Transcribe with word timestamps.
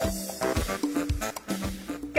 Thank 0.00 0.14
you. 0.14 0.29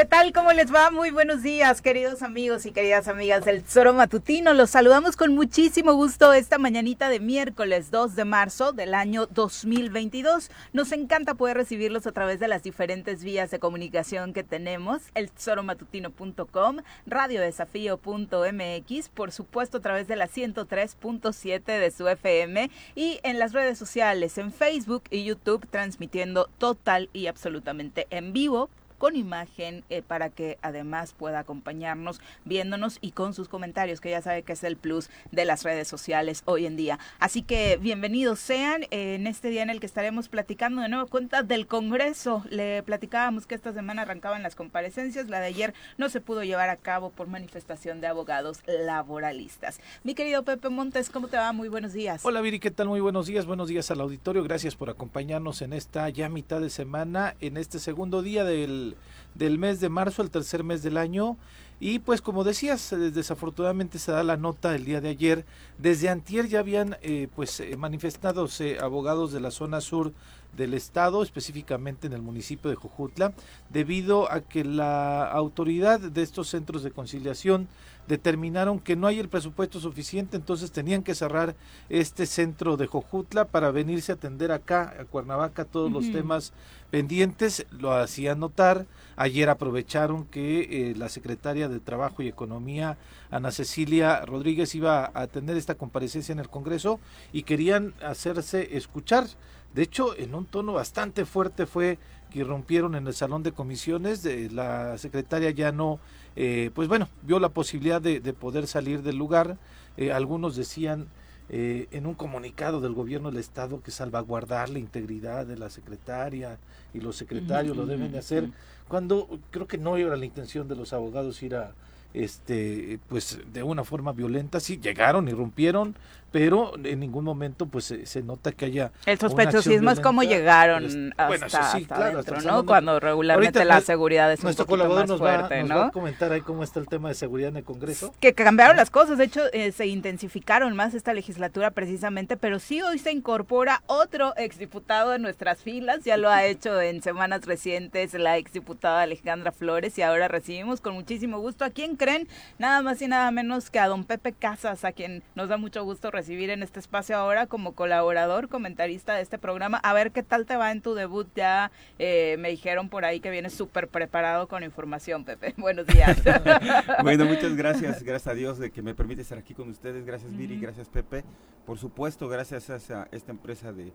¿Qué 0.02 0.08
tal? 0.08 0.34
¿Cómo 0.34 0.52
les 0.52 0.74
va? 0.74 0.90
Muy 0.90 1.12
buenos 1.12 1.44
días, 1.44 1.84
queridos 1.84 2.24
amigos 2.24 2.66
y 2.66 2.72
queridas 2.72 3.08
amigas 3.08 3.46
del 3.46 3.62
Tesoro 3.62 3.94
Matutino. 3.94 4.56
Los 4.56 4.72
saludamos 4.72 5.16
con 5.16 5.36
muchísimo 5.36 5.94
gusto 5.94 6.34
esta 6.34 6.58
mañanita 6.58 7.08
de 7.08 7.20
miércoles 7.20 7.92
2 7.92 8.16
de 8.16 8.26
marzo 8.26 8.72
del 8.72 8.96
año 8.96 9.28
2022. 9.28 10.50
Nos 10.74 10.92
encanta 10.92 11.36
poder 11.36 11.56
recibirlos 11.56 12.08
a 12.08 12.14
través 12.14 12.40
de 12.40 12.48
las 12.48 12.64
diferentes 12.64 13.24
vías 13.24 13.52
de 13.52 13.60
comunicación 13.60 14.34
que 14.34 14.44
tenemos, 14.44 15.04
el 15.14 15.30
tesoromatutino.com, 15.30 16.78
radiodesafío.mx, 17.06 19.10
por 19.10 19.32
supuesto 19.32 19.78
a 19.78 19.82
través 19.82 20.08
de 20.08 20.16
la 20.16 20.28
103.7 20.28 21.64
de 21.64 21.92
su 21.92 22.08
FM 22.08 22.72
y 22.96 23.20
en 23.22 23.38
las 23.38 23.54
redes 23.54 23.78
sociales, 23.78 24.40
en 24.40 24.52
Facebook 24.52 25.04
y 25.12 25.26
YouTube, 25.26 25.68
transmitiendo 25.70 26.50
total 26.58 27.12
y 27.14 27.28
absolutamente 27.28 28.08
en 28.10 28.34
vivo 28.34 28.72
con 29.02 29.16
imagen 29.16 29.84
eh, 29.90 30.04
para 30.04 30.30
que 30.30 30.60
además 30.62 31.16
pueda 31.18 31.40
acompañarnos 31.40 32.22
viéndonos 32.46 33.00
y 33.02 33.14
con 33.14 33.34
sus 33.34 33.50
comentarios, 33.50 34.00
que 34.00 34.12
ya 34.12 34.22
sabe 34.22 34.44
que 34.44 34.54
es 34.54 34.64
el 34.64 34.78
plus 34.78 35.10
de 35.32 35.44
las 35.44 35.64
redes 35.64 35.88
sociales 35.88 36.44
hoy 36.46 36.68
en 36.68 36.76
día. 36.76 37.00
Así 37.18 37.42
que 37.42 37.80
bienvenidos 37.82 38.38
sean 38.38 38.86
en 38.92 39.26
este 39.26 39.50
día 39.50 39.64
en 39.64 39.72
el 39.72 39.80
que 39.80 39.88
estaremos 39.88 40.30
platicando 40.30 40.84
de 40.84 40.90
nuevo 40.90 41.08
cuenta 41.08 41.42
del 41.42 41.66
Congreso. 41.66 42.44
Le 42.52 42.84
platicábamos 42.84 43.48
que 43.48 43.56
esta 43.56 43.74
semana 43.74 44.04
arrancaban 44.04 44.44
las 44.44 44.54
comparecencias, 44.54 45.30
la 45.30 45.40
de 45.40 45.48
ayer 45.48 45.74
no 45.98 46.08
se 46.08 46.22
pudo 46.22 46.44
llevar 46.44 46.70
a 46.70 46.78
cabo 46.78 47.10
por 47.10 47.26
manifestación 47.26 48.02
de 48.02 48.08
abogados 48.08 48.60
laboralistas. 48.68 49.80
Mi 50.04 50.14
querido 50.14 50.44
Pepe 50.44 50.70
Montes, 50.70 51.10
¿cómo 51.10 51.28
te 51.28 51.38
va? 51.38 51.54
Muy 51.54 51.70
buenos 51.70 51.94
días. 51.94 52.24
Hola 52.24 52.42
Viri, 52.42 52.60
¿qué 52.60 52.70
tal? 52.70 52.90
Muy 52.90 53.00
buenos 53.00 53.26
días, 53.26 53.48
buenos 53.48 53.68
días 53.68 53.90
al 53.90 54.00
auditorio. 54.00 54.44
Gracias 54.44 54.76
por 54.76 54.92
acompañarnos 54.92 55.64
en 55.64 55.74
esta 55.74 56.08
ya 56.10 56.30
mitad 56.30 56.62
de 56.62 56.70
semana, 56.70 57.34
en 57.42 57.58
este 57.58 57.80
segundo 57.80 58.22
día 58.22 58.44
del 58.44 58.91
del, 59.36 59.58
mes 59.58 59.80
de 59.80 59.90
marzo, 59.90 60.22
el 60.22 60.30
tercer 60.30 60.64
mes 60.64 60.84
del 60.84 60.98
año. 60.98 61.38
Y 61.80 62.00
pues 62.00 62.22
como 62.22 62.44
decías, 62.44 62.92
desafortunadamente 62.92 63.98
se 63.98 64.12
da 64.12 64.24
la 64.24 64.38
nota 64.38 64.76
el 64.76 64.86
día 64.86 65.02
de 65.02 65.10
ayer. 65.10 65.46
Desde 65.80 66.10
antier 66.10 66.48
ya 66.48 66.60
habían 66.60 66.98
eh, 67.02 67.28
pues 67.36 67.60
eh, 67.60 67.76
manifestado 67.76 68.48
abogados 68.80 69.32
de 69.32 69.40
la 69.40 69.50
zona 69.50 69.82
sur 69.82 70.14
del 70.56 70.74
estado, 70.74 71.24
específicamente 71.24 72.08
en 72.08 72.14
el 72.14 72.22
municipio 72.22 72.70
de 72.70 72.76
Jojutla, 72.76 73.34
debido 73.70 74.32
a 74.32 74.42
que 74.42 74.64
la 74.64 75.24
autoridad 75.24 76.00
de 76.00 76.22
estos 76.22 76.50
centros 76.50 76.84
de 76.84 76.92
conciliación 76.92 77.68
determinaron 78.08 78.80
que 78.80 78.96
no 78.96 79.08
hay 79.08 79.20
el 79.20 79.30
presupuesto 79.30 79.80
suficiente, 79.80 80.38
entonces 80.38 80.72
tenían 80.72 81.04
que 81.04 81.16
cerrar 81.16 81.56
este 81.90 82.26
centro 82.26 82.78
de 82.78 82.88
Jojutla 82.88 83.46
para 83.46 83.72
venirse 83.72 84.12
a 84.12 84.16
atender 84.16 84.52
acá, 84.52 84.96
a 85.00 85.06
Cuernavaca, 85.06 85.66
todos 85.66 85.92
los 85.92 86.12
temas 86.12 86.54
pendientes, 86.90 87.66
lo 87.72 87.94
hacían 87.94 88.40
notar. 88.40 88.86
Ayer 89.16 89.50
aprovecharon 89.50 90.26
que 90.26 90.92
eh, 90.92 90.96
la 90.96 91.10
secretaria 91.10 91.70
de 91.70 91.80
Trabajo 91.80 92.22
y 92.22 92.28
Economía, 92.28 92.98
Ana 93.30 93.52
Cecilia 93.52 94.26
Rodríguez, 94.26 94.76
iba 94.76 95.12
a 95.14 95.28
tener 95.28 95.58
esta 95.58 95.76
comparecencia 95.76 96.34
en 96.34 96.40
el 96.40 96.50
Congreso 96.50 97.00
y 97.32 97.44
querían 97.44 97.94
hacerse 98.02 98.76
escuchar. 98.76 99.26
De 99.74 99.84
hecho, 99.84 100.18
en 100.18 100.36
un 100.36 100.46
tono 100.46 100.74
bastante 100.74 101.26
fuerte 101.26 101.66
fue 101.66 101.98
que 102.30 102.40
irrumpieron 102.40 102.96
en 102.96 103.08
el 103.08 103.14
salón 103.14 103.44
de 103.44 103.52
comisiones, 103.52 104.24
de, 104.24 104.50
la 104.50 104.98
secretaria 104.98 105.52
ya 105.52 105.72
no 105.72 106.00
eh, 106.36 106.72
pues 106.74 106.88
bueno, 106.88 107.10
vio 107.24 107.40
la 107.40 107.50
posibilidad 107.50 108.02
de, 108.02 108.20
poder 108.34 108.68
salir 108.68 109.02
del 109.02 109.18
lugar. 109.18 109.58
Eh, 109.98 110.12
algunos 110.12 110.56
decían 110.56 111.08
eh, 111.50 111.88
en 111.92 112.06
un 112.06 112.14
comunicado 112.14 112.80
del 112.80 112.94
gobierno 112.94 113.30
del 113.30 113.40
estado 113.40 113.82
que 113.82 113.92
salvaguardar 113.92 114.70
la 114.70 114.80
integridad 114.80 115.46
de 115.46 115.58
la 115.58 115.70
secretaria 115.70 116.58
y 116.94 117.02
los 117.02 117.18
secretarios 117.18 117.76
lo 117.76 117.86
deben 117.86 118.12
de 118.12 118.20
hacer, 118.20 118.50
cuando 118.88 119.28
creo 119.52 119.68
que 119.68 119.78
no 119.78 119.98
era 119.98 120.16
la 120.16 120.26
intención 120.26 120.68
de 120.68 120.76
los 120.76 120.94
abogados 120.94 121.42
ir 121.44 121.56
a 121.56 121.74
este 122.14 123.00
pues 123.08 123.40
de 123.54 123.64
una 123.64 123.86
forma 123.86 124.12
violenta 124.12 124.60
sí 124.60 124.78
llegaron 124.82 125.30
irrumpieron 125.30 125.96
pero 126.32 126.74
en 126.84 127.00
ningún 127.00 127.26
momento 127.26 127.66
pues 127.66 127.94
se, 128.04 128.24
nota 128.24 128.52
que 128.52 128.66
haya 128.66 128.92
el 129.06 129.20
sospechosismo 129.20 129.92
es 129.92 130.00
como 130.00 130.24
llegaron 130.24 131.14
hasta, 131.18 131.72
adentro, 131.72 132.42
¿no? 132.42 132.66
cuando 132.66 133.00
regularmente 133.00 133.66
la 133.66 133.82
seguridad 133.82 134.32
es 134.32 134.44
un 134.44 134.54
poquito 134.54 134.88
más 134.88 135.12
fuerte, 135.18 135.64
¿no? 135.64 135.82
a 135.84 135.92
comentar 135.92 136.32
ahí 136.32 136.42
cómo 136.42 136.64
está 136.64 136.80
el 136.80 136.88
tema 136.88 137.10
de 137.10 137.16
seguridad 137.16 137.50
en 137.50 137.58
el 137.58 137.64
Congreso 137.64 138.14
que 138.20 138.34
cambiaron 138.34 138.78
las 138.78 138.90
cosas 138.90 139.18
de 139.18 139.26
hecho 139.26 139.42
eh, 139.52 139.72
se 139.72 139.88
intensificaron 139.88 140.76
más 140.76 140.94
esta 140.94 141.14
legislatura 141.14 141.72
precisamente 141.72 142.38
pero 142.38 142.60
sí 142.60 142.82
hoy 142.82 142.98
se 142.98 143.12
incorpora 143.12 143.84
otro 143.88 144.34
exdiputado 144.38 145.14
en 145.14 145.22
nuestras 145.22 145.60
filas 145.60 146.04
ya 146.06 146.16
lo 146.16 146.30
ha 146.30 146.46
hecho 146.46 146.80
en 146.80 147.02
semanas 147.02 147.46
recientes 147.46 148.14
la 148.14 148.38
exdiputada 148.38 149.02
Alejandra 149.02 149.52
Flores 149.52 149.98
y 149.98 150.02
ahora 150.02 150.30
recibimos 150.30 150.80
con 150.80 150.94
muchísimo 150.94 151.40
gusto 151.40 151.66
a 151.66 151.72
quien 151.72 151.98
creen 151.98 152.28
nada 152.58 152.82
más 152.82 153.02
y 153.02 153.08
nada 153.08 153.32
menos 153.32 153.70
que 153.70 153.80
a 153.80 153.88
don 153.88 154.06
Pepe 154.06 154.32
Casas 154.32 154.86
a 154.86 154.94
quien 154.94 155.24
nos 155.36 155.50
da 155.50 155.58
mucho 155.58 155.84
gusto 155.84 156.10
recibir 156.10 156.21
recibir 156.22 156.52
en 156.52 156.62
este 156.62 156.80
espacio 156.80 157.18
ahora 157.18 157.48
como 157.48 157.74
colaborador, 157.74 158.48
comentarista 158.48 159.16
de 159.16 159.24
este 159.24 159.40
programa. 159.40 159.78
A 159.78 159.92
ver 159.94 160.12
qué 160.12 160.22
tal 160.22 160.46
te 160.46 160.56
va 160.56 160.72
en 160.72 160.80
tu 160.80 160.94
debut. 160.94 161.28
Ya 161.36 161.72
eh, 161.98 162.36
me 162.38 162.50
dijeron 162.50 162.90
por 162.90 163.06
ahí 163.06 163.20
que 163.20 163.32
vienes 163.32 163.54
súper 163.54 163.88
preparado 163.88 164.48
con 164.48 164.64
información, 164.64 165.26
Pepe. 165.26 165.56
Buenos 165.58 165.88
días. 165.88 166.22
bueno, 167.04 167.26
muchas 167.26 167.56
gracias. 167.56 168.04
Gracias 168.04 168.28
a 168.28 168.36
Dios 168.36 168.60
de 168.60 168.70
que 168.70 168.84
me 168.84 168.94
permite 168.94 169.24
estar 169.24 169.40
aquí 169.40 169.56
con 169.56 169.68
ustedes. 169.70 170.06
Gracias, 170.06 170.38
Viri. 170.38 170.60
Gracias, 170.60 170.90
Pepe. 170.90 171.24
Por 171.66 171.80
supuesto, 171.80 172.30
gracias 172.30 172.70
a 172.70 173.08
esta 173.12 173.32
empresa 173.32 173.74
de 173.74 173.92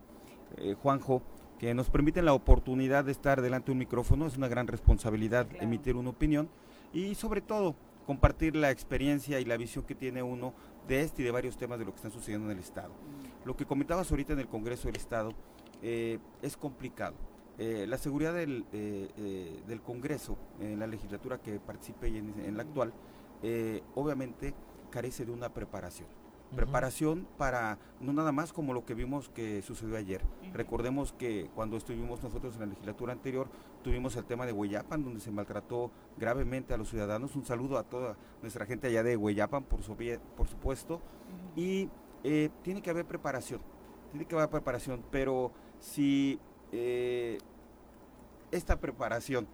eh, 0.57 0.75
Juanjo 0.81 1.23
que 1.59 1.73
nos 1.73 1.89
permite 1.89 2.21
la 2.21 2.33
oportunidad 2.33 3.05
de 3.05 3.13
estar 3.13 3.41
delante 3.41 3.67
de 3.67 3.71
un 3.71 3.77
micrófono. 3.77 4.27
Es 4.27 4.35
una 4.35 4.49
gran 4.49 4.67
responsabilidad 4.67 5.47
emitir 5.61 5.95
una 5.95 6.09
opinión 6.09 6.49
y 6.91 7.15
sobre 7.15 7.39
todo 7.39 7.77
compartir 8.05 8.55
la 8.55 8.71
experiencia 8.71 9.39
y 9.39 9.45
la 9.45 9.55
visión 9.57 9.85
que 9.85 9.93
tiene 9.95 10.23
uno 10.23 10.53
de 10.87 11.01
este 11.01 11.21
y 11.21 11.25
de 11.25 11.31
varios 11.31 11.57
temas 11.57 11.79
de 11.79 11.85
lo 11.85 11.91
que 11.91 11.97
está 11.97 12.09
sucediendo 12.09 12.49
en 12.49 12.57
el 12.57 12.63
Estado. 12.63 12.91
Lo 13.45 13.55
que 13.55 13.65
comentabas 13.65 14.09
ahorita 14.09 14.33
en 14.33 14.39
el 14.39 14.47
Congreso 14.47 14.87
del 14.87 14.95
Estado 14.95 15.33
eh, 15.81 16.19
es 16.41 16.57
complicado. 16.57 17.15
Eh, 17.57 17.85
la 17.87 17.97
seguridad 17.97 18.33
del, 18.33 18.65
eh, 18.71 19.61
del, 19.67 19.81
Congreso, 19.81 20.37
en 20.59 20.79
la 20.79 20.87
legislatura 20.87 21.39
que 21.39 21.59
participe 21.59 22.07
en, 22.07 22.55
la 22.55 22.63
actual, 22.63 22.93
obviamente 23.95 24.53
carece 24.91 25.25
de 25.25 25.31
una 25.31 25.53
preparación. 25.53 26.07
Preparación 26.55 27.27
para, 27.37 27.77
no 27.99 28.13
nada 28.13 28.31
más 28.31 28.53
como 28.53 28.73
lo 28.73 28.85
que 28.85 28.93
vimos 28.93 29.29
que 29.29 29.61
sucedió 29.61 29.97
ayer. 29.97 30.21
Recordemos 30.53 31.13
que 31.13 31.49
cuando 31.53 31.75
estuvimos 31.77 32.23
nosotros 32.23 32.53
en 32.55 32.61
la 32.61 32.65
legislatura 32.67 33.13
anterior, 33.13 33.49
tuvimos 33.83 34.15
el 34.15 34.25
tema 34.25 34.45
de 34.45 34.53
Hueyapan, 34.53 35.03
donde 35.03 35.19
se 35.19 35.31
maltrató 35.31 35.91
gravemente 36.17 36.73
a 36.73 36.77
los 36.77 36.89
ciudadanos. 36.89 37.35
Un 37.35 37.45
saludo 37.45 37.77
a 37.77 37.83
toda 37.83 38.15
nuestra 38.41 38.65
gente 38.65 38.87
allá 38.87 39.03
de 39.03 39.17
Hueyapan, 39.17 39.63
por, 39.63 39.81
por 40.35 40.47
supuesto. 40.47 41.01
Y 41.55 41.89
eh, 42.23 42.49
tiene 42.63 42.81
que 42.81 42.89
haber 42.89 43.05
preparación, 43.05 43.61
tiene 44.11 44.25
que 44.25 44.35
haber 44.35 44.49
preparación, 44.49 45.03
pero 45.11 45.51
si 45.79 46.39
eh, 46.71 47.37
esta 48.51 48.79
preparación 48.79 49.47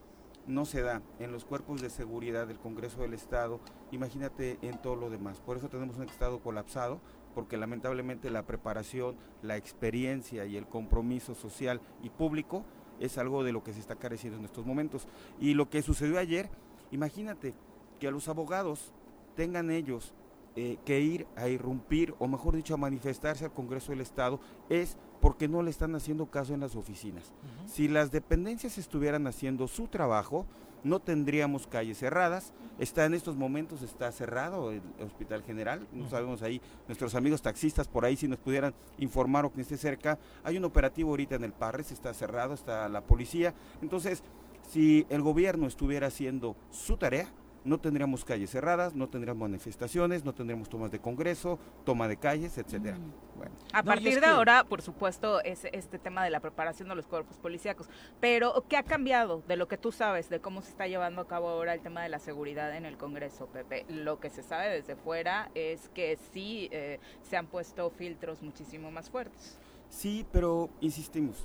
no 0.47 0.65
se 0.65 0.81
da 0.81 1.01
en 1.19 1.31
los 1.31 1.45
cuerpos 1.45 1.81
de 1.81 1.89
seguridad 1.89 2.47
del 2.47 2.59
Congreso 2.59 3.01
del 3.01 3.13
Estado, 3.13 3.59
imagínate 3.91 4.57
en 4.61 4.81
todo 4.81 4.95
lo 4.95 5.09
demás. 5.09 5.39
Por 5.39 5.57
eso 5.57 5.69
tenemos 5.69 5.97
un 5.97 6.03
Estado 6.03 6.39
colapsado, 6.39 6.99
porque 7.33 7.57
lamentablemente 7.57 8.29
la 8.29 8.45
preparación, 8.45 9.15
la 9.41 9.57
experiencia 9.57 10.45
y 10.45 10.57
el 10.57 10.67
compromiso 10.67 11.33
social 11.35 11.81
y 12.01 12.09
público 12.09 12.63
es 12.99 13.17
algo 13.17 13.43
de 13.43 13.51
lo 13.51 13.63
que 13.63 13.73
se 13.73 13.79
está 13.79 13.95
careciendo 13.95 14.37
en 14.37 14.45
estos 14.45 14.65
momentos. 14.65 15.07
Y 15.39 15.53
lo 15.53 15.69
que 15.69 15.81
sucedió 15.81 16.19
ayer, 16.19 16.49
imagínate 16.91 17.53
que 17.99 18.07
a 18.07 18.11
los 18.11 18.27
abogados 18.27 18.93
tengan 19.35 19.71
ellos 19.71 20.13
eh, 20.55 20.77
que 20.85 20.99
ir 20.99 21.25
a 21.35 21.47
irrumpir, 21.47 22.13
o 22.19 22.27
mejor 22.27 22.55
dicho, 22.55 22.75
a 22.75 22.77
manifestarse 22.77 23.45
al 23.45 23.53
Congreso 23.53 23.91
del 23.91 24.01
Estado, 24.01 24.39
es 24.69 24.97
porque 25.23 25.47
no 25.47 25.63
le 25.63 25.69
están 25.69 25.95
haciendo 25.95 26.25
caso 26.25 26.53
en 26.53 26.59
las 26.59 26.75
oficinas. 26.75 27.31
Si 27.65 27.87
las 27.87 28.11
dependencias 28.11 28.77
estuvieran 28.77 29.25
haciendo 29.25 29.69
su 29.69 29.87
trabajo, 29.87 30.45
no 30.83 30.99
tendríamos 30.99 31.65
calles 31.65 31.99
cerradas. 31.99 32.51
Está 32.77 33.05
en 33.05 33.13
estos 33.13 33.37
momentos, 33.37 33.83
está 33.83 34.11
cerrado 34.11 34.73
el 34.73 34.81
Hospital 34.99 35.41
General, 35.43 35.87
no 35.93 36.09
sabemos 36.09 36.41
ahí, 36.41 36.59
nuestros 36.89 37.15
amigos 37.15 37.41
taxistas 37.41 37.87
por 37.87 38.03
ahí 38.03 38.17
si 38.17 38.27
nos 38.27 38.37
pudieran 38.37 38.73
informar 38.97 39.45
o 39.45 39.53
que 39.53 39.61
esté 39.61 39.77
cerca. 39.77 40.19
Hay 40.43 40.57
un 40.57 40.65
operativo 40.65 41.11
ahorita 41.11 41.35
en 41.35 41.45
el 41.45 41.53
Parres, 41.53 41.93
está 41.93 42.13
cerrado, 42.13 42.53
está 42.53 42.89
la 42.89 42.99
policía. 42.99 43.53
Entonces, 43.81 44.23
si 44.69 45.05
el 45.07 45.21
gobierno 45.21 45.67
estuviera 45.67 46.07
haciendo 46.07 46.57
su 46.69 46.97
tarea, 46.97 47.29
no 47.63 47.79
tendríamos 47.79 48.25
calles 48.25 48.49
cerradas, 48.49 48.95
no 48.95 49.09
tendríamos 49.09 49.41
manifestaciones, 49.41 50.23
no 50.23 50.33
tendríamos 50.33 50.69
tomas 50.69 50.91
de 50.91 50.99
congreso, 50.99 51.59
toma 51.85 52.07
de 52.07 52.17
calles, 52.17 52.57
etcétera. 52.57 52.97
Bueno. 53.35 53.55
A 53.73 53.83
partir 53.83 54.19
de 54.19 54.25
ahora, 54.27 54.63
por 54.63 54.81
supuesto, 54.81 55.41
es 55.41 55.65
este 55.71 55.99
tema 55.99 56.23
de 56.23 56.29
la 56.29 56.39
preparación 56.39 56.89
de 56.89 56.95
los 56.95 57.07
cuerpos 57.07 57.37
policíacos. 57.37 57.89
Pero, 58.19 58.65
¿qué 58.67 58.77
ha 58.77 58.83
cambiado 58.83 59.43
de 59.47 59.55
lo 59.55 59.67
que 59.67 59.77
tú 59.77 59.91
sabes 59.91 60.29
de 60.29 60.39
cómo 60.39 60.61
se 60.61 60.69
está 60.69 60.87
llevando 60.87 61.21
a 61.21 61.27
cabo 61.27 61.49
ahora 61.49 61.73
el 61.73 61.81
tema 61.81 62.03
de 62.03 62.09
la 62.09 62.19
seguridad 62.19 62.75
en 62.75 62.85
el 62.85 62.97
Congreso, 62.97 63.47
Pepe? 63.47 63.85
Lo 63.89 64.19
que 64.19 64.29
se 64.29 64.43
sabe 64.43 64.69
desde 64.69 64.95
fuera 64.95 65.49
es 65.55 65.89
que 65.89 66.17
sí 66.31 66.69
eh, 66.71 66.99
se 67.23 67.37
han 67.37 67.47
puesto 67.47 67.89
filtros 67.89 68.41
muchísimo 68.41 68.91
más 68.91 69.09
fuertes. 69.09 69.57
Sí, 69.89 70.25
pero 70.31 70.69
insistimos, 70.81 71.43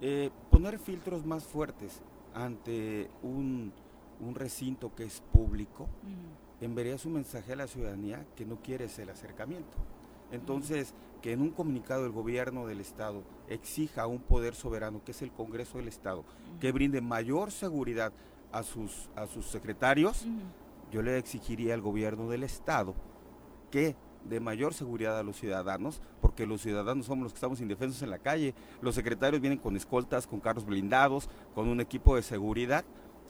eh, 0.00 0.30
poner 0.50 0.78
filtros 0.78 1.24
más 1.24 1.44
fuertes 1.44 2.02
ante 2.34 3.08
un, 3.22 3.72
un 4.20 4.34
recinto 4.34 4.94
que 4.94 5.04
es 5.04 5.22
público, 5.32 5.88
enviaría 6.60 6.98
su 6.98 7.10
mensaje 7.10 7.52
a 7.52 7.56
la 7.56 7.66
ciudadanía 7.66 8.26
que 8.36 8.44
no 8.44 8.56
quiere 8.62 8.86
ese 8.86 9.02
acercamiento. 9.10 9.76
Entonces, 10.32 10.94
que 11.22 11.32
en 11.32 11.40
un 11.40 11.50
comunicado 11.50 12.02
del 12.02 12.12
gobierno 12.12 12.66
del 12.66 12.80
Estado 12.80 13.22
exija 13.48 14.06
un 14.06 14.20
poder 14.20 14.54
soberano, 14.54 15.02
que 15.04 15.12
es 15.12 15.22
el 15.22 15.30
Congreso 15.30 15.78
del 15.78 15.88
Estado, 15.88 16.24
que 16.60 16.72
brinde 16.72 17.00
mayor 17.00 17.50
seguridad 17.50 18.12
a 18.52 18.62
sus, 18.62 19.08
a 19.16 19.26
sus 19.26 19.46
secretarios, 19.46 20.26
yo 20.92 21.02
le 21.02 21.18
exigiría 21.18 21.74
al 21.74 21.80
gobierno 21.80 22.28
del 22.28 22.44
Estado 22.44 22.94
que 23.70 23.96
de 24.24 24.40
mayor 24.40 24.74
seguridad 24.74 25.18
a 25.18 25.22
los 25.22 25.36
ciudadanos, 25.36 26.00
porque 26.20 26.46
los 26.46 26.62
ciudadanos 26.62 27.06
somos 27.06 27.24
los 27.24 27.32
que 27.32 27.38
estamos 27.38 27.60
indefensos 27.60 28.02
en 28.02 28.10
la 28.10 28.18
calle. 28.18 28.54
Los 28.80 28.94
secretarios 28.94 29.40
vienen 29.40 29.58
con 29.58 29.76
escoltas, 29.76 30.26
con 30.26 30.40
carros 30.40 30.64
blindados, 30.64 31.28
con 31.54 31.68
un 31.68 31.80
equipo 31.80 32.16
de 32.16 32.22
seguridad, 32.22 32.84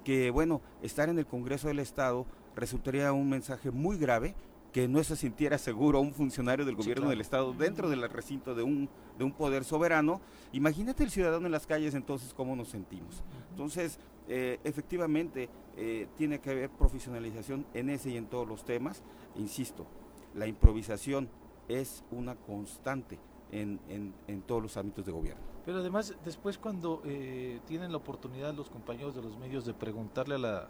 que 0.04 0.30
bueno, 0.30 0.60
estar 0.82 1.08
en 1.08 1.18
el 1.18 1.26
Congreso 1.26 1.68
del 1.68 1.78
Estado 1.78 2.26
resultaría 2.54 3.12
un 3.12 3.28
mensaje 3.28 3.70
muy 3.70 3.96
grave 3.98 4.34
que 4.72 4.88
no 4.88 5.02
se 5.04 5.14
sintiera 5.14 5.56
seguro 5.56 6.00
un 6.00 6.12
funcionario 6.12 6.64
del 6.64 6.74
gobierno 6.74 7.08
del 7.08 7.20
Estado 7.20 7.52
dentro 7.52 7.88
del 7.88 8.08
recinto 8.10 8.56
de 8.56 8.64
un, 8.64 8.88
de 9.16 9.22
un 9.22 9.30
poder 9.30 9.62
soberano. 9.62 10.20
Imagínate 10.52 11.04
el 11.04 11.12
ciudadano 11.12 11.46
en 11.46 11.52
las 11.52 11.66
calles 11.66 11.94
entonces 11.94 12.34
cómo 12.34 12.56
nos 12.56 12.70
sentimos. 12.70 13.22
Entonces, 13.50 14.00
eh, 14.28 14.58
efectivamente, 14.64 15.48
eh, 15.76 16.08
tiene 16.16 16.40
que 16.40 16.50
haber 16.50 16.70
profesionalización 16.70 17.64
en 17.72 17.88
ese 17.88 18.10
y 18.10 18.16
en 18.16 18.26
todos 18.26 18.48
los 18.48 18.64
temas. 18.64 19.04
Insisto, 19.36 19.86
la 20.34 20.48
improvisación 20.48 21.28
es 21.68 22.02
una 22.10 22.34
constante 22.34 23.20
en, 23.52 23.78
en, 24.26 24.42
todos 24.42 24.60
los 24.60 24.76
ámbitos 24.76 25.06
de 25.06 25.12
gobierno. 25.12 25.53
Pero 25.64 25.78
además, 25.78 26.14
después 26.24 26.58
cuando 26.58 27.00
eh, 27.04 27.60
tienen 27.66 27.90
la 27.90 27.98
oportunidad 27.98 28.54
los 28.54 28.68
compañeros 28.70 29.14
de 29.14 29.22
los 29.22 29.38
medios 29.38 29.64
de 29.64 29.72
preguntarle 29.72 30.34
a 30.34 30.38
la, 30.38 30.68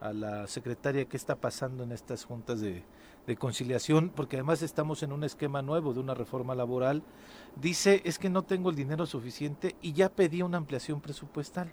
a 0.00 0.12
la 0.12 0.46
secretaria 0.46 1.06
qué 1.06 1.16
está 1.16 1.36
pasando 1.36 1.82
en 1.82 1.92
estas 1.92 2.24
juntas 2.24 2.60
de, 2.60 2.84
de 3.26 3.36
conciliación, 3.36 4.10
porque 4.14 4.36
además 4.36 4.62
estamos 4.62 5.02
en 5.02 5.12
un 5.12 5.24
esquema 5.24 5.62
nuevo 5.62 5.92
de 5.92 6.00
una 6.00 6.14
reforma 6.14 6.54
laboral, 6.54 7.02
dice 7.60 8.02
es 8.04 8.18
que 8.18 8.30
no 8.30 8.42
tengo 8.42 8.70
el 8.70 8.76
dinero 8.76 9.04
suficiente 9.06 9.74
y 9.82 9.92
ya 9.92 10.08
pedí 10.08 10.42
una 10.42 10.58
ampliación 10.58 11.00
presupuestal. 11.00 11.72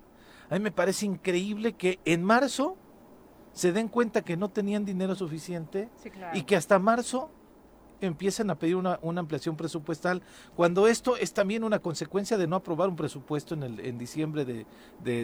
A 0.49 0.55
mí 0.55 0.59
me 0.59 0.71
parece 0.71 1.05
increíble 1.05 1.73
que 1.73 1.99
en 2.05 2.23
marzo 2.23 2.75
se 3.53 3.71
den 3.71 3.87
cuenta 3.87 4.23
que 4.23 4.35
no 4.35 4.49
tenían 4.49 4.83
dinero 4.83 5.13
suficiente 5.15 5.89
y 6.33 6.43
que 6.43 6.55
hasta 6.55 6.79
marzo 6.79 7.29
empiecen 8.05 8.49
a 8.49 8.55
pedir 8.55 8.75
una, 8.75 8.99
ampliación 9.17 9.55
presupuestal, 9.55 10.21
cuando 10.55 10.87
esto 10.87 11.17
es 11.17 11.33
también 11.33 11.63
una 11.63 11.79
consecuencia 11.79 12.37
de 12.37 12.47
no 12.47 12.55
aprobar 12.55 12.89
un 12.89 12.95
presupuesto 12.95 13.53
en, 13.53 13.63
el, 13.63 13.79
en 13.79 13.97
diciembre 13.97 14.45
de, 14.45 14.65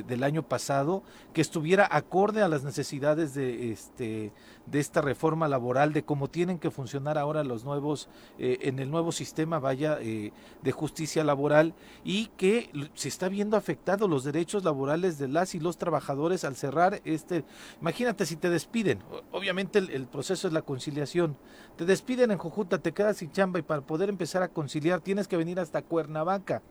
del 0.03 0.23
año 0.23 0.43
pasado, 0.43 1.03
que 1.33 1.41
estuviera 1.41 1.87
acorde 1.89 2.41
a 2.41 2.47
las 2.47 2.63
necesidades 2.63 3.33
de, 3.33 3.71
este, 3.71 4.31
de 4.71 4.79
esta 4.79 5.01
reforma 5.01 5.47
laboral, 5.47 5.93
de 5.93 6.03
cómo 6.03 6.29
tienen 6.29 6.59
que 6.59 6.71
funcionar 6.71 7.17
ahora 7.17 7.43
los 7.43 7.63
nuevos, 7.63 8.09
eh, 8.37 8.59
en 8.61 8.79
el 8.79 8.91
nuevo 8.91 9.11
sistema, 9.11 9.59
vaya, 9.59 9.97
eh, 10.01 10.31
de 10.61 10.71
justicia 10.71 11.23
laboral, 11.23 11.73
y 12.03 12.27
que 12.37 12.69
se 12.93 13.07
está 13.07 13.29
viendo 13.29 13.57
afectados 13.57 14.09
los 14.09 14.23
derechos 14.23 14.63
laborales 14.63 15.17
de 15.17 15.27
las 15.27 15.55
y 15.55 15.59
los 15.59 15.77
trabajadores 15.77 16.43
al 16.43 16.55
cerrar 16.55 17.01
este, 17.05 17.43
imagínate 17.81 18.25
si 18.25 18.35
te 18.35 18.49
despiden, 18.49 18.99
obviamente 19.31 19.79
el, 19.79 19.89
el 19.89 20.07
proceso 20.07 20.47
es 20.47 20.53
la 20.53 20.61
conciliación, 20.61 21.37
te 21.75 21.85
despiden 21.85 22.31
en 22.31 22.37
Jujuta, 22.37 22.79
te 22.79 22.93
quedas 22.93 23.17
sin 23.17 23.31
chamba 23.31 23.59
y 23.59 23.63
para 23.63 23.81
poder 23.81 24.09
empezar 24.09 24.43
a 24.43 24.49
conciliar 24.49 25.01
tienes 25.01 25.27
que 25.27 25.37
venir 25.37 25.59
hasta 25.59 25.81
Cuernavaca 25.81 26.61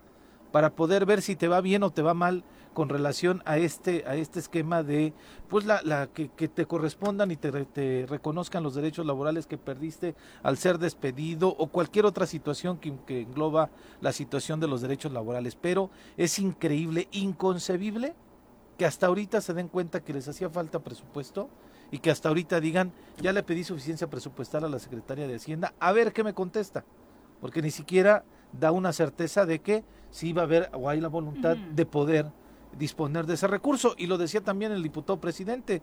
para 0.53 0.75
poder 0.75 1.06
ver 1.06 1.23
si 1.23 1.37
te 1.37 1.49
va 1.49 1.61
bien 1.61 1.83
o 1.83 1.91
te 1.91 2.03
va 2.03 2.15
mal 2.15 2.45
con 2.78 2.88
relación 2.88 3.42
a 3.44 3.58
este 3.58 4.04
a 4.06 4.14
este 4.14 4.38
esquema 4.38 4.84
de 4.84 5.12
pues 5.48 5.66
la, 5.66 5.82
la 5.82 6.06
que, 6.06 6.28
te 6.28 6.64
correspondan 6.64 7.32
y 7.32 7.36
te, 7.36 7.50
te, 7.64 8.06
reconozcan 8.08 8.62
los 8.62 8.76
derechos 8.76 9.04
laborales 9.04 9.48
que 9.48 9.58
perdiste 9.58 10.14
al 10.44 10.58
ser 10.58 10.78
despedido 10.78 11.48
o 11.48 11.66
cualquier 11.66 12.06
otra 12.06 12.25
situación 12.25 12.78
que, 12.78 12.94
que 13.04 13.22
engloba 13.22 13.70
la 14.00 14.12
situación 14.12 14.60
de 14.60 14.69
los 14.69 14.80
derechos 14.80 15.12
laborales. 15.12 15.56
Pero 15.56 15.90
es 16.16 16.38
increíble 16.38 17.08
inconcebible 17.10 18.14
que 18.76 18.86
hasta 18.86 19.08
ahorita 19.08 19.40
se 19.40 19.54
den 19.54 19.66
cuenta 19.66 20.04
que 20.04 20.12
les 20.12 20.28
hacía 20.28 20.48
falta 20.48 20.78
presupuesto 20.78 21.50
y 21.90 21.98
que 21.98 22.12
hasta 22.12 22.28
ahorita 22.28 22.60
digan, 22.60 22.92
ya 23.20 23.32
le 23.32 23.42
pedí 23.42 23.64
suficiencia 23.64 24.08
presupuestal 24.08 24.62
a 24.66 24.69
la 24.69 24.78
Secretaría 24.78 25.26
de 25.26 25.34
Hacienda, 25.34 25.75
a 25.80 25.90
ver 25.90 26.12
qué 26.12 26.22
me 26.22 26.32
contesta, 26.32 26.84
porque 27.40 27.60
ni 27.60 27.72
siquiera 27.72 28.22
da 28.52 28.70
una 28.70 28.92
certeza 28.92 29.46
de 29.46 29.58
que 29.58 29.82
sí 30.12 30.32
va 30.32 30.42
a 30.42 30.44
haber 30.44 30.70
o 30.75 30.88
hay 30.88 31.00
la 31.00 31.08
voluntad 31.08 31.56
de 31.56 31.84
poder 31.84 32.30
disponer 32.76 33.26
de 33.26 33.35
ese 33.35 33.47
recurso. 33.47 33.94
Y 33.97 34.06
lo 34.06 34.19
decía 34.19 34.43
también 34.43 34.73
el 34.73 34.82
diputado 34.82 35.20
presidente, 35.20 35.82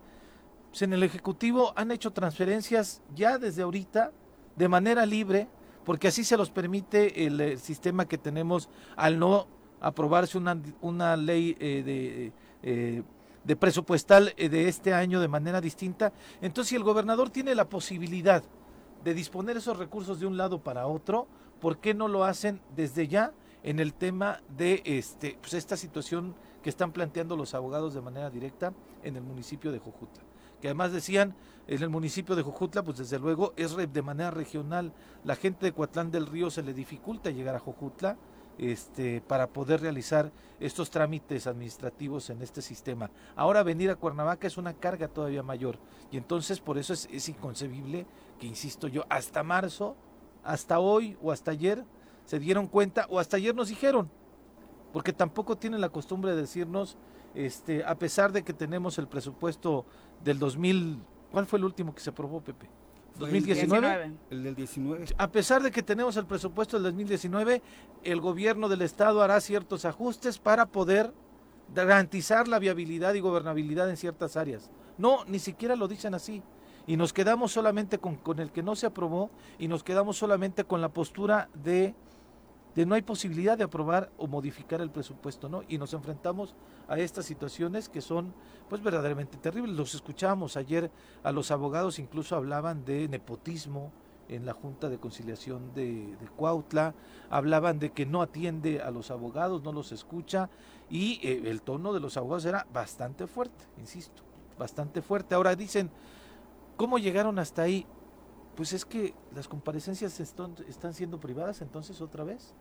pues 0.69 0.81
en 0.81 0.93
el 0.93 1.03
Ejecutivo 1.03 1.73
han 1.75 1.91
hecho 1.91 2.11
transferencias 2.11 3.01
ya 3.15 3.37
desde 3.37 3.63
ahorita 3.63 4.11
de 4.55 4.67
manera 4.67 5.05
libre, 5.05 5.47
porque 5.85 6.07
así 6.07 6.23
se 6.23 6.37
los 6.37 6.49
permite 6.49 7.25
el, 7.25 7.59
sistema 7.59 8.07
que 8.07 8.17
tenemos 8.17 8.69
al 8.95 9.19
no 9.19 9.47
aprobarse 9.81 10.37
una, 10.37 10.57
una 10.81 11.15
ley 11.15 11.55
eh, 11.59 11.83
de... 11.83 12.31
Eh, 12.63 13.03
de 13.45 13.55
presupuestal 13.55 14.33
eh, 14.37 14.49
de 14.49 14.67
este 14.67 14.93
año 14.93 15.21
de 15.21 15.27
manera 15.27 15.61
distinta. 15.61 16.11
Entonces, 16.41 16.69
si 16.69 16.75
el 16.75 16.83
gobernador 16.83 17.29
tiene 17.29 17.55
la 17.55 17.69
posibilidad 17.69 18.43
de 19.03 19.13
disponer 19.13 19.57
esos 19.57 19.77
recursos 19.77 20.19
de 20.19 20.25
un 20.25 20.35
lado 20.35 20.63
para 20.63 20.87
otro, 20.87 21.27
¿por 21.61 21.77
qué 21.77 21.93
no 21.93 22.07
lo 22.07 22.23
hacen 22.23 22.59
desde 22.75 23.07
ya 23.07 23.33
en 23.63 23.79
el 23.79 23.93
tema 23.93 24.41
de 24.57 24.81
este, 24.85 25.37
pues 25.41 25.53
esta 25.53 25.77
situación 25.77 26.35
que 26.65 26.71
están 26.71 26.91
planteando 26.91 27.37
los 27.37 27.53
abogados 27.53 27.93
de 27.93 28.01
manera 28.01 28.31
directa 28.31 28.73
en 29.03 29.15
el 29.15 29.21
municipio 29.21 29.71
de 29.71 29.77
Jojutla? 29.77 30.23
Que 30.59 30.69
además 30.69 30.91
decían, 30.91 31.35
en 31.67 31.83
el 31.83 31.89
municipio 31.89 32.35
de 32.35 32.41
Jojutla, 32.41 32.81
pues 32.81 32.97
desde 32.97 33.19
luego 33.19 33.53
es 33.55 33.75
de 33.75 34.01
manera 34.01 34.31
regional. 34.31 34.91
La 35.23 35.35
gente 35.35 35.67
de 35.67 35.73
Coatlán 35.73 36.09
del 36.09 36.25
Río 36.25 36.49
se 36.49 36.63
le 36.63 36.73
dificulta 36.73 37.29
llegar 37.29 37.53
a 37.53 37.59
Jojutla 37.59 38.17
este, 38.57 39.21
para 39.21 39.45
poder 39.45 39.81
realizar 39.81 40.31
estos 40.59 40.89
trámites 40.89 41.45
administrativos 41.45 42.31
en 42.31 42.41
este 42.41 42.63
sistema. 42.63 43.11
Ahora 43.35 43.61
venir 43.61 43.91
a 43.91 43.95
Cuernavaca 43.95 44.47
es 44.47 44.57
una 44.57 44.73
carga 44.73 45.07
todavía 45.07 45.43
mayor 45.43 45.77
y 46.09 46.17
entonces 46.17 46.59
por 46.59 46.79
eso 46.79 46.93
es, 46.93 47.07
es 47.11 47.29
inconcebible 47.29 48.07
que, 48.39 48.47
insisto 48.47 48.87
yo, 48.87 49.05
hasta 49.09 49.43
marzo, 49.43 49.95
hasta 50.43 50.79
hoy 50.79 51.15
o 51.21 51.31
hasta 51.31 51.51
ayer 51.51 51.85
se 52.25 52.39
dieron 52.39 52.65
cuenta 52.65 53.05
o 53.11 53.19
hasta 53.19 53.37
ayer 53.37 53.53
nos 53.53 53.67
dijeron, 53.67 54.09
porque 54.95 55.11
tampoco 55.11 55.57
tienen 55.57 55.81
la 55.81 55.89
costumbre 55.89 56.31
de 56.31 56.37
decirnos, 56.37 56.95
este, 57.33 57.83
a 57.83 57.95
pesar 57.95 58.31
de 58.31 58.45
que 58.45 58.53
tenemos 58.53 58.97
el 58.97 59.09
presupuesto 59.09 59.85
del 60.23 60.39
2000, 60.39 60.99
¿cuál 61.33 61.45
fue 61.45 61.59
el 61.59 61.65
último 61.65 61.93
que 61.93 61.99
se 61.99 62.11
aprobó, 62.11 62.39
Pepe? 62.39 62.69
2019. 63.19 64.13
El 64.29 64.43
del 64.43 64.55
19. 64.55 65.07
A 65.17 65.27
pesar 65.29 65.61
de 65.61 65.71
que 65.71 65.83
tenemos 65.83 66.15
el 66.15 66.25
presupuesto 66.25 66.77
del 66.77 66.83
2019, 66.83 67.61
el 68.05 68.21
gobierno 68.21 68.69
del 68.69 68.83
estado 68.83 69.21
hará 69.21 69.41
ciertos 69.41 69.83
ajustes 69.83 70.39
para 70.39 70.67
poder 70.67 71.11
garantizar 71.73 72.47
la 72.47 72.57
viabilidad 72.57 73.15
y 73.15 73.19
gobernabilidad 73.19 73.89
en 73.89 73.97
ciertas 73.97 74.37
áreas. 74.37 74.71
No, 74.97 75.25
ni 75.25 75.39
siquiera 75.39 75.75
lo 75.75 75.89
dicen 75.89 76.13
así. 76.13 76.41
Y 76.87 76.95
nos 76.95 77.11
quedamos 77.11 77.51
solamente 77.51 77.97
con, 77.97 78.15
con 78.15 78.39
el 78.39 78.49
que 78.49 78.63
no 78.63 78.77
se 78.77 78.85
aprobó 78.85 79.29
y 79.59 79.67
nos 79.67 79.83
quedamos 79.83 80.15
solamente 80.15 80.63
con 80.63 80.79
la 80.79 80.87
postura 80.87 81.49
de 81.53 81.95
de 82.75 82.85
no 82.85 82.95
hay 82.95 83.01
posibilidad 83.01 83.57
de 83.57 83.63
aprobar 83.63 84.11
o 84.17 84.27
modificar 84.27 84.81
el 84.81 84.91
presupuesto, 84.91 85.47
¿no? 85.47 85.63
Y 85.69 85.77
nos 85.77 85.93
enfrentamos 85.93 86.55
a 86.89 86.99
estas 86.99 87.25
situaciones 87.25 87.87
que 87.87 88.01
son 88.01 88.33
pues 88.69 88.83
verdaderamente 88.83 89.37
terribles. 89.37 89.75
Los 89.75 89.95
escuchábamos 89.95 90.57
ayer 90.57 90.91
a 91.23 91.31
los 91.31 91.51
abogados, 91.51 91.99
incluso 91.99 92.35
hablaban 92.35 92.83
de 92.83 93.07
nepotismo 93.07 93.93
en 94.27 94.45
la 94.45 94.53
Junta 94.53 94.89
de 94.89 94.97
Conciliación 94.97 95.73
de, 95.73 96.17
Cuautla, 96.35 96.95
hablaban 97.29 97.79
de 97.79 97.91
que 97.91 98.05
no 98.05 98.21
atiende 98.21 98.81
a 98.81 98.91
los 98.91 99.09
abogados, 99.09 99.63
no 99.63 99.71
los 99.71 99.91
escucha, 99.91 100.49
y 100.89 101.19
eh, 101.25 101.43
el 101.45 101.61
tono 101.61 101.93
de 101.93 101.99
los 101.99 102.17
abogados 102.17 102.45
era 102.45 102.67
bastante 102.73 103.27
fuerte, 103.27 103.65
insisto, 103.77 104.23
bastante 104.57 105.01
fuerte. 105.01 105.35
Ahora 105.35 105.55
dicen, 105.55 105.91
¿cómo 106.75 106.97
llegaron 106.97 107.39
hasta 107.39 107.61
ahí? 107.61 107.85
Pues 108.55 108.73
es 108.73 108.83
que 108.83 109.13
las 109.33 109.47
comparecencias 109.47 110.19
están 110.19 110.93
siendo 110.93 111.19
privadas 111.19 111.61
entonces 111.61 112.01
otra 112.01 112.23
vez. 112.23 112.55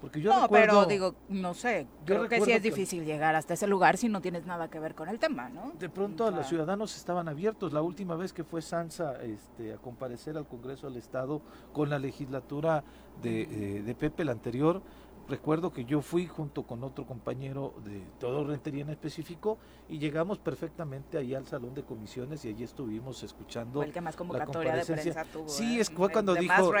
Porque 0.00 0.20
yo 0.20 0.32
no, 0.32 0.48
pero 0.48 0.86
digo, 0.86 1.14
no 1.28 1.54
sé, 1.54 1.86
creo 2.04 2.28
que 2.28 2.40
sí 2.40 2.52
es 2.52 2.62
difícil 2.62 3.04
llegar 3.04 3.34
hasta 3.34 3.54
ese 3.54 3.66
lugar 3.66 3.96
si 3.96 4.08
no 4.08 4.20
tienes 4.20 4.46
nada 4.46 4.68
que 4.68 4.78
ver 4.78 4.94
con 4.94 5.08
el 5.08 5.18
tema, 5.18 5.48
¿no? 5.48 5.72
De 5.78 5.88
pronto 5.88 6.30
los 6.30 6.46
ciudadanos 6.46 6.96
estaban 6.96 7.28
abiertos. 7.28 7.72
La 7.72 7.82
última 7.82 8.14
vez 8.14 8.32
que 8.32 8.44
fue 8.44 8.62
Sansa 8.62 9.20
este, 9.22 9.72
a 9.72 9.76
comparecer 9.78 10.36
al 10.36 10.46
Congreso 10.46 10.88
del 10.88 10.98
Estado 10.98 11.42
con 11.72 11.90
la 11.90 11.98
legislatura 11.98 12.84
de, 13.22 13.42
eh, 13.42 13.82
de 13.82 13.94
Pepe, 13.94 14.24
la 14.24 14.32
anterior, 14.32 14.82
recuerdo 15.28 15.72
que 15.72 15.84
yo 15.84 16.00
fui 16.00 16.26
junto 16.26 16.62
con 16.62 16.82
otro 16.82 17.06
compañero 17.06 17.74
de 17.84 18.02
todo 18.18 18.44
Rentería 18.44 18.82
en 18.82 18.90
específico 18.90 19.58
y 19.88 19.98
llegamos 19.98 20.38
perfectamente 20.38 21.18
ahí 21.18 21.34
al 21.34 21.46
salón 21.46 21.74
de 21.74 21.82
comisiones 21.82 22.44
y 22.44 22.48
allí 22.48 22.64
estuvimos 22.64 23.22
escuchando 23.22 23.80
fue 23.80 23.86
el 23.86 23.92
que 23.92 24.00
más 24.00 24.16
convocatoria 24.16 24.76
de 24.76 24.84
prensa 24.84 25.24
tuvo. 25.24 25.48
Sí, 25.48 25.78
¿eh? 25.78 25.80
es 25.80 25.90
fue 25.90 26.10
cuando 26.10 26.34
dijo, 26.34 26.72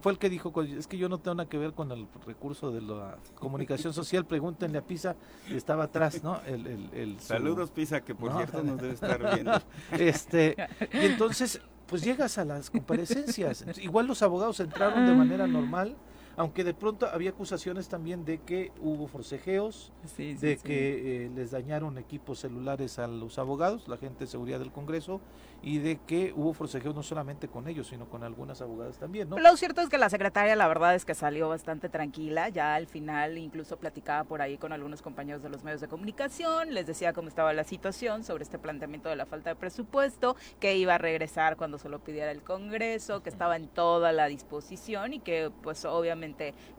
fue 0.00 0.12
el 0.12 0.18
que 0.18 0.28
dijo, 0.28 0.52
es 0.62 0.86
que 0.86 0.96
yo 0.96 1.08
no 1.08 1.18
tengo 1.18 1.36
nada 1.36 1.48
que 1.48 1.58
ver 1.58 1.72
con 1.72 1.90
el 1.92 2.06
recurso 2.26 2.70
de 2.70 2.82
la 2.82 3.18
comunicación 3.34 3.92
social, 3.92 4.24
pregúntenle 4.24 4.78
a 4.78 4.82
Pisa, 4.82 5.16
y 5.48 5.56
estaba 5.56 5.84
atrás, 5.84 6.22
¿no? 6.22 6.40
El, 6.46 6.90
el, 6.92 7.20
Saludos 7.20 7.70
Pisa, 7.70 8.02
que 8.02 8.14
por 8.14 8.32
cierto 8.34 8.62
nos 8.62 8.80
debe 8.80 8.94
estar 8.94 9.34
viendo. 9.34 9.60
este, 9.92 10.56
y 10.92 11.06
entonces, 11.06 11.60
pues 11.86 12.02
llegas 12.02 12.38
a 12.38 12.44
las 12.44 12.70
comparecencias, 12.70 13.64
igual 13.78 14.06
los 14.06 14.22
abogados 14.22 14.60
entraron 14.60 15.06
de 15.06 15.14
manera 15.14 15.46
normal, 15.46 15.96
aunque 16.38 16.62
de 16.62 16.72
pronto 16.72 17.08
había 17.12 17.30
acusaciones 17.30 17.88
también 17.88 18.24
de 18.24 18.38
que 18.38 18.70
hubo 18.80 19.08
forcejeos, 19.08 19.92
de 20.16 20.56
que 20.62 21.24
eh, 21.24 21.30
les 21.34 21.50
dañaron 21.50 21.98
equipos 21.98 22.38
celulares 22.38 23.00
a 23.00 23.08
los 23.08 23.40
abogados, 23.40 23.88
la 23.88 23.96
gente 23.96 24.20
de 24.20 24.30
seguridad 24.30 24.60
del 24.60 24.70
Congreso, 24.70 25.20
y 25.62 25.78
de 25.78 25.98
que 26.06 26.32
hubo 26.36 26.54
forcejeos 26.54 26.94
no 26.94 27.02
solamente 27.02 27.48
con 27.48 27.66
ellos, 27.66 27.88
sino 27.88 28.08
con 28.08 28.22
algunas 28.22 28.60
abogadas 28.60 28.98
también, 28.98 29.28
¿no? 29.28 29.36
Lo 29.36 29.56
cierto 29.56 29.80
es 29.80 29.88
que 29.88 29.98
la 29.98 30.08
secretaria, 30.08 30.54
la 30.54 30.68
verdad 30.68 30.94
es 30.94 31.04
que 31.04 31.16
salió 31.16 31.48
bastante 31.48 31.88
tranquila, 31.88 32.48
ya 32.48 32.76
al 32.76 32.86
final 32.86 33.36
incluso 33.36 33.76
platicaba 33.76 34.22
por 34.22 34.40
ahí 34.40 34.58
con 34.58 34.72
algunos 34.72 35.02
compañeros 35.02 35.42
de 35.42 35.48
los 35.48 35.64
medios 35.64 35.80
de 35.80 35.88
comunicación, 35.88 36.72
les 36.72 36.86
decía 36.86 37.12
cómo 37.12 37.26
estaba 37.26 37.52
la 37.52 37.64
situación 37.64 38.22
sobre 38.22 38.44
este 38.44 38.60
planteamiento 38.60 39.08
de 39.08 39.16
la 39.16 39.26
falta 39.26 39.50
de 39.50 39.56
presupuesto, 39.56 40.36
que 40.60 40.76
iba 40.76 40.94
a 40.94 40.98
regresar 40.98 41.56
cuando 41.56 41.78
se 41.78 41.88
lo 41.88 41.98
pidiera 41.98 42.30
el 42.30 42.42
Congreso, 42.42 43.24
que 43.24 43.28
estaba 43.28 43.56
en 43.56 43.66
toda 43.66 44.12
la 44.12 44.26
disposición 44.26 45.14
y 45.14 45.18
que 45.18 45.50
pues 45.62 45.84
obviamente 45.84 46.27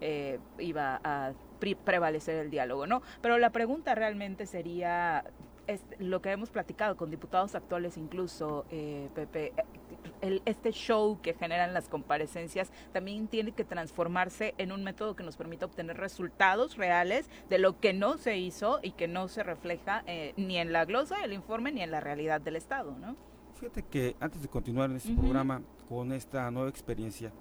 eh, 0.01 0.39
iba 0.57 0.99
a 1.03 1.33
prevalecer 1.83 2.35
el 2.35 2.49
diálogo, 2.49 2.87
¿no? 2.87 3.01
Pero 3.21 3.37
la 3.37 3.51
pregunta 3.51 3.95
realmente 3.95 4.45
sería 4.45 5.25
es 5.69 5.85
lo 5.99 6.19
que 6.19 6.31
hemos 6.31 6.49
platicado 6.49 6.97
con 6.97 7.11
diputados 7.11 7.53
actuales 7.53 7.95
incluso, 7.95 8.65
eh, 8.71 9.07
Pepe, 9.13 9.53
el, 10.21 10.41
este 10.45 10.71
show 10.71 11.19
que 11.21 11.35
generan 11.35 11.75
las 11.75 11.87
comparecencias 11.87 12.71
también 12.91 13.27
tiene 13.27 13.51
que 13.51 13.63
transformarse 13.63 14.55
en 14.57 14.71
un 14.71 14.83
método 14.83 15.15
que 15.15 15.23
nos 15.23 15.37
permita 15.37 15.67
obtener 15.67 15.97
resultados 15.97 16.75
reales 16.75 17.29
de 17.49 17.59
lo 17.59 17.79
que 17.79 17.93
no 17.93 18.17
se 18.17 18.37
hizo 18.37 18.79
y 18.81 18.91
que 18.91 19.07
no 19.07 19.27
se 19.27 19.43
refleja 19.43 20.03
eh, 20.07 20.33
ni 20.37 20.57
en 20.57 20.73
la 20.73 20.85
glosa 20.85 21.19
del 21.19 21.33
informe 21.33 21.71
ni 21.71 21.81
en 21.81 21.91
la 21.91 21.99
realidad 21.99 22.41
del 22.41 22.55
Estado, 22.55 22.97
¿no? 22.97 23.15
Fíjate 23.53 23.83
que 23.83 24.15
antes 24.19 24.41
de 24.41 24.47
continuar 24.47 24.89
en 24.89 24.95
este 24.95 25.13
programa 25.13 25.61
con 25.89 26.11
esta 26.11 26.51
nueva 26.51 26.69
experiencia 26.69 27.33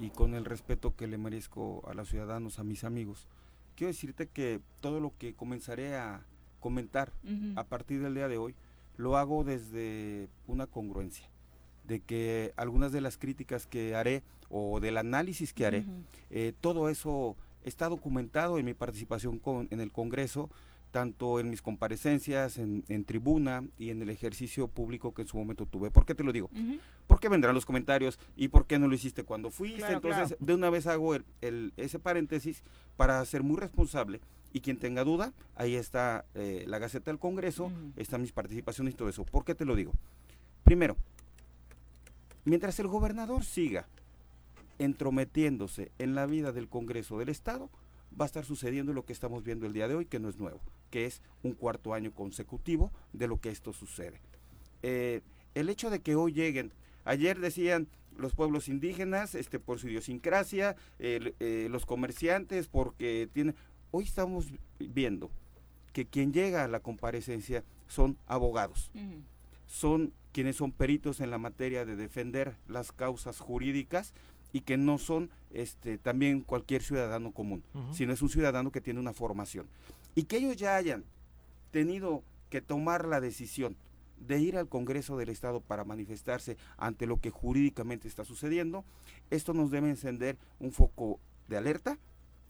y 0.00 0.10
con 0.10 0.36
el 0.36 0.44
respeto 0.44 0.94
que 0.94 1.08
le 1.08 1.18
merezco 1.18 1.82
a 1.88 1.92
los 1.92 2.08
ciudadanos, 2.08 2.60
a 2.60 2.62
mis 2.62 2.84
amigos, 2.84 3.26
quiero 3.74 3.88
decirte 3.88 4.28
que 4.28 4.60
todo 4.80 5.00
lo 5.00 5.12
que 5.18 5.34
comenzaré 5.34 5.96
a 5.96 6.24
comentar 6.60 7.12
a 7.56 7.64
partir 7.64 8.00
del 8.00 8.14
día 8.14 8.28
de 8.28 8.38
hoy 8.38 8.54
lo 8.96 9.16
hago 9.16 9.42
desde 9.42 10.28
una 10.46 10.68
congruencia, 10.68 11.28
de 11.82 11.98
que 11.98 12.52
algunas 12.56 12.92
de 12.92 13.00
las 13.00 13.18
críticas 13.18 13.66
que 13.66 13.96
haré 13.96 14.22
o 14.50 14.78
del 14.78 14.98
análisis 14.98 15.52
que 15.52 15.66
haré, 15.66 15.84
eh, 16.30 16.52
todo 16.60 16.88
eso 16.88 17.34
está 17.64 17.88
documentado 17.88 18.58
en 18.58 18.66
mi 18.66 18.74
participación 18.74 19.40
con, 19.40 19.66
en 19.72 19.80
el 19.80 19.90
Congreso, 19.90 20.48
tanto 20.96 21.40
en 21.40 21.50
mis 21.50 21.60
comparecencias, 21.60 22.56
en, 22.56 23.04
tribuna 23.04 23.62
y 23.76 23.90
en 23.90 24.00
el 24.00 24.08
ejercicio 24.08 24.66
público 24.66 25.12
que 25.12 25.20
en 25.20 25.28
su 25.28 25.36
momento 25.36 25.66
tuve. 25.66 25.90
¿Por 25.90 26.06
qué 26.06 26.14
te 26.14 26.24
lo 26.24 26.32
digo? 26.32 26.48
Porque 27.06 27.28
vendrán 27.28 27.54
los 27.54 27.66
comentarios 27.66 28.18
y 28.34 28.48
por 28.48 28.66
qué 28.66 28.78
no 28.78 28.88
lo 28.88 28.94
hiciste 28.94 29.22
cuando 29.22 29.50
fuiste. 29.50 29.92
Entonces, 29.92 30.38
de 30.40 30.54
una 30.54 30.70
vez 30.70 30.86
hago 30.86 31.14
el, 31.14 31.74
ese 31.76 31.98
paréntesis 31.98 32.62
para 32.96 33.22
ser 33.26 33.42
muy 33.42 33.58
responsable. 33.58 34.22
Y 34.54 34.60
quien 34.60 34.78
tenga 34.78 35.04
duda, 35.04 35.34
ahí 35.54 35.74
está 35.74 36.24
eh, 36.34 36.64
la 36.66 36.78
Gaceta 36.78 37.10
del 37.10 37.18
Congreso, 37.18 37.70
están 37.96 38.22
mis 38.22 38.32
participaciones 38.32 38.94
y 38.94 38.96
todo 38.96 39.10
eso. 39.10 39.26
¿Por 39.26 39.44
qué 39.44 39.54
te 39.54 39.66
lo 39.66 39.76
digo? 39.76 39.92
Primero, 40.64 40.96
mientras 42.46 42.80
el 42.80 42.86
gobernador 42.86 43.44
siga 43.44 43.86
entrometiéndose 44.78 45.92
en 45.98 46.14
la 46.14 46.24
vida 46.24 46.52
del 46.52 46.68
Congreso 46.68 47.18
del 47.18 47.28
Estado, 47.28 47.68
va 48.18 48.24
a 48.24 48.26
estar 48.26 48.44
sucediendo 48.44 48.92
lo 48.92 49.04
que 49.04 49.12
estamos 49.12 49.44
viendo 49.44 49.66
el 49.66 49.72
día 49.72 49.88
de 49.88 49.94
hoy, 49.94 50.06
que 50.06 50.18
no 50.18 50.28
es 50.28 50.38
nuevo, 50.38 50.60
que 50.90 51.06
es 51.06 51.22
un 51.42 51.52
cuarto 51.52 51.94
año 51.94 52.12
consecutivo 52.12 52.92
de 53.12 53.28
lo 53.28 53.40
que 53.40 53.50
esto 53.50 53.72
sucede. 53.72 54.20
Eh, 54.82 55.20
el 55.54 55.68
hecho 55.68 55.90
de 55.90 56.00
que 56.00 56.16
hoy 56.16 56.32
lleguen, 56.32 56.72
ayer 57.04 57.38
decían 57.40 57.88
los 58.16 58.34
pueblos 58.34 58.68
indígenas 58.68 59.34
este, 59.34 59.58
por 59.58 59.78
su 59.78 59.88
idiosincrasia, 59.88 60.76
eh, 60.98 61.68
los 61.70 61.86
comerciantes 61.86 62.68
porque 62.68 63.28
tienen... 63.32 63.54
Hoy 63.90 64.04
estamos 64.04 64.46
viendo 64.78 65.30
que 65.92 66.06
quien 66.06 66.32
llega 66.32 66.64
a 66.64 66.68
la 66.68 66.80
comparecencia 66.80 67.64
son 67.86 68.18
abogados, 68.26 68.90
son 69.66 70.12
quienes 70.32 70.56
son 70.56 70.72
peritos 70.72 71.20
en 71.20 71.30
la 71.30 71.38
materia 71.38 71.86
de 71.86 71.96
defender 71.96 72.56
las 72.68 72.92
causas 72.92 73.38
jurídicas 73.38 74.12
y 74.56 74.62
que 74.62 74.78
no 74.78 74.96
son 74.96 75.28
este, 75.50 75.98
también 75.98 76.40
cualquier 76.40 76.82
ciudadano 76.82 77.30
común, 77.30 77.62
sino 77.92 78.14
es 78.14 78.22
un 78.22 78.30
ciudadano 78.30 78.72
que 78.72 78.80
tiene 78.80 78.98
una 78.98 79.12
formación. 79.12 79.66
Y 80.14 80.22
que 80.22 80.38
ellos 80.38 80.56
ya 80.56 80.76
hayan 80.76 81.04
tenido 81.72 82.22
que 82.48 82.62
tomar 82.62 83.04
la 83.04 83.20
decisión 83.20 83.76
de 84.16 84.40
ir 84.40 84.56
al 84.56 84.66
Congreso 84.66 85.18
del 85.18 85.28
Estado 85.28 85.60
para 85.60 85.84
manifestarse 85.84 86.56
ante 86.78 87.06
lo 87.06 87.20
que 87.20 87.28
jurídicamente 87.28 88.08
está 88.08 88.24
sucediendo, 88.24 88.82
esto 89.28 89.52
nos 89.52 89.70
debe 89.70 89.90
encender 89.90 90.38
un 90.58 90.72
foco 90.72 91.20
de 91.48 91.58
alerta 91.58 91.98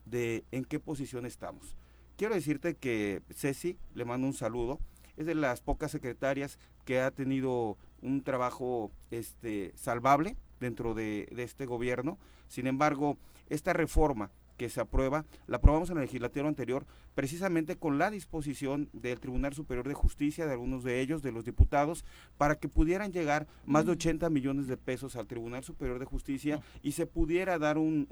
de 0.05 0.45
en 0.53 0.65
qué 0.65 0.79
posición 0.79 1.27
estamos. 1.27 1.75
Quiero 2.17 2.37
decirte 2.37 2.77
que 2.77 3.21
Ceci, 3.35 3.79
le 3.97 4.05
mando 4.05 4.29
un 4.29 4.33
saludo, 4.33 4.79
es 5.17 5.27
de 5.27 5.35
las 5.35 5.61
pocas 5.61 5.91
secretarias 5.91 6.61
que 6.85 7.01
ha 7.01 7.11
tenido 7.11 7.77
un 8.01 8.23
trabajo 8.23 8.93
este, 9.11 9.73
salvable 9.75 10.37
dentro 10.61 10.95
de, 10.95 11.29
de 11.33 11.43
este 11.43 11.67
gobierno. 11.67 12.19
Sin 12.49 12.67
embargo, 12.67 13.17
esta 13.49 13.73
reforma 13.73 14.31
que 14.57 14.71
se 14.71 14.81
aprueba, 14.81 15.25
la 15.47 15.59
aprobamos 15.59 15.91
en 15.91 15.97
el 15.99 16.05
legislativo 16.05 16.49
anterior, 16.49 16.87
precisamente 17.15 17.77
con 17.77 17.99
la 17.99 18.11
disposición 18.11 18.89
del 18.93 19.21
Tribunal 19.21 19.55
Superior 19.55 19.87
de 19.87 19.95
Justicia, 19.95 20.47
de 20.47 20.53
algunos 20.53 20.83
de 20.83 21.01
ellos, 21.01 21.23
de 21.23 21.33
los 21.33 21.45
diputados, 21.45 22.05
para 22.37 22.57
que 22.57 22.69
pudieran 22.69 23.13
llegar 23.13 23.47
más 23.65 23.87
de 23.87 23.93
80 23.93 24.29
millones 24.31 24.67
de 24.67 24.77
pesos 24.77 25.17
al 25.17 25.27
Tribunal 25.27 25.65
Superior 25.65 25.99
de 25.99 26.05
Justicia 26.07 26.61
y 26.83 26.93
se 26.93 27.07
pudiera 27.07 27.59
dar 27.59 27.79
un, 27.79 28.07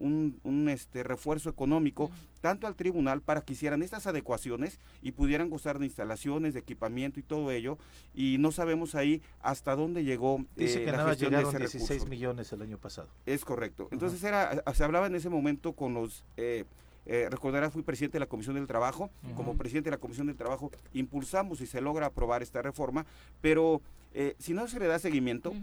un, 0.45 0.69
este, 0.69 1.03
refuerzo 1.03 1.51
económico 1.51 2.11
tanto 2.45 2.67
al 2.67 2.77
tribunal 2.77 3.23
para 3.23 3.41
que 3.41 3.55
hicieran 3.55 3.83
estas 3.83 4.07
adecuaciones 4.07 4.79
y 5.01 5.13
pudieran 5.13 5.49
gozar 5.49 5.79
de 5.79 5.87
instalaciones, 5.87 6.53
de 6.53 6.61
equipamiento 6.61 7.19
y 7.19 7.23
todo 7.23 7.51
ello. 7.51 7.79
Y 8.13 8.37
no 8.39 8.53
sabemos 8.53 8.95
ahí 8.95 9.23
hasta 9.41 9.75
dónde 9.75 10.05
llegó 10.05 10.45
Dice 10.55 10.83
eh, 10.83 10.85
que 10.85 10.93
la 10.93 11.07
gestión 11.07 11.33
de 11.33 11.59
16 11.59 12.07
millones 12.07 12.53
el 12.53 12.61
año 12.61 12.77
pasado. 12.77 13.09
Es 13.25 13.47
correcto. 13.47 13.89
Entonces 13.93 14.23
era, 14.23 14.63
se 14.75 14.85
hablaba 14.85 15.07
en 15.07 15.15
ese 15.15 15.31
momento 15.31 15.73
con 15.73 15.95
los 15.95 16.23
eh, 16.37 16.67
eh, 17.07 17.29
recordarás, 17.31 17.73
fui 17.73 17.83
presidente 17.83 18.17
de 18.17 18.21
la 18.21 18.27
Comisión 18.27 18.57
del 18.57 18.67
Trabajo. 18.67 19.09
Como 19.37 19.57
presidente 19.57 19.89
de 19.89 19.97
la 19.97 20.01
Comisión 20.01 20.27
del 20.27 20.37
Trabajo 20.37 20.71
impulsamos 20.93 21.63
y 21.63 21.67
se 21.67 21.81
logra 21.81 22.09
aprobar 22.09 22.43
esta 22.43 22.61
reforma, 22.61 23.07
pero 23.41 23.81
eh, 24.13 24.35
si 24.39 24.53
no 24.53 24.69
se 24.69 24.79
le 24.79 24.87
da 24.87 24.99
seguimiento, 24.99 25.55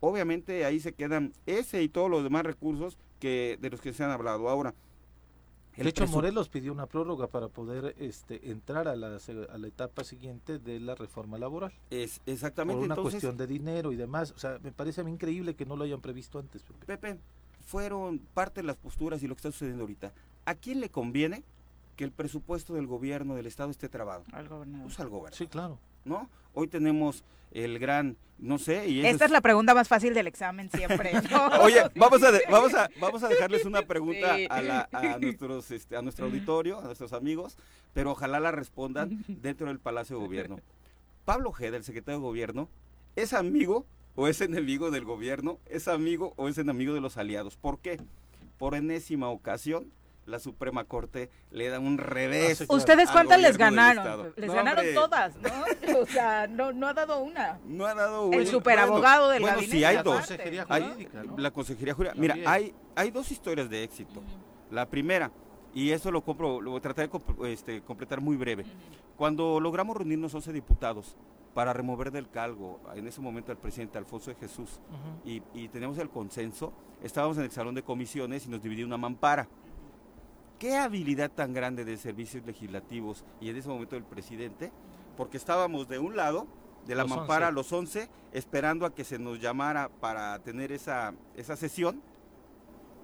obviamente 0.00 0.64
ahí 0.64 0.80
se 0.80 0.92
quedan 0.92 1.32
ese 1.46 1.84
y 1.84 1.88
todos 1.88 2.10
los 2.10 2.24
demás 2.24 2.44
recursos 2.44 2.98
que 3.20 3.58
de 3.60 3.70
los 3.70 3.80
que 3.80 3.92
se 3.92 4.02
han 4.02 4.10
hablado. 4.10 4.48
Ahora, 4.48 4.74
de 5.76 5.88
hecho, 5.88 6.06
Morelos 6.08 6.48
pidió 6.48 6.72
una 6.72 6.86
prórroga 6.86 7.26
para 7.26 7.48
poder 7.48 7.94
este, 7.98 8.50
entrar 8.50 8.88
a 8.88 8.96
la, 8.96 9.16
a 9.16 9.58
la 9.58 9.66
etapa 9.66 10.04
siguiente 10.04 10.58
de 10.58 10.80
la 10.80 10.94
reforma 10.94 11.38
laboral. 11.38 11.72
Es 11.90 12.20
exactamente. 12.26 12.78
Por 12.78 12.84
una 12.84 12.96
cuestión 12.96 13.36
de 13.36 13.46
dinero 13.46 13.92
y 13.92 13.96
demás. 13.96 14.32
O 14.32 14.38
sea, 14.38 14.58
me 14.62 14.72
parece 14.72 15.02
a 15.02 15.04
mí 15.04 15.10
increíble 15.10 15.54
que 15.54 15.66
no 15.66 15.76
lo 15.76 15.84
hayan 15.84 16.00
previsto 16.00 16.38
antes. 16.38 16.64
Pepe 16.86 17.18
fueron 17.66 18.18
parte 18.18 18.60
de 18.60 18.66
las 18.66 18.76
posturas 18.76 19.22
y 19.22 19.28
lo 19.28 19.34
que 19.34 19.40
está 19.40 19.52
sucediendo 19.52 19.82
ahorita. 19.82 20.12
¿A 20.44 20.54
quién 20.54 20.80
le 20.80 20.88
conviene 20.88 21.44
que 21.96 22.04
el 22.04 22.12
presupuesto 22.12 22.74
del 22.74 22.86
gobierno 22.86 23.34
del 23.34 23.46
Estado 23.46 23.70
esté 23.70 23.88
trabado? 23.88 24.24
Al 24.32 24.48
gobernador. 24.48 24.86
Pues 24.86 25.00
al 25.00 25.08
gobernador. 25.08 25.36
Sí, 25.36 25.46
claro. 25.46 25.78
¿No? 26.06 26.30
Hoy 26.54 26.68
tenemos 26.68 27.24
el 27.52 27.78
gran, 27.78 28.16
no 28.38 28.58
sé. 28.58 28.88
Y 28.88 29.04
Esta 29.04 29.26
es... 29.26 29.30
la 29.30 29.40
pregunta 29.40 29.74
más 29.74 29.88
fácil 29.88 30.14
del 30.14 30.26
examen 30.26 30.70
siempre. 30.70 31.12
Oye, 31.60 31.82
vamos 31.96 32.22
a, 32.22 32.30
vamos, 32.50 32.74
a, 32.74 32.88
vamos 32.98 33.22
a 33.22 33.28
dejarles 33.28 33.64
una 33.64 33.82
pregunta 33.82 34.36
a, 34.48 35.18
nuestros, 35.18 35.70
este, 35.70 35.96
a 35.96 36.02
nuestro 36.02 36.26
auditorio, 36.26 36.78
a 36.78 36.84
nuestros 36.84 37.12
amigos, 37.12 37.58
pero 37.92 38.12
ojalá 38.12 38.40
la 38.40 38.52
respondan 38.52 39.24
dentro 39.26 39.66
del 39.66 39.80
Palacio 39.80 40.16
de 40.18 40.24
Gobierno. 40.24 40.60
Pablo 41.24 41.52
G., 41.52 41.74
el 41.74 41.84
secretario 41.84 42.20
de 42.20 42.24
Gobierno, 42.24 42.68
es 43.16 43.32
amigo 43.32 43.84
o 44.14 44.28
es 44.28 44.40
enemigo 44.40 44.90
del 44.90 45.04
gobierno, 45.04 45.58
es 45.66 45.88
amigo 45.88 46.32
o 46.36 46.48
es 46.48 46.56
enemigo 46.58 46.94
de 46.94 47.00
los 47.00 47.16
aliados. 47.16 47.56
¿Por 47.56 47.78
qué? 47.80 48.00
Por 48.58 48.74
enésima 48.74 49.28
ocasión, 49.28 49.92
la 50.26 50.38
Suprema 50.38 50.84
Corte 50.84 51.30
le 51.50 51.68
da 51.68 51.78
un 51.78 51.98
revés. 51.98 52.64
¿Ustedes 52.68 53.10
cuántas 53.10 53.40
les 53.40 53.56
ganaron? 53.56 54.32
Les 54.36 54.52
ganaron 54.52 54.84
todas, 54.94 55.36
¿no? 55.36 55.50
O 56.00 56.06
sea, 56.06 56.46
no, 56.46 56.72
no 56.72 56.88
ha 56.88 56.94
dado 56.94 57.20
una. 57.20 57.58
No 57.64 57.86
ha 57.86 57.94
dado 57.94 58.26
una. 58.26 58.36
El 58.36 58.46
superabogado 58.46 59.30
del 59.30 59.40
bueno, 59.40 59.56
gabinete. 59.56 59.78
Sí, 59.78 59.84
hay 59.84 60.02
dos. 60.02 60.28
La 61.38 61.50
consejería 61.50 61.94
jurídica. 61.94 62.20
Mira, 62.20 62.36
hay, 62.44 62.74
hay 62.94 63.10
dos 63.10 63.30
historias 63.30 63.70
de 63.70 63.82
éxito. 63.82 64.22
La 64.70 64.88
primera, 64.88 65.30
Y 65.74 65.90
eso 65.90 66.10
lo 66.10 66.22
compro, 66.22 66.60
lo 66.60 66.80
trataré 66.80 67.08
de 67.08 67.52
este, 67.52 67.82
completar 67.82 68.20
muy 68.20 68.36
breve. 68.36 68.64
Cuando 69.16 69.60
logramos 69.60 69.96
reunirnos 69.96 70.34
11 70.34 70.52
diputados 70.52 71.16
para 71.54 71.72
remover 71.72 72.10
del 72.10 72.28
cargo 72.28 72.80
en 72.94 73.06
ese 73.06 73.20
momento 73.20 73.52
al 73.52 73.58
presidente 73.58 73.96
Alfonso 73.96 74.30
de 74.30 74.36
Jesús 74.36 74.80
y, 75.24 75.42
y 75.54 75.68
teníamos 75.68 75.98
el 75.98 76.10
consenso, 76.10 76.72
estábamos 77.02 77.38
en 77.38 77.44
el 77.44 77.50
salón 77.50 77.74
de 77.74 77.82
comisiones 77.82 78.46
y 78.46 78.50
nos 78.50 78.62
dividió 78.62 78.84
una 78.86 78.96
mampara. 78.96 79.48
Qué 80.58 80.76
habilidad 80.76 81.30
tan 81.30 81.52
grande 81.52 81.84
de 81.84 81.96
servicios 81.96 82.44
legislativos 82.46 83.24
y 83.40 83.50
en 83.50 83.56
ese 83.56 83.68
momento 83.68 83.94
del 83.94 84.04
presidente, 84.04 84.72
porque 85.16 85.36
estábamos 85.36 85.88
de 85.88 85.98
un 85.98 86.16
lado 86.16 86.46
de 86.86 86.94
la 86.94 87.04
mampara 87.04 87.48
a 87.48 87.50
los 87.50 87.72
11 87.72 88.08
esperando 88.32 88.86
a 88.86 88.94
que 88.94 89.04
se 89.04 89.18
nos 89.18 89.40
llamara 89.40 89.90
para 90.00 90.38
tener 90.38 90.72
esa, 90.72 91.14
esa 91.36 91.56
sesión 91.56 92.00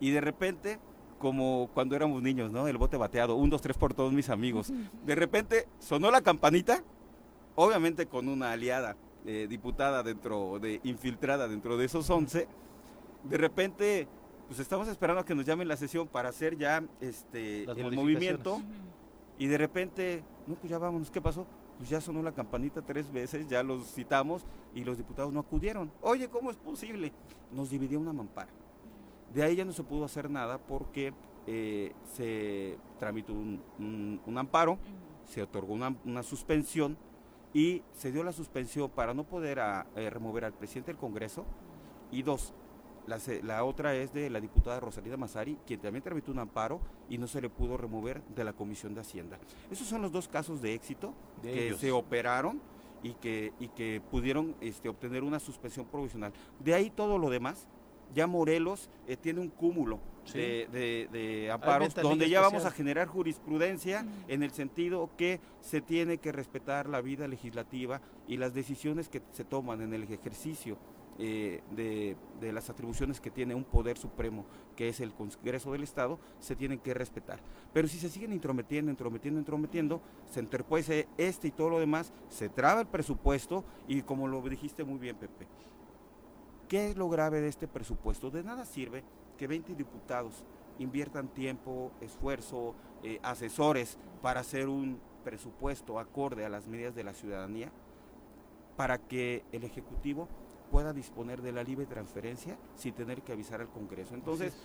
y 0.00 0.10
de 0.10 0.20
repente 0.20 0.78
como 1.18 1.70
cuando 1.72 1.94
éramos 1.94 2.20
niños, 2.20 2.50
¿no? 2.50 2.66
El 2.66 2.78
bote 2.78 2.96
bateado, 2.96 3.36
un, 3.36 3.48
dos, 3.48 3.62
tres 3.62 3.76
por 3.78 3.94
todos 3.94 4.12
mis 4.12 4.28
amigos. 4.28 4.72
De 5.06 5.14
repente 5.14 5.68
sonó 5.78 6.10
la 6.10 6.20
campanita, 6.20 6.82
obviamente 7.54 8.06
con 8.06 8.28
una 8.28 8.50
aliada 8.50 8.96
eh, 9.24 9.46
diputada 9.48 10.02
dentro 10.02 10.58
de, 10.58 10.80
infiltrada 10.82 11.46
dentro 11.46 11.76
de 11.76 11.84
esos 11.84 12.10
11. 12.10 12.48
De 13.22 13.36
repente, 13.36 14.08
pues 14.46 14.60
estamos 14.60 14.88
esperando 14.88 15.20
a 15.20 15.24
que 15.24 15.34
nos 15.34 15.44
llamen 15.44 15.68
la 15.68 15.76
sesión 15.76 16.08
para 16.08 16.28
hacer 16.28 16.56
ya 16.56 16.84
este 17.00 17.64
el 17.64 17.92
movimiento. 17.92 18.60
Y 19.38 19.46
de 19.46 19.58
repente, 19.58 20.22
no, 20.46 20.54
pues 20.54 20.70
ya 20.70 20.78
vámonos, 20.78 21.10
¿qué 21.10 21.20
pasó? 21.20 21.46
Pues 21.78 21.88
ya 21.88 22.00
sonó 22.00 22.22
la 22.22 22.32
campanita 22.32 22.82
tres 22.82 23.10
veces, 23.10 23.48
ya 23.48 23.62
los 23.62 23.92
citamos 23.92 24.44
y 24.74 24.84
los 24.84 24.98
diputados 24.98 25.32
no 25.32 25.40
acudieron. 25.40 25.90
Oye, 26.00 26.28
¿cómo 26.28 26.50
es 26.50 26.56
posible? 26.56 27.12
Nos 27.50 27.70
dividió 27.70 27.98
una 27.98 28.12
mampara. 28.12 28.52
De 29.32 29.42
ahí 29.42 29.56
ya 29.56 29.64
no 29.64 29.72
se 29.72 29.82
pudo 29.82 30.04
hacer 30.04 30.30
nada 30.30 30.58
porque 30.58 31.14
eh, 31.46 31.92
se 32.14 32.78
tramitó 32.98 33.32
un, 33.32 34.20
amparo, 34.36 34.78
se 35.24 35.42
otorgó 35.42 35.72
una, 35.72 36.22
suspensión 36.22 36.96
y 37.54 37.82
se 37.94 38.12
dio 38.12 38.22
la 38.22 38.32
suspensión 38.32 38.90
para 38.90 39.14
no 39.14 39.24
poder 39.24 39.58
eh, 39.96 40.10
remover 40.10 40.44
al 40.44 40.52
presidente 40.52 40.92
del 40.92 41.00
Congreso. 41.00 41.44
Y 42.10 42.22
dos, 42.22 42.52
la, 43.06 43.64
otra 43.64 43.94
es 43.94 44.12
de 44.12 44.30
la 44.30 44.40
diputada 44.40 44.80
Rosalida 44.80 45.16
Mazari, 45.16 45.58
quien 45.66 45.80
también 45.80 46.02
tramitó 46.02 46.32
un 46.32 46.38
amparo 46.38 46.80
y 47.08 47.18
no 47.18 47.26
se 47.26 47.40
le 47.40 47.48
pudo 47.48 47.76
remover 47.76 48.22
de 48.34 48.44
la 48.44 48.52
Comisión 48.52 48.94
de 48.94 49.00
Hacienda. 49.00 49.38
Esos 49.70 49.86
son 49.86 50.02
los 50.02 50.12
dos 50.12 50.28
casos 50.28 50.62
de 50.62 50.74
éxito 50.74 51.14
que 51.42 51.74
se 51.74 51.90
operaron 51.92 52.60
y 53.02 53.14
que, 53.14 53.52
y 53.58 53.68
que 53.68 54.00
pudieron 54.10 54.54
este, 54.60 54.88
obtener 54.88 55.24
una 55.24 55.40
suspensión 55.40 55.86
provisional. 55.86 56.32
De 56.60 56.74
ahí 56.74 56.90
todo 56.90 57.18
lo 57.18 57.30
demás 57.30 57.66
ya 58.14 58.26
Morelos 58.26 58.90
eh, 59.06 59.16
tiene 59.16 59.40
un 59.40 59.48
cúmulo 59.48 60.00
de, 60.32 61.50
amparos 61.52 61.94
donde 61.94 62.28
ya 62.28 62.40
vamos 62.40 62.64
a 62.64 62.70
generar 62.70 63.08
jurisprudencia 63.08 64.06
en 64.28 64.42
el 64.42 64.52
sentido 64.52 65.10
que 65.16 65.40
se 65.60 65.80
tiene 65.80 66.18
que 66.18 66.30
respetar 66.30 66.88
la 66.88 67.00
vida 67.00 67.26
legislativa 67.26 68.00
y 68.28 68.36
las 68.36 68.54
decisiones 68.54 69.08
que 69.08 69.20
se 69.32 69.44
toman 69.44 69.80
en 69.80 69.94
el 69.94 70.04
ejercicio 70.04 70.78
eh, 71.18 71.60
de, 71.70 72.16
las 72.52 72.68
atribuciones 72.70 73.20
que 73.20 73.30
tiene 73.30 73.54
un 73.54 73.64
poder 73.64 73.96
supremo, 73.98 74.44
que 74.76 74.88
es 74.88 75.00
el 75.00 75.12
Congreso 75.12 75.72
del 75.72 75.82
Estado, 75.82 76.18
se 76.38 76.56
tienen 76.56 76.78
que 76.78 76.94
respetar. 76.94 77.40
Pero 77.72 77.88
si 77.88 77.98
se 77.98 78.08
siguen 78.08 78.32
intrometiendo, 78.32 78.90
intrometiendo, 78.90 79.38
intrometiendo, 79.38 80.00
se 80.30 80.40
interpuese 80.40 81.08
este 81.16 81.48
y 81.48 81.52
todo 81.52 81.70
lo 81.70 81.80
demás, 81.80 82.12
se 82.28 82.48
traba 82.48 82.80
el 82.80 82.86
presupuesto 82.86 83.64
y 83.88 84.02
como 84.02 84.28
lo 84.28 84.42
dijiste 84.42 84.84
muy 84.84 84.98
bien, 84.98 85.16
Pepe, 85.16 85.46
¿Qué 86.72 86.88
es 86.88 86.96
lo 86.96 87.10
grave 87.10 87.42
de 87.42 87.48
este 87.48 87.68
presupuesto? 87.68 88.30
De 88.30 88.42
nada 88.42 88.64
sirve 88.64 89.04
que 89.36 89.46
20 89.46 89.74
diputados 89.74 90.42
inviertan 90.78 91.28
tiempo, 91.28 91.92
esfuerzo, 92.00 92.74
eh, 93.02 93.18
asesores 93.22 93.98
para 94.22 94.40
hacer 94.40 94.70
un 94.70 94.98
presupuesto 95.22 95.98
acorde 95.98 96.46
a 96.46 96.48
las 96.48 96.68
medidas 96.68 96.94
de 96.94 97.04
la 97.04 97.12
ciudadanía, 97.12 97.70
para 98.74 98.96
que 98.96 99.44
el 99.52 99.64
Ejecutivo 99.64 100.28
pueda 100.72 100.94
disponer 100.94 101.42
de 101.42 101.52
la 101.52 101.62
libre 101.62 101.84
transferencia 101.84 102.56
sin 102.74 102.94
tener 102.94 103.20
que 103.22 103.32
avisar 103.32 103.60
al 103.60 103.68
Congreso. 103.68 104.14
Entonces, 104.14 104.56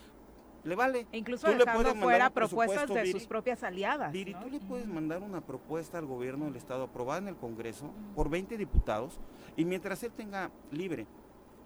le 0.64 0.74
vale. 0.74 1.06
E 1.12 1.18
incluso 1.18 1.48
dejando 1.48 1.96
fuera 1.96 2.30
propuestas 2.30 2.90
de 2.90 3.12
sus 3.12 3.28
propias 3.28 3.62
aliadas. 3.62 4.12
Diri, 4.14 4.34
tú 4.34 4.50
le 4.50 4.60
puedes 4.62 4.88
mandar 4.88 5.22
una 5.22 5.42
propuesta 5.42 5.98
al 5.98 6.06
gobierno 6.06 6.46
del 6.46 6.56
Estado 6.56 6.86
aprobada 6.86 7.20
en 7.20 7.28
el 7.28 7.36
Congreso 7.36 7.92
por 8.16 8.30
20 8.30 8.58
diputados 8.58 9.20
y 9.58 9.66
mientras 9.66 10.02
él 10.04 10.12
tenga 10.14 10.50
libre 10.72 11.06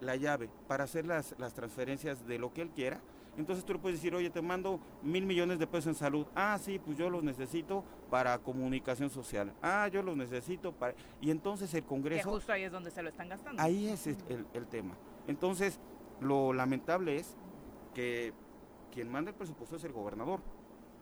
la 0.02 0.16
llave 0.16 0.50
para 0.68 0.86
hacer 0.86 1.06
las, 1.06 1.36
las 1.38 1.54
transferencias 1.54 2.28
de 2.28 2.40
lo 2.40 2.52
que 2.52 2.64
él 2.64 2.72
quiera, 2.72 3.00
entonces 3.38 3.64
tú 3.64 3.74
le 3.74 3.80
puedes 3.80 3.98
decir, 4.00 4.14
oye, 4.14 4.30
te 4.30 4.42
mando 4.42 4.80
mil 5.02 5.26
millones 5.26 5.58
de 5.60 5.68
pesos 5.68 5.88
en 5.88 5.96
salud. 5.96 6.26
Ah, 6.36 6.58
sí, 6.62 6.80
pues 6.80 6.98
yo 6.98 7.10
los 7.10 7.24
necesito 7.24 7.84
para 8.10 8.38
comunicación 8.40 9.10
social. 9.10 9.54
Ah, 9.62 9.88
yo 9.88 10.04
los 10.04 10.18
necesito 10.18 10.74
para... 10.74 10.96
Y 11.22 11.32
entonces 11.32 11.74
el 11.74 11.84
Congreso... 11.84 12.30
Que 12.30 12.36
justo 12.36 12.52
ahí 12.52 12.64
es 12.64 12.72
donde 12.72 12.92
se 12.92 13.02
lo 13.02 13.10
están 13.10 13.30
gastando. 13.30 13.62
Ahí 13.62 13.88
es 13.88 14.06
el, 14.08 14.46
el 14.54 14.68
tema. 14.68 14.96
Entonces, 15.28 15.80
lo 16.20 16.54
lamentable 16.54 17.16
es 17.16 17.38
que 17.94 18.34
quien 18.92 19.10
manda 19.10 19.32
el 19.32 19.38
presupuesto 19.38 19.78
es 19.78 19.84
el 19.86 19.94
gobernador. 19.94 20.42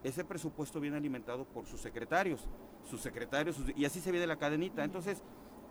Ese 0.04 0.24
presupuesto 0.24 0.80
viene 0.80 0.98
alimentado 0.98 1.46
por 1.46 1.66
sus 1.66 1.82
secretarios, 1.82 2.48
sus 2.90 3.02
secretarios, 3.02 3.58
y 3.76 3.86
así 3.86 4.00
se 4.00 4.12
viene 4.12 4.28
la 4.28 4.38
cadenita. 4.38 4.84
Entonces, 4.84 5.24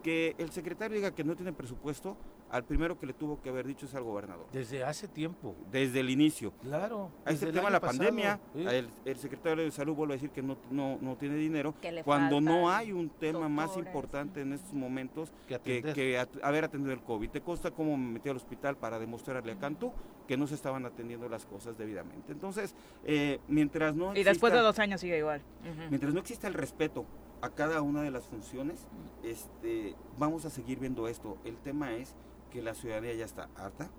que 0.02 0.34
el 0.38 0.50
secretario 0.50 0.96
diga 0.96 1.14
que 1.14 1.24
no 1.24 1.34
tiene 1.34 1.52
presupuesto, 1.52 2.16
al 2.50 2.64
primero 2.64 2.98
que 2.98 3.06
le 3.06 3.12
tuvo 3.12 3.40
que 3.40 3.50
haber 3.50 3.66
dicho 3.66 3.86
es 3.86 3.94
al 3.94 4.02
gobernador. 4.02 4.46
Desde 4.52 4.84
hace 4.84 5.08
tiempo. 5.08 5.54
Desde 5.70 6.00
el 6.00 6.10
inicio. 6.10 6.52
Claro. 6.62 7.10
Ahí 7.24 7.36
se 7.36 7.52
tema 7.52 7.70
la 7.70 7.80
pandemia. 7.80 8.40
El, 8.54 9.16
secretario 9.16 9.64
de 9.64 9.70
salud 9.70 9.94
vuelve 9.94 10.14
a 10.14 10.16
decir 10.16 10.30
que 10.30 10.42
no, 10.42 10.56
no, 10.70 11.16
tiene 11.16 11.36
dinero. 11.36 11.74
Cuando 12.04 12.40
no 12.40 12.70
hay 12.70 12.92
un 12.92 13.08
tema 13.10 13.48
más 13.48 13.76
importante 13.76 14.40
en 14.40 14.52
estos 14.52 14.72
momentos 14.72 15.32
que, 15.46 16.26
haber 16.42 16.64
atendido 16.64 16.92
el 16.92 17.02
COVID. 17.02 17.30
Te 17.30 17.40
consta 17.40 17.70
cómo 17.70 17.96
me 17.96 18.12
metí 18.14 18.28
al 18.28 18.36
hospital 18.36 18.76
para 18.76 18.98
demostrarle 18.98 19.52
a 19.52 19.58
Cantú 19.58 19.92
que 20.26 20.36
no 20.36 20.46
se 20.46 20.54
estaban 20.54 20.84
atendiendo 20.84 21.28
las 21.28 21.46
cosas 21.46 21.78
debidamente. 21.78 22.32
Entonces, 22.32 22.74
eh, 23.04 23.40
mientras 23.48 23.94
no... 23.94 24.14
y 24.14 24.22
después 24.22 24.52
de 24.52 24.58
dos 24.58 24.78
años 24.78 25.00
sigue 25.00 25.18
igual. 25.18 25.40
Mientras 25.88 26.12
no 26.12 26.20
exista 26.20 26.46
el 26.46 26.54
respeto 26.54 27.06
a 27.40 27.50
cada 27.50 27.80
una 27.82 28.02
de 28.02 28.10
las 28.10 28.24
funciones, 28.24 28.86
este, 29.22 29.94
vamos 30.18 30.44
a 30.44 30.50
seguir 30.50 30.78
viendo 30.78 31.08
esto. 31.08 31.38
El 31.44 31.56
tema 31.56 31.94
es 31.94 32.14
que 32.50 32.62
la 32.62 32.74
ciudadanía 32.74 33.14
ya 33.14 33.24
está 33.24 33.48
harta, 33.56 33.90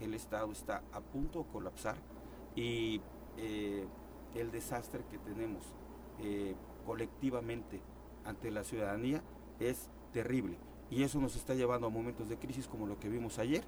el 0.00 0.14
Estado 0.14 0.50
está 0.52 0.82
a 0.92 1.00
punto 1.00 1.40
de 1.40 1.50
colapsar 1.50 1.96
y 2.54 3.00
eh, 3.36 3.86
el 4.34 4.50
desastre 4.50 5.04
que 5.10 5.18
tenemos 5.18 5.64
eh, 6.20 6.54
colectivamente 6.86 7.80
ante 8.24 8.50
la 8.50 8.64
ciudadanía 8.64 9.22
es 9.60 9.88
terrible. 10.12 10.56
Y 10.90 11.02
eso 11.02 11.20
nos 11.20 11.36
está 11.36 11.54
llevando 11.54 11.86
a 11.86 11.90
momentos 11.90 12.28
de 12.28 12.38
crisis 12.38 12.66
como 12.66 12.86
lo 12.86 12.98
que 12.98 13.08
vimos 13.08 13.38
ayer 13.38 13.64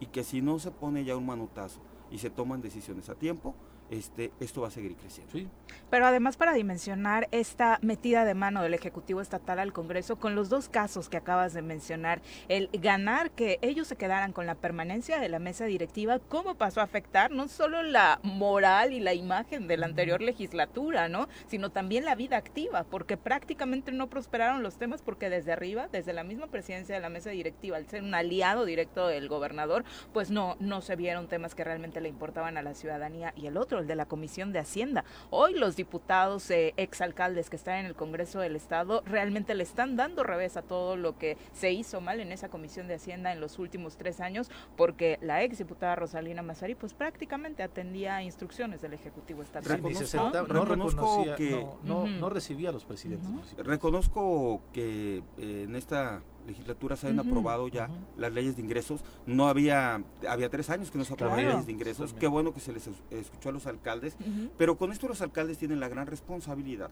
y 0.00 0.06
que 0.06 0.24
si 0.24 0.42
no 0.42 0.58
se 0.58 0.70
pone 0.70 1.04
ya 1.04 1.16
un 1.16 1.26
manotazo 1.26 1.80
y 2.10 2.18
se 2.18 2.30
toman 2.30 2.62
decisiones 2.62 3.08
a 3.08 3.14
tiempo, 3.14 3.54
este, 3.90 4.32
esto 4.40 4.62
va 4.62 4.68
a 4.68 4.70
seguir 4.70 4.96
creciendo. 4.96 5.50
Pero 5.90 6.06
además 6.06 6.36
para 6.36 6.54
dimensionar 6.54 7.28
esta 7.30 7.78
metida 7.82 8.24
de 8.24 8.34
mano 8.34 8.62
del 8.62 8.74
Ejecutivo 8.74 9.20
Estatal 9.20 9.58
al 9.58 9.72
Congreso 9.72 10.16
con 10.16 10.34
los 10.34 10.48
dos 10.48 10.68
casos 10.68 11.08
que 11.08 11.16
acabas 11.16 11.54
de 11.54 11.62
mencionar, 11.62 12.20
el 12.48 12.68
ganar 12.72 13.30
que 13.30 13.58
ellos 13.62 13.88
se 13.88 13.96
quedaran 13.96 14.32
con 14.32 14.46
la 14.46 14.54
permanencia 14.54 15.18
de 15.20 15.28
la 15.28 15.38
mesa 15.38 15.64
directiva, 15.66 16.18
¿cómo 16.18 16.56
pasó 16.56 16.80
a 16.80 16.84
afectar 16.84 17.30
no 17.30 17.48
solo 17.48 17.82
la 17.82 18.20
moral 18.22 18.92
y 18.92 19.00
la 19.00 19.14
imagen 19.14 19.68
de 19.68 19.76
la 19.76 19.86
anterior 19.86 20.20
legislatura, 20.20 21.08
¿no? 21.08 21.28
sino 21.46 21.70
también 21.70 22.04
la 22.04 22.14
vida 22.14 22.36
activa, 22.36 22.84
porque 22.84 23.16
prácticamente 23.16 23.92
no 23.92 24.08
prosperaron 24.08 24.62
los 24.62 24.76
temas 24.76 25.02
porque 25.02 25.30
desde 25.30 25.52
arriba, 25.52 25.88
desde 25.90 26.12
la 26.12 26.24
misma 26.24 26.46
presidencia 26.48 26.94
de 26.94 27.00
la 27.00 27.08
mesa 27.08 27.30
directiva, 27.30 27.76
al 27.76 27.88
ser 27.88 28.02
un 28.02 28.14
aliado 28.14 28.64
directo 28.64 29.06
del 29.06 29.28
gobernador, 29.28 29.84
pues 30.12 30.30
no, 30.30 30.56
no 30.60 30.80
se 30.80 30.96
vieron 30.96 31.28
temas 31.28 31.54
que 31.54 31.64
realmente 31.64 32.00
le 32.00 32.08
importaban 32.08 32.56
a 32.56 32.62
la 32.62 32.74
ciudadanía 32.74 33.32
y 33.36 33.46
el 33.46 33.56
otro, 33.56 33.73
el 33.78 33.86
de 33.86 33.94
la 33.94 34.06
Comisión 34.06 34.52
de 34.52 34.58
Hacienda. 34.58 35.04
Hoy 35.30 35.54
los 35.54 35.76
diputados, 35.76 36.50
eh, 36.50 36.74
exalcaldes 36.76 37.50
que 37.50 37.56
están 37.56 37.78
en 37.78 37.86
el 37.86 37.94
Congreso 37.94 38.40
del 38.40 38.56
Estado, 38.56 39.02
realmente 39.06 39.54
le 39.54 39.62
están 39.62 39.96
dando 39.96 40.22
revés 40.22 40.56
a 40.56 40.62
todo 40.62 40.96
lo 40.96 41.18
que 41.18 41.36
se 41.52 41.72
hizo 41.72 42.00
mal 42.00 42.20
en 42.20 42.32
esa 42.32 42.48
Comisión 42.48 42.88
de 42.88 42.94
Hacienda 42.94 43.32
en 43.32 43.40
los 43.40 43.58
últimos 43.58 43.96
tres 43.96 44.20
años, 44.20 44.50
porque 44.76 45.18
la 45.20 45.42
ex 45.42 45.58
diputada 45.58 45.96
Rosalina 45.96 46.42
Mazari, 46.42 46.74
pues 46.74 46.94
prácticamente 46.94 47.62
atendía 47.62 48.22
instrucciones 48.22 48.82
del 48.82 48.94
Ejecutivo 48.94 49.42
Estatal. 49.42 49.80
¿no? 49.82 50.44
reconozco 50.44 51.24
que 51.36 51.66
no, 51.82 52.28
recibía 52.30 52.70
a 52.70 52.72
los 52.72 52.84
presidentes. 52.84 53.56
Reconozco 53.58 54.62
que 54.72 55.22
eh, 55.38 55.64
en 55.64 55.76
esta 55.76 56.22
legislatura 56.46 56.96
se 56.96 57.08
han 57.08 57.18
aprobado 57.18 57.68
ya 57.68 57.88
las 58.16 58.32
leyes 58.32 58.56
de 58.56 58.62
ingresos. 58.62 59.02
No 59.26 59.48
había, 59.48 60.02
había 60.28 60.48
tres 60.50 60.70
años 60.70 60.90
que 60.90 60.98
no 60.98 61.04
se 61.04 61.14
aprobaban 61.14 61.44
las 61.44 61.52
leyes 61.52 61.66
de 61.66 61.72
ingresos. 61.72 62.14
Qué 62.14 62.26
bueno 62.26 62.52
que 62.52 62.60
se 62.60 62.72
les 62.72 62.88
escuchó 63.10 63.48
a 63.48 63.52
los 63.52 63.66
alcaldes. 63.66 64.16
Pero 64.58 64.76
con 64.76 64.92
esto 64.92 65.08
los 65.08 65.20
alcaldes 65.20 65.58
tienen 65.58 65.80
la 65.80 65.88
gran 65.88 66.06
responsabilidad 66.06 66.90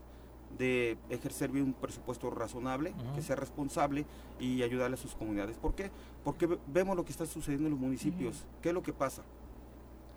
de 0.59 0.99
ejercer 1.09 1.51
bien 1.51 1.65
un 1.65 1.73
presupuesto 1.73 2.31
razonable, 2.31 2.95
que 3.15 3.23
sea 3.23 3.37
responsable 3.37 4.05
y 4.38 4.62
ayudarle 4.62 4.95
a 4.95 4.99
sus 4.99 5.15
comunidades. 5.15 5.57
¿Por 5.57 5.75
qué? 5.75 5.91
Porque 6.25 6.49
vemos 6.67 6.97
lo 6.97 7.05
que 7.05 7.12
está 7.12 7.27
sucediendo 7.27 7.67
en 7.67 7.73
los 7.73 7.81
municipios. 7.81 8.47
¿Qué 8.61 8.69
es 8.69 8.75
lo 8.75 8.83
que 8.83 8.93
pasa? 8.93 9.23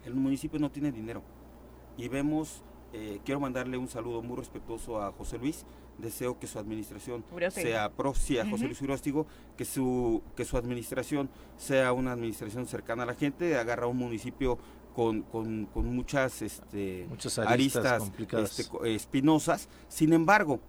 El 0.03 0.13
municipio 0.13 0.59
no 0.59 0.69
tiene 0.69 0.91
dinero 0.91 1.23
y 1.97 2.07
vemos 2.09 2.61
eh, 2.97 3.19
quiero 3.25 3.41
mandarle 3.41 3.77
un 3.77 3.89
saludo 3.89 4.21
muy 4.21 4.37
respetuoso 4.37 5.01
a 5.01 5.11
José 5.11 5.37
Luis. 5.37 5.65
Deseo 5.97 6.37
que 6.39 6.47
su 6.47 6.59
administración 6.59 7.23
sea 7.51 7.89
pro, 7.89 8.13
sí, 8.13 8.37
a 8.37 8.49
José. 8.49 8.65
Luis 8.65 8.81
Uróstigo, 8.81 9.25
que 9.57 9.65
su, 9.65 10.21
que 10.35 10.43
su 10.43 10.57
administración 10.57 11.29
sea 11.57 11.93
una 11.93 12.11
administración 12.11 12.67
cercana 12.67 13.03
a 13.03 13.05
la 13.05 13.15
gente, 13.15 13.57
agarra 13.57 13.87
un 13.87 13.97
municipio 13.97 14.57
con, 14.95 15.23
con, 15.23 15.65
con 15.67 15.85
muchas 15.93 16.41
este, 16.41 17.05
Muchas 17.09 17.39
aristas, 17.39 17.99
complicadas. 18.03 18.59
este, 18.59 18.95
espinosas. 18.95 19.69
Sin 19.87 20.13
embargo, 20.13 20.59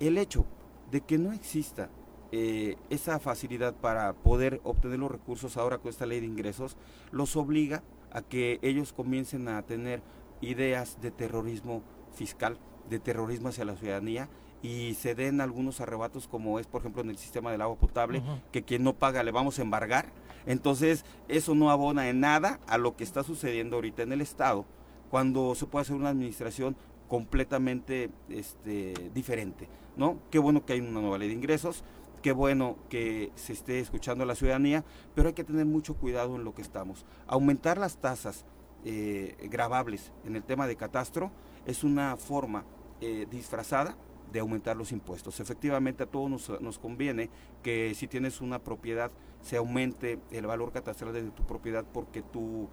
el 0.00 0.18
hecho 0.18 0.44
de 0.90 1.00
que 1.00 1.18
no 1.18 1.32
exista 1.32 1.90
eh, 2.30 2.76
esa 2.90 3.18
facilidad 3.18 3.74
para 3.74 4.12
poder 4.12 4.60
obtener 4.64 4.98
los 4.98 5.10
recursos 5.10 5.56
ahora 5.56 5.78
con 5.78 5.88
esta 5.90 6.06
ley 6.06 6.20
de 6.20 6.26
ingresos, 6.26 6.76
los 7.10 7.36
obliga 7.36 7.82
a 8.10 8.22
que 8.22 8.58
ellos 8.62 8.92
comiencen 8.92 9.48
a 9.48 9.62
tener 9.62 10.02
ideas 10.40 11.00
de 11.00 11.10
terrorismo 11.10 11.82
fiscal, 12.12 12.58
de 12.88 12.98
terrorismo 12.98 13.48
hacia 13.48 13.64
la 13.64 13.76
ciudadanía 13.76 14.28
y 14.62 14.94
se 14.94 15.14
den 15.14 15.40
algunos 15.40 15.80
arrebatos 15.80 16.26
como 16.26 16.58
es 16.58 16.66
por 16.66 16.80
ejemplo 16.80 17.02
en 17.02 17.10
el 17.10 17.18
sistema 17.18 17.52
del 17.52 17.60
agua 17.60 17.76
potable, 17.76 18.22
que 18.50 18.64
quien 18.64 18.82
no 18.82 18.94
paga 18.94 19.22
le 19.22 19.30
vamos 19.30 19.58
a 19.58 19.62
embargar. 19.62 20.12
Entonces, 20.46 21.04
eso 21.28 21.54
no 21.54 21.70
abona 21.70 22.08
en 22.08 22.20
nada 22.20 22.58
a 22.66 22.78
lo 22.78 22.96
que 22.96 23.04
está 23.04 23.22
sucediendo 23.22 23.76
ahorita 23.76 24.02
en 24.02 24.12
el 24.12 24.20
Estado, 24.20 24.64
cuando 25.10 25.54
se 25.54 25.66
puede 25.66 25.82
hacer 25.82 25.96
una 25.96 26.08
administración 26.08 26.76
completamente 27.08 28.10
este, 28.28 28.94
diferente, 29.14 29.68
¿no? 29.96 30.18
Qué 30.30 30.38
bueno 30.38 30.64
que 30.64 30.74
hay 30.74 30.80
una 30.80 31.00
nueva 31.00 31.18
ley 31.18 31.28
de 31.28 31.34
ingresos, 31.34 31.84
qué 32.22 32.32
bueno 32.32 32.76
que 32.88 33.30
se 33.34 33.52
esté 33.52 33.80
escuchando 33.80 34.24
a 34.24 34.26
la 34.26 34.34
ciudadanía, 34.34 34.84
pero 35.14 35.28
hay 35.28 35.34
que 35.34 35.44
tener 35.44 35.66
mucho 35.66 35.94
cuidado 35.94 36.36
en 36.36 36.44
lo 36.44 36.54
que 36.54 36.62
estamos. 36.62 37.06
Aumentar 37.26 37.78
las 37.78 37.98
tasas 37.98 38.44
eh, 38.84 39.36
gravables 39.50 40.12
en 40.24 40.36
el 40.36 40.42
tema 40.42 40.66
de 40.66 40.76
catastro 40.76 41.30
es 41.68 41.84
una 41.84 42.16
forma 42.16 42.64
eh, 43.00 43.26
disfrazada 43.30 43.96
de 44.32 44.40
aumentar 44.40 44.76
los 44.76 44.90
impuestos. 44.90 45.38
Efectivamente, 45.38 46.02
a 46.02 46.06
todos 46.06 46.28
nos, 46.28 46.60
nos 46.60 46.78
conviene 46.78 47.30
que 47.62 47.94
si 47.94 48.08
tienes 48.08 48.40
una 48.40 48.58
propiedad 48.58 49.12
se 49.42 49.56
aumente 49.56 50.18
el 50.30 50.46
valor 50.46 50.72
catastral 50.72 51.12
de 51.12 51.30
tu 51.30 51.44
propiedad 51.44 51.84
porque 51.92 52.22
tu 52.22 52.68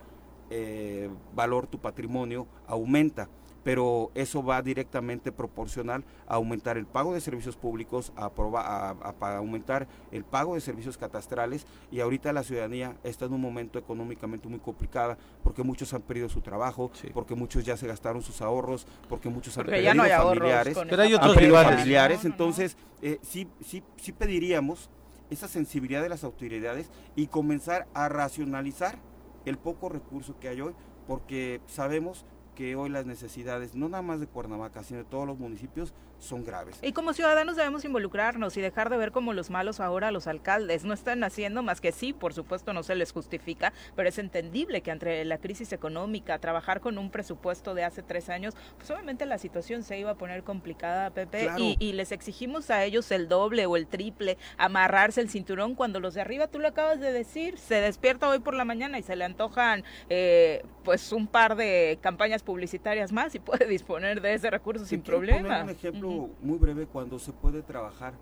eh, 0.50 1.10
valor, 1.34 1.68
tu 1.68 1.80
patrimonio 1.80 2.48
aumenta, 2.68 3.30
pero 3.66 4.12
eso 4.14 4.44
va 4.44 4.62
directamente 4.62 5.32
proporcional 5.32 6.06
a 6.28 6.36
aumentar 6.36 6.78
el 6.78 6.86
pago 6.86 7.16
de 7.16 7.20
servicios 7.20 7.58
públicos, 7.58 8.14
a, 8.16 8.26
aproba- 8.30 8.62
a- 8.64 8.90
a 8.92 9.14
pa- 9.14 9.38
aumentar 9.38 9.88
el 10.12 10.24
pago 10.24 10.54
de 10.54 10.62
servicios 10.62 11.00
catastrales 11.00 11.66
y 11.92 12.00
ahorita 12.00 12.32
la 12.32 12.44
ciudadanía 12.44 12.96
está 13.04 13.26
en 13.26 13.34
un 13.34 13.42
momento 13.42 13.80
económicamente 13.80 14.48
muy 14.48 14.60
complicada 14.60 15.18
porque 15.44 15.64
muchos 15.64 15.92
han 15.96 16.04
perdido 16.04 16.30
su 16.30 16.42
trabajo, 16.42 16.92
Sí. 16.94 17.10
porque 17.12 17.34
muchos 17.34 17.66
ya 17.66 17.76
se 17.76 17.88
gastaron 17.88 18.22
sus 18.22 18.40
ahorros, 18.44 18.86
porque 19.10 19.30
muchos 19.30 19.58
han 19.58 19.66
perdido 19.66 19.84
ya 19.84 19.94
no 19.96 20.04
hay 20.04 20.12
ahorros. 20.12 20.38
familiares 20.38 20.78
Pero 20.88 21.02
hay 21.02 21.14
otros 21.16 21.34
familiares, 21.34 22.18
No, 22.20 22.24
no, 22.24 22.30
no. 22.30 22.34
entonces 22.36 22.78
eh, 23.02 23.18
sí, 23.24 23.48
sí, 23.66 23.82
sí 23.98 24.12
pediríamos 24.12 24.92
esa 25.32 25.48
sensibilidad 25.48 26.04
de 26.04 26.10
las 26.10 26.24
autoridades 26.24 26.92
y 27.16 27.26
comenzar 27.28 27.88
a 27.96 28.10
racionalizar 28.10 29.00
el 29.46 29.58
poco 29.58 29.90
recurso 29.90 30.38
que 30.40 30.50
hay 30.50 30.62
hoy, 30.62 30.76
porque 31.08 31.62
sabemos 31.66 32.26
que 32.56 32.76
hoy 32.76 32.90
las 32.90 33.06
necesidades, 33.06 33.76
no 33.76 33.90
nada 33.90 34.02
más 34.02 34.20
de 34.20 34.28
Cuernavaca, 34.28 34.84
sino 34.84 35.00
de 35.00 35.06
todos 35.06 35.28
los 35.28 35.38
municipios, 35.38 35.94
son 36.20 36.44
graves. 36.44 36.80
Y 36.82 36.92
como 36.94 37.14
ciudadanos 37.14 37.56
debemos 37.56 37.86
involucrarnos 37.86 38.58
y 38.58 38.62
dejar 38.62 38.90
de 38.90 38.98
ver 38.98 39.12
como 39.12 39.34
los 39.34 39.50
malos 39.50 39.80
ahora 39.80 40.08
a 40.08 40.12
los 40.12 40.28
alcaldes. 40.28 40.84
No 40.86 40.94
están 40.94 41.24
haciendo 41.24 41.62
más 41.64 41.82
que 41.82 41.92
sí, 41.92 42.14
por 42.14 42.34
supuesto 42.34 42.74
no 42.74 42.84
se 42.84 42.96
les 42.96 43.12
justifica, 43.12 43.74
pero 43.96 44.10
es 44.10 44.18
entendible 44.18 44.82
que 44.82 44.92
entre 44.92 45.24
la 45.26 45.38
crisis 45.38 45.72
económica, 45.74 46.40
trabajar 46.40 46.80
con 46.82 46.98
un 46.98 47.12
presupuesto 47.12 47.74
de 47.74 47.84
hace 47.84 48.02
tres 48.02 48.30
años, 48.30 48.56
pues 48.78 48.90
obviamente 48.92 49.26
la 49.26 49.38
situación 49.38 49.84
se 49.84 50.00
iba 50.00 50.12
a 50.12 50.16
poner 50.16 50.44
complicada, 50.44 51.10
Pepe, 51.12 51.44
Claro. 51.44 51.60
y, 51.60 51.76
y 51.80 51.94
les 51.94 52.12
exigimos 52.12 52.70
a 52.72 52.84
ellos 52.84 53.12
el 53.12 53.28
doble 53.28 53.66
o 53.66 53.76
el 53.78 53.88
triple, 53.88 54.38
amarrarse 54.58 55.22
el 55.22 55.30
cinturón 55.30 55.76
cuando 55.76 56.00
los 56.00 56.14
de 56.14 56.22
arriba, 56.22 56.48
tú 56.48 56.60
lo 56.60 56.68
acabas 56.68 57.00
de 57.00 57.12
decir, 57.12 57.58
se 57.58 57.76
despierta 57.76 58.28
hoy 58.30 58.40
por 58.40 58.54
la 58.56 58.66
mañana 58.66 58.98
y 58.98 59.04
se 59.04 59.16
le 59.16 59.26
antojan 59.26 59.84
eh, 60.10 60.64
pues 60.84 61.12
un 61.12 61.28
par 61.28 61.56
de 61.56 62.00
campañas 62.02 62.42
publicitarias 62.44 63.12
más 63.12 63.36
y 63.36 63.40
puede 63.40 63.66
disponer 63.68 64.22
de 64.22 64.34
ese 64.34 64.50
recurso 64.50 64.86
sin 64.86 65.02
problema. 65.02 65.42
poner 65.42 65.64
un 65.64 65.70
ejemplo 65.70 66.10
Muy 66.42 66.58
breve 66.58 66.88
cuando 66.88 67.20
se 67.20 67.32
puede 67.34 67.62
trabajar 67.62 68.14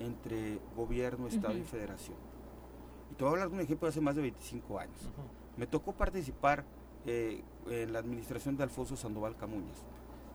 entre 0.00 0.58
gobierno, 0.76 1.28
Estado 1.28 1.56
y 1.56 1.62
federación. 1.62 2.16
Y 3.10 3.14
te 3.14 3.24
voy 3.24 3.30
a 3.30 3.32
hablar 3.32 3.48
de 3.50 3.54
un 3.54 3.60
ejemplo 3.60 3.86
de 3.86 3.90
hace 3.90 4.00
más 4.00 4.16
de 4.16 4.22
25 4.22 4.78
años. 4.78 5.10
Me 5.56 5.66
tocó 5.66 5.92
participar 5.92 6.64
eh, 7.06 7.42
en 7.68 7.92
la 7.92 7.98
administración 7.98 8.56
de 8.56 8.62
Alfonso 8.62 8.96
Sandoval 8.96 9.36
Camuñas. 9.36 9.84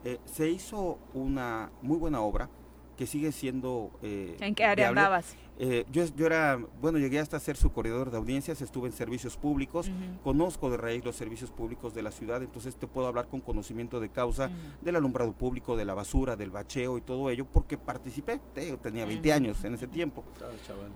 Eh, 0.04 0.20
se 0.26 0.50
hizo 0.50 1.00
una 1.14 1.72
muy 1.82 1.98
buena 1.98 2.22
obra 2.22 2.50
que 2.96 3.06
sigue 3.06 3.32
siendo... 3.32 3.92
eh, 4.02 4.38
¿En 4.40 4.56
qué 4.56 4.64
área 4.66 4.86
viable. 4.86 5.02
andabas? 5.02 5.36
Eh, 5.60 5.86
yo, 5.92 6.06
yo 6.16 6.28
era, 6.28 6.60
bueno, 6.82 7.00
llegué 7.00 7.20
hasta 7.20 7.40
ser 7.40 7.58
su 7.58 7.72
corredor 7.72 8.12
de 8.12 8.18
audiencias, 8.18 8.62
estuve 8.62 8.88
en 8.90 8.94
servicios 8.94 9.38
públicos, 9.38 9.90
conozco 10.24 10.70
de 10.70 10.78
raíz 10.78 11.04
los 11.04 11.16
servicios 11.16 11.50
públicos 11.50 11.96
de 11.96 12.04
la 12.04 12.12
ciudad, 12.12 12.44
entonces 12.44 12.76
te 12.76 12.86
puedo 12.86 13.08
hablar 13.08 13.28
con 13.28 13.42
conocimiento 13.42 14.00
de 14.00 14.10
causa 14.10 14.52
del 14.82 14.96
alumbrado 14.96 15.34
público, 15.34 15.76
de 15.76 15.86
la 15.86 15.96
basura, 15.96 16.36
del 16.36 16.52
bacheo 16.52 16.98
y 16.98 17.02
todo 17.02 17.32
ello, 17.32 17.46
porque 17.52 17.76
participé, 17.78 18.40
te 18.54 18.78
tenía 18.78 19.06
20 19.06 19.28
Ujú. 19.30 19.36
años 19.36 19.64
en 19.64 19.74
ese 19.74 19.88
tiempo. 19.88 20.24
Claro, 20.38 20.54
chaval. 20.66 20.92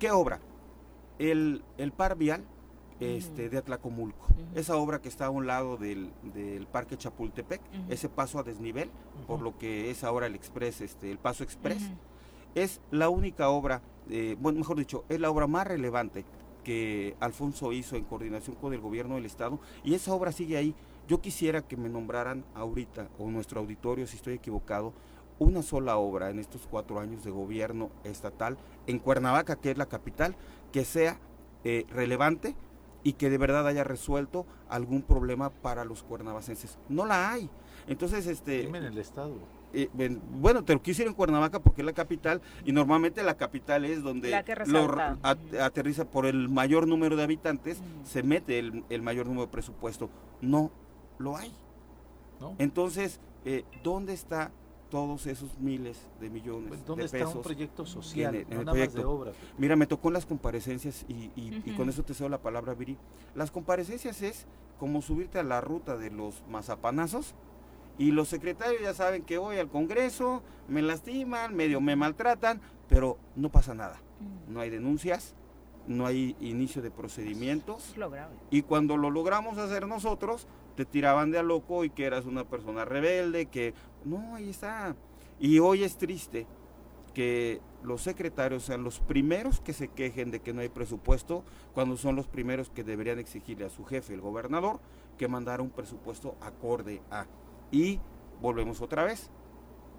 ¿Qué 0.00 0.10
obra? 0.10 0.40
El, 1.20 1.62
el 1.78 1.92
par 1.92 2.16
vial 2.16 2.42
este, 2.98 3.48
de 3.48 3.58
Atlacomulco. 3.58 4.26
Esa 4.56 4.76
obra 4.76 5.00
que 5.00 5.08
está 5.08 5.26
a 5.26 5.30
un 5.30 5.46
lado 5.46 5.76
del, 5.76 6.10
del 6.34 6.66
Parque 6.66 6.96
Chapultepec, 6.96 7.60
ese 7.88 8.08
paso 8.08 8.40
a 8.40 8.42
desnivel, 8.42 8.90
por 9.28 9.40
lo 9.40 9.56
que 9.56 9.90
es 9.90 10.02
ahora 10.02 10.26
el 10.26 10.34
Express, 10.34 10.80
este, 10.80 11.12
el 11.12 11.18
Paso 11.18 11.44
Express. 11.44 11.90
Es 12.54 12.80
la 12.90 13.08
única 13.08 13.48
obra, 13.48 13.82
eh, 14.10 14.36
bueno, 14.40 14.58
mejor 14.58 14.78
dicho, 14.78 15.04
es 15.08 15.20
la 15.20 15.30
obra 15.30 15.46
más 15.46 15.66
relevante 15.66 16.24
que 16.64 17.16
Alfonso 17.20 17.72
hizo 17.72 17.96
en 17.96 18.04
coordinación 18.04 18.56
con 18.56 18.72
el 18.72 18.80
gobierno 18.80 19.16
del 19.16 19.26
Estado, 19.26 19.58
y 19.84 19.94
esa 19.94 20.14
obra 20.14 20.32
sigue 20.32 20.56
ahí. 20.56 20.74
Yo 21.08 21.20
quisiera 21.20 21.62
que 21.62 21.76
me 21.76 21.88
nombraran 21.88 22.44
ahorita, 22.54 23.08
o 23.18 23.28
nuestro 23.28 23.60
auditorio, 23.60 24.06
si 24.06 24.16
estoy 24.16 24.34
equivocado, 24.34 24.92
una 25.38 25.62
sola 25.62 25.96
obra 25.96 26.30
en 26.30 26.38
estos 26.38 26.68
cuatro 26.70 27.00
años 27.00 27.24
de 27.24 27.30
gobierno 27.30 27.90
estatal 28.04 28.56
en 28.86 28.98
Cuernavaca, 29.00 29.56
que 29.56 29.72
es 29.72 29.78
la 29.78 29.86
capital, 29.86 30.36
que 30.70 30.84
sea 30.84 31.18
eh, 31.64 31.84
relevante 31.90 32.54
y 33.02 33.14
que 33.14 33.30
de 33.30 33.38
verdad 33.38 33.66
haya 33.66 33.82
resuelto 33.82 34.46
algún 34.68 35.02
problema 35.02 35.50
para 35.50 35.84
los 35.84 36.02
cuernavacenses. 36.04 36.78
No 36.88 37.04
la 37.06 37.32
hay. 37.32 37.50
Entonces, 37.88 38.26
este, 38.26 38.62
Dime 38.62 38.78
en 38.78 38.84
el 38.84 38.98
estado. 38.98 39.34
Eh, 39.74 39.88
bueno, 40.32 40.64
te 40.64 40.74
lo 40.74 40.82
quise 40.82 41.02
ir 41.02 41.08
en 41.08 41.14
Cuernavaca 41.14 41.60
porque 41.60 41.82
es 41.82 41.86
la 41.86 41.92
capital 41.92 42.40
y 42.64 42.72
normalmente 42.72 43.22
la 43.22 43.36
capital 43.36 43.84
es 43.84 44.02
donde 44.02 44.30
La 44.30 44.42
que 44.44 44.54
lo 44.66 44.86
aterriza 45.60 46.04
por 46.04 46.26
el 46.26 46.48
mayor 46.48 46.86
número 46.86 47.16
de 47.16 47.22
habitantes, 47.24 47.80
se 48.04 48.22
mete 48.22 48.58
el, 48.58 48.84
el 48.90 49.02
mayor 49.02 49.26
número 49.26 49.46
de 49.46 49.52
presupuesto. 49.52 50.10
No 50.40 50.70
lo 51.18 51.36
hay. 51.36 51.52
¿no? 52.40 52.54
Entonces, 52.58 53.20
eh, 53.44 53.64
¿dónde 53.82 54.12
está 54.12 54.50
todos 54.90 55.26
esos 55.26 55.58
miles 55.58 55.98
de 56.20 56.28
millones 56.28 56.68
Pues, 56.68 56.84
¿Dónde 56.84 57.02
de 57.04 57.06
está 57.06 57.18
pesos? 57.18 57.36
un 57.36 57.42
proyecto 57.42 57.86
social? 57.86 58.34
en 58.34 58.40
el- 58.42 58.46
en 58.48 58.54
no 58.54 58.60
el 58.60 58.66
nada 58.66 58.78
más 58.78 58.92
de 58.94 59.04
obra. 59.04 59.32
Mira, 59.56 59.74
me 59.76 59.86
tocó 59.86 60.08
en 60.08 60.14
las 60.14 60.26
comparecencias 60.26 61.06
y, 61.08 61.30
y- 61.34 61.74
con 61.76 61.88
eso 61.88 62.02
te 62.02 62.12
cedo 62.12 62.28
la 62.28 62.42
palabra, 62.42 62.74
Viri. 62.74 62.98
Las 63.34 63.50
comparecencias 63.50 64.20
es 64.20 64.46
como 64.78 65.00
subirte 65.00 65.38
a 65.38 65.44
la 65.44 65.60
ruta 65.62 65.96
de 65.96 66.10
los 66.10 66.42
mazapanazos 66.50 67.34
y 68.02 68.10
los 68.10 68.26
secretarios 68.26 68.82
ya 68.82 68.94
saben 68.94 69.22
que 69.22 69.38
voy 69.38 69.58
al 69.58 69.68
Congreso, 69.68 70.42
me 70.66 70.82
lastiman, 70.82 71.54
medio 71.54 71.80
me 71.80 71.94
maltratan, 71.94 72.60
pero 72.88 73.16
no 73.36 73.48
pasa 73.48 73.74
nada. 73.74 74.02
Ujú. 74.20 74.52
No 74.52 74.60
hay 74.60 74.70
denuncias, 74.70 75.36
no 75.86 76.04
hay 76.04 76.34
inicio 76.40 76.82
de 76.82 76.90
procedimientos 76.90 77.94
y 78.50 78.62
cuando 78.62 78.96
lo 78.96 79.08
logramos 79.08 79.56
hacer 79.58 79.86
nosotros, 79.86 80.48
te 80.74 80.84
tiraban 80.84 81.30
de 81.30 81.38
a 81.38 81.44
loco 81.44 81.84
y 81.84 81.90
que 81.90 82.04
eras 82.04 82.26
una 82.26 82.42
persona 82.42 82.84
rebelde, 82.84 83.46
que 83.46 83.72
no, 84.04 84.34
ahí 84.34 84.50
está. 84.50 84.96
Y 85.38 85.60
hoy 85.60 85.84
es 85.84 85.96
triste 85.96 86.48
que 87.14 87.60
los 87.84 88.02
secretarios 88.02 88.64
sean 88.64 88.82
los 88.82 88.98
primeros 88.98 89.60
que 89.60 89.74
se 89.74 89.86
quejen 89.86 90.32
de 90.32 90.40
que 90.40 90.52
no 90.52 90.60
hay 90.60 90.70
presupuesto, 90.70 91.44
cuando 91.72 91.96
son 91.96 92.16
los 92.16 92.26
primeros 92.26 92.68
que 92.68 92.82
deberían 92.82 93.20
exigirle 93.20 93.66
a 93.66 93.70
su 93.70 93.84
jefe, 93.84 94.12
el 94.12 94.20
gobernador, 94.20 94.80
que 95.18 95.28
mandara 95.28 95.62
un 95.62 95.70
presupuesto 95.70 96.36
acorde 96.40 97.00
a. 97.08 97.26
Y 97.72 97.98
volvemos 98.40 98.80
otra 98.80 99.02
vez. 99.02 99.30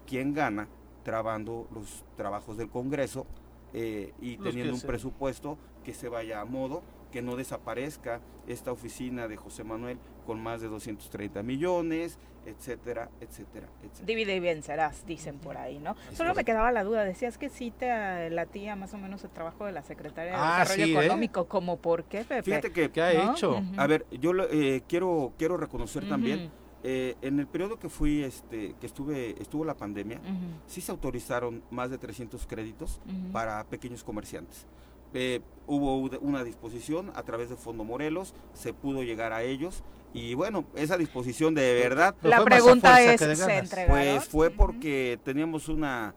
¿Quién 0.06 0.32
gana 0.32 0.68
trabando 1.02 1.66
los 1.74 2.04
trabajos 2.16 2.56
del 2.56 2.70
Congreso 2.70 3.26
eh, 3.74 4.12
y 4.22 4.36
Los 4.36 4.48
teniendo 4.48 4.74
un 4.74 4.80
presupuesto 4.80 5.58
que 5.82 5.92
se 5.92 6.08
vaya 6.08 6.40
a 6.40 6.44
modo, 6.46 6.82
que 7.10 7.20
no 7.20 7.36
desaparezca 7.36 8.20
esta 8.46 8.72
oficina 8.72 9.28
de 9.28 9.36
José 9.36 9.64
Manuel 9.64 9.98
con 10.26 10.40
más 10.42 10.60
de 10.60 10.68
230 10.68 11.42
millones, 11.42 12.18
etcétera, 12.46 13.10
etcétera, 13.20 13.66
etcétera. 13.82 14.06
Divide 14.06 14.36
y 14.36 14.40
vencerás, 14.40 15.04
dicen 15.06 15.38
por 15.38 15.56
ahí, 15.56 15.78
¿no? 15.78 15.96
Es 16.10 16.16
Solo 16.18 16.34
me 16.34 16.44
quedaba 16.44 16.70
la 16.72 16.84
duda, 16.84 17.04
decías 17.04 17.36
que 17.38 17.48
sí 17.48 17.70
te 17.70 18.30
latía 18.30 18.76
más 18.76 18.94
o 18.94 18.98
menos 18.98 19.24
el 19.24 19.30
trabajo 19.30 19.64
de 19.66 19.72
la 19.72 19.82
Secretaria 19.82 20.32
de 20.32 20.38
Ah, 20.38 20.58
Desarrollo 20.60 20.86
sí, 20.86 20.94
¿eh? 20.96 21.04
Económico, 21.04 21.46
¿como 21.46 21.76
por 21.78 22.04
qué, 22.04 22.18
Pepe? 22.24 22.42
Fíjate 22.42 22.72
que, 22.72 22.90
¿Qué 22.90 23.02
ha 23.02 23.12
¿No? 23.24 23.32
hecho? 23.32 23.62
A 23.76 23.86
ver, 23.86 24.06
yo 24.12 24.32
lo- 24.32 24.48
eh, 24.50 24.82
quiero, 24.88 25.32
quiero 25.38 25.56
reconocer 25.56 26.08
también. 26.08 26.50
Eh, 26.86 27.16
en 27.22 27.40
el 27.40 27.46
periodo 27.46 27.78
que 27.78 27.88
fui, 27.88 28.22
este, 28.22 28.74
que 28.78 28.86
estuve, 28.86 29.40
estuvo 29.40 29.64
la 29.64 29.74
pandemia, 29.74 30.20
sí 30.66 30.82
se 30.82 30.92
autorizaron 30.92 31.62
más 31.70 31.90
de 31.90 31.96
300 31.96 32.46
créditos 32.46 33.00
para 33.32 33.64
pequeños 33.64 34.04
comerciantes. 34.04 34.66
Eh, 35.14 35.40
hubo 35.66 35.96
una 36.20 36.44
disposición 36.44 37.10
a 37.14 37.22
través 37.22 37.48
de 37.48 37.56
Fondo 37.56 37.84
Morelos, 37.84 38.34
se 38.52 38.74
pudo 38.74 39.02
llegar 39.02 39.32
a 39.32 39.42
ellos 39.44 39.82
y 40.12 40.34
bueno, 40.34 40.66
esa 40.74 40.98
disposición 40.98 41.54
de 41.54 41.72
verdad, 41.74 42.14
La 42.20 42.44
pregunta 42.44 43.00
es, 43.00 43.18
¿se 43.18 43.28
ganas. 43.34 43.48
entregaron? 43.48 43.96
pues 43.96 44.24
fue 44.28 44.50
porque 44.50 45.18
teníamos 45.24 45.68
una, 45.70 46.14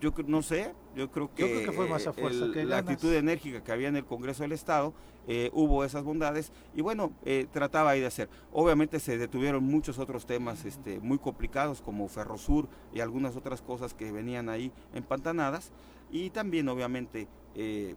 yo 0.00 0.12
no 0.26 0.42
sé, 0.42 0.74
yo 0.96 1.10
creo 1.10 1.28
que, 1.34 1.44
creo 1.44 1.64
que 1.66 1.72
fue 1.72 1.88
más 1.88 2.06
a 2.06 2.12
fuerza 2.12 2.44
el- 2.46 2.52
que 2.52 2.64
la 2.64 2.78
actitud 2.78 3.12
enérgica 3.14 3.62
que 3.62 3.70
había 3.72 3.88
en 3.88 3.96
el 3.96 4.04
Congreso 4.04 4.42
del 4.42 4.52
Estado, 4.52 4.94
eh, 5.28 5.50
hubo 5.52 5.84
esas 5.84 6.02
bondades 6.02 6.52
y 6.74 6.80
bueno, 6.80 7.12
eh, 7.24 7.46
trataba 7.52 7.90
ahí 7.90 8.00
de 8.00 8.06
hacer. 8.06 8.28
Obviamente 8.52 8.98
se 8.98 9.18
detuvieron 9.18 9.62
muchos 9.64 9.98
otros 9.98 10.26
temas 10.26 10.64
este, 10.64 10.98
muy 11.00 11.18
complicados 11.18 11.82
como 11.82 12.08
Ferrosur 12.08 12.68
y 12.92 13.00
algunas 13.00 13.36
otras 13.36 13.60
cosas 13.62 13.94
que 13.94 14.10
venían 14.10 14.48
ahí 14.48 14.72
empantanadas 14.94 15.70
y 16.10 16.30
también 16.30 16.68
obviamente 16.68 17.28
eh, 17.54 17.94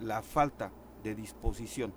la 0.00 0.22
falta 0.22 0.72
de 1.02 1.14
disposición 1.14 1.92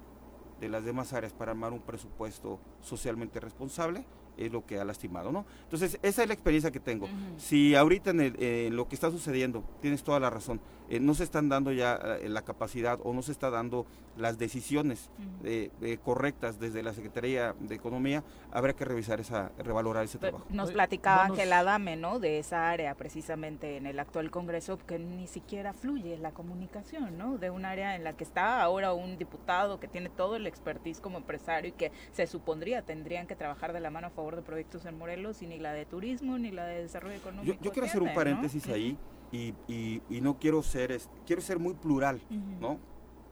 de 0.60 0.69
las 0.69 0.84
demás 0.84 1.13
áreas 1.13 1.34
para 1.34 1.52
armar 1.52 1.73
un 1.73 1.80
presupuesto 1.82 2.60
socialmente 2.82 3.39
responsable 3.39 4.06
es 4.45 4.52
lo 4.52 4.65
que 4.65 4.80
ha 4.80 4.86
lastimado, 4.86 5.32
¿no? 5.32 5.45
Entonces, 5.63 5.99
esa 6.02 6.21
es 6.23 6.28
la 6.28 6.34
experiencia 6.34 6.71
que 6.71 6.80
tengo. 6.80 7.08
Si 7.38 7.75
ahorita 7.75 8.12
en, 8.12 8.21
el- 8.21 8.41
en 8.43 8.75
lo 8.75 8.88
que 8.88 8.95
está 8.95 9.12
sucediendo, 9.12 9.63
tienes 9.82 10.04
toda 10.04 10.19
la 10.19 10.30
razón, 10.30 10.60
eh, 10.89 10.99
no 10.99 11.13
se 11.13 11.23
están 11.23 11.49
dando 11.49 11.71
ya 11.71 11.95
eh, 12.21 12.30
la 12.30 12.41
capacidad 12.41 12.99
o 13.04 13.13
no 13.13 13.21
se 13.21 13.32
está 13.32 13.49
dando 13.49 13.86
las 14.19 14.38
decisiones 14.38 15.10
eh, 15.43 15.71
eh, 15.82 15.97
correctas 16.04 16.60
desde 16.60 16.84
la 16.84 16.93
Secretaría 16.93 17.56
de 17.60 17.75
Economía, 17.75 18.23
habrá 18.52 18.73
que 18.73 18.86
revisar 18.86 19.19
esa, 19.19 19.52
revalorar 19.58 20.04
ese 20.04 20.17
Pero 20.17 20.38
trabajo. 20.38 20.54
Nos 20.54 20.71
platicaba 20.71 21.25
Ángela 21.25 21.63
Dame, 21.63 21.95
¿no? 21.95 22.19
De 22.19 22.39
esa 22.39 22.69
área 22.69 22.95
precisamente 22.95 23.78
en 23.78 23.86
el 23.86 23.99
actual 23.99 24.30
Congreso 24.30 24.78
que 24.78 24.99
ni 24.99 25.28
siquiera 25.28 25.73
fluye 25.73 26.17
la 26.17 26.32
comunicación, 26.32 27.17
¿no? 27.17 27.38
De 27.38 27.49
un 27.49 27.65
área 27.65 27.95
en 27.95 28.04
la 28.04 28.13
que 28.13 28.23
está 28.23 28.62
ahora 28.62 28.93
un 28.93 29.17
diputado 29.17 29.80
que 29.80 29.88
tiene 29.88 30.10
todo 30.10 30.36
el 30.36 30.47
expertise 30.47 30.99
como 30.99 31.17
empresario 31.17 31.69
y 31.69 31.73
que 31.73 31.91
se 32.12 32.28
supondría 32.28 32.82
tendrían 32.82 33.28
que 33.28 33.36
trabajar 33.36 33.73
de 33.73 33.80
la 33.80 33.89
mano 33.89 34.08
a 34.08 34.10
favor 34.10 34.36
de 34.36 34.41
proyectos 34.41 34.86
en 34.86 34.97
Morelos 34.97 35.41
y 35.41 35.47
ni 35.47 35.60
la 35.60 35.73
de 35.73 35.86
turismo 35.86 36.38
ni 36.38 36.52
la 36.52 36.65
de 36.65 36.82
desarrollo 36.82 37.15
económico. 37.15 37.56
Yo, 37.56 37.62
yo 37.62 37.71
quiero 37.71 37.88
hacer 37.88 38.02
un 38.02 38.13
paréntesis 38.13 38.67
ahí 38.67 38.97
y, 39.31 39.53
y- 39.67 40.01
y 40.09 40.21
no 40.21 40.39
quiero 40.39 40.61
ser, 40.63 40.91
es- 40.91 41.09
quiero 41.25 41.41
ser 41.41 41.59
muy 41.59 41.73
plural. 41.73 42.21
¿no? 42.59 42.77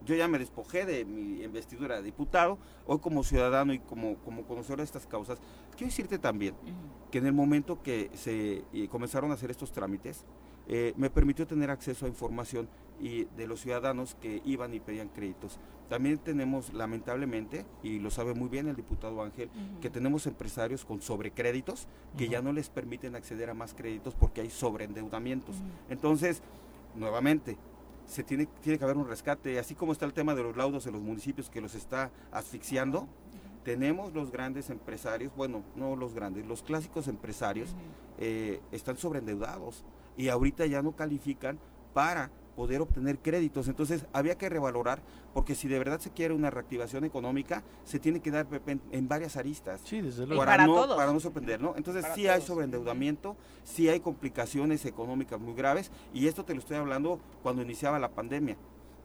Yo 0.05 0.15
ya 0.15 0.27
me 0.27 0.39
despojé 0.39 0.86
de 0.86 1.03
mi 1.05 1.43
investidura 1.43 1.97
de 1.97 2.03
diputado, 2.03 2.57
hoy 2.86 2.99
como 2.99 3.23
ciudadano 3.23 3.73
y 3.73 3.79
como, 3.79 4.15
como 4.19 4.43
conocedor 4.43 4.77
de 4.77 4.86
estas 4.86 5.05
causas, 5.07 5.39
quiero 5.71 5.88
decirte 5.88 6.17
también 6.19 6.55
que 7.12 7.17
en 7.17 7.25
el 7.25 7.33
momento 7.33 7.81
que 7.81 8.10
se 8.13 8.63
eh, 8.73 8.88
comenzaron 8.89 9.31
a 9.31 9.33
hacer 9.33 9.51
estos 9.51 9.71
trámites, 9.71 10.23
eh, 10.67 10.93
me 10.97 11.10
permitió 11.10 11.47
tener 11.47 11.69
acceso 11.71 12.05
a 12.05 12.10
información 12.10 12.69
y 12.99 13.25
de 13.38 13.47
los 13.47 13.62
ciudadanos 13.62 14.15
que 14.21 14.41
iban 14.45 14.73
y 14.73 14.79
pedían 14.79 15.10
créditos. 15.10 15.60
También 15.89 16.17
tenemos, 16.17 16.73
lamentablemente, 16.73 17.65
y 17.81 17.99
lo 17.99 18.12
sabe 18.12 18.33
muy 18.33 18.49
bien 18.49 18.67
el 18.67 18.75
diputado 18.75 19.21
Ángel, 19.21 19.49
que 19.81 19.89
tenemos 19.89 20.27
empresarios 20.27 20.83
con 20.83 21.01
sobrecréditos 21.01 21.88
que 22.17 22.27
ya 22.27 22.41
no 22.41 22.51
les 22.51 22.69
permiten 22.69 23.15
acceder 23.15 23.49
a 23.49 23.53
más 23.53 23.73
créditos 23.73 24.13
porque 24.13 24.41
hay 24.41 24.49
sobreendeudamientos. 24.49 25.55
Entonces, 25.89 26.41
nuevamente, 26.95 27.57
se 28.05 28.23
tiene, 28.23 28.47
tiene 28.62 28.77
que 28.77 28.83
haber 28.83 28.97
un 28.97 29.07
rescate, 29.07 29.60
así 29.60 29.75
como 29.75 29.93
está 29.93 30.05
el 30.05 30.13
tema 30.13 30.36
de 30.36 30.43
los 30.43 30.57
laudos 30.57 30.88
en 30.88 30.93
los 30.93 31.01
municipios 31.01 31.49
que 31.49 31.62
los 31.62 31.75
está 31.75 32.12
asfixiando, 32.31 33.07
tenemos 33.63 34.13
los 34.13 34.31
grandes 34.31 34.69
empresarios, 34.69 35.33
bueno, 35.36 35.62
no 35.75 35.97
los 35.97 36.13
grandes, 36.13 36.45
los 36.45 36.63
clásicos 36.63 37.10
empresarios 37.10 37.75
eh, 38.17 38.62
están 38.71 38.97
sobreendeudados 38.97 39.83
y 40.15 40.29
ahorita 40.29 40.65
ya 40.67 40.81
no 40.81 40.93
califican 40.95 41.60
para 41.93 42.31
poder 42.58 42.82
obtener 42.82 43.20
créditos. 43.20 43.67
Entonces 43.67 44.08
había 44.12 44.36
que 44.36 44.50
revalorar, 44.50 45.00
porque 45.32 45.54
si 45.54 45.67
de 45.67 45.78
verdad 45.78 46.00
se 46.00 46.10
quiere 46.10 46.34
una 46.34 46.50
reactivación 46.50 47.06
económica, 47.06 47.62
se 47.86 48.00
tiene 48.00 48.20
que 48.20 48.32
dar 48.32 48.48
en, 48.65 48.82
en 48.91 49.08
varias 49.08 49.38
aristas. 49.38 49.80
Sí, 49.86 50.02
desde 50.02 50.26
luego. 50.26 50.41
Para, 50.41 50.54
para 50.54 50.65
no, 50.65 50.74
todos. 50.74 50.98
para 50.98 51.13
no 51.13 51.20
sorprender, 51.20 51.62
¿no? 51.62 51.76
Entonces 51.78 52.02
Para 52.02 52.15
sí 52.15 52.28
hay 52.28 52.41
sobreendeudamiento, 52.41 53.38
sí 53.63 53.88
hay 53.89 54.00
complicaciones 54.00 54.86
económicas 54.86 55.39
muy 55.39 55.54
graves 55.54 55.91
y 56.15 56.26
esto 56.26 56.43
te 56.43 56.56
lo 56.56 56.60
estoy 56.60 56.78
hablando 56.78 57.20
cuando 57.43 57.62
iniciaba 57.62 58.00
la 58.00 58.10
pandemia. 58.10 58.58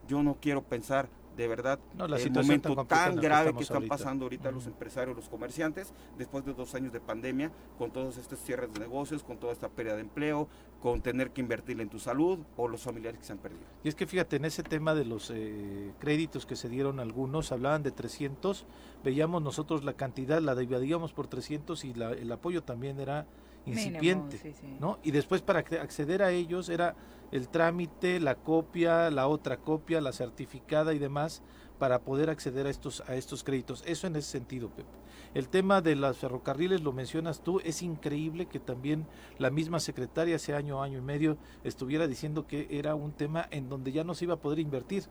Yo 0.07 0.23
no 0.23 0.35
quiero 0.41 0.63
pensar 0.63 1.07
de 1.35 1.47
verdad 1.47 1.79
No, 1.95 2.07
la 2.07 2.17
el 2.17 2.31
tan 2.31 2.43
momento 2.45 2.75
tan, 2.85 3.15
grave 3.15 3.53
que 3.53 3.63
están 3.63 3.77
ahorita. 3.77 3.95
pasando 3.97 4.25
ahorita 4.25 4.51
los 4.51 4.67
empresarios, 4.67 5.15
los 5.15 5.29
comerciantes, 5.29 5.93
después 6.17 6.45
de 6.45 6.53
dos 6.53 6.75
años 6.75 6.93
de 6.93 6.99
pandemia, 6.99 7.51
con 7.77 7.91
todos 7.91 8.17
estos 8.17 8.39
cierres 8.39 8.71
de 8.73 8.79
negocios, 8.79 9.23
con 9.23 9.37
toda 9.37 9.53
esta 9.53 9.69
pérdida 9.69 9.95
de 9.95 10.01
empleo, 10.01 10.47
con 10.81 11.01
tener 11.01 11.31
que 11.31 11.41
invertir 11.41 11.79
en 11.81 11.89
tu 11.89 11.97
salud 11.99 12.39
o 12.57 12.67
los 12.67 12.81
familiares 12.83 13.19
que 13.19 13.25
se 13.25 13.31
han 13.33 13.39
perdido. 13.39 13.63
Y 13.83 13.87
es 13.89 13.95
que 13.95 14.05
fíjate, 14.05 14.35
en 14.35 14.45
ese 14.45 14.63
tema 14.63 14.93
de 14.93 15.05
los 15.05 15.31
eh, 15.33 15.91
créditos 15.99 16.45
que 16.45 16.55
se 16.55 16.69
dieron 16.69 16.99
algunos, 16.99 17.51
hablaban 17.51 17.83
de 17.83 17.91
300, 17.91 18.65
veíamos 19.03 19.41
nosotros 19.41 19.83
la 19.83 19.93
cantidad, 19.93 20.41
la 20.41 20.55
dividíamos 20.55 21.13
por 21.13 21.27
300 21.27 21.83
y 21.85 21.93
la- 21.93 22.11
el 22.11 22.31
apoyo 22.31 22.63
también 22.63 22.99
era 22.99 23.25
Mínimo, 23.65 23.87
incipiente, 23.87 24.37
sí, 24.37 24.53
sí. 24.53 24.77
¿no? 24.79 24.99
Y 25.03 25.11
después 25.11 25.41
para 25.41 25.63
acce- 25.63 25.79
acceder 25.79 26.21
a 26.21 26.31
ellos 26.31 26.69
era 26.69 26.95
el 27.31 27.47
trámite, 27.49 28.19
la 28.19 28.35
copia, 28.35 29.09
la 29.09 29.27
otra 29.27 29.57
copia, 29.57 30.01
la 30.01 30.11
certificada 30.11 30.93
y 30.93 30.99
demás 30.99 31.41
para 31.79 31.99
poder 31.99 32.29
acceder 32.29 32.67
a 32.67 32.69
estos 32.69 33.01
a 33.07 33.15
estos 33.15 33.43
créditos. 33.43 33.83
Eso 33.85 34.07
en 34.07 34.15
ese 34.15 34.29
sentido, 34.29 34.69
Pepe. 34.69 34.89
El 35.33 35.49
tema 35.49 35.81
de 35.81 35.95
las 35.95 36.17
ferrocarriles 36.17 36.81
lo 36.81 36.93
mencionas 36.93 37.41
tú, 37.41 37.59
es 37.63 37.81
increíble 37.81 38.45
que 38.45 38.59
también 38.59 39.07
la 39.39 39.49
misma 39.49 39.79
secretaria 39.79 40.35
hace 40.35 40.53
año, 40.53 40.83
año 40.83 40.99
y 40.99 41.01
medio 41.01 41.37
estuviera 41.63 42.07
diciendo 42.07 42.45
que 42.45 42.67
era 42.69 42.93
un 42.95 43.13
tema 43.13 43.47
en 43.49 43.67
donde 43.69 43.91
ya 43.91 44.03
no 44.03 44.13
se 44.13 44.25
iba 44.25 44.35
a 44.35 44.39
poder 44.39 44.59
invertir 44.59 45.05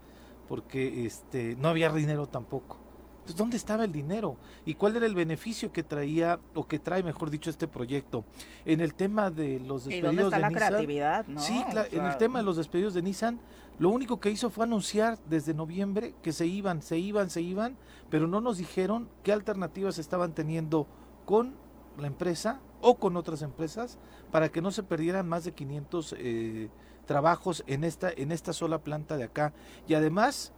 porque 0.49 1.05
este 1.07 1.57
no 1.57 1.69
había 1.69 1.91
dinero 1.93 2.27
tampoco. 2.27 2.79
Entonces, 3.23 3.37
¿dónde 3.37 3.57
estaba 3.57 3.85
el 3.85 3.93
dinero? 3.93 4.37
¿Y 4.65 4.75
cuál 4.75 4.97
era 4.97 5.07
el 5.07 5.15
beneficio 5.15 5.71
que 5.71 5.85
traía, 5.85 6.41
o 6.57 6.67
que 6.67 6.81
trae, 6.81 7.05
mejor 7.05 7.31
dicho, 7.31 7.51
este 7.51 7.69
proyecto? 7.69 8.25
En 8.65 8.81
el 8.81 8.95
tema 8.95 9.31
de 9.31 9.61
los 9.61 9.87
¿Y 9.87 9.91
despedidos 10.01 10.03
dónde 10.03 10.23
está 10.25 10.37
de 10.37 10.43
la 10.43 10.49
Nissan, 10.49 10.69
creatividad, 10.69 11.27
no? 11.29 11.41
Sí, 11.41 11.63
cla- 11.71 11.87
O 11.93 11.97
en 11.97 12.05
el 12.07 12.17
tema 12.19 12.41
de 12.41 12.45
los 12.45 12.57
despedidos 12.57 12.95
de 12.95 13.03
Nissan, 13.03 13.39
lo 13.79 13.91
único 13.91 14.19
que 14.19 14.31
hizo 14.31 14.51
fue 14.51 14.65
anunciar 14.65 15.19
desde 15.31 15.55
noviembre 15.55 16.15
que 16.21 16.33
se 16.33 16.47
iban, 16.47 16.83
se 16.83 16.99
iban, 16.99 17.31
se 17.31 17.43
iban, 17.43 17.77
pero 18.11 18.27
no 18.27 18.41
nos 18.41 18.59
dijeron 18.59 19.09
qué 19.23 19.33
alternativas 19.33 19.99
estaban 19.99 20.33
teniendo 20.35 20.89
con 21.25 21.55
la 21.99 22.09
empresa 22.09 22.61
o 22.81 22.97
con 22.97 23.17
otras 23.17 23.43
empresas 23.43 23.99
para 24.33 24.49
que 24.49 24.61
no 24.61 24.73
se 24.73 24.83
perdieran 24.83 25.29
más 25.29 25.45
de 25.45 25.53
500 25.53 26.17
eh, 26.19 26.69
trabajos 27.07 27.63
en 27.69 27.85
esta, 27.85 28.11
en 28.11 28.33
esta 28.33 28.53
sola 28.53 28.79
planta 28.79 29.17
de 29.17 29.25
acá. 29.25 29.53
Y 29.87 29.95
además, 29.95 30.53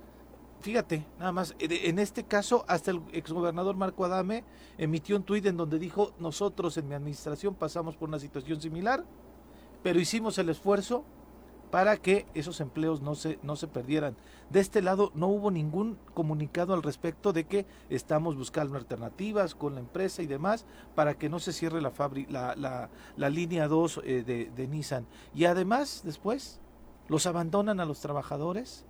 fíjate, 0.64 1.04
nada 1.18 1.30
más, 1.30 1.54
en- 1.58 1.72
en 1.72 1.98
este 1.98 2.24
caso, 2.24 2.64
hasta 2.66 2.90
el 2.90 3.02
exgobernador 3.12 3.76
Marco 3.76 4.02
Adame 4.06 4.44
emitió 4.78 5.14
un 5.14 5.22
tuit 5.22 5.44
en 5.44 5.58
donde 5.58 5.78
dijo, 5.78 6.12
nosotros 6.18 6.78
en 6.78 6.88
mi 6.88 6.94
administración 6.94 7.54
pasamos 7.54 7.96
por 7.96 8.08
una 8.08 8.18
situación 8.18 8.62
similar, 8.62 9.04
pero 9.82 10.00
hicimos 10.00 10.38
el 10.38 10.48
esfuerzo 10.48 11.04
para 11.70 11.98
que 11.98 12.24
esos 12.32 12.60
empleos 12.60 13.02
no 13.02 13.14
se, 13.14 13.38
no 13.42 13.56
se 13.56 13.66
perdieran. 13.66 14.16
De 14.48 14.60
este 14.60 14.80
lado 14.80 15.12
no 15.14 15.26
hubo 15.26 15.50
ningún 15.50 15.98
comunicado 16.14 16.72
al 16.72 16.82
respecto 16.82 17.34
de 17.34 17.44
que 17.44 17.66
estamos 17.90 18.34
buscando 18.34 18.78
alternativas 18.78 19.54
con 19.54 19.74
la 19.74 19.80
empresa 19.80 20.22
y 20.22 20.26
demás 20.26 20.64
para 20.94 21.14
que 21.18 21.28
no 21.28 21.40
se 21.40 21.52
cierre 21.52 21.82
la, 21.82 21.92
fabri- 21.92 22.28
la, 22.30 22.54
la, 22.56 22.88
la 23.18 23.28
línea 23.28 23.68
2 23.68 24.00
eh, 24.04 24.22
de, 24.24 24.50
de 24.56 24.68
Nissan. 24.68 25.06
Y 25.34 25.44
además, 25.44 26.00
después, 26.04 26.58
los 27.08 27.26
abandonan 27.26 27.80
a 27.80 27.84
los 27.84 28.00
trabajadores 28.00 28.86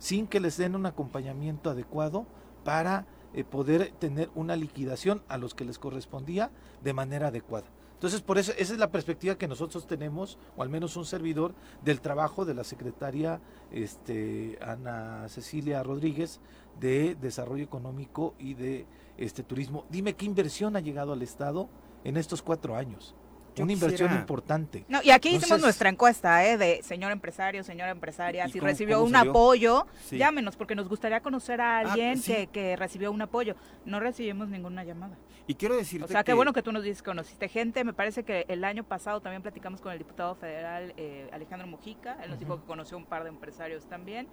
sin 0.00 0.26
que 0.26 0.40
les 0.40 0.56
den 0.56 0.74
un 0.74 0.86
acompañamiento 0.86 1.70
adecuado 1.70 2.26
para 2.64 3.06
eh, 3.32 3.44
poder 3.44 3.92
tener 4.00 4.28
una 4.34 4.56
liquidación 4.56 5.22
a 5.28 5.38
los 5.38 5.54
que 5.54 5.64
les 5.64 5.78
correspondía 5.78 6.50
de 6.82 6.92
manera 6.92 7.28
adecuada. 7.28 7.68
Entonces, 7.94 8.22
por 8.22 8.38
eso, 8.38 8.52
esa 8.56 8.72
es 8.72 8.78
la 8.78 8.90
perspectiva 8.90 9.36
que 9.36 9.46
nosotros 9.46 9.86
tenemos, 9.86 10.38
o 10.56 10.62
al 10.62 10.70
menos 10.70 10.96
un 10.96 11.04
servidor, 11.04 11.54
del 11.84 12.00
trabajo 12.00 12.46
de 12.46 12.54
la 12.54 12.64
secretaria 12.64 13.42
este, 13.70 14.58
Ana 14.62 15.28
Cecilia 15.28 15.82
Rodríguez 15.82 16.40
de 16.80 17.14
Desarrollo 17.14 17.62
Económico 17.62 18.34
y 18.38 18.54
de 18.54 18.86
este 19.18 19.42
Turismo. 19.42 19.84
Dime 19.90 20.14
qué 20.14 20.24
inversión 20.24 20.76
ha 20.76 20.80
llegado 20.80 21.12
al 21.12 21.20
Estado 21.20 21.68
en 22.02 22.16
estos 22.16 22.40
cuatro 22.40 22.74
años. 22.74 23.14
Yo 23.54 23.64
Una 23.64 23.72
inversión 23.72 24.12
importante. 24.14 24.84
No, 24.88 25.00
y 25.02 25.10
aquí 25.10 25.30
hicimos 25.30 25.60
nuestra 25.60 25.88
encuesta, 25.88 26.46
¿eh? 26.46 26.56
De 26.56 26.82
señor 26.82 27.10
empresario, 27.12 27.64
señora 27.64 27.90
empresaria, 27.90 28.46
¿Y 28.46 28.52
si 28.52 28.58
cómo- 28.58 28.68
recibió 28.68 28.96
cómo 28.96 29.06
un 29.06 29.12
salió? 29.12 29.30
apoyo, 29.32 29.86
Sí. 30.04 30.18
llámenos, 30.18 30.56
porque 30.56 30.74
nos 30.74 30.88
gustaría 30.88 31.20
conocer 31.20 31.60
a 31.60 31.78
Ah, 31.78 31.80
alguien 31.80 32.18
sí. 32.18 32.32
que, 32.32 32.46
que 32.46 32.76
recibió 32.76 33.10
un 33.10 33.20
apoyo. 33.22 33.56
No 33.84 33.98
recibimos 34.00 34.48
ninguna 34.48 34.84
llamada. 34.84 35.16
Y 35.46 35.54
quiero 35.54 35.76
decirte 35.76 36.04
O 36.04 36.08
sea, 36.08 36.22
qué 36.22 36.26
que- 36.32 36.34
bueno 36.34 36.52
que 36.52 36.62
tú 36.62 36.70
nos 36.72 36.82
dices 36.84 37.02
que 37.02 37.10
conociste 37.10 37.48
gente. 37.48 37.82
Me 37.82 37.92
parece 37.92 38.22
que 38.24 38.44
el 38.48 38.62
año 38.64 38.84
pasado 38.84 39.20
también 39.20 39.42
platicamos 39.42 39.80
con 39.80 39.90
el 39.92 39.98
diputado 39.98 40.34
federal 40.36 40.94
eh, 40.96 41.28
Alejandro 41.32 41.66
Mujica. 41.66 42.18
Él 42.22 42.30
nos 42.30 42.38
dijo 42.38 42.60
que 42.60 42.66
conoció 42.66 42.96
un 42.96 43.04
par 43.06 43.24
de 43.24 43.30
empresarios 43.30 43.86
también. 43.86 44.28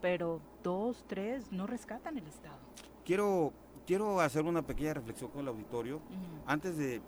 Pero 0.00 0.40
dos, 0.62 1.04
tres 1.06 1.50
no 1.52 1.66
rescatan 1.66 2.16
el 2.18 2.26
Estado. 2.26 2.58
quiero 3.04 3.52
quiero 3.86 4.20
hacer 4.20 4.42
una 4.44 4.62
pequeña 4.62 4.94
reflexión 4.94 5.30
con 5.30 5.42
el 5.42 5.48
auditorio 5.48 6.00
antes 6.44 6.76
de, 6.76 7.00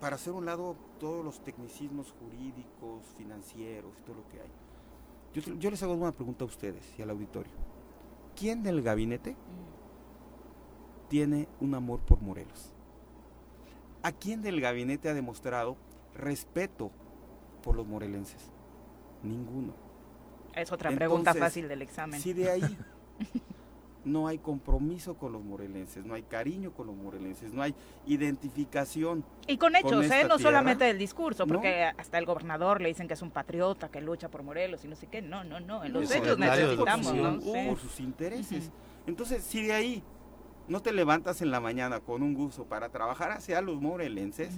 para 0.00 0.16
hacer 0.16 0.32
un 0.32 0.46
lado 0.46 0.76
todos 0.98 1.24
los 1.24 1.42
tecnicismos 1.42 2.12
jurídicos, 2.12 3.02
financieros 3.16 3.92
y 3.98 4.02
todo 4.02 4.16
lo 4.16 4.28
que 4.28 4.40
hay. 4.40 4.50
Yo, 5.34 5.54
yo 5.58 5.70
les 5.70 5.82
hago 5.82 5.94
una 5.94 6.12
pregunta 6.12 6.44
a 6.44 6.46
ustedes 6.46 6.98
y 6.98 7.02
al 7.02 7.10
auditorio. 7.10 7.52
¿Quién 8.36 8.62
del 8.62 8.82
gabinete 8.82 9.36
tiene 11.08 11.48
un 11.60 11.74
amor 11.74 12.00
por 12.00 12.20
Morelos? 12.20 12.72
¿A 14.02 14.12
quién 14.12 14.42
del 14.42 14.60
gabinete 14.60 15.08
ha 15.08 15.14
demostrado 15.14 15.76
respeto 16.14 16.90
por 17.62 17.74
los 17.74 17.86
morelenses? 17.86 18.52
Ninguno. 19.22 19.74
Es 20.54 20.70
otra 20.72 20.90
pregunta 20.90 21.34
fácil 21.34 21.68
del 21.68 21.82
examen. 21.82 22.20
Si 22.20 22.32
de 22.32 22.50
ahí 22.50 22.78
no 24.08 24.26
hay 24.26 24.38
compromiso 24.38 25.14
con 25.14 25.32
los 25.32 25.42
morelenses, 25.42 26.04
no 26.04 26.14
hay 26.14 26.22
cariño 26.22 26.72
con 26.72 26.86
los 26.86 26.96
morelenses, 26.96 27.52
no 27.52 27.62
hay 27.62 27.74
identificación. 28.06 29.24
Y 29.46 29.56
con 29.56 29.76
hechos, 29.76 30.10
¿eh? 30.10 30.26
no 30.28 30.38
solamente 30.38 30.84
del 30.84 30.98
discurso, 30.98 31.46
porque 31.46 31.84
hasta 31.84 32.18
el 32.18 32.26
gobernador 32.26 32.80
le 32.80 32.88
dicen 32.88 33.06
que 33.08 33.14
es 33.14 33.22
un 33.22 33.30
patriota, 33.30 33.88
que 33.88 34.00
lucha 34.00 34.28
por 34.28 34.42
Morelos 34.42 34.84
y 34.84 34.88
no 34.88 34.96
sé 34.96 35.06
qué. 35.06 35.22
No, 35.22 35.44
no, 35.44 35.60
no, 35.60 35.84
en 35.84 35.92
los 35.92 36.10
hechos 36.10 36.38
necesitamos. 36.38 37.12
Por, 37.44 37.78
sus 37.78 38.00
intereses. 38.00 38.70
Entonces, 39.06 39.44
si 39.44 39.62
de 39.62 39.72
ahí 39.72 40.02
no 40.66 40.80
te 40.80 40.92
levantas 40.92 41.40
en 41.42 41.50
la 41.50 41.60
mañana 41.60 42.00
con 42.00 42.22
un 42.22 42.34
gusto 42.34 42.64
para 42.64 42.88
trabajar 42.88 43.32
hacia 43.32 43.60
los 43.60 43.80
morelenses, 43.80 44.50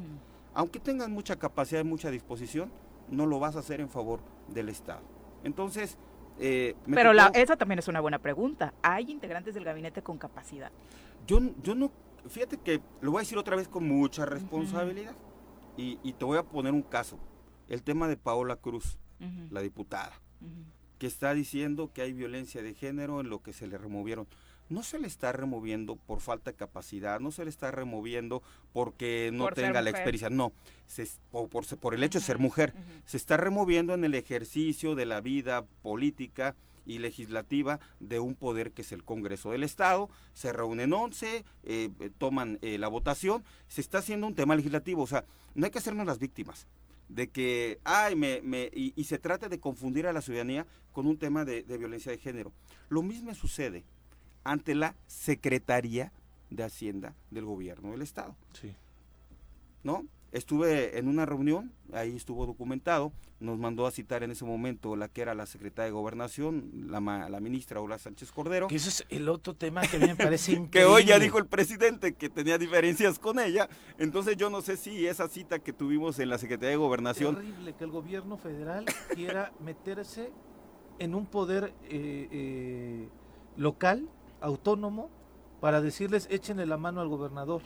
aunque 0.55 0.81
tengas 0.81 1.09
mucha 1.09 1.37
capacidad 1.37 1.81
y 1.81 1.85
mucha 1.85 2.11
disposición, 2.11 2.71
no 3.09 3.27
lo 3.27 3.39
vas 3.39 3.57
a 3.57 3.61
hacer 3.61 3.81
en 3.81 3.89
favor 3.89 4.21
del 4.49 4.69
Estado. 4.69 5.03
Entonces, 5.45 5.99
eh, 6.41 6.75
Pero 6.93 7.13
la, 7.13 7.27
esa 7.35 7.57
también 7.57 7.79
es 7.79 7.89
una 7.89 8.01
buena 8.01 8.19
pregunta. 8.19 8.73
¿Hay 8.83 9.11
integrantes 9.11 9.55
del 9.55 9.65
gabinete 9.65 10.03
con 10.03 10.19
capacidad? 10.19 10.73
Yo, 11.27 11.41
yo 11.63 11.75
no, 11.75 11.93
fíjate 12.29 12.57
que 12.57 12.81
lo 13.01 13.11
voy 13.13 13.21
a 13.21 13.23
decir 13.23 13.39
otra 13.39 13.57
vez 13.57 13.69
con 13.69 13.87
mucha 13.87 14.27
responsabilidad. 14.27 15.15
y, 15.77 16.13
te 16.13 16.25
voy 16.25 16.39
a 16.39 16.43
poner 16.43 16.73
un 16.73 16.83
caso. 16.83 17.19
El 17.69 17.83
tema 17.83 18.09
de 18.09 18.17
Paola 18.17 18.57
Cruz, 18.57 18.99
la 19.51 19.61
diputada, 19.61 20.13
que 20.99 21.07
está 21.07 21.35
diciendo 21.35 21.93
que 21.93 22.03
hay 22.03 22.13
violencia 22.13 22.63
de 22.63 22.75
género 22.75 23.21
en 23.21 23.31
lo 23.31 23.43
que 23.43 23.53
se 23.53 23.67
le 23.67 23.79
removieron 23.79 24.27
no 24.71 24.83
se 24.83 24.99
le 24.99 25.09
está 25.09 25.33
removiendo 25.33 25.97
por 25.97 26.21
falta 26.21 26.53
de 26.53 26.57
capacidad, 26.57 27.21
no 27.21 27.33
se 27.33 27.45
le 27.45 27.51
está 27.51 27.71
removiendo 27.71 28.43
porque 28.73 29.31
no 29.33 29.49
tenga 29.49 29.83
la 29.83 29.91
experiencia, 29.91 30.31
no, 30.31 30.53
se, 30.87 31.07
por, 31.31 31.49
por, 31.49 31.95
el 31.95 32.03
hecho 32.03 32.21
de 32.21 32.25
ser 32.25 32.39
mujer, 32.39 32.73
se 33.05 33.17
está 33.17 33.37
removiendo 33.37 33.93
en 33.95 34.05
el 34.05 34.15
ejercicio 34.15 34.95
de 34.95 35.07
la 35.07 35.21
vida 35.21 35.67
política 35.83 36.55
y 36.87 36.99
legislativa 36.99 37.81
de 37.99 38.21
un 38.21 38.35
poder 38.35 38.73
que 38.73 38.83
es 38.83 38.93
el 38.93 39.05
Congreso 39.05 39.51
del 39.51 39.65
Estado, 39.65 40.09
se 40.35 40.53
reúnen 40.53 40.93
11, 40.93 41.45
eh, 41.65 41.91
toman 42.19 42.59
eh, 42.63 42.79
la 42.79 42.89
votación, 42.89 43.45
se 43.69 43.81
está 43.81 43.99
haciendo 43.99 44.27
un 44.27 44.35
tema 44.35 44.57
legislativo, 44.57 45.03
o 45.03 45.07
sea, 45.07 45.25
no 45.55 45.67
hay 45.67 45.73
que 45.73 45.79
hacernos 45.79 46.07
las 46.07 46.21
víctimas 46.21 46.69
de 47.09 47.29
que, 47.29 47.81
ay, 47.83 48.15
me, 48.15 48.41
me, 48.43 48.71
y, 48.73 49.03
se 49.03 49.19
trata 49.19 49.49
de 49.49 49.59
confundir 49.59 50.07
a 50.07 50.13
la 50.13 50.21
ciudadanía 50.21 50.65
con 50.93 51.09
un 51.09 51.19
tema 51.19 51.45
de, 51.45 51.65
de 51.65 51.77
violencia 51.77 52.13
de 52.13 52.19
género. 52.19 52.53
Lo 52.89 53.03
mismo 53.03 53.35
sucede 53.35 53.85
ante 54.45 54.75
la 54.75 54.95
Secretaría 55.07 56.13
de 56.51 56.65
Hacienda 56.65 57.15
del 57.31 57.45
Gobierno 57.45 57.93
del 57.93 58.03
Estado. 58.03 58.37
Sí. 58.53 58.75
¿No? 59.83 60.05
Estuve 60.33 60.99
en 60.99 61.09
una 61.09 61.27
reunión, 61.27 61.73
ahí 61.93 62.15
estuvo 62.15 62.47
documentado, 62.47 63.13
nos 63.41 63.59
mandó 63.59 63.87
a 63.87 63.91
citar 63.91 64.23
en 64.23 64.31
ese 64.31 64.45
momento 64.45 64.95
la 64.95 65.09
que 65.09 65.23
era 65.23 65.35
la 65.35 65.45
secretaria 65.47 65.87
de 65.87 65.91
Gobernación, 65.91 66.71
la, 66.87 67.01
la 67.01 67.41
ministra 67.41 67.81
Ola 67.81 67.99
Sánchez 67.99 68.31
Cordero. 68.31 68.69
Que 68.69 68.77
ese 68.77 68.91
es 68.91 69.05
el 69.09 69.29
otro 69.29 69.55
tema 69.55 69.81
que 69.81 69.97
a 69.97 70.01
mí 70.01 70.07
me 70.07 70.15
parece 70.15 70.53
increíble. 70.53 70.71
que 70.71 70.85
hoy 70.85 71.05
ya 71.05 71.19
dijo 71.19 71.39
el 71.39 71.47
presidente 71.47 72.15
que 72.15 72.29
tenía 72.29 72.59
diferencias 72.59 73.19
con 73.19 73.41
ella, 73.41 73.69
entonces 73.99 74.37
yo 74.37 74.51
no 74.51 74.61
sé 74.61 74.77
si 74.77 75.05
esa 75.07 75.27
cita 75.27 75.59
que 75.59 75.73
tuvimos 75.73 76.21
en 76.21 76.29
la 76.29 76.39
Secretaría 76.39 76.71
de 76.71 76.77
Gobernación... 76.77 77.35
Es 77.35 77.39
horrible 77.39 77.75
que 77.75 77.85
el 77.85 77.91
gobierno 77.91 78.37
federal 78.37 78.85
quiera 79.15 79.53
meterse 79.59 80.31
en 81.01 81.17
un 81.17 81.27
poder 81.27 81.73
eh, 81.85 82.29
eh, 82.31 83.09
local 83.57 84.09
autónomo 84.41 85.11
para 85.61 85.81
decirles 85.81 86.27
échenle 86.31 86.67
la 86.67 86.77
mano 86.77 87.01
al 87.01 87.09
gobernador. 87.09 87.63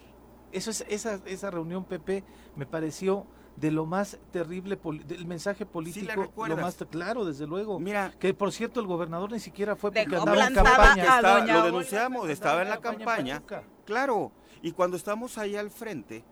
Eso 0.53 0.71
es, 0.71 0.85
esa, 0.89 1.21
esa 1.27 1.51
reunión, 1.51 1.85
Pepe, 1.85 2.25
me 2.55 2.67
pareció 2.67 3.27
de 3.57 3.71
lo 3.71 3.87
más 3.87 4.19
terrible, 4.33 4.79
del 5.05 5.27
mensaje 5.27 5.65
político, 5.65 6.33
lo 6.47 6.57
más 6.57 6.77
claro, 6.91 7.25
desde 7.25 7.47
luego. 7.47 7.79
Mira, 7.79 8.13
que 8.19 8.35
por 8.35 8.53
cierto 8.53 8.81
el 8.81 8.87
gobernador 8.87 9.31
ni 9.33 9.41
siquiera 9.41 9.77
fue 9.77 9.93
porque 9.93 10.17
andaba 10.17 10.47
en 10.47 10.55
campaña. 10.55 11.21
lo 11.21 11.65
denunciamos, 11.65 12.29
estaba 12.29 12.63
en 12.63 12.69
la 12.69 12.81
campaña. 12.81 13.43
Claro, 13.85 14.33
y 14.63 14.73
cuando 14.73 14.97
estamos 14.97 15.39
ahí 15.39 15.57
al 15.57 15.71
frente, 15.71 16.25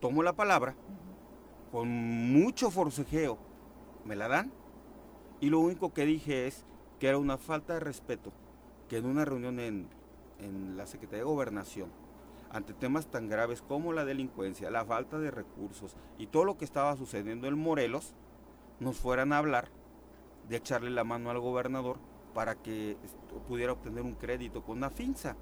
tomo 0.00 0.22
la 0.22 0.32
palabra, 0.32 0.74
con 1.70 1.88
mucho 1.88 2.70
forcejeo, 2.70 3.38
me 4.04 4.16
la 4.16 4.28
dan, 4.28 4.52
y 5.40 5.50
lo 5.50 5.60
único 5.60 5.92
que 5.92 6.06
dije 6.06 6.46
es 6.46 6.64
que 6.98 7.08
era 7.08 7.18
una 7.18 7.38
falta 7.38 7.74
de 7.74 7.80
respeto 7.80 8.32
que 8.90 8.96
en 8.96 9.06
una 9.06 9.24
reunión 9.24 9.60
en, 9.60 9.88
la 10.76 10.86
Secretaría 10.86 11.20
de 11.20 11.30
Gobernación, 11.30 11.90
ante 12.50 12.74
temas 12.74 13.06
tan 13.06 13.28
graves 13.28 13.62
como 13.62 13.92
la 13.92 14.04
delincuencia, 14.04 14.68
la 14.70 14.84
falta 14.84 15.18
de 15.20 15.30
recursos 15.30 15.94
y 16.18 16.26
todo 16.26 16.44
lo 16.44 16.58
que 16.58 16.64
estaba 16.64 16.96
sucediendo 16.96 17.46
en 17.46 17.56
Morelos, 17.56 18.14
nos 18.80 18.96
fueran 18.96 19.32
a 19.32 19.38
hablar 19.38 19.68
de 20.48 20.56
echarle 20.56 20.90
la 20.90 21.04
mano 21.04 21.30
al 21.30 21.38
gobernador 21.38 21.98
para 22.34 22.56
que 22.56 22.96
pudiera 23.46 23.72
obtener 23.72 24.02
un 24.02 24.14
crédito 24.14 24.64
con 24.64 24.78
una 24.78 24.90
finza, 24.90 25.36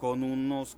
con 0.00 0.24
unos 0.24 0.76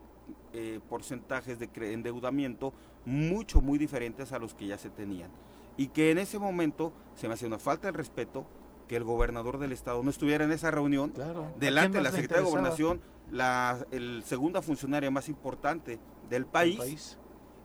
eh, 0.52 0.80
porcentajes 0.90 1.59
de 1.59 1.70
endeudamiento 1.92 2.74
mucho, 3.06 3.62
muy 3.62 3.78
diferentes 3.78 4.33
a 4.33 4.38
los 4.38 4.52
que 4.52 4.66
ya 4.66 4.76
se 4.76 4.90
tenían. 4.90 5.30
Y 5.78 5.88
que 5.88 6.11
en 6.11 6.18
ese 6.18 6.38
momento 6.38 6.92
se 7.14 7.28
me 7.28 7.35
hace 7.35 7.46
una 7.46 7.59
falta 7.59 7.90
de 7.90 7.96
respeto 7.96 8.44
que 8.90 8.96
el 8.96 9.05
gobernador 9.05 9.59
del 9.59 9.70
estado 9.70 10.03
no 10.03 10.11
estuviera 10.11 10.44
en 10.44 10.50
esa 10.50 10.72
reunión, 10.72 11.12
delante 11.61 11.98
de 11.98 12.03
la 12.03 12.11
Secretaría 12.11 12.42
de 12.42 12.50
Gobernación, 12.50 13.00
la 13.31 13.87
el 13.92 14.24
segunda 14.24 14.62
funcionaria 14.62 15.12
más 15.12 15.29
importante 15.29 16.00
del 16.29 16.44
país, 16.44 17.16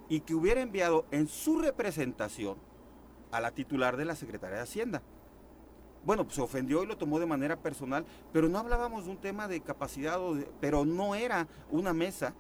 y 0.08 0.20
que 0.20 0.36
hubiera 0.36 0.62
enviado 0.62 1.08
en 1.10 1.28
su 1.28 1.60
representación 1.60 2.60
a 3.32 3.42
la 3.42 3.50
titular 3.50 3.98
de 3.98 4.06
la 4.06 4.16
Secretaría 4.16 4.58
de 4.58 4.62
Hacienda. 4.62 5.02
Bueno, 6.06 6.26
pues 6.26 6.36
se 6.36 6.42
ofendió 6.44 6.84
y 6.84 6.86
lo 6.86 6.96
tomó 6.96 7.20
de 7.20 7.26
manera 7.26 7.56
personal, 7.56 8.06
pero 8.32 8.48
no 8.48 8.60
hablábamos 8.60 9.06
de 9.06 9.10
un 9.10 9.18
tema 9.18 9.48
de 9.48 9.62
capacidad, 9.62 10.20
pero 10.62 10.86
no 10.86 11.16
era 11.16 11.48
una 11.72 11.92
mesa 11.92 12.36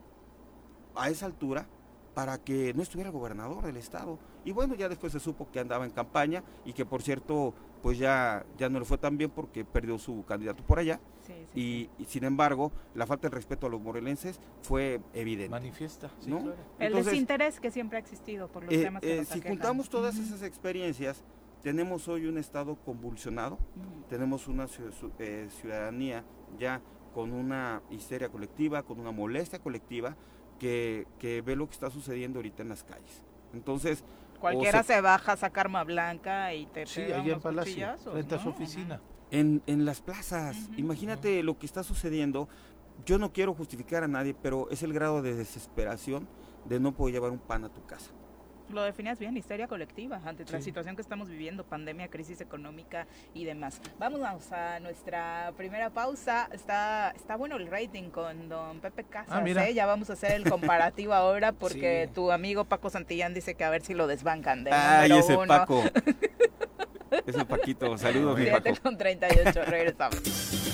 a 0.93 1.09
esa 1.09 1.25
altura 1.25 1.65
para 2.13 2.37
que 2.37 2.73
no 2.73 2.81
estuviera 2.81 3.09
el 3.09 3.15
gobernador 3.15 3.63
del 3.65 3.77
estado. 3.77 4.17
Y 4.45 4.51
bueno, 4.51 4.73
ya 4.75 4.87
después 4.87 5.11
se 5.11 5.19
supo 5.19 5.49
que 5.51 5.59
andaba 5.59 5.85
en 5.85 5.91
campaña 5.91 6.43
y 6.63 6.73
que 6.73 6.85
por 6.85 7.01
cierto 7.01 7.55
pues 7.85 7.99
ya, 7.99 8.43
ya 8.57 8.67
no 8.67 8.79
le 8.79 8.85
fue 8.85 8.97
tan 8.97 9.15
bien 9.15 9.29
porque 9.29 9.63
perdió 9.63 9.99
su 9.99 10.25
candidato 10.25 10.63
por 10.63 10.79
allá. 10.79 10.99
y, 11.53 11.87
sin 12.07 12.23
embargo, 12.23 12.71
la 12.95 13.05
falta 13.05 13.29
de 13.29 13.35
respeto 13.35 13.67
a 13.67 13.69
los 13.69 13.79
morelenses 13.79 14.39
fue 14.63 15.01
evidente. 15.13 15.51
Manifiesta, 15.51 16.09
El 16.79 16.95
desinterés 16.95 17.59
que 17.59 17.69
siempre 17.69 17.99
ha 17.99 18.01
existido 18.01 18.47
por 18.47 18.63
los 18.63 18.73
eh, 18.73 18.81
temas 18.81 19.03
que 19.03 19.19
eh, 19.19 19.25
Si 19.25 19.39
juntamos 19.39 19.87
todas 19.87 20.17
esas 20.17 20.41
experiencias, 20.41 21.23
tenemos 21.61 22.07
hoy 22.07 22.25
un 22.25 22.39
Estado 22.39 22.75
convulsionado, 22.83 23.59
tenemos 24.09 24.47
una 24.47 24.65
eh, 25.19 25.47
ciudadanía 25.51 26.23
ya 26.57 26.81
con 27.13 27.33
una 27.33 27.83
histeria 27.91 28.29
colectiva, 28.29 28.81
con 28.81 28.99
una 28.99 29.11
molestia 29.11 29.59
colectiva, 29.59 30.17
que, 30.57 31.05
que 31.19 31.43
ve 31.43 31.55
lo 31.55 31.67
que 31.67 31.73
está 31.73 31.91
sucediendo 31.91 32.39
ahorita 32.39 32.63
en 32.63 32.69
las 32.69 32.83
calles. 32.83 33.21
Entonces, 33.53 34.03
Cualquiera 34.39 34.83
se... 34.83 35.01
baja 35.01 35.33
a 35.33 35.37
sacar 35.37 35.67
arma 35.67 35.83
blanca 35.83 36.53
y 36.53 36.65
te 36.67 36.85
sí, 36.85 37.01
allá 37.03 37.33
en 37.33 37.41
Palacio, 37.41 37.97
frente 37.97 38.35
a 38.35 38.39
su 38.39 38.49
oficina. 38.49 39.01
En, 39.31 39.61
en 39.65 39.85
las 39.85 40.01
plazas, 40.01 40.69
imagínate 40.77 41.41
lo 41.43 41.57
que 41.57 41.65
está 41.65 41.83
sucediendo. 41.83 42.47
Yo 43.05 43.17
no 43.17 43.33
quiero 43.33 43.53
justificar 43.53 44.03
a 44.03 44.07
nadie, 44.07 44.33
pero 44.33 44.69
es 44.69 44.83
el 44.83 44.93
grado 44.93 45.21
de 45.21 45.33
desesperación 45.33 46.27
de 46.65 46.79
no 46.79 46.93
poder 46.93 47.15
llevar 47.15 47.31
un 47.31 47.39
pan 47.39 47.65
a 47.65 47.69
tu 47.69 47.85
casa 47.85 48.11
lo 48.69 48.83
definías 48.83 49.19
bien, 49.19 49.37
histeria 49.37 49.67
colectiva 49.67 50.21
ante 50.25 50.45
la 50.51 50.61
situación 50.61 50.95
que 50.95 51.01
estamos 51.01 51.29
viviendo, 51.29 51.63
pandemia, 51.63 52.07
crisis 52.07 52.41
económica 52.41 53.07
y 53.33 53.45
demás. 53.45 53.81
Vámonos 53.99 54.51
a 54.51 54.79
nuestra 54.79 55.53
primera 55.57 55.89
pausa. 55.89 56.49
Está, 56.51 57.11
está 57.11 57.35
bueno 57.35 57.57
el 57.57 57.67
rating 57.67 58.09
con 58.09 58.49
don 58.49 58.79
Pepe 58.79 59.03
Casas. 59.03 59.33
Ah, 59.33 59.67
¿eh? 59.67 59.73
Ya 59.73 59.85
vamos 59.85 60.09
a 60.09 60.13
hacer 60.13 60.31
el 60.31 60.49
comparativo 60.49 61.13
ahora 61.13 61.51
porque 61.51 62.09
tu 62.13 62.31
amigo 62.31 62.65
Paco 62.65 62.89
Santillán 62.89 63.33
dice 63.33 63.55
que 63.55 63.63
a 63.63 63.69
ver 63.69 63.81
si 63.81 63.93
lo 63.93 64.07
desbancan 64.07 64.63
de 64.63 64.71
Ay, 64.71 65.11
ese 65.11 65.37
Paco. 65.47 65.83
ese 67.25 67.45
Paquito. 67.45 67.97
Saludos, 67.97 68.37
mi 68.37 68.45
Paco. 68.47 68.69
con 68.81 68.97
38. 68.97 69.65
Regresamos. 69.65 70.21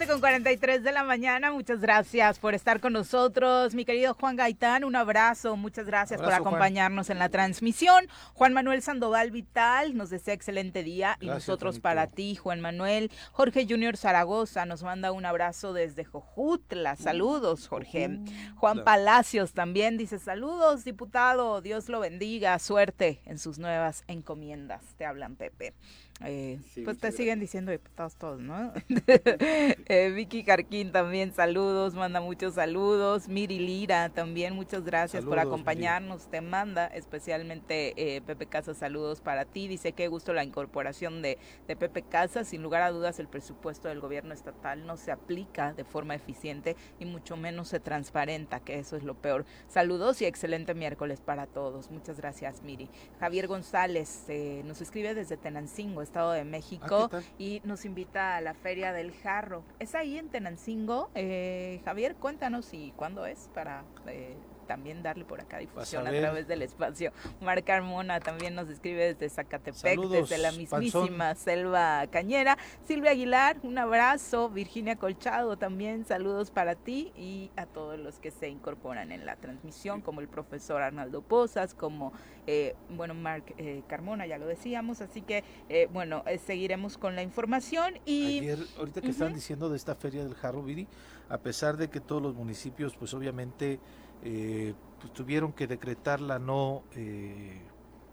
7 0.00 0.12
con 0.12 0.20
43 0.20 0.82
de 0.82 0.92
la 0.92 1.04
mañana, 1.04 1.52
muchas 1.52 1.82
gracias 1.82 2.38
por 2.38 2.54
estar 2.54 2.80
con 2.80 2.94
nosotros. 2.94 3.74
Mi 3.74 3.84
querido 3.84 4.14
Juan 4.14 4.34
Gaitán, 4.34 4.82
un 4.84 4.96
abrazo, 4.96 5.58
muchas 5.58 5.84
gracias 5.84 6.22
por 6.22 6.32
acompañarnos 6.32 7.10
en 7.10 7.18
la 7.18 7.28
transmisión. 7.28 8.08
Juan 8.32 8.54
Manuel 8.54 8.80
Sandoval 8.80 9.30
Vital 9.30 9.94
nos 9.94 10.08
desea 10.08 10.32
excelente 10.32 10.82
día 10.82 11.18
y 11.20 11.26
nosotros 11.26 11.80
para 11.80 12.06
ti, 12.06 12.34
Juan 12.34 12.62
Manuel. 12.62 13.10
Jorge 13.32 13.66
Junior 13.68 13.98
Zaragoza 13.98 14.64
nos 14.64 14.82
manda 14.82 15.12
un 15.12 15.26
abrazo 15.26 15.74
desde 15.74 16.06
Jojutla. 16.06 16.96
Saludos, 16.96 17.68
Jorge. 17.68 18.20
Juan 18.56 18.84
Palacios 18.84 19.52
también 19.52 19.98
dice 19.98 20.18
saludos, 20.18 20.82
diputado, 20.82 21.60
Dios 21.60 21.90
lo 21.90 22.00
bendiga, 22.00 22.58
suerte 22.58 23.20
en 23.26 23.38
sus 23.38 23.58
nuevas 23.58 24.04
encomiendas. 24.06 24.82
Te 24.96 25.04
hablan, 25.04 25.36
Pepe. 25.36 25.74
Eh, 26.22 26.58
pues 26.84 26.98
te 26.98 27.12
siguen 27.12 27.40
diciendo 27.40 27.72
diputados 27.72 28.16
todos, 28.16 28.40
¿no? 28.40 28.72
eh, 29.06 30.10
Vicky 30.14 30.44
Carquín 30.44 30.92
también 30.92 31.32
saludos, 31.32 31.94
manda 31.94 32.20
muchos 32.20 32.54
saludos. 32.54 33.28
Miri 33.28 33.58
Lira 33.58 34.10
también, 34.10 34.54
muchas 34.54 34.84
gracias 34.84 35.24
por 35.24 35.38
acompañarnos. 35.38 36.28
Te 36.28 36.40
manda 36.42 36.86
especialmente 36.88 37.94
eh, 37.96 38.20
Pepe 38.20 38.46
Casas 38.46 38.76
saludos 38.76 39.20
para 39.20 39.46
ti. 39.46 39.66
Dice 39.66 39.92
que 39.92 40.08
gusto 40.08 40.34
la 40.34 40.44
incorporación 40.44 41.22
de, 41.22 41.38
de 41.66 41.76
Pepe 41.76 42.02
Casas. 42.02 42.48
Sin 42.48 42.62
lugar 42.62 42.82
a 42.82 42.90
dudas, 42.90 43.18
el 43.18 43.28
presupuesto 43.28 43.88
del 43.88 44.00
gobierno 44.00 44.34
estatal 44.34 44.86
no 44.86 44.96
se 44.98 45.12
aplica 45.12 45.72
de 45.72 45.84
forma 45.84 46.14
eficiente 46.14 46.76
y 46.98 47.06
mucho 47.06 47.36
menos 47.36 47.68
se 47.68 47.80
transparenta, 47.80 48.60
que 48.60 48.78
eso 48.78 48.96
es 48.96 49.04
lo 49.04 49.14
peor. 49.14 49.46
Saludos 49.68 50.20
y 50.20 50.26
excelente 50.26 50.74
miércoles 50.74 51.20
para 51.22 51.46
todos. 51.46 51.90
Muchas 51.90 52.18
gracias, 52.18 52.62
Miri. 52.62 52.90
Javier 53.20 53.46
González 53.46 54.24
eh, 54.28 54.62
nos 54.66 54.82
escribe 54.82 55.14
desde 55.14 55.38
Tenancingo 55.38 56.02
Estado 56.10 56.32
de 56.32 56.44
México 56.44 57.08
ah, 57.12 57.20
y 57.38 57.62
nos 57.62 57.84
invita 57.84 58.34
a 58.34 58.40
la 58.40 58.52
Feria 58.52 58.92
del 58.92 59.12
Jarro. 59.12 59.62
¿Es 59.78 59.94
ahí 59.94 60.18
en 60.18 60.28
Tenancingo? 60.28 61.08
Eh, 61.14 61.80
Javier, 61.84 62.16
cuéntanos 62.16 62.74
y 62.74 62.92
cuándo 62.96 63.26
es 63.26 63.48
para 63.54 63.84
eh, 64.08 64.34
también 64.70 65.02
darle 65.02 65.24
por 65.24 65.40
acá 65.40 65.58
difusión 65.58 66.06
a, 66.06 66.12
través 66.12 66.46
del 66.46 66.62
espacio. 66.62 67.10
Mar 67.40 67.64
Carmona 67.64 68.20
también 68.20 68.54
nos 68.54 68.68
escribe 68.68 69.14
desde 69.14 69.28
Zacatepec, 69.28 69.98
desde 69.98 70.38
la 70.38 70.52
mismísima 70.52 71.34
selva 71.34 72.06
cañera. 72.06 72.56
Silvia 72.86 73.10
Aguilar, 73.10 73.56
un 73.64 73.78
abrazo. 73.78 74.48
Virginia 74.48 74.94
Colchado 74.94 75.56
también, 75.56 76.04
saludos 76.04 76.52
para 76.52 76.76
ti 76.76 77.10
y 77.16 77.50
a 77.56 77.66
todos 77.66 77.98
los 77.98 78.20
que 78.20 78.30
se 78.30 78.48
incorporan 78.48 79.10
en 79.10 79.26
la 79.26 79.34
transmisión, 79.34 80.02
como 80.02 80.20
el 80.20 80.28
profesor 80.28 80.82
Arnaldo 80.82 81.20
Pozas, 81.20 81.74
como, 81.74 82.12
eh, 82.46 82.76
bueno, 82.90 83.14
Marc 83.14 83.52
eh, 83.58 83.82
Carmona, 83.88 84.28
ya 84.28 84.38
lo 84.38 84.46
decíamos. 84.46 85.00
Así 85.00 85.20
que, 85.20 85.42
eh, 85.68 85.88
bueno, 85.92 86.22
seguiremos 86.46 86.96
con 86.96 87.16
la 87.16 87.24
información. 87.24 87.94
y 88.06 88.38
Ayer, 88.38 88.58
ahorita 88.78 89.00
que 89.00 89.08
están 89.08 89.34
diciendo 89.34 89.68
de 89.68 89.76
esta 89.76 89.96
feria 89.96 90.22
del 90.22 90.36
Jarro 90.36 90.62
Viri, 90.62 90.86
a 91.28 91.38
pesar 91.38 91.76
de 91.76 91.88
que 91.90 91.98
todos 91.98 92.22
los 92.22 92.36
municipios, 92.36 92.94
pues 92.96 93.14
obviamente 93.14 93.80
eh, 94.24 94.74
pues 95.00 95.12
tuvieron 95.12 95.52
que 95.52 95.66
decretar 95.66 96.20
la 96.20 96.38
no 96.38 96.82
eh, 96.94 97.62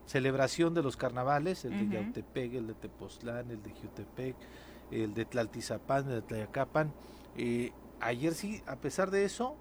celebración 0.06 0.74
de 0.74 0.84
los 0.84 0.96
carnavales, 0.96 1.66
el 1.66 1.90
de 1.90 1.96
Yautepec, 1.96 2.54
el 2.54 2.68
de 2.68 2.74
Tepoztlán, 2.74 3.52
el 3.52 3.62
de 3.62 3.72
Jutepec, 3.72 4.36
el 4.92 5.14
de 5.14 5.26
Tlaltizapán, 5.26 6.08
el 6.08 6.16
de 6.16 6.22
Tlayacapan. 6.22 6.94
Eh, 7.36 7.72
ayer 8.00 8.34
sí, 8.34 8.64
a 8.68 8.78
pesar 8.78 9.12
de 9.12 9.26
eso, 9.26 9.56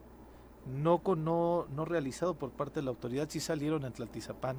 no, 0.66 1.02
no, 1.16 1.66
no 1.74 1.84
realizado 1.84 2.34
por 2.34 2.50
parte 2.50 2.80
de 2.80 2.84
la 2.84 2.90
autoridad, 2.90 3.28
sí 3.28 3.40
salieron 3.40 3.84
en 3.84 3.92
Tlaltizapán, 3.92 4.56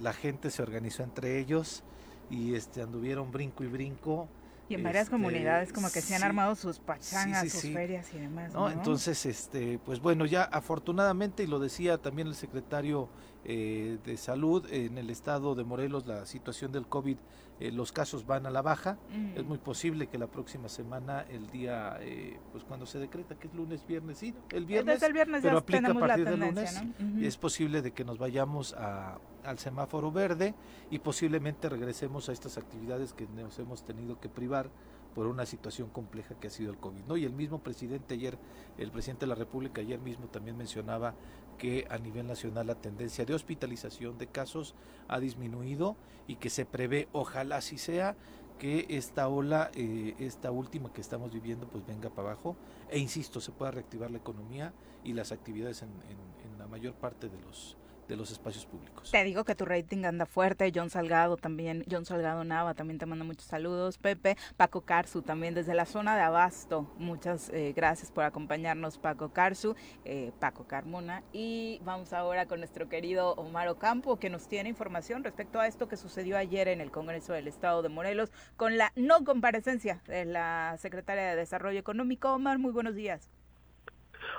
la 0.00 0.12
gente 0.12 0.48
se 0.50 0.62
organizó 0.62 1.02
entre 1.02 1.40
ellos 1.40 1.82
y 2.30 2.54
este 2.54 2.82
anduvieron 2.82 3.32
brinco 3.32 3.64
y 3.64 3.66
brinco 3.66 4.28
y 4.70 4.74
en 4.74 4.84
varias 4.84 5.04
este, 5.04 5.16
comunidades 5.16 5.72
como 5.72 5.90
que 5.90 6.00
se 6.00 6.14
han 6.14 6.22
armado 6.22 6.54
sus 6.54 6.78
pachangas, 6.78 7.50
sus 7.50 7.62
ferias 7.72 8.06
y 8.14 8.18
demás. 8.18 8.52
¿no? 8.54 8.70
Entonces, 8.70 9.26
este, 9.26 9.80
pues 9.84 10.00
bueno, 10.00 10.26
ya 10.26 10.44
afortunadamente, 10.44 11.42
y 11.42 11.48
lo 11.48 11.58
decía 11.58 11.98
también 11.98 12.28
el 12.28 12.36
secretario 12.36 13.08
eh, 13.44 13.98
de 14.04 14.16
Salud 14.16 14.66
en 14.70 14.98
el 14.98 15.08
estado 15.10 15.54
de 15.54 15.64
Morelos, 15.64 16.06
la 16.06 16.26
situación 16.26 16.72
del 16.72 16.86
COVID, 16.86 17.16
eh, 17.60 17.72
los 17.72 17.92
casos 17.92 18.26
van 18.26 18.46
a 18.46 18.50
la 18.50 18.62
baja. 18.62 18.98
Es 19.34 19.44
muy 19.44 19.58
posible 19.58 20.06
que 20.08 20.18
la 20.18 20.26
próxima 20.26 20.68
semana, 20.68 21.22
el 21.28 21.46
día, 21.50 21.98
eh, 22.00 22.38
pues 22.52 22.64
cuando 22.64 22.86
se 22.86 22.98
decreta 22.98 23.34
que 23.36 23.48
es 23.48 23.54
lunes, 23.54 23.86
viernes, 23.86 24.18
sí, 24.18 24.34
el 24.50 24.64
viernes, 24.64 25.02
el 25.02 25.12
viernes 25.12 25.42
pero 25.42 25.58
aplica 25.58 25.90
a 25.90 25.94
partir 25.94 26.28
del 26.28 26.40
lunes, 26.40 26.82
es 27.20 27.36
posible 27.36 27.82
de 27.82 27.92
que 27.92 28.04
nos 28.04 28.18
vayamos 28.18 28.74
a, 28.74 29.18
al 29.44 29.58
semáforo 29.58 30.10
verde 30.10 30.54
y 30.90 30.98
posiblemente 30.98 31.68
regresemos 31.68 32.28
a 32.28 32.32
estas 32.32 32.58
actividades 32.58 33.12
que 33.12 33.26
nos 33.26 33.58
hemos 33.58 33.84
tenido 33.84 34.20
que 34.20 34.28
privar 34.28 34.70
por 35.14 35.26
una 35.26 35.46
situación 35.46 35.88
compleja 35.88 36.34
que 36.34 36.48
ha 36.48 36.50
sido 36.50 36.70
el 36.70 36.78
COVID. 36.78 37.04
¿no? 37.06 37.16
Y 37.16 37.24
el 37.24 37.32
mismo 37.32 37.62
presidente 37.62 38.14
ayer, 38.14 38.38
el 38.78 38.90
presidente 38.90 39.26
de 39.26 39.28
la 39.28 39.34
República 39.34 39.80
ayer 39.80 39.98
mismo 40.00 40.26
también 40.26 40.56
mencionaba 40.56 41.14
que 41.58 41.86
a 41.90 41.98
nivel 41.98 42.26
nacional 42.26 42.66
la 42.66 42.74
tendencia 42.74 43.24
de 43.24 43.34
hospitalización 43.34 44.16
de 44.18 44.26
casos 44.26 44.74
ha 45.08 45.20
disminuido 45.20 45.96
y 46.26 46.36
que 46.36 46.48
se 46.48 46.64
prevé, 46.64 47.08
ojalá 47.12 47.56
así 47.56 47.76
sea, 47.76 48.16
que 48.58 48.86
esta 48.90 49.28
ola, 49.28 49.70
eh, 49.74 50.14
esta 50.18 50.50
última 50.50 50.92
que 50.92 51.00
estamos 51.00 51.32
viviendo, 51.32 51.66
pues 51.66 51.84
venga 51.86 52.10
para 52.10 52.32
abajo 52.32 52.56
e 52.90 52.98
insisto, 52.98 53.40
se 53.40 53.52
pueda 53.52 53.70
reactivar 53.70 54.10
la 54.10 54.18
economía 54.18 54.72
y 55.02 55.14
las 55.14 55.32
actividades 55.32 55.82
en, 55.82 55.88
en 55.88 56.58
la 56.58 56.66
mayor 56.66 56.94
parte 56.94 57.28
de 57.28 57.40
los 57.40 57.76
de 58.10 58.16
los 58.16 58.30
espacios 58.30 58.66
públicos. 58.66 59.10
Te 59.10 59.24
digo 59.24 59.44
que 59.44 59.54
tu 59.54 59.64
rating 59.64 60.04
anda 60.04 60.26
fuerte, 60.26 60.70
John 60.74 60.90
Salgado 60.90 61.36
también, 61.36 61.84
John 61.90 62.04
Salgado 62.04 62.44
Nava 62.44 62.74
también 62.74 62.98
te 62.98 63.06
manda 63.06 63.24
muchos 63.24 63.44
saludos, 63.44 63.98
Pepe, 63.98 64.36
Paco 64.56 64.82
Carzu 64.82 65.22
también 65.22 65.54
desde 65.54 65.74
la 65.74 65.86
zona 65.86 66.16
de 66.16 66.22
Abasto, 66.22 66.90
muchas 66.98 67.50
eh, 67.50 67.72
gracias 67.74 68.10
por 68.10 68.24
acompañarnos 68.24 68.98
Paco 68.98 69.30
Carzu, 69.32 69.76
eh, 70.04 70.32
Paco 70.40 70.66
Carmona 70.66 71.22
y 71.32 71.80
vamos 71.84 72.12
ahora 72.12 72.46
con 72.46 72.58
nuestro 72.58 72.88
querido 72.88 73.34
Omar 73.34 73.68
Ocampo 73.68 74.18
que 74.18 74.28
nos 74.28 74.48
tiene 74.48 74.68
información 74.68 75.22
respecto 75.22 75.60
a 75.60 75.68
esto 75.68 75.88
que 75.88 75.96
sucedió 75.96 76.36
ayer 76.36 76.66
en 76.66 76.80
el 76.80 76.90
Congreso 76.90 77.32
del 77.32 77.46
Estado 77.46 77.80
de 77.82 77.88
Morelos 77.88 78.32
con 78.56 78.76
la 78.76 78.92
no 78.96 79.24
comparecencia 79.24 80.02
de 80.06 80.24
la 80.24 80.76
Secretaria 80.78 81.22
de 81.22 81.36
Desarrollo 81.36 81.78
Económico. 81.78 82.32
Omar, 82.32 82.58
muy 82.58 82.72
buenos 82.72 82.96
días. 82.96 83.39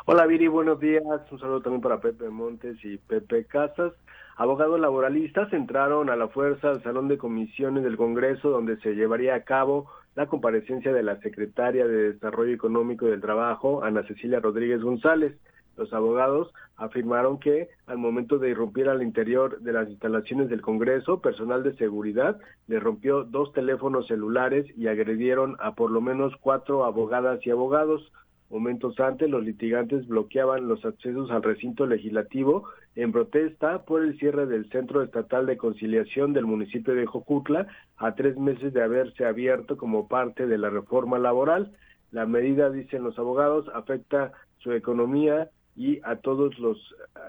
Hola 0.05 0.25
Viri, 0.25 0.47
buenos 0.47 0.79
días. 0.79 1.03
Un 1.29 1.39
saludo 1.39 1.61
también 1.61 1.81
para 1.81 2.01
Pepe 2.01 2.27
Montes 2.29 2.83
y 2.83 2.97
Pepe 2.97 3.45
Casas. 3.45 3.93
Abogados 4.35 4.79
laboralistas 4.79 5.53
entraron 5.53 6.09
a 6.09 6.15
la 6.15 6.27
fuerza 6.27 6.69
al 6.69 6.81
Salón 6.81 7.07
de 7.07 7.19
Comisiones 7.19 7.83
del 7.83 7.97
Congreso 7.97 8.49
donde 8.49 8.77
se 8.77 8.95
llevaría 8.95 9.35
a 9.35 9.43
cabo 9.43 9.91
la 10.15 10.25
comparecencia 10.25 10.91
de 10.91 11.03
la 11.03 11.19
Secretaria 11.19 11.85
de 11.85 12.13
Desarrollo 12.13 12.51
Económico 12.51 13.05
y 13.05 13.11
del 13.11 13.21
Trabajo, 13.21 13.83
Ana 13.83 14.01
Cecilia 14.07 14.39
Rodríguez 14.39 14.81
González. 14.81 15.37
Los 15.77 15.93
abogados 15.93 16.51
afirmaron 16.77 17.39
que 17.39 17.69
al 17.85 17.99
momento 17.99 18.39
de 18.39 18.49
irrumpir 18.49 18.89
al 18.89 19.03
interior 19.03 19.59
de 19.59 19.71
las 19.71 19.87
instalaciones 19.87 20.49
del 20.49 20.61
Congreso, 20.61 21.21
personal 21.21 21.61
de 21.61 21.75
seguridad 21.75 22.39
le 22.67 22.79
rompió 22.79 23.23
dos 23.23 23.53
teléfonos 23.53 24.07
celulares 24.07 24.65
y 24.75 24.87
agredieron 24.87 25.57
a 25.59 25.75
por 25.75 25.91
lo 25.91 26.01
menos 26.01 26.33
cuatro 26.41 26.85
abogadas 26.85 27.45
y 27.45 27.51
abogados. 27.51 28.11
Momentos 28.51 28.99
antes, 28.99 29.29
los 29.29 29.45
litigantes 29.45 30.05
bloqueaban 30.07 30.67
los 30.67 30.83
accesos 30.83 31.31
al 31.31 31.41
recinto 31.41 31.85
legislativo 31.85 32.65
en 32.95 33.13
protesta 33.13 33.85
por 33.85 34.03
el 34.03 34.19
cierre 34.19 34.45
del 34.45 34.69
Centro 34.69 35.01
Estatal 35.01 35.45
de 35.45 35.55
Conciliación 35.55 36.33
del 36.33 36.45
municipio 36.45 36.93
de 36.93 37.05
Jocutla 37.05 37.67
a 37.95 38.13
tres 38.13 38.37
meses 38.37 38.73
de 38.73 38.83
haberse 38.83 39.25
abierto 39.25 39.77
como 39.77 40.09
parte 40.09 40.47
de 40.47 40.57
la 40.57 40.69
reforma 40.69 41.17
laboral. 41.17 41.71
La 42.11 42.25
medida, 42.25 42.69
dicen 42.69 43.03
los 43.03 43.17
abogados, 43.17 43.69
afecta 43.73 44.33
su 44.57 44.73
economía 44.73 45.49
y 45.77 46.01
a 46.03 46.17
todos 46.17 46.59
los 46.59 46.77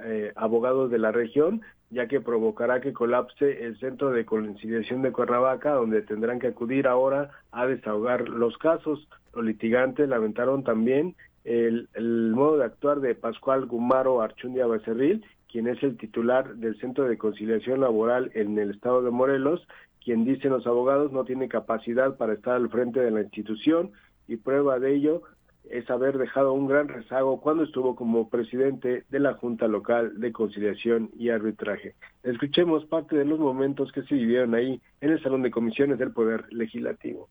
eh, 0.04 0.32
abogados 0.34 0.90
de 0.90 0.98
la 0.98 1.12
región, 1.12 1.62
ya 1.92 2.08
que 2.08 2.22
provocará 2.22 2.80
que 2.80 2.94
colapse 2.94 3.64
el 3.64 3.78
centro 3.78 4.10
de 4.10 4.24
conciliación 4.24 5.02
de 5.02 5.12
Cuernavaca, 5.12 5.72
donde 5.74 6.00
tendrán 6.00 6.38
que 6.38 6.48
acudir 6.48 6.88
ahora 6.88 7.30
a 7.52 7.66
desahogar 7.66 8.28
los 8.30 8.56
casos. 8.56 9.06
Los 9.34 9.44
litigantes 9.44 10.08
lamentaron 10.08 10.64
también 10.64 11.14
el, 11.44 11.88
modo 12.34 12.56
de 12.56 12.64
actuar 12.64 13.00
de 13.00 13.14
Pascual 13.14 13.66
Gumaro 13.66 14.22
Archundia 14.22 14.66
Becerril, 14.66 15.22
quien 15.50 15.68
es 15.68 15.82
el 15.82 15.98
titular 15.98 16.54
del 16.54 16.78
Centro 16.80 17.04
de 17.04 17.18
Conciliación 17.18 17.80
Laboral 17.80 18.30
en 18.34 18.58
el 18.58 18.70
estado 18.70 19.02
de 19.02 19.10
Morelos, 19.10 19.66
quien 20.02 20.24
dicen 20.24 20.50
los 20.50 20.66
abogados 20.66 21.12
no 21.12 21.24
tiene 21.24 21.48
capacidad 21.48 22.16
para 22.16 22.32
estar 22.32 22.54
al 22.54 22.70
frente 22.70 23.00
de 23.00 23.10
la 23.10 23.20
institución 23.20 23.90
y 24.26 24.36
prueba 24.36 24.78
de 24.78 24.94
ello 24.94 25.22
es 25.70 25.88
haber 25.90 26.18
dejado 26.18 26.52
un 26.52 26.66
gran 26.66 26.88
rezago 26.88 27.40
cuando 27.40 27.64
estuvo 27.64 27.94
como 27.94 28.28
presidente 28.28 29.04
de 29.08 29.20
la 29.20 29.34
Junta 29.34 29.68
Local 29.68 30.20
de 30.20 30.32
Conciliación 30.32 31.10
y 31.16 31.30
Arbitraje. 31.30 31.94
Escuchemos 32.22 32.84
parte 32.86 33.16
de 33.16 33.24
los 33.24 33.38
momentos 33.38 33.92
que 33.92 34.02
se 34.02 34.14
vivieron 34.14 34.54
ahí 34.54 34.80
en 35.00 35.10
el 35.10 35.22
Salón 35.22 35.42
de 35.42 35.50
Comisiones 35.50 35.98
del 35.98 36.12
Poder 36.12 36.44
Legislativo. 36.52 37.28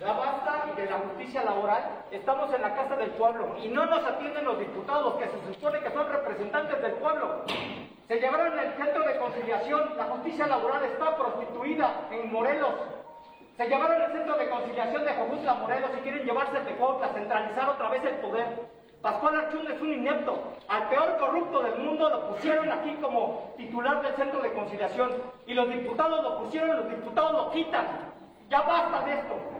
Ya 0.00 0.12
basta 0.14 1.42
laboral, 1.44 2.01
estamos 2.12 2.52
en 2.52 2.62
la 2.62 2.74
Casa 2.74 2.96
del 2.96 3.10
Pueblo 3.12 3.56
y 3.62 3.68
no 3.68 3.86
nos 3.86 4.04
atienden 4.04 4.44
los 4.44 4.58
diputados 4.58 5.14
que 5.14 5.28
se 5.28 5.54
supone 5.54 5.80
que 5.80 5.90
son 5.90 6.08
representantes 6.08 6.82
del 6.82 6.92
pueblo. 6.92 7.42
Se 8.06 8.20
llevaron 8.20 8.58
el 8.58 8.72
centro 8.74 9.02
de 9.04 9.16
conciliación, 9.16 9.96
la 9.96 10.04
justicia 10.04 10.46
laboral 10.46 10.84
está 10.84 11.16
prostituida 11.16 12.08
en 12.10 12.30
Morelos. 12.32 12.74
Se 13.56 13.66
llevaron 13.66 14.02
el 14.02 14.12
centro 14.12 14.36
de 14.36 14.50
conciliación 14.50 15.04
de 15.04 15.14
Jojutla, 15.14 15.54
Morelos 15.54 15.90
y 15.98 16.02
quieren 16.02 16.24
llevarse 16.24 16.58
el 16.58 16.64
de 16.64 16.74
Jojutla, 16.74 17.08
centralizar 17.08 17.70
otra 17.70 17.88
vez 17.88 18.04
el 18.04 18.16
poder. 18.16 18.46
Pascual 19.00 19.36
Archún 19.36 19.66
es 19.70 19.80
un 19.80 19.92
inepto. 19.92 20.38
Al 20.68 20.88
peor 20.88 21.16
corrupto 21.18 21.62
del 21.62 21.76
mundo 21.78 22.08
lo 22.08 22.28
pusieron 22.28 22.70
aquí 22.70 22.94
como 23.00 23.52
titular 23.56 24.00
del 24.02 24.14
centro 24.14 24.40
de 24.40 24.52
conciliación. 24.52 25.10
Y 25.46 25.54
los 25.54 25.68
diputados 25.68 26.22
lo 26.22 26.38
pusieron, 26.38 26.76
los 26.76 26.88
diputados 26.88 27.32
lo 27.32 27.50
quitan. 27.50 27.86
Ya 28.48 28.60
basta 28.62 29.04
de 29.04 29.12
esto. 29.14 29.51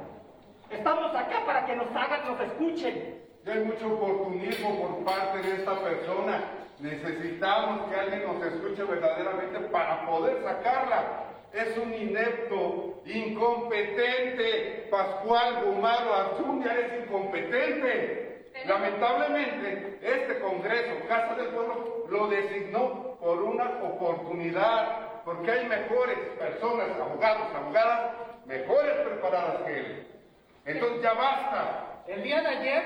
Estamos 0.72 1.14
acá 1.14 1.44
para 1.44 1.66
que 1.66 1.76
nos 1.76 1.88
hagan, 1.94 2.26
nos 2.26 2.40
escuchen. 2.40 3.20
Ya 3.44 3.52
hay 3.52 3.64
mucho 3.64 3.92
oportunismo 3.92 4.80
por 4.80 5.04
parte 5.04 5.42
de 5.42 5.56
esta 5.56 5.78
persona. 5.80 6.44
Necesitamos 6.78 7.90
que 7.90 8.00
alguien 8.00 8.22
nos 8.26 8.42
escuche 8.42 8.82
verdaderamente 8.84 9.60
para 9.70 10.06
poder 10.06 10.42
sacarla. 10.42 11.24
Es 11.52 11.76
un 11.76 11.92
inepto, 11.92 13.02
incompetente. 13.04 14.88
Pascual 14.90 15.64
Gumaro 15.64 16.62
ya 16.64 16.72
es 16.74 17.04
incompetente. 17.04 18.50
Lamentablemente, 18.66 19.98
este 20.00 20.38
Congreso, 20.40 21.06
Casa 21.08 21.34
del 21.34 21.48
Pueblo, 21.48 22.06
lo 22.08 22.28
designó 22.28 23.18
por 23.20 23.42
una 23.42 23.82
oportunidad, 23.82 25.22
porque 25.24 25.50
hay 25.50 25.66
mejores 25.66 26.18
personas, 26.38 26.88
abogados, 26.98 27.48
abogadas, 27.54 28.12
mejores 28.46 28.94
preparadas 29.06 29.62
que 29.62 29.78
él. 29.78 30.11
Entonces 30.64 31.02
ya 31.02 31.12
basta. 31.14 32.02
El 32.06 32.22
día 32.22 32.40
de 32.40 32.48
ayer 32.48 32.82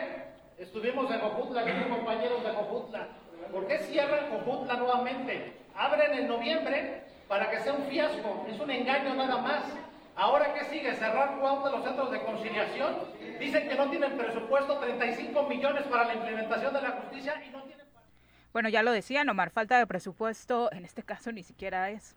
estuvimos 0.59 1.11
en 1.11 1.21
Jojutla, 1.21 1.65
mis 1.65 1.87
compañeros 1.87 2.43
de 2.43 2.51
Jojutla. 2.51 3.09
¿Por 3.53 3.67
qué 3.67 3.79
cierran 3.79 4.31
Jojutla 4.31 4.75
nuevamente? 4.75 5.53
Abren 5.75 6.15
en 6.15 6.29
noviembre 6.29 7.03
para 7.29 7.51
que 7.51 7.61
sea 7.61 7.75
un 7.75 7.87
fiasco. 7.87 8.47
Es 8.49 8.59
un 8.59 8.71
engaño 8.71 9.15
nada 9.15 9.37
más. 9.39 9.65
Ahora, 10.17 10.55
¿qué 10.55 10.65
sigue? 10.65 10.95
¿Cerrar 10.95 11.37
cuatro 11.39 11.67
de 11.67 11.77
los 11.77 11.85
centros 11.85 12.11
de 12.11 12.23
conciliación? 12.23 12.97
Dicen 13.39 13.69
que 13.69 13.75
no 13.75 13.91
tienen 13.91 14.17
presupuesto 14.17 14.79
35 14.79 15.43
millones 15.43 15.83
para 15.85 16.07
la 16.07 16.15
implementación 16.15 16.73
de 16.73 16.81
la 16.81 16.91
justicia 16.93 17.43
y 17.47 17.51
no 17.51 17.63
tienen... 17.65 17.87
Bueno, 18.55 18.71
ya 18.71 18.83
lo 18.83 18.93
decía, 18.93 19.23
Omar, 19.29 19.51
falta 19.51 19.79
de 19.79 19.87
presupuesto 19.87 20.73
en 20.73 20.87
este 20.87 21.03
caso 21.03 21.31
ni 21.31 21.43
siquiera 21.43 21.91
es. 21.91 22.17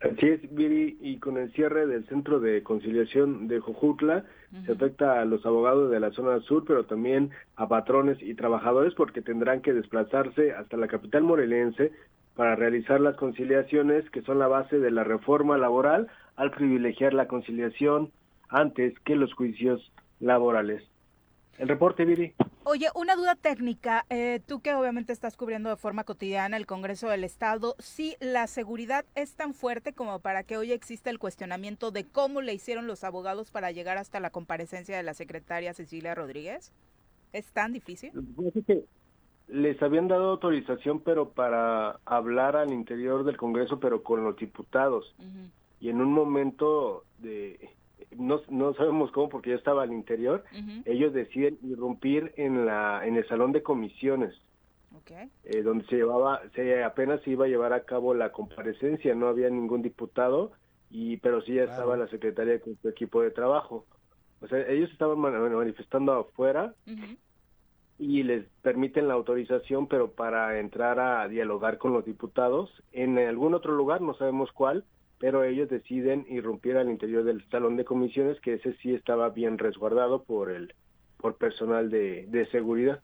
Así 0.00 0.26
es, 0.26 0.54
Viri, 0.54 0.98
y 1.00 1.18
con 1.18 1.36
el 1.38 1.52
cierre 1.52 1.86
del 1.86 2.06
centro 2.06 2.40
de 2.40 2.62
conciliación 2.62 3.48
de 3.48 3.60
Jojutla, 3.60 4.24
se 4.64 4.72
afecta 4.72 5.20
a 5.20 5.24
los 5.24 5.44
abogados 5.44 5.90
de 5.90 6.00
la 6.00 6.10
zona 6.10 6.40
sur, 6.40 6.64
pero 6.66 6.84
también 6.86 7.30
a 7.56 7.68
patrones 7.68 8.18
y 8.22 8.34
trabajadores 8.34 8.94
porque 8.94 9.22
tendrán 9.22 9.60
que 9.60 9.72
desplazarse 9.72 10.52
hasta 10.52 10.76
la 10.76 10.88
capital 10.88 11.22
morelense 11.22 11.92
para 12.34 12.56
realizar 12.56 13.00
las 13.00 13.16
conciliaciones 13.16 14.08
que 14.10 14.22
son 14.22 14.38
la 14.38 14.48
base 14.48 14.78
de 14.78 14.90
la 14.90 15.04
reforma 15.04 15.58
laboral 15.58 16.08
al 16.36 16.50
privilegiar 16.52 17.12
la 17.12 17.26
conciliación 17.26 18.10
antes 18.48 18.98
que 19.00 19.16
los 19.16 19.34
juicios 19.34 19.92
laborales. 20.20 20.82
El 21.58 21.68
reporte, 21.68 22.04
Viri. 22.04 22.34
Oye, 22.70 22.88
una 22.94 23.16
duda 23.16 23.34
técnica. 23.34 24.04
Eh, 24.10 24.42
tú 24.46 24.60
que 24.60 24.74
obviamente 24.74 25.10
estás 25.10 25.38
cubriendo 25.38 25.70
de 25.70 25.76
forma 25.76 26.04
cotidiana 26.04 26.58
el 26.58 26.66
Congreso 26.66 27.08
del 27.08 27.24
Estado, 27.24 27.74
¿sí 27.78 28.14
la 28.20 28.46
seguridad 28.46 29.06
es 29.14 29.34
tan 29.36 29.54
fuerte 29.54 29.94
como 29.94 30.18
para 30.20 30.42
que 30.42 30.58
hoy 30.58 30.72
exista 30.72 31.08
el 31.08 31.18
cuestionamiento 31.18 31.92
de 31.92 32.04
cómo 32.04 32.42
le 32.42 32.52
hicieron 32.52 32.86
los 32.86 33.04
abogados 33.04 33.50
para 33.50 33.70
llegar 33.70 33.96
hasta 33.96 34.20
la 34.20 34.28
comparecencia 34.28 34.98
de 34.98 35.02
la 35.02 35.14
secretaria 35.14 35.72
Cecilia 35.72 36.14
Rodríguez? 36.14 36.74
¿Es 37.32 37.46
tan 37.52 37.72
difícil? 37.72 38.12
les 39.48 39.82
habían 39.82 40.08
dado 40.08 40.32
autorización, 40.32 41.00
pero 41.00 41.30
para 41.30 42.00
hablar 42.04 42.54
al 42.54 42.70
interior 42.70 43.24
del 43.24 43.38
Congreso, 43.38 43.80
pero 43.80 44.02
con 44.02 44.22
los 44.22 44.36
diputados. 44.36 45.14
Y 45.80 45.88
en 45.88 46.02
un 46.02 46.12
momento 46.12 47.04
de 47.16 47.70
no, 48.16 48.40
no 48.48 48.74
sabemos 48.74 49.10
cómo 49.12 49.28
porque 49.28 49.50
ya 49.50 49.56
estaba 49.56 49.82
al 49.82 49.92
interior, 49.92 50.44
ellos 50.84 51.12
deciden 51.12 51.58
irrumpir 51.62 52.32
en 52.36 52.66
la 52.66 53.06
en 53.06 53.16
el 53.16 53.26
salón 53.28 53.52
de 53.52 53.62
comisiones. 53.62 54.34
Eh, 55.44 55.62
donde 55.62 55.86
se 55.86 55.96
llevaba 55.96 56.42
se 56.54 56.82
apenas 56.82 57.22
se 57.22 57.30
iba 57.30 57.46
a 57.46 57.48
llevar 57.48 57.72
a 57.72 57.84
cabo 57.84 58.14
la 58.14 58.32
comparecencia, 58.32 59.14
no 59.14 59.28
había 59.28 59.48
ningún 59.48 59.80
diputado 59.82 60.52
y 60.90 61.18
pero 61.18 61.40
sí 61.42 61.54
ya 61.54 61.64
estaba 61.64 61.96
la 61.96 62.08
secretaria 62.08 62.60
con 62.60 62.76
su 62.76 62.88
equipo 62.88 63.22
de 63.22 63.30
trabajo. 63.30 63.86
O 64.40 64.48
sea, 64.48 64.60
ellos 64.68 64.90
estaban 64.90 65.18
manifestando 65.18 66.12
afuera 66.12 66.74
y 67.98 68.22
les 68.22 68.46
permiten 68.62 69.08
la 69.08 69.14
autorización, 69.14 69.88
pero 69.88 70.12
para 70.12 70.58
entrar 70.60 71.00
a 71.00 71.26
dialogar 71.26 71.78
con 71.78 71.92
los 71.92 72.04
diputados 72.04 72.70
en 72.92 73.18
algún 73.18 73.54
otro 73.54 73.74
lugar, 73.74 74.00
no 74.00 74.14
sabemos 74.14 74.52
cuál, 74.52 74.84
pero 75.18 75.44
ellos 75.44 75.68
deciden 75.68 76.26
irrumpir 76.28 76.76
al 76.76 76.90
interior 76.90 77.24
del 77.24 77.48
salón 77.50 77.76
de 77.76 77.84
comisiones, 77.84 78.40
que 78.40 78.54
ese 78.54 78.74
sí 78.74 78.94
estaba 78.94 79.30
bien 79.30 79.58
resguardado 79.58 80.22
por 80.22 80.50
el 80.50 80.74
por 81.18 81.36
personal 81.36 81.90
de, 81.90 82.26
de 82.28 82.46
seguridad. 82.50 83.00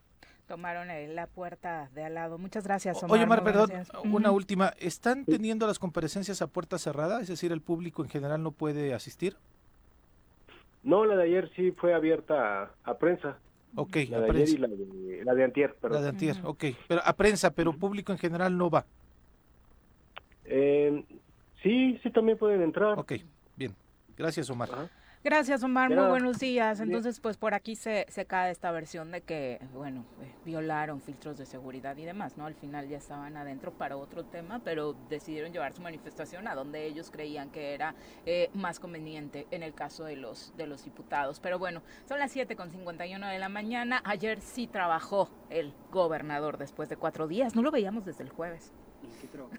Tomaron 0.47 0.89
la 1.15 1.27
puerta 1.27 1.89
de 1.95 2.05
al 2.05 2.15
lado. 2.15 2.39
Muchas 2.39 2.65
gracias, 2.65 3.03
Omar. 3.03 3.15
Oye, 3.15 3.25
Omar, 3.25 3.43
perdón, 3.43 3.71
una 4.05 4.31
última. 4.31 4.75
¿Están 4.79 5.25
teniendo 5.25 5.67
las 5.67 5.79
comparecencias 5.79 6.43
a 6.43 6.47
puerta 6.47 6.79
cerrada? 6.79 7.21
Es 7.23 7.29
decir, 7.29 7.51
¿el 7.51 7.63
público 7.63 8.03
en 8.03 8.11
general 8.11 8.43
no 8.43 8.53
puede 8.53 8.93
asistir? 8.93 9.37
No, 10.83 11.07
la 11.07 11.17
de 11.17 11.25
ayer 11.25 11.51
sí 11.57 11.73
fue 11.73 11.95
abierta 11.95 12.71
a 12.85 12.99
prensa. 12.99 13.39
Ok, 13.75 13.97
la 14.11 14.21
de 14.21 14.31
ayer 14.31 14.49
y 14.51 14.57
la 14.59 14.69
de, 14.69 15.23
la 15.25 15.35
de 15.35 15.45
antier, 15.45 15.75
perdón. 15.75 15.97
La 15.97 16.03
de 16.03 16.09
antier, 16.11 16.37
ok. 16.45 16.65
Pero 16.87 17.01
a 17.03 17.13
prensa, 17.15 17.51
pero 17.51 17.73
público 17.73 18.13
en 18.13 18.19
general 18.19 18.57
no 18.57 18.69
va. 18.69 18.85
Eh, 20.45 21.03
sí, 21.65 21.99
sí 22.03 22.11
también 22.11 22.39
pueden 22.39 22.63
entrar. 22.63 22.97
Ok, 22.97 23.15
bien. 23.57 23.75
Gracias, 24.17 24.49
Omar. 24.49 24.69
Gracias, 25.25 25.63
Omar. 25.63 25.89
Muy 25.89 26.07
buenos 26.07 26.39
días. 26.39 26.81
Entonces, 26.81 27.19
pues 27.19 27.39
por 27.39 27.55
aquí 27.55 27.77
se, 27.77 28.05
se 28.11 28.27
cae 28.27 28.53
esta 28.53 28.71
versión 28.73 29.11
de 29.11 29.23
que, 29.23 29.59
bueno, 29.73 30.05
eh, 30.21 30.31
violaron 30.45 31.01
filtros 31.01 31.39
de 31.39 31.47
seguridad 31.47 31.97
y 31.97 32.05
demás, 32.05 32.37
¿no? 32.37 32.45
Al 32.45 32.55
final 32.55 32.89
ya 32.89 32.99
estaban 32.99 33.35
adentro 33.39 33.73
para 33.73 33.97
otro 33.97 34.27
tema, 34.27 34.61
pero 34.63 34.95
decidieron 35.09 35.51
llevar 35.51 35.73
su 35.73 35.81
manifestación 35.81 36.47
a 36.47 36.55
donde 36.55 36.85
ellos 36.85 37.11
creían 37.11 37.49
que 37.51 37.73
era 37.73 37.95
eh, 38.27 38.51
más 38.53 38.79
conveniente 38.79 39.47
en 39.51 39.63
el 39.63 39.73
caso 39.73 40.05
de 40.05 40.17
los, 40.17 40.55
de 40.59 40.67
los 40.67 40.85
diputados. 40.85 41.41
Pero 41.41 41.59
bueno, 41.59 41.83
son 42.07 42.19
las 42.19 42.31
7 42.31 42.55
con 42.55 42.71
51 42.71 43.27
de 43.27 43.39
la 43.39 43.49
mañana. 43.49 44.03
Ayer 44.05 44.43
sí 44.43 44.67
trabajó 44.67 45.31
el 45.49 45.73
gobernador 45.91 46.59
después 46.59 46.91
de 46.91 46.99
cuatro 46.99 47.29
días. 47.29 47.57
No 47.57 47.63
lo 47.63 47.71
veíamos 47.71 48.05
desde 48.05 48.25
el 48.25 48.29
jueves. 48.29 48.75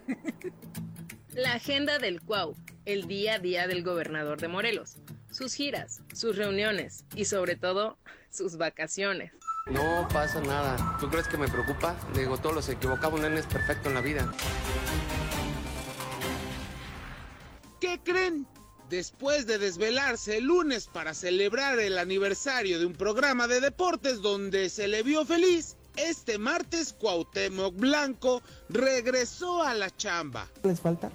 La 1.36 1.54
agenda 1.54 2.00
del 2.00 2.22
CUAU, 2.22 2.56
el 2.86 3.08
día 3.08 3.36
a 3.36 3.40
día 3.40 3.68
del 3.68 3.84
gobernador 3.84 4.40
de 4.40 4.48
Morelos 4.48 4.98
sus 5.36 5.54
giras, 5.54 6.00
sus 6.14 6.38
reuniones 6.38 7.04
y 7.14 7.26
sobre 7.26 7.58
todo 7.58 7.98
sus 8.32 8.56
vacaciones. 8.56 9.34
No 9.66 10.08
pasa 10.14 10.40
nada. 10.40 10.98
¿Tú 11.00 11.10
crees 11.10 11.28
que 11.28 11.38
me 11.38 11.50
preocupa? 11.50 12.00
Digo, 12.16 12.38
todos 12.38 12.56
los 12.56 12.70
equivocamos, 12.70 13.20
no 13.20 13.28
es 13.28 13.46
perfecto 13.46 13.90
en 13.90 13.96
la 13.96 14.02
vida. 14.02 14.34
¿Qué 17.82 18.00
creen? 18.02 18.48
Después 18.90 19.46
de 19.46 19.58
desvelarse 19.58 20.38
el 20.38 20.46
lunes 20.46 20.88
para 20.88 21.14
celebrar 21.14 21.80
el 21.80 21.98
aniversario 21.98 22.80
de 22.80 22.86
un 22.86 22.94
programa 22.94 23.48
de 23.48 23.60
deportes 23.60 24.22
donde 24.22 24.70
se 24.70 24.88
le 24.88 25.04
vio 25.04 25.26
feliz, 25.26 25.76
este 25.98 26.38
martes 26.38 26.93
Cuauhtémoc 26.93 27.76
Blanco 27.76 28.41
regresó 28.70 29.64
a 29.64 29.74
la 29.74 29.96
chamba. 29.96 30.48
¿Les 30.64 30.80
falta? 30.80 31.10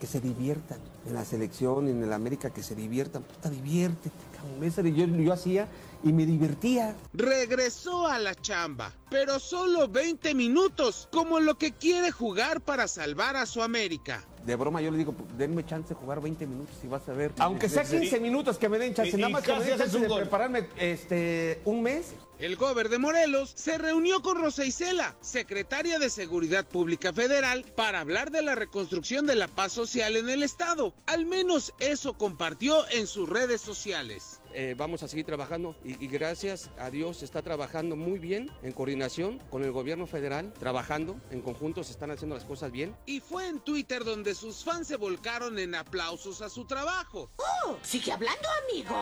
Que 0.00 0.06
se 0.06 0.20
diviertan 0.20 0.78
en 1.06 1.14
la 1.14 1.24
selección, 1.24 1.88
en 1.88 2.02
el 2.02 2.12
América, 2.12 2.50
que 2.50 2.62
se 2.62 2.74
diviertan. 2.74 3.22
Puta, 3.22 3.50
diviértete, 3.50 4.10
cabrón. 4.36 4.94
Yo, 4.94 5.06
yo 5.06 5.32
hacía 5.32 5.68
y 6.02 6.12
me 6.12 6.26
divertía. 6.26 6.96
Regresó 7.12 8.06
a 8.06 8.18
la 8.18 8.34
chamba, 8.34 8.92
pero 9.10 9.38
solo 9.38 9.88
20 9.88 10.34
minutos, 10.34 11.08
como 11.12 11.40
lo 11.40 11.56
que 11.56 11.72
quiere 11.72 12.10
jugar 12.10 12.60
para 12.60 12.88
salvar 12.88 13.36
a 13.36 13.46
su 13.46 13.62
América. 13.62 14.24
De 14.44 14.56
broma 14.56 14.80
yo 14.80 14.90
le 14.90 14.98
digo, 14.98 15.14
denme 15.38 15.64
chance 15.64 15.90
de 15.90 15.94
jugar 15.94 16.20
20 16.20 16.46
minutos 16.46 16.74
y 16.82 16.88
vas 16.88 17.08
a 17.08 17.12
ver. 17.12 17.32
Aunque 17.38 17.68
sea 17.68 17.84
15 17.84 18.20
minutos 18.20 18.58
que 18.58 18.68
me 18.68 18.78
den 18.78 18.94
chance, 18.94 19.16
nada 19.16 19.28
más 19.28 19.42
que 19.42 19.52
me 19.52 19.64
den 19.64 19.78
chance 19.78 19.98
de 19.98 20.08
prepararme 20.08 20.68
este, 20.78 21.60
un 21.64 21.82
mes. 21.82 22.14
El 22.38 22.56
gober 22.56 22.88
de 22.88 22.98
Morelos 22.98 23.52
se 23.54 23.78
reunió 23.78 24.20
con 24.20 24.40
Rosa 24.40 24.64
Isela, 24.64 25.14
secretaria 25.20 26.00
de 26.00 26.10
Seguridad 26.10 26.66
Pública 26.66 27.12
Federal, 27.12 27.64
para 27.76 28.00
hablar 28.00 28.32
de 28.32 28.42
la 28.42 28.56
reconstrucción 28.56 29.26
de 29.28 29.36
la 29.36 29.46
paz 29.46 29.70
social 29.70 30.16
en 30.16 30.28
el 30.28 30.42
Estado. 30.42 30.92
Al 31.06 31.24
menos 31.24 31.72
eso 31.78 32.14
compartió 32.14 32.84
en 32.90 33.06
sus 33.06 33.28
redes 33.28 33.60
sociales. 33.60 34.40
Eh, 34.54 34.74
vamos 34.76 35.02
a 35.02 35.08
seguir 35.08 35.24
trabajando 35.24 35.76
y, 35.84 36.02
y, 36.04 36.08
gracias 36.08 36.70
a 36.78 36.90
Dios 36.90 37.22
está 37.22 37.42
trabajando 37.42 37.96
muy 37.96 38.18
bien 38.18 38.50
en 38.62 38.72
coordinación 38.72 39.38
con 39.50 39.64
el 39.64 39.72
gobierno 39.72 40.06
federal, 40.06 40.52
trabajando 40.58 41.16
en 41.30 41.40
conjunto, 41.40 41.82
se 41.84 41.92
están 41.92 42.10
haciendo 42.10 42.34
las 42.34 42.44
cosas 42.44 42.70
bien. 42.70 42.94
Y 43.06 43.20
fue 43.20 43.48
en 43.48 43.60
Twitter 43.60 44.04
donde 44.04 44.34
sus 44.34 44.64
fans 44.64 44.88
se 44.88 44.96
volcaron 44.96 45.58
en 45.58 45.74
aplausos 45.74 46.42
a 46.42 46.48
su 46.48 46.66
trabajo. 46.66 47.30
¡Oh! 47.36 47.76
¡Sigue 47.82 48.12
hablando, 48.12 48.48
amigo! 48.68 48.94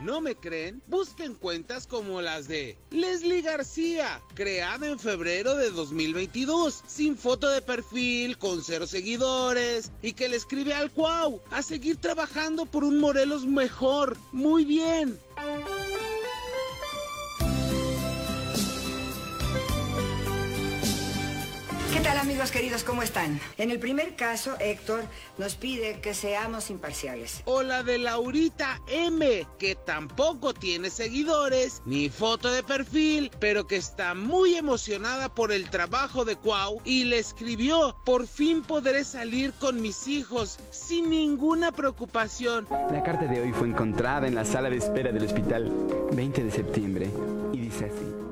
¿No 0.00 0.20
me 0.20 0.36
creen? 0.36 0.80
Busquen 0.86 1.34
cuentas 1.34 1.88
como 1.88 2.22
las 2.22 2.46
de 2.46 2.78
Leslie 2.90 3.42
García, 3.42 4.22
creada 4.34 4.86
en 4.86 4.98
febrero 4.98 5.56
de 5.56 5.70
2022, 5.70 6.84
sin 6.86 7.16
foto 7.16 7.48
de 7.48 7.60
perfil, 7.60 8.38
con 8.38 8.62
cero 8.62 8.86
seguidores, 8.86 9.90
y 10.00 10.12
que 10.12 10.28
le 10.28 10.36
escribe 10.36 10.72
al 10.72 10.92
Cuau 10.92 11.40
a 11.50 11.62
seguir 11.62 11.96
trabajando 11.96 12.64
por 12.64 12.84
un 12.84 13.00
Morelos 13.00 13.44
mejor. 13.44 14.16
Muy 14.30 14.64
bien. 14.64 15.18
¿Qué 21.98 22.04
tal 22.04 22.18
amigos 22.18 22.52
queridos? 22.52 22.84
¿Cómo 22.84 23.02
están? 23.02 23.40
En 23.56 23.72
el 23.72 23.80
primer 23.80 24.14
caso, 24.14 24.54
Héctor 24.60 25.02
nos 25.36 25.56
pide 25.56 25.98
que 26.00 26.14
seamos 26.14 26.70
imparciales. 26.70 27.42
O 27.44 27.64
la 27.64 27.82
de 27.82 27.98
Laurita 27.98 28.80
M, 28.86 29.44
que 29.58 29.74
tampoco 29.74 30.54
tiene 30.54 30.90
seguidores 30.90 31.82
ni 31.86 32.08
foto 32.08 32.52
de 32.52 32.62
perfil, 32.62 33.32
pero 33.40 33.66
que 33.66 33.74
está 33.74 34.14
muy 34.14 34.54
emocionada 34.54 35.28
por 35.28 35.50
el 35.50 35.70
trabajo 35.70 36.24
de 36.24 36.36
Cuau 36.36 36.80
y 36.84 37.02
le 37.02 37.18
escribió, 37.18 37.96
por 38.04 38.28
fin 38.28 38.62
podré 38.62 39.02
salir 39.02 39.52
con 39.54 39.82
mis 39.82 40.06
hijos 40.06 40.60
sin 40.70 41.10
ninguna 41.10 41.72
preocupación. 41.72 42.68
La 42.92 43.02
carta 43.02 43.26
de 43.26 43.40
hoy 43.40 43.52
fue 43.52 43.66
encontrada 43.66 44.28
en 44.28 44.36
la 44.36 44.44
sala 44.44 44.70
de 44.70 44.76
espera 44.76 45.10
del 45.10 45.24
hospital 45.24 45.68
20 46.12 46.44
de 46.44 46.50
septiembre 46.52 47.10
y 47.52 47.58
dice 47.58 47.86
así. 47.86 48.27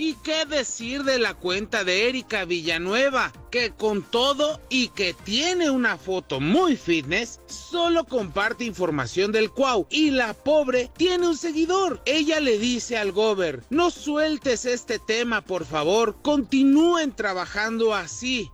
¿Y 0.00 0.14
qué 0.14 0.46
decir 0.46 1.04
de 1.04 1.18
la 1.18 1.34
cuenta 1.34 1.84
de 1.84 2.08
Erika 2.08 2.46
Villanueva? 2.46 3.34
Que 3.50 3.72
con 3.72 4.02
todo 4.02 4.58
y 4.70 4.88
que 4.88 5.12
tiene 5.12 5.68
una 5.68 5.98
foto 5.98 6.40
muy 6.40 6.74
fitness, 6.78 7.38
solo 7.48 8.06
comparte 8.06 8.64
información 8.64 9.30
del 9.30 9.50
Cuau. 9.50 9.86
Y 9.90 10.10
la 10.10 10.32
pobre 10.32 10.90
tiene 10.96 11.28
un 11.28 11.36
seguidor. 11.36 12.00
Ella 12.06 12.40
le 12.40 12.58
dice 12.58 12.96
al 12.96 13.12
Gober, 13.12 13.62
no 13.68 13.90
sueltes 13.90 14.64
este 14.64 14.98
tema, 14.98 15.42
por 15.42 15.66
favor. 15.66 16.16
Continúen 16.22 17.12
trabajando 17.12 17.94
así. 17.94 18.50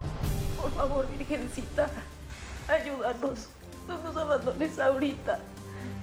Por 0.61 0.73
favor, 0.73 1.07
Virgencita, 1.17 1.89
ayúdanos. 2.67 3.47
No 3.87 4.03
nos 4.03 4.17
abandones 4.17 4.81
ahorita. 4.81 5.39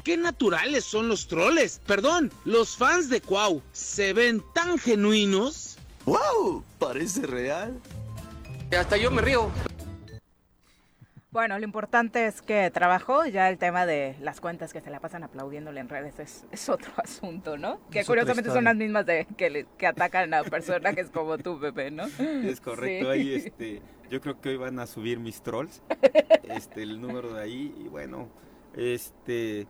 Qué 0.04 0.18
naturales 0.18 0.84
son 0.84 1.08
los 1.08 1.28
troles. 1.28 1.80
Perdón, 1.88 2.32
los 2.45 2.76
fans 2.76 3.10
de 3.10 3.22
Cuau 3.22 3.62
se 3.72 4.14
ven 4.14 4.43
tan 4.54 4.78
genuinos. 4.78 5.78
¡Wow! 6.06 6.64
Parece 6.80 7.26
real. 7.26 7.80
Hasta 8.78 8.97
yo 8.97 9.12
me 9.12 9.22
río. 9.22 9.49
Bueno, 11.32 11.58
lo 11.58 11.66
importante 11.66 12.28
es 12.28 12.43
que 12.43 12.70
trabajó, 12.70 13.26
ya 13.26 13.49
el 13.49 13.58
tema 13.58 13.88
de 13.88 14.16
las 14.22 14.39
cuentas 14.39 14.72
que 14.72 14.82
se 14.82 14.91
la 14.91 14.99
pasan 14.99 15.24
aplaudiéndole 15.24 15.80
en 15.80 15.89
redes 15.89 16.20
es, 16.20 16.45
es 16.51 16.70
otro 16.70 16.91
asunto, 17.04 17.58
¿no? 17.58 17.80
Que 17.89 18.01
Es 18.01 18.08
curiosamente 18.08 18.51
son 18.51 18.66
las 18.66 18.76
mismas 18.76 19.06
de 19.08 19.26
que, 19.36 19.49
le- 19.49 19.66
que 19.78 19.88
atacan 19.88 20.32
a 20.36 20.43
personajes 20.43 21.10
como 21.10 21.38
tú, 21.39 21.60
Pepe, 21.60 21.89
¿no? 21.89 22.04
Es 22.20 22.62
correcto, 22.62 23.12
Sí. 23.14 23.20
ahí 23.20 23.34
este, 23.34 23.82
yo 24.12 24.22
creo 24.22 24.39
que 24.41 24.49
hoy 24.49 24.58
van 24.58 24.78
a 24.80 24.86
subir 24.86 25.20
mis 25.20 25.41
trolls, 25.41 25.82
este, 26.43 26.84
el 26.84 27.01
número 27.01 27.34
de 27.34 27.41
ahí, 27.41 27.74
y 27.84 27.88
bueno, 27.88 28.30
este, 28.76 29.66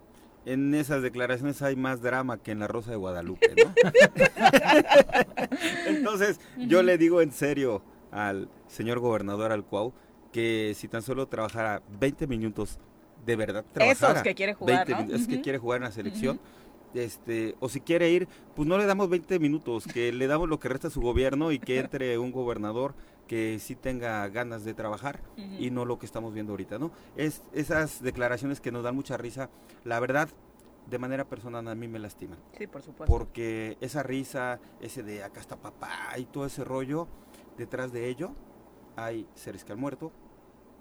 en 0.45 0.73
esas 0.73 1.01
declaraciones 1.01 1.61
hay 1.61 1.75
más 1.75 2.01
drama 2.01 2.37
que 2.37 2.51
en 2.51 2.59
la 2.59 2.67
Rosa 2.67 2.91
de 2.91 2.97
Guadalupe, 2.97 3.53
¿no? 3.63 3.73
Entonces, 5.87 6.39
yo 6.57 6.83
le 6.83 6.97
digo 6.97 7.21
en 7.21 7.31
serio 7.31 7.81
al 8.11 8.49
señor 8.67 8.99
gobernador 8.99 9.51
Alcuau 9.51 9.93
que 10.31 10.73
si 10.75 10.87
tan 10.87 11.01
solo 11.01 11.27
trabajara 11.27 11.81
20 11.99 12.27
minutos 12.27 12.79
de 13.25 13.35
verdad 13.35 13.63
trabajara 13.71 14.21
que 14.21 14.35
quiere 14.35 14.53
jugar, 14.53 14.87
20 14.87 14.91
¿no? 14.91 14.97
minutos, 14.99 15.21
es 15.21 15.27
que 15.27 15.41
quiere 15.41 15.57
jugar 15.57 15.77
en 15.77 15.83
la 15.83 15.91
selección 15.91 16.39
este 16.93 17.55
o 17.59 17.69
si 17.69 17.79
quiere 17.79 18.11
ir 18.11 18.27
pues 18.55 18.67
no 18.67 18.77
le 18.77 18.85
damos 18.85 19.09
20 19.09 19.39
minutos 19.39 19.85
que 19.85 20.11
le 20.11 20.27
damos 20.27 20.49
lo 20.49 20.59
que 20.59 20.69
resta 20.69 20.89
a 20.89 20.91
su 20.91 21.01
gobierno 21.01 21.51
y 21.51 21.59
que 21.59 21.79
entre 21.79 22.17
un 22.17 22.31
gobernador 22.31 22.93
que 23.27 23.57
sí 23.59 23.75
tenga 23.75 24.27
ganas 24.29 24.63
de 24.63 24.73
trabajar 24.73 25.21
y 25.37 25.71
no 25.71 25.85
lo 25.85 25.97
que 25.97 26.05
estamos 26.05 26.33
viendo 26.33 26.53
ahorita 26.53 26.77
no 26.77 26.91
es 27.15 27.41
esas 27.53 28.01
declaraciones 28.01 28.59
que 28.59 28.71
nos 28.71 28.83
dan 28.83 28.95
mucha 28.95 29.17
risa 29.17 29.49
la 29.83 29.99
verdad 29.99 30.29
de 30.89 30.99
manera 30.99 31.25
personal 31.25 31.67
a 31.67 31.75
mí 31.75 31.87
me 31.87 31.99
lastiman. 31.99 32.39
Sí, 32.57 32.67
por 32.67 32.81
supuesto. 32.81 33.11
porque 33.11 33.77
esa 33.81 34.03
risa, 34.03 34.59
ese 34.81 35.03
de 35.03 35.23
acá 35.23 35.39
está 35.39 35.55
papá 35.55 36.17
y 36.17 36.25
todo 36.25 36.45
ese 36.45 36.63
rollo, 36.63 37.07
detrás 37.57 37.91
de 37.91 38.09
ello 38.09 38.33
hay 38.95 39.27
seres 39.33 39.63
que 39.63 39.73
han 39.73 39.79
muerto, 39.79 40.11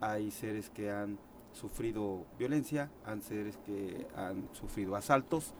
hay 0.00 0.30
seres 0.30 0.70
que 0.70 0.90
han 0.90 1.18
sufrido 1.52 2.26
violencia, 2.38 2.90
hay 3.04 3.20
seres 3.20 3.58
que 3.58 4.06
han 4.16 4.48
sufrido 4.52 4.96
asaltos, 4.96 5.54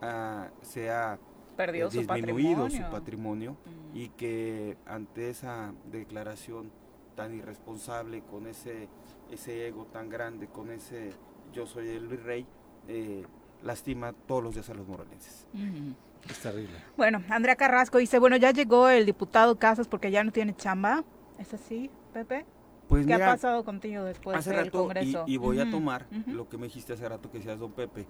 ah, 0.00 0.48
se 0.62 0.90
ha 0.90 1.18
Perdió 1.56 1.86
eh, 1.86 1.90
su 1.90 1.98
disminuido 1.98 2.68
su 2.70 2.78
patrimonio. 2.78 2.90
patrimonio 2.90 3.56
y 3.94 4.08
que 4.10 4.76
ante 4.86 5.30
esa 5.30 5.72
declaración 5.90 6.70
tan 7.14 7.34
irresponsable, 7.34 8.22
con 8.22 8.46
ese, 8.46 8.88
ese 9.30 9.68
ego 9.68 9.86
tan 9.86 10.08
grande, 10.08 10.48
con 10.48 10.70
ese 10.70 11.12
yo 11.52 11.66
soy 11.66 11.88
el 11.88 12.08
virrey, 12.08 12.46
eh, 12.88 13.24
lastima 13.62 14.12
todos 14.12 14.42
los 14.42 14.54
días 14.54 14.68
a 14.70 14.74
los 14.74 14.86
morelenses. 14.86 15.46
Ujú. 15.54 15.94
Es 16.28 16.38
terrible. 16.40 16.78
Bueno, 16.96 17.22
Andrea 17.28 17.54
Carrasco 17.54 17.98
dice, 17.98 18.18
bueno, 18.18 18.36
ya 18.36 18.50
llegó 18.50 18.88
el 18.88 19.06
diputado 19.06 19.58
Casas 19.58 19.88
porque 19.88 20.10
ya 20.10 20.24
no 20.24 20.32
tiene 20.32 20.56
chamba. 20.56 21.04
¿Es 21.38 21.52
así, 21.52 21.90
Pepe? 22.12 22.46
Pues 22.88 23.06
¿Qué 23.06 23.14
mira, 23.14 23.30
ha 23.30 23.34
pasado 23.34 23.64
contigo 23.64 24.04
después 24.04 24.36
hace 24.36 24.50
del 24.50 24.66
rato, 24.66 24.78
Congreso? 24.82 25.24
Y, 25.26 25.34
y 25.34 25.36
voy 25.38 25.58
a 25.60 25.70
tomar 25.70 26.06
lo 26.26 26.48
que 26.48 26.58
me 26.58 26.64
dijiste 26.66 26.92
hace 26.92 27.08
rato 27.08 27.30
que 27.30 27.40
seas 27.40 27.58
don 27.58 27.72
Pepe. 27.72 28.06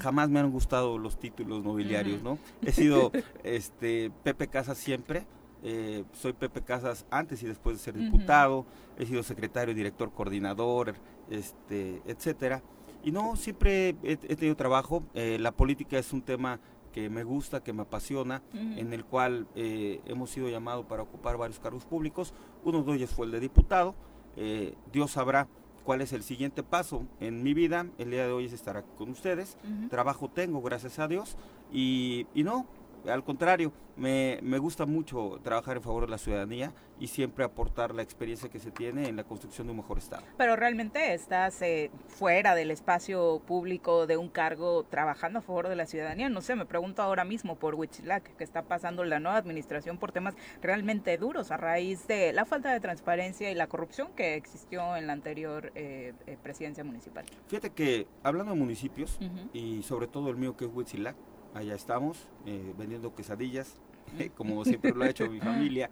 Jamás 0.00 0.28
me 0.30 0.40
han 0.40 0.50
gustado 0.50 0.98
los 0.98 1.18
títulos 1.18 1.62
nobiliarios. 1.64 2.22
¿no? 2.22 2.38
He 2.62 2.72
sido 2.72 3.12
este 3.44 4.10
Pepe 4.24 4.48
Casas 4.48 4.78
siempre. 4.78 5.26
eh, 5.62 6.04
soy 6.12 6.32
Pepe 6.32 6.60
Casas 6.62 7.06
antes 7.10 7.42
y 7.42 7.46
después 7.46 7.76
de 7.78 7.82
ser 7.84 7.94
diputado. 7.94 8.66
He 8.98 9.06
sido 9.06 9.22
secretario, 9.22 9.74
director, 9.74 10.12
coordinador, 10.12 10.94
este, 11.30 12.02
etcétera. 12.06 12.62
Y 13.04 13.12
no, 13.12 13.36
siempre 13.36 13.90
he, 14.02 14.12
he 14.12 14.36
tenido 14.36 14.56
trabajo. 14.56 15.04
eh, 15.14 15.38
la 15.40 15.52
política 15.52 15.98
es 15.98 16.12
un 16.12 16.22
tema 16.22 16.58
que 16.92 17.10
me 17.10 17.24
gusta, 17.24 17.62
que 17.62 17.72
me 17.74 17.82
apasiona, 17.82 18.42
en 18.54 18.92
el 18.94 19.04
cual 19.04 19.46
eh, 19.54 20.00
hemos 20.06 20.30
sido 20.30 20.48
llamados 20.48 20.86
para 20.86 21.02
ocupar 21.02 21.36
varios 21.36 21.60
cargos 21.60 21.84
públicos. 21.84 22.32
Uno 22.64 22.82
de 22.82 22.94
ellos 22.94 23.10
fue 23.10 23.26
el 23.26 23.32
de 23.32 23.40
diputado. 23.40 23.94
Eh, 24.36 24.74
Dios 24.92 25.12
sabrá 25.12 25.48
cuál 25.84 26.00
es 26.00 26.12
el 26.12 26.22
siguiente 26.22 26.62
paso 26.62 27.04
en 27.20 27.42
mi 27.42 27.54
vida. 27.54 27.86
El 27.98 28.10
día 28.10 28.26
de 28.26 28.32
hoy 28.32 28.46
es 28.46 28.52
estar 28.52 28.84
con 28.98 29.10
ustedes. 29.10 29.56
Trabajo 29.88 30.28
tengo, 30.28 30.60
gracias 30.60 30.98
a 30.98 31.08
Dios. 31.08 31.36
Y, 31.72 32.26
y 32.34 32.42
no, 32.42 32.66
al 33.08 33.24
contrario, 33.24 33.72
me, 33.96 34.38
me 34.42 34.58
gusta 34.58 34.86
mucho 34.86 35.40
trabajar 35.42 35.76
en 35.76 35.82
favor 35.82 36.04
de 36.04 36.10
la 36.10 36.18
ciudadanía 36.18 36.72
y 36.98 37.08
siempre 37.08 37.44
aportar 37.44 37.94
la 37.94 38.02
experiencia 38.02 38.48
que 38.48 38.58
se 38.58 38.70
tiene 38.70 39.08
en 39.08 39.16
la 39.16 39.24
construcción 39.24 39.66
de 39.66 39.72
un 39.72 39.78
mejor 39.78 39.98
Estado. 39.98 40.22
Pero 40.36 40.56
realmente 40.56 41.14
estás 41.14 41.60
eh, 41.62 41.90
fuera 42.08 42.54
del 42.54 42.70
espacio 42.70 43.40
público 43.46 44.06
de 44.06 44.16
un 44.16 44.28
cargo 44.28 44.84
trabajando 44.84 45.38
a 45.38 45.42
favor 45.42 45.68
de 45.68 45.76
la 45.76 45.86
ciudadanía. 45.86 46.28
No 46.28 46.40
sé, 46.40 46.54
me 46.54 46.66
pregunto 46.66 47.02
ahora 47.02 47.24
mismo 47.24 47.56
por 47.56 47.74
Huitzilac, 47.74 48.36
que 48.36 48.44
está 48.44 48.62
pasando 48.62 49.04
la 49.04 49.20
nueva 49.20 49.38
administración 49.38 49.98
por 49.98 50.12
temas 50.12 50.34
realmente 50.62 51.16
duros 51.18 51.50
a 51.50 51.56
raíz 51.56 52.06
de 52.06 52.32
la 52.32 52.44
falta 52.44 52.72
de 52.72 52.80
transparencia 52.80 53.50
y 53.50 53.54
la 53.54 53.66
corrupción 53.66 54.08
que 54.14 54.34
existió 54.34 54.96
en 54.96 55.06
la 55.06 55.12
anterior 55.12 55.72
eh, 55.74 56.12
eh, 56.26 56.36
presidencia 56.42 56.84
municipal. 56.84 57.24
Fíjate 57.48 57.70
que 57.70 58.06
hablando 58.22 58.52
de 58.52 58.58
municipios 58.58 59.18
y 59.52 59.82
sobre 59.82 60.06
todo 60.06 60.30
el 60.30 60.36
mío 60.36 60.56
que 60.56 60.64
es 60.66 60.70
Huitzilac, 60.72 61.16
allá 61.56 61.74
estamos 61.74 62.18
eh, 62.44 62.74
vendiendo 62.78 63.14
quesadillas, 63.14 63.76
eh, 64.18 64.30
como 64.36 64.64
siempre 64.64 64.92
lo 64.92 65.04
ha 65.04 65.08
hecho 65.08 65.28
mi 65.28 65.40
familia. 65.40 65.90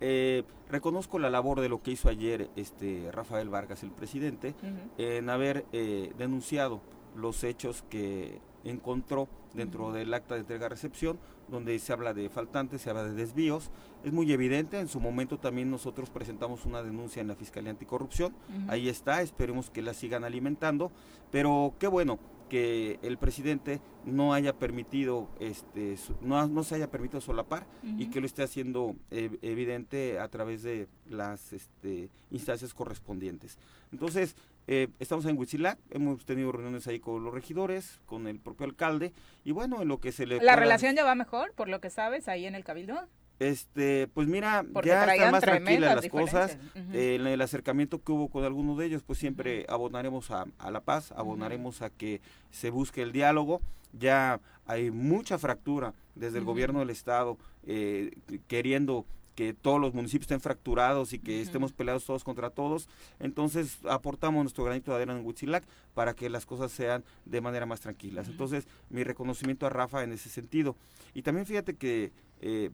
Eh, 0.00 0.42
reconozco 0.68 1.18
la 1.18 1.30
labor 1.30 1.60
de 1.60 1.68
lo 1.68 1.82
que 1.82 1.92
hizo 1.92 2.08
ayer 2.08 2.50
este 2.56 3.10
Rafael 3.12 3.48
Vargas, 3.48 3.82
el 3.82 3.90
presidente, 3.90 4.54
en 4.98 5.30
haber 5.30 5.64
eh, 5.72 6.12
denunciado 6.18 6.80
los 7.16 7.44
hechos 7.44 7.84
que 7.88 8.40
encontró 8.64 9.28
dentro 9.54 9.92
del 9.92 10.12
acta 10.12 10.34
de 10.34 10.40
entrega-recepción, 10.40 11.18
donde 11.48 11.78
se 11.78 11.92
habla 11.92 12.12
de 12.12 12.28
faltantes, 12.28 12.82
se 12.82 12.90
habla 12.90 13.04
de 13.04 13.14
desvíos. 13.14 13.70
Es 14.02 14.12
muy 14.12 14.32
evidente, 14.32 14.80
en 14.80 14.88
su 14.88 14.98
momento 14.98 15.38
también 15.38 15.70
nosotros 15.70 16.10
presentamos 16.10 16.66
una 16.66 16.82
denuncia 16.82 17.20
en 17.22 17.28
la 17.28 17.36
Fiscalía 17.36 17.70
Anticorrupción, 17.70 18.34
ahí 18.68 18.88
está, 18.88 19.22
esperemos 19.22 19.70
que 19.70 19.80
la 19.80 19.94
sigan 19.94 20.24
alimentando, 20.24 20.90
pero 21.30 21.74
qué 21.78 21.86
bueno 21.86 22.18
que 22.54 23.00
el 23.02 23.18
presidente 23.18 23.80
no 24.04 24.32
haya 24.32 24.52
permitido, 24.56 25.28
este, 25.40 25.96
no, 26.20 26.46
no 26.46 26.62
se 26.62 26.76
haya 26.76 26.88
permitido 26.88 27.20
solapar 27.20 27.66
y 27.98 28.10
que 28.10 28.20
lo 28.20 28.26
esté 28.26 28.44
haciendo 28.44 28.94
eh, 29.10 29.28
evidente 29.42 30.20
a 30.20 30.28
través 30.28 30.62
de 30.62 30.86
las 31.10 31.52
este, 31.52 32.10
instancias 32.30 32.72
correspondientes. 32.72 33.58
Entonces, 33.90 34.36
eh, 34.68 34.86
estamos 35.00 35.24
en 35.26 35.36
Huitzilac, 35.36 35.80
hemos 35.90 36.24
tenido 36.24 36.52
reuniones 36.52 36.86
ahí 36.86 37.00
con 37.00 37.24
los 37.24 37.34
regidores, 37.34 37.98
con 38.06 38.28
el 38.28 38.38
propio 38.38 38.66
alcalde, 38.66 39.12
y 39.44 39.50
bueno, 39.50 39.82
en 39.82 39.88
lo 39.88 39.98
que 39.98 40.12
se 40.12 40.24
le 40.24 40.36
¿La 40.36 40.40
pueda- 40.42 40.56
relación 40.56 40.94
ya 40.94 41.02
va 41.02 41.16
mejor, 41.16 41.54
por 41.54 41.68
lo 41.68 41.80
que 41.80 41.90
sabes, 41.90 42.28
ahí 42.28 42.46
en 42.46 42.54
el 42.54 42.62
Cabildo? 42.62 43.08
Este, 43.38 44.08
pues 44.14 44.28
mira, 44.28 44.64
Porque 44.72 44.90
ya 44.90 45.12
están 45.12 45.32
más 45.32 45.42
tranquilas 45.42 45.96
las 45.96 46.08
cosas. 46.08 46.56
Eh, 46.92 47.16
en 47.20 47.26
el 47.26 47.40
acercamiento 47.40 48.02
que 48.02 48.12
hubo 48.12 48.28
con 48.28 48.44
algunos 48.44 48.78
de 48.78 48.86
ellos, 48.86 49.02
pues 49.04 49.18
siempre 49.18 49.66
abonaremos 49.68 50.30
a, 50.30 50.46
a 50.58 50.70
la 50.70 50.80
paz, 50.80 51.12
abonaremos 51.12 51.82
a 51.82 51.90
que 51.90 52.20
se 52.50 52.70
busque 52.70 53.02
el 53.02 53.12
diálogo. 53.12 53.60
Ya 53.92 54.40
hay 54.66 54.90
mucha 54.90 55.38
fractura 55.38 55.94
desde 56.14 56.38
el 56.38 56.44
gobierno 56.44 56.80
del 56.80 56.90
estado 56.90 57.36
eh, 57.66 58.12
queriendo 58.48 59.04
que 59.34 59.52
todos 59.54 59.80
los 59.80 59.94
municipios 59.94 60.24
estén 60.24 60.40
fracturados 60.40 61.12
y 61.12 61.18
que 61.18 61.40
estemos 61.40 61.72
peleados 61.72 62.04
todos 62.04 62.24
contra 62.24 62.50
todos. 62.50 62.88
Entonces 63.20 63.78
aportamos 63.88 64.42
nuestro 64.44 64.64
granito 64.64 64.90
de 64.90 64.96
arena 64.98 65.18
en 65.18 65.24
Huitzilac 65.24 65.64
para 65.94 66.14
que 66.14 66.30
las 66.30 66.46
cosas 66.46 66.72
sean 66.72 67.04
de 67.24 67.40
manera 67.40 67.66
más 67.66 67.80
tranquilas. 67.80 68.28
Entonces 68.28 68.66
mi 68.90 69.04
reconocimiento 69.04 69.66
a 69.66 69.70
Rafa 69.70 70.04
en 70.04 70.12
ese 70.12 70.28
sentido. 70.28 70.76
Y 71.14 71.22
también 71.22 71.46
fíjate 71.46 71.74
que 71.74 72.12
eh, 72.40 72.70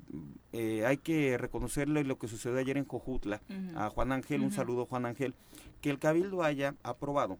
eh, 0.52 0.84
hay 0.86 0.96
que 0.96 1.38
reconocerle 1.38 2.04
lo 2.04 2.18
que 2.18 2.28
sucedió 2.28 2.58
ayer 2.58 2.76
en 2.76 2.84
Cojutla 2.84 3.40
a 3.76 3.88
Juan 3.90 4.12
Ángel, 4.12 4.40
un 4.40 4.52
saludo 4.52 4.86
Juan 4.86 5.06
Ángel, 5.06 5.34
que 5.80 5.90
el 5.90 5.98
cabildo 5.98 6.42
haya 6.42 6.74
aprobado 6.82 7.38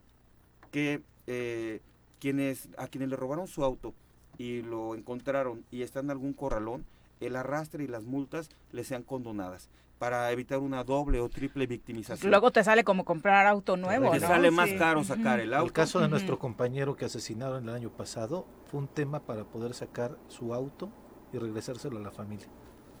que 0.71 1.01
eh, 1.27 1.81
quienes 2.19 2.69
a 2.77 2.87
quienes 2.87 3.09
le 3.09 3.15
robaron 3.15 3.47
su 3.47 3.63
auto 3.63 3.93
y 4.37 4.61
lo 4.61 4.95
encontraron 4.95 5.65
y 5.69 5.83
está 5.83 5.99
en 5.99 6.09
algún 6.09 6.33
corralón, 6.33 6.85
el 7.21 7.35
arrastre 7.35 7.83
y 7.83 7.87
las 7.87 8.03
multas 8.03 8.49
le 8.71 8.83
sean 8.83 9.03
condonadas 9.03 9.69
para 9.99 10.31
evitar 10.31 10.57
una 10.57 10.83
doble 10.83 11.21
o 11.21 11.29
triple 11.29 11.67
victimización. 11.67 12.31
Luego 12.31 12.51
te 12.51 12.63
sale 12.63 12.83
como 12.83 13.05
comprar 13.05 13.45
auto 13.45 13.77
nuevo, 13.77 14.09
Te 14.11 14.19
¿no? 14.19 14.27
sale 14.27 14.49
más 14.49 14.69
Sí. 14.69 14.77
caro 14.77 15.03
sacar 15.03 15.39
el 15.39 15.53
auto. 15.53 15.67
El 15.67 15.73
caso 15.73 15.99
de 15.99 16.09
nuestro 16.09 16.39
compañero 16.39 16.95
que 16.95 17.05
asesinaron 17.05 17.69
el 17.69 17.75
año 17.75 17.91
pasado 17.91 18.47
fue 18.65 18.79
un 18.79 18.87
tema 18.87 19.19
para 19.19 19.43
poder 19.43 19.75
sacar 19.75 20.17
su 20.27 20.55
auto 20.55 20.89
y 21.31 21.37
regresárselo 21.37 21.97
a 21.97 22.01
la 22.01 22.09
familia. 22.11 22.47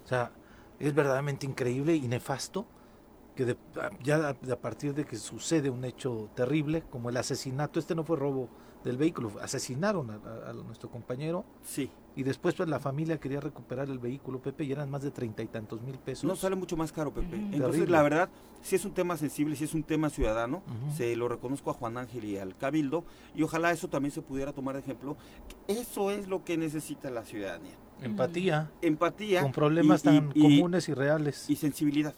O 0.03 0.07
sea, 0.07 0.31
es 0.79 0.93
verdaderamente 0.93 1.47
increíble 1.47 1.95
y 1.95 2.07
nefasto 2.07 2.67
que 3.41 3.53
de- 3.53 3.57
ya 4.03 4.29
a, 4.29 4.55
partir 4.57 4.93
de 4.93 5.05
que 5.05 5.17
sucede 5.17 5.69
un 5.69 5.83
hecho 5.85 6.29
terrible 6.35 6.83
como 6.89 7.09
el 7.09 7.17
asesinato, 7.17 7.79
este 7.79 7.95
no 7.95 8.03
fue 8.03 8.17
robo 8.17 8.49
del 8.83 8.97
vehículo, 8.97 9.31
asesinaron 9.41 10.09
a, 10.11 10.53
nuestro 10.53 10.89
compañero. 10.89 11.45
Sí. 11.63 11.89
Y 12.15 12.23
después 12.23 12.55
pues 12.55 12.67
la 12.67 12.79
familia 12.79 13.19
quería 13.19 13.39
recuperar 13.39 13.89
el 13.89 13.99
vehículo, 13.99 14.41
Pepe, 14.41 14.65
y 14.65 14.71
eran 14.71 14.89
más 14.89 15.01
de 15.01 15.11
treinta 15.11 15.43
y 15.43 15.47
tantos 15.47 15.81
mil 15.81 15.97
pesos. 15.97 16.25
No 16.25 16.35
sale 16.35 16.55
mucho 16.55 16.75
más 16.75 16.91
caro, 16.91 17.13
Pepe. 17.13 17.35
Entonces, 17.35 17.71
Terrible. 17.71 17.91
la 17.91 18.03
verdad, 18.03 18.29
si 18.61 18.75
es 18.75 18.83
un 18.83 18.91
tema 18.91 19.15
sensible, 19.15 19.55
si 19.55 19.63
es 19.63 19.73
un 19.73 19.83
tema 19.83 20.09
ciudadano, 20.09 20.61
se 20.97 21.15
lo 21.15 21.29
reconozco 21.29 21.71
a 21.71 21.73
Juan 21.73 21.97
Ángel 21.97 22.25
y 22.25 22.37
al 22.37 22.57
Cabildo, 22.57 23.05
y 23.33 23.43
ojalá 23.43 23.71
eso 23.71 23.87
también 23.87 24.11
se 24.11 24.21
pudiera 24.21 24.51
tomar 24.51 24.75
de 24.75 24.81
ejemplo. 24.81 25.15
Eso 25.67 26.11
es 26.11 26.27
lo 26.27 26.43
que 26.43 26.57
necesita 26.57 27.09
la 27.09 27.23
ciudadanía. 27.23 27.77
Empatía. 28.01 28.71
Empatía. 28.81 29.41
Con 29.41 29.51
problemas 29.51 30.03
tan 30.03 30.31
comunes 30.31 30.89
y 30.89 30.93
reales. 30.93 31.49
Y 31.49 31.55
sensibilidad. 31.55 32.13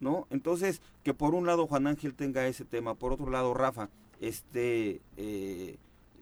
¿No? 0.00 0.26
Entonces, 0.30 0.80
que 1.02 1.12
por 1.12 1.34
un 1.34 1.46
lado 1.46 1.66
Juan 1.66 1.86
Ángel 1.86 2.14
tenga 2.14 2.46
ese 2.46 2.64
tema, 2.64 2.94
por 2.94 3.12
otro 3.12 3.30
lado 3.30 3.52
Rafa 3.52 3.90
esté 4.20 5.00
eh, 5.16 5.76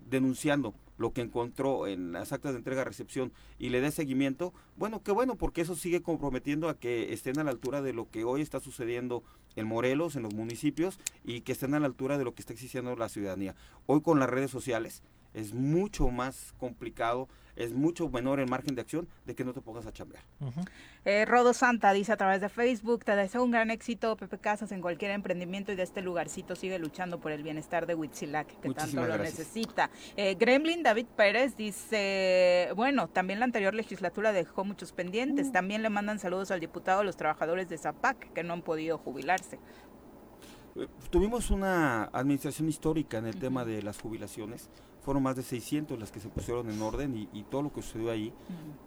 denunciando 0.09 0.75
lo 0.99 1.13
que 1.13 1.21
encontró 1.21 1.87
en 1.87 2.13
las 2.13 2.33
actas 2.33 2.53
de 2.53 2.59
entrega-recepción 2.59 3.33
y 3.59 3.69
le 3.69 3.81
dé 3.81 3.91
seguimiento, 3.91 4.55
bueno, 4.77 5.03
qué 5.03 5.13
bueno, 5.13 5.37
porque 5.37 5.61
eso 5.61 5.77
sigue 5.77 6.03
comprometiendo 6.03 6.69
a 6.69 6.79
que 6.79 7.13
estén 7.13 7.39
a 7.39 7.45
la 7.45 7.51
altura 7.51 7.83
de 7.83 7.93
lo 7.93 8.11
que 8.11 8.25
hoy 8.25 8.41
está 8.41 8.61
sucediendo 8.61 9.23
en 9.57 9.67
Morelos, 9.67 10.17
en 10.17 10.23
los 10.23 10.35
municipios, 10.35 10.99
y 11.25 11.41
que 11.43 11.53
estén 11.53 11.75
a 11.75 11.81
la 11.81 11.87
altura 11.87 12.19
de 12.19 12.25
lo 12.25 12.35
que 12.35 12.43
está 12.43 12.53
exigiendo 12.53 12.95
la 12.97 13.09
ciudadanía. 13.09 13.55
Hoy 13.87 14.01
con 14.01 14.19
las 14.19 14.31
redes 14.31 14.51
sociales 14.51 15.03
es 15.35 15.53
mucho 15.53 16.09
más 16.09 16.55
complicado, 16.59 17.29
es 17.57 17.73
mucho 17.73 18.09
menor 18.09 18.39
el 18.41 18.49
margen 18.49 18.75
de 18.75 18.83
acción 18.83 19.09
de 19.25 19.35
que 19.35 19.45
no 19.45 19.53
te 19.53 19.61
pongas 19.61 19.87
a 19.87 19.93
chambear. 19.93 20.23
Eh, 21.05 21.25
Rodo 21.25 21.53
Santa 21.53 21.93
dice 21.93 22.13
a 22.13 22.17
través 22.17 22.41
de 22.41 22.49
Facebook, 22.49 23.05
te 23.05 23.17
deseo 23.17 23.43
un 23.43 23.51
gran 23.51 23.71
éxito, 23.71 24.17
Pepe 24.17 24.39
Casas, 24.39 24.73
en 24.73 24.81
cualquier 24.81 25.11
emprendimiento 25.11 25.73
y 25.73 25.77
de 25.77 25.83
este 25.83 26.03
lugarcito 26.03 26.55
sigue 26.55 26.79
luchando 26.79 27.19
por 27.19 27.33
el 27.33 27.43
bienestar 27.43 27.87
de 27.87 27.95
Huitzilac, 27.95 28.47
que 28.61 28.71
tanto 28.71 28.97
lo 28.97 29.07
gracias. 29.07 29.39
necesita. 29.39 29.91
Eh, 30.17 30.35
Gremlin 30.39 30.83
David 30.83 31.07
Pérez 31.17 31.57
dice, 31.57 32.69
bueno, 32.77 33.09
también 33.09 33.39
la 33.39 33.47
anterior 33.47 33.75
legislatura 33.75 34.33
dejó 34.33 34.65
muchos 34.65 34.93
pendientes. 34.93 35.53
También 35.53 35.83
le 35.83 35.89
mandan 35.91 36.19
saludos 36.19 36.51
al 36.51 36.61
diputado 36.61 37.01
a 37.01 37.05
los 37.05 37.17
trabajadores 37.17 37.69
de 37.69 37.79
Zapac 37.79 38.33
que 38.33 38.43
no 38.43 38.53
han 38.53 38.63
podido 38.63 38.99
jubilarse. 38.99 39.59
Eh, 40.77 40.87
Tuvimos 41.11 41.51
una 41.51 42.05
administración 42.05 42.69
histórica 42.69 43.19
en 43.19 43.27
el 43.27 43.39
tema 43.39 43.65
de 43.65 43.83
las 43.83 43.99
jubilaciones. 44.01 44.69
Fueron 45.07 45.23
más 45.23 45.37
de 45.37 45.43
600 45.43 45.99
las 45.99 46.11
que 46.11 46.21
se 46.21 46.29
pusieron 46.29 46.69
en 46.69 46.83
orden 46.83 47.17
y, 47.17 47.29
y 47.33 47.45
todo 47.45 47.63
lo 47.63 47.73
que 47.73 47.81
sucedió 47.81 48.11
ahí. 48.11 48.33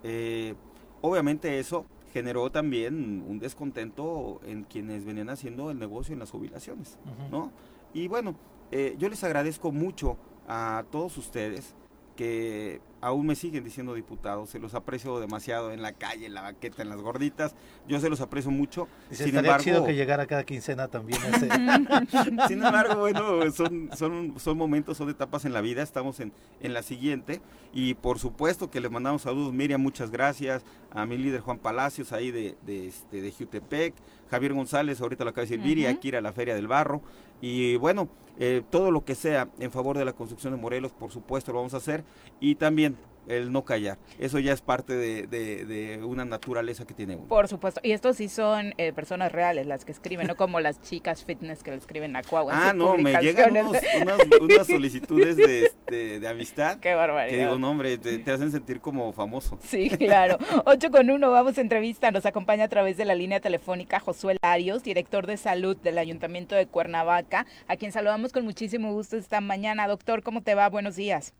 Eh, 0.03 0.53
obviamente 1.01 1.57
eso 1.59 1.85
generó 2.13 2.51
también 2.51 3.23
un 3.25 3.39
descontento 3.39 4.41
en 4.45 4.65
quienes 4.65 5.05
venían 5.05 5.29
haciendo 5.29 5.71
el 5.71 5.79
negocio 5.79 6.13
en 6.13 6.19
las 6.19 6.29
jubilaciones. 6.29 6.97
¿no? 7.31 7.51
Y 7.93 8.09
bueno, 8.09 8.35
eh, 8.71 8.95
yo 8.99 9.07
les 9.09 9.23
agradezco 9.23 9.71
mucho 9.71 10.17
a 10.47 10.83
todos 10.91 11.17
ustedes 11.17 11.73
que 12.19 12.81
aún 12.99 13.25
me 13.27 13.33
siguen 13.33 13.63
diciendo 13.63 13.93
diputados, 13.93 14.49
se 14.49 14.59
los 14.59 14.73
aprecio 14.73 15.21
demasiado 15.21 15.71
en 15.71 15.81
la 15.81 15.93
calle, 15.93 16.25
en 16.25 16.33
la 16.33 16.41
banqueta, 16.41 16.81
en 16.81 16.89
las 16.89 16.99
gorditas, 16.99 17.55
yo 17.87 17.97
se 18.01 18.09
los 18.09 18.19
aprecio 18.19 18.51
mucho. 18.51 18.89
Dice, 19.09 19.23
Sin 19.23 19.37
embargo, 19.37 19.63
chido 19.63 19.85
que 19.85 19.95
llegara 19.95 20.25
cada 20.25 20.43
quincena 20.43 20.89
también 20.89 21.17
ese. 21.33 21.47
sin 22.49 22.61
embargo, 22.61 22.95
bueno, 22.99 23.49
son, 23.53 23.89
son, 23.95 24.37
son 24.37 24.57
momentos, 24.57 24.97
son 24.97 25.09
etapas 25.09 25.45
en 25.45 25.53
la 25.53 25.61
vida, 25.61 25.81
estamos 25.81 26.19
en, 26.19 26.33
en 26.59 26.73
la 26.73 26.83
siguiente 26.83 27.39
y 27.73 27.93
por 27.93 28.19
supuesto 28.19 28.69
que 28.69 28.81
les 28.81 28.91
mandamos 28.91 29.21
saludos, 29.21 29.53
Miriam, 29.53 29.79
muchas 29.81 30.11
gracias, 30.11 30.65
a 30.91 31.05
mi 31.05 31.17
líder 31.17 31.39
Juan 31.39 31.57
Palacios 31.59 32.11
ahí 32.11 32.31
de, 32.31 32.57
de, 32.65 32.87
este, 32.89 33.21
de 33.21 33.31
Jutepec, 33.31 33.93
Javier 34.29 34.51
González, 34.51 34.99
ahorita 34.99 35.23
lo 35.23 35.29
acaba 35.29 35.45
de 35.45 35.51
decir 35.51 35.65
Viri, 35.65 35.85
Ujú. 35.85 35.95
aquí 35.95 36.09
ir 36.09 36.17
a 36.17 36.21
la 36.21 36.33
Feria 36.33 36.53
del 36.53 36.67
Barro 36.67 37.01
y 37.41 37.75
bueno, 37.77 38.07
eh, 38.39 38.63
todo 38.69 38.91
lo 38.91 39.03
que 39.03 39.15
sea 39.15 39.49
en 39.59 39.71
favor 39.71 39.97
de 39.97 40.05
la 40.05 40.13
construcción 40.13 40.53
de 40.53 40.61
Morelos, 40.61 40.91
por 40.91 41.11
supuesto 41.11 41.51
lo 41.51 41.59
vamos 41.59 41.73
a 41.73 41.77
hacer. 41.77 42.03
Y 42.39 42.55
también 42.55 42.95
el 43.29 43.51
no 43.51 43.63
callar, 43.63 43.97
eso 44.19 44.39
ya 44.39 44.51
es 44.51 44.59
parte 44.61 44.93
de, 44.93 45.27
de- 45.27 45.63
de 45.65 46.03
una 46.03 46.25
naturaleza 46.25 46.85
que 46.85 46.93
tiene 46.93 47.15
uno. 47.15 47.27
Por 47.27 47.47
supuesto. 47.47 47.79
Y 47.83 47.91
estos 47.93 48.17
sí 48.17 48.27
son 48.27 48.73
eh, 48.77 48.91
personas 48.91 49.31
reales 49.31 49.67
las 49.67 49.85
que 49.85 49.91
escriben, 49.91 50.27
no 50.27 50.35
como 50.35 50.59
las 50.59 50.81
chicas 50.81 51.23
fitness 51.23 51.63
que 51.63 51.71
le 51.71 51.77
escriben 51.77 52.15
a 52.15 52.23
Cuau. 52.23 52.49
Ah, 52.51 52.73
no, 52.73 52.97
me 52.97 53.13
llegan 53.21 53.51
unos- 53.55 53.77
unas, 54.01 54.19
unas 54.41 54.67
solicitudes 54.67 55.37
de, 55.37 55.65
este, 55.65 56.19
de 56.19 56.27
amistad. 56.27 56.77
Qué 56.81 56.93
barbaridad. 56.95 57.35
Que 57.37 57.43
digo, 57.45 57.57
no, 57.57 57.69
hombre, 57.71 57.97
te, 57.97 58.17
te 58.17 58.31
hacen 58.31 58.51
sentir 58.51 58.81
como 58.81 59.13
famoso. 59.13 59.57
Sí, 59.69 59.89
claro. 59.89 60.37
8 60.65 60.89
con 60.91 61.09
1, 61.09 61.31
vamos 61.31 61.57
a 61.57 61.61
entrevista. 61.61 62.09
Nos 62.11 62.25
acompaña 62.25 62.63
a 62.65 62.67
través 62.67 62.97
de 62.97 63.05
la 63.05 63.13
línea 63.15 63.39
telefónica 63.39 63.99
Josué 63.99 64.35
Larios, 64.41 64.83
director 64.83 65.27
de 65.27 65.37
salud 65.37 65.77
del 65.77 65.97
Ayuntamiento 65.99 66.55
de 66.55 66.65
Cuernavaca, 66.65 67.45
a 67.67 67.75
quien 67.77 67.91
saludamos 67.91 68.33
con 68.33 68.43
muchísimo 68.43 68.91
gusto 68.93 69.15
esta 69.17 69.39
mañana. 69.41 69.87
Doctor, 69.87 70.23
¿cómo 70.23 70.41
te 70.41 70.55
va? 70.55 70.67
Buenos 70.69 70.95
días. 70.95 71.33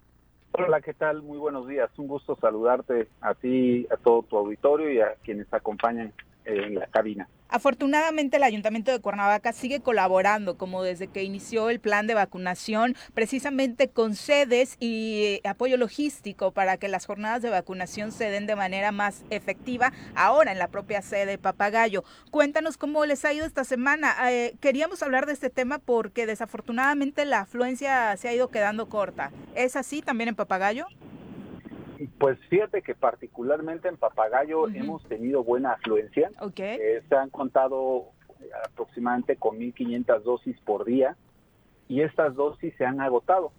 Hola, 0.52 0.82
¿qué 0.82 0.94
tal? 0.94 1.22
Muy 1.22 1.38
buenos 1.38 1.68
días. 1.68 1.90
Un 1.98 2.08
gusto 2.08 2.36
saludarte 2.36 3.08
a 3.22 3.36
ti, 3.36 3.88
a 3.92 3.98
todo 3.98 4.24
tu 4.24 4.36
auditorio 4.38 4.92
y 4.92 5.00
a 5.00 5.14
quienes 5.24 5.52
acompañan 5.54 6.12
en. 6.50 7.28
Afortunadamente 7.52 8.38
el 8.38 8.44
Ayuntamiento 8.44 8.92
de 8.92 9.00
Cuernavaca 9.00 9.54
sigue 9.54 9.80
colaborando 9.80 10.56
como 10.56 10.84
desde 10.84 11.08
que 11.08 11.24
inició 11.24 11.72
el 11.72 11.80
plan 11.80 12.06
de 12.06 12.14
vacunación, 12.14 12.96
precisamente 13.16 13.90
con 13.90 14.16
sedes 14.16 14.78
y 14.80 15.40
eh, 15.44 15.50
apoyo 15.50 15.76
logístico 15.78 16.52
para 16.52 16.78
que 16.78 16.88
las 16.88 17.08
jornadas 17.08 17.42
de 17.42 17.50
vacunación 17.50 18.12
se 18.12 18.30
den 18.30 18.46
de 18.46 18.56
manera 18.56 18.92
más 18.92 19.24
efectiva 19.32 19.92
ahora 20.14 20.52
en 20.52 20.60
la 20.60 20.68
propia 20.68 21.02
sede 21.02 21.40
Papagayo. 21.40 22.04
Cuéntanos 22.30 22.78
cómo 22.78 23.04
les 23.06 23.26
ha 23.26 23.34
ido 23.34 23.48
esta 23.48 23.64
semana. 23.64 24.16
Eh, 24.32 24.56
queríamos 24.60 25.02
hablar 25.02 25.26
de 25.26 25.34
este 25.34 25.50
tema 25.50 25.80
porque 25.80 26.28
desafortunadamente 26.28 27.26
la 27.26 27.42
afluencia 27.42 28.16
se 28.18 28.28
ha 28.28 28.34
ido 28.34 28.50
quedando 28.50 28.90
corta. 28.90 29.32
¿Es 29.56 29.76
así 29.76 30.04
también 30.04 30.30
en 30.30 30.36
Papagayo? 30.36 30.86
Pues 32.08 32.40
fíjate 32.50 32.82
que 32.82 32.96
particularmente 32.96 33.88
en 33.90 33.98
Papagayo 33.98 34.68
hemos 34.76 35.04
tenido 35.06 35.44
buena 35.44 35.74
afluencia. 35.74 36.32
Eh, 36.80 37.04
se 37.10 37.16
han 37.16 37.30
contado 37.30 38.06
eh, 38.40 38.50
aproximadamente 38.72 39.36
con 39.36 39.58
1.500 39.60 40.22
dosis 40.24 40.58
por 40.62 40.86
día 40.86 41.16
y 41.90 42.02
estas 42.02 42.36
dosis 42.36 42.74
se 42.78 42.86
han 42.86 43.02
agotado. 43.02 43.52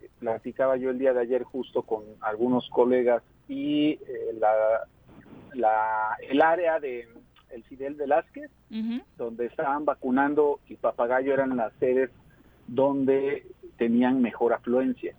Eh, 0.00 0.08
Platicaba 0.20 0.76
yo 0.76 0.90
el 0.90 0.98
día 0.98 1.12
de 1.12 1.20
ayer 1.20 1.42
justo 1.42 1.82
con 1.82 2.04
algunos 2.20 2.68
colegas 2.70 3.22
y 3.48 3.92
eh, 3.92 4.00
la, 4.38 4.52
la- 5.54 6.16
el 6.28 6.40
área 6.42 6.78
de 6.80 7.08
el 7.50 7.62
Fidel 7.64 7.94
Velázquez, 7.94 8.50
donde 9.16 9.46
estaban 9.46 9.84
vacunando 9.84 10.58
y 10.68 10.74
Papagayo 10.74 11.32
eran 11.34 11.56
las 11.56 11.72
sedes 11.74 12.10
donde 12.66 13.46
tenían 13.76 14.22
mejor 14.22 14.52
afluencia. 14.52 15.14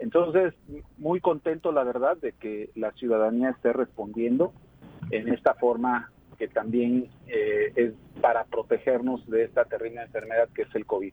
Entonces, 0.00 0.54
muy 0.98 1.20
contento, 1.20 1.72
la 1.72 1.84
verdad, 1.84 2.16
de 2.16 2.32
que 2.32 2.70
la 2.74 2.92
ciudadanía 2.92 3.50
esté 3.50 3.72
respondiendo 3.72 4.52
en 5.10 5.28
esta 5.32 5.54
forma 5.54 6.10
que 6.38 6.48
también 6.48 7.08
eh, 7.26 7.72
es 7.76 7.92
para 8.20 8.44
protegernos 8.44 9.26
de 9.28 9.44
esta 9.44 9.64
terrible 9.64 10.02
enfermedad 10.02 10.48
que 10.54 10.62
es 10.62 10.74
el 10.74 10.84
COVID. 10.84 11.12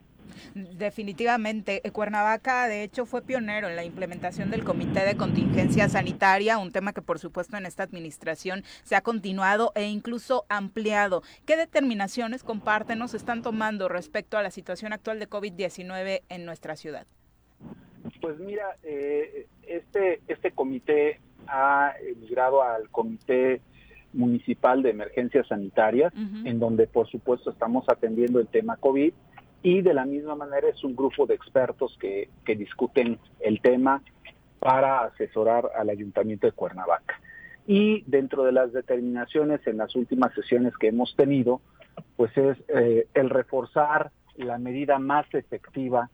Definitivamente, 0.54 1.82
eh, 1.84 1.92
Cuernavaca 1.92 2.68
de 2.68 2.84
hecho 2.84 3.06
fue 3.06 3.22
pionero 3.22 3.68
en 3.68 3.76
la 3.76 3.84
implementación 3.84 4.52
del 4.52 4.64
Comité 4.64 5.06
de 5.06 5.16
Contingencia 5.16 5.90
Sanitaria, 5.90 6.58
un 6.58 6.72
tema 6.72 6.94
que 6.94 7.02
por 7.02 7.20
supuesto 7.20 7.58
en 7.58 7.66
esta 7.66 7.84
administración 7.84 8.64
se 8.84 8.96
ha 8.96 9.02
continuado 9.02 9.72
e 9.76 9.88
incluso 9.88 10.46
ampliado. 10.50 11.24
¿Qué 11.46 11.58
determinaciones 11.58 12.44
comparten 12.44 13.02
o 13.02 13.08
están 13.18 13.42
tomando 13.42 13.90
respecto 13.90 14.38
a 14.38 14.44
la 14.44 14.52
situación 14.52 14.94
actual 14.94 15.20
de 15.20 15.30
COVID-19 15.30 16.22
en 16.30 16.46
nuestra 16.46 16.76
ciudad? 16.76 17.06
Pues 18.22 18.40
mira, 18.40 18.78
eh, 18.84 19.48
este, 19.68 20.22
este 20.28 20.52
comité 20.52 21.20
ha 21.48 21.94
migrado 22.20 22.64
al 22.64 22.90
Comité 22.90 23.62
Municipal 24.14 24.84
de 24.84 24.92
Emergencias 24.92 25.48
Sanitarias, 25.48 26.14
en 26.46 26.60
donde 26.60 26.88
por 26.88 27.10
supuesto 27.10 27.50
estamos 27.50 27.86
atendiendo 27.88 28.40
el 28.40 28.48
tema 28.48 28.78
COVID 28.78 29.14
y 29.64 29.82
de 29.82 29.93
la 29.93 30.05
misma 30.05 30.36
manera 30.36 30.68
es 30.68 30.84
un 30.84 30.93
grupo 30.93 31.26
de 31.26 31.36
expertos 31.36 31.97
que, 31.99 32.30
discuten 32.45 33.18
el 33.39 33.61
tema 33.61 34.03
para 34.59 35.05
asesorar 35.05 35.72
al 35.76 35.89
Ayuntamiento 35.89 36.45
de 36.45 36.51
Cuernavaca. 36.51 37.20
Y 37.66 38.03
dentro 38.05 38.43
de 38.43 38.51
las 38.51 38.74
determinaciones 38.74 39.66
en 39.66 39.78
las 39.78 39.95
últimas 39.95 40.34
sesiones 40.34 40.78
que 40.78 40.89
hemos 40.89 41.16
tenido, 41.16 41.61
pues 42.18 42.38
es 42.38 42.57
eh, 42.68 43.07
el 43.14 43.30
reforzar 43.30 44.11
la 44.36 44.57
medida 44.57 44.99
más 44.99 45.26
efectiva 45.34 46.09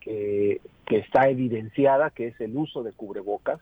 que, 0.00 0.62
que, 0.86 0.98
está 0.98 1.28
evidenciada, 1.28 2.10
que 2.10 2.28
es 2.28 2.40
el 2.40 2.56
uso 2.56 2.82
de 2.82 2.92
cubrebocas, 2.92 3.60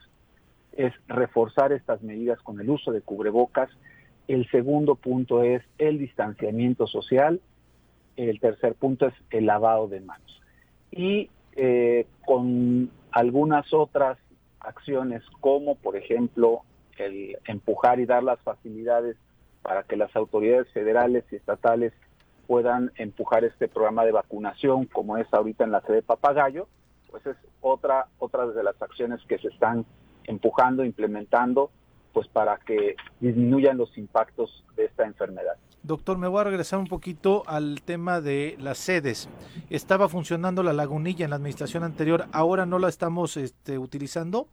es 0.77 0.93
reforzar 1.09 1.73
estas 1.73 2.03
medidas 2.03 2.41
con 2.41 2.61
el 2.61 2.71
uso 2.71 2.93
de 2.93 3.01
cubrebocas. 3.01 3.69
El 4.29 4.49
segundo 4.51 4.95
punto 4.95 5.43
es 5.43 5.63
el 5.79 5.99
distanciamiento 5.99 6.87
social 6.87 7.41
el 8.17 8.41
tercer 8.41 8.75
punto 8.75 9.07
es 9.07 9.15
el 9.31 9.47
lavado 9.47 9.89
de 9.89 10.01
manos. 10.01 10.41
Y 10.91 11.31
eh, 11.57 12.07
con 12.25 12.91
algunas 13.13 13.73
otras 13.73 14.19
acciones 14.61 15.23
como 15.41 15.77
por 15.77 15.97
ejemplo 15.97 16.63
el 16.97 17.37
empujar 17.47 18.01
y 18.01 18.07
dar 18.07 18.23
las 18.23 18.41
facilidades 18.41 19.17
para 19.63 19.83
que 19.83 19.97
las 19.97 20.15
autoridades 20.17 20.69
federales 20.73 21.25
y 21.31 21.37
estatales 21.37 21.93
puedan 22.47 22.93
empujar 22.97 23.45
este 23.45 23.69
programa 23.69 24.05
de 24.05 24.13
vacunación 24.13 24.87
como 24.87 25.17
es 25.17 25.33
ahorita 25.33 25.65
en 25.65 25.73
la 25.73 25.81
sede 25.83 26.03
Papagayo, 26.03 26.69
pues 27.11 27.25
es 27.27 27.37
otra 27.61 28.09
otra 28.19 28.47
de 28.47 28.63
las 28.63 28.81
acciones 28.81 29.21
que 29.29 29.39
se 29.39 29.49
están 29.49 29.87
empujando, 30.25 30.85
implementando, 30.85 31.71
pues 32.13 32.29
para 32.29 32.57
que 32.59 32.97
disminuyan 33.21 33.77
los 33.77 33.97
impactos 33.99 34.65
de 34.77 34.87
esta 34.87 35.05
enfermedad. 35.05 35.57
Doctor, 35.85 36.17
me 36.17 36.29
voy 36.29 36.41
a 36.41 36.45
regresar 36.45 36.79
un 36.79 36.87
poquito 36.87 37.43
al 37.47 37.83
tema 37.83 38.23
de 38.23 38.57
las 38.59 38.79
sedes. 38.79 39.29
Estaba 39.69 40.09
funcionando 40.09 40.63
la 40.63 40.73
lagunilla 40.73 41.25
en 41.25 41.31
la 41.31 41.37
administración 41.37 41.85
anterior, 41.85 42.25
ahora 42.33 42.65
no 42.65 42.79
la 42.79 42.89
estamos 42.89 43.37
este, 43.37 43.79
utilizando. 43.79 44.49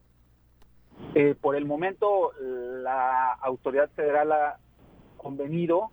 Eh, 1.15 1.34
por 1.39 1.55
el 1.55 1.63
momento, 1.63 2.34
la 2.41 3.32
autoridad 3.32 3.89
federal 3.95 4.34
ha 4.34 4.59
convenido, 5.15 5.91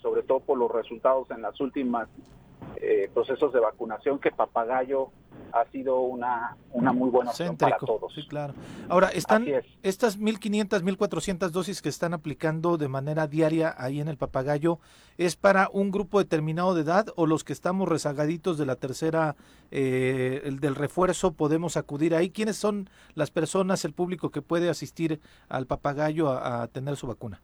sobre 0.00 0.22
todo 0.22 0.40
por 0.40 0.56
los 0.56 0.72
resultados 0.72 1.30
en 1.30 1.42
las 1.42 1.60
últimas 1.60 2.08
eh, 2.76 3.10
procesos 3.12 3.52
de 3.52 3.60
vacunación, 3.60 4.18
que 4.20 4.30
Papagayo 4.30 5.10
ha 5.52 5.64
sido 5.70 6.00
una, 6.00 6.56
una 6.72 6.92
muy 6.92 7.10
buena 7.10 7.30
opción 7.30 7.56
para 7.56 7.76
todos. 7.76 8.12
Sí, 8.14 8.26
claro. 8.26 8.54
Ahora, 8.88 9.08
están 9.08 9.46
estas 9.82 10.18
1.500, 10.18 10.82
1.400 10.82 11.50
dosis 11.50 11.82
que 11.82 11.88
están 11.88 12.14
aplicando 12.14 12.78
de 12.78 12.88
manera 12.88 13.26
diaria 13.26 13.74
ahí 13.76 14.00
en 14.00 14.08
el 14.08 14.16
papagayo, 14.16 14.78
¿es 15.18 15.36
para 15.36 15.68
un 15.72 15.90
grupo 15.90 16.18
determinado 16.18 16.74
de 16.74 16.82
edad 16.82 17.06
o 17.16 17.26
los 17.26 17.44
que 17.44 17.52
estamos 17.52 17.88
rezagaditos 17.88 18.58
de 18.58 18.66
la 18.66 18.76
tercera, 18.76 19.36
eh, 19.70 20.42
el 20.44 20.60
del 20.60 20.74
refuerzo, 20.74 21.32
podemos 21.32 21.76
acudir 21.76 22.14
ahí? 22.14 22.30
¿Quiénes 22.30 22.56
son 22.56 22.88
las 23.14 23.30
personas, 23.30 23.84
el 23.84 23.92
público 23.92 24.30
que 24.30 24.42
puede 24.42 24.70
asistir 24.70 25.20
al 25.48 25.66
papagayo 25.66 26.30
a, 26.30 26.66
tener 26.68 26.96
su 26.96 27.06
vacuna? 27.06 27.40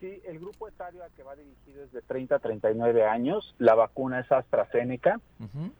Sí, 0.00 0.20
el 0.24 0.38
grupo 0.38 0.66
etario 0.66 1.04
al 1.04 1.10
que 1.12 1.22
va 1.22 1.36
dirigido 1.36 1.84
es 1.84 1.92
de 1.92 2.00
30 2.00 2.36
a 2.36 2.38
39 2.38 3.04
años. 3.04 3.54
La 3.58 3.74
vacuna 3.74 4.20
es 4.20 4.32
AstraZeneca 4.32 5.20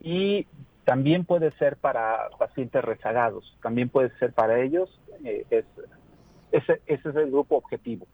y 0.01 0.47
también 0.91 1.25
puede 1.25 1.53
ser 1.53 1.77
para 1.77 2.31
pacientes 2.37 2.83
rezagados, 2.85 3.57
también 3.63 3.91
puede 3.91 4.11
ser 4.19 4.33
para 4.33 4.61
ellos. 4.61 4.91
Eh, 5.25 5.47
ese, 6.51 6.81
es 6.85 7.05
el 7.05 7.31
grupo 7.31 7.55
objetivo. 7.59 8.09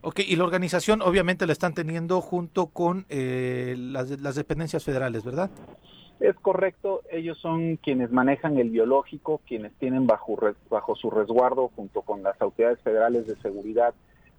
Ok, 0.00 0.20
y 0.20 0.34
la 0.36 0.44
organización 0.44 1.02
obviamente 1.02 1.44
la 1.46 1.52
están 1.52 1.74
teniendo 1.74 2.22
junto 2.22 2.68
con 2.68 3.04
eh, 3.10 3.74
las, 3.76 4.18
las 4.18 4.34
dependencias 4.34 4.82
federales, 4.82 5.26
¿verdad? 5.26 5.50
Es 6.20 6.36
correcto, 6.36 7.02
ellos 7.10 7.36
son 7.36 7.76
quienes 7.76 8.10
manejan 8.10 8.56
el 8.56 8.70
biológico, 8.70 9.42
quienes 9.46 9.74
tienen 9.74 10.06
bajo, 10.06 10.38
bajo 10.70 10.96
su 10.96 11.10
resguardo 11.10 11.70
junto 11.76 12.00
con 12.00 12.22
las 12.22 12.40
autoridades 12.40 12.80
federales 12.80 13.26
de 13.26 13.36
seguridad 13.42 13.92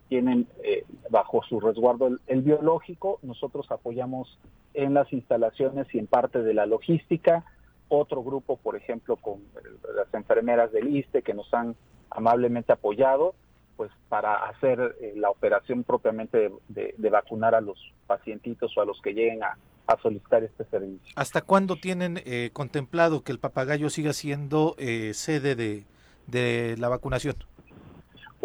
tienen 0.10 0.48
eh, 0.64 0.86
bajo 1.10 1.42
su 1.44 1.60
resguardo 1.60 2.10
el, 2.28 2.42
biológico. 2.42 3.20
Nosotros 3.22 3.70
apoyamos 3.72 4.40
en 4.74 4.94
las 4.94 5.12
instalaciones 5.14 5.88
y 5.94 6.00
en 6.00 6.08
parte 6.08 6.42
de 6.42 6.54
la 6.54 6.66
logística. 6.66 7.46
Otro 7.90 8.24
grupo, 8.24 8.58
por 8.58 8.76
ejemplo, 8.76 9.16
con 9.16 9.42
las 9.96 10.14
enfermeras 10.14 10.72
del 10.72 10.96
ISTE 10.96 11.22
que 11.22 11.34
nos 11.34 11.54
han 11.54 11.76
amablemente 12.10 12.74
apoyado, 12.74 13.36
pues 13.76 13.92
para 14.10 14.48
hacer 14.48 14.96
eh, 15.02 15.14
la 15.16 15.30
operación 15.30 15.84
propiamente 15.84 16.52
de, 16.68 17.10
vacunar 17.10 17.56
a 17.56 17.62
los 17.62 17.78
pacientitos 18.08 18.76
o 18.78 18.82
a 18.82 18.86
los 18.86 19.02
que 19.02 19.14
lleguen 19.14 19.44
a, 19.44 19.58
solicitar 20.02 20.44
este 20.44 20.66
servicio. 20.66 21.14
¿Hasta 21.16 21.42
cuándo 21.42 21.78
tienen 21.78 22.22
eh, 22.26 22.50
contemplado 22.52 23.24
que 23.24 23.32
el 23.32 23.40
papagayo 23.40 23.90
siga 23.90 24.12
siendo 24.12 24.76
sede 25.14 25.56
de, 25.56 25.86
de 26.28 26.76
la 26.78 26.90
vacunación? 26.90 27.36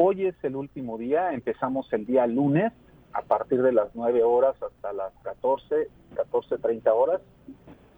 Hoy 0.05 0.26
es 0.26 0.34
el 0.42 0.57
último 0.57 0.98
día, 0.98 1.32
empezamos 1.32 1.86
el 1.92 2.05
día 2.05 2.26
lunes 2.26 2.72
a 3.12 3.22
partir 3.22 3.62
de 3.62 3.70
las 3.70 3.94
9 3.94 4.24
horas 4.24 4.57
hasta 4.61 4.92
las 4.92 5.12
14, 5.22 5.88
14.30 6.16 6.90
horas. 6.92 7.20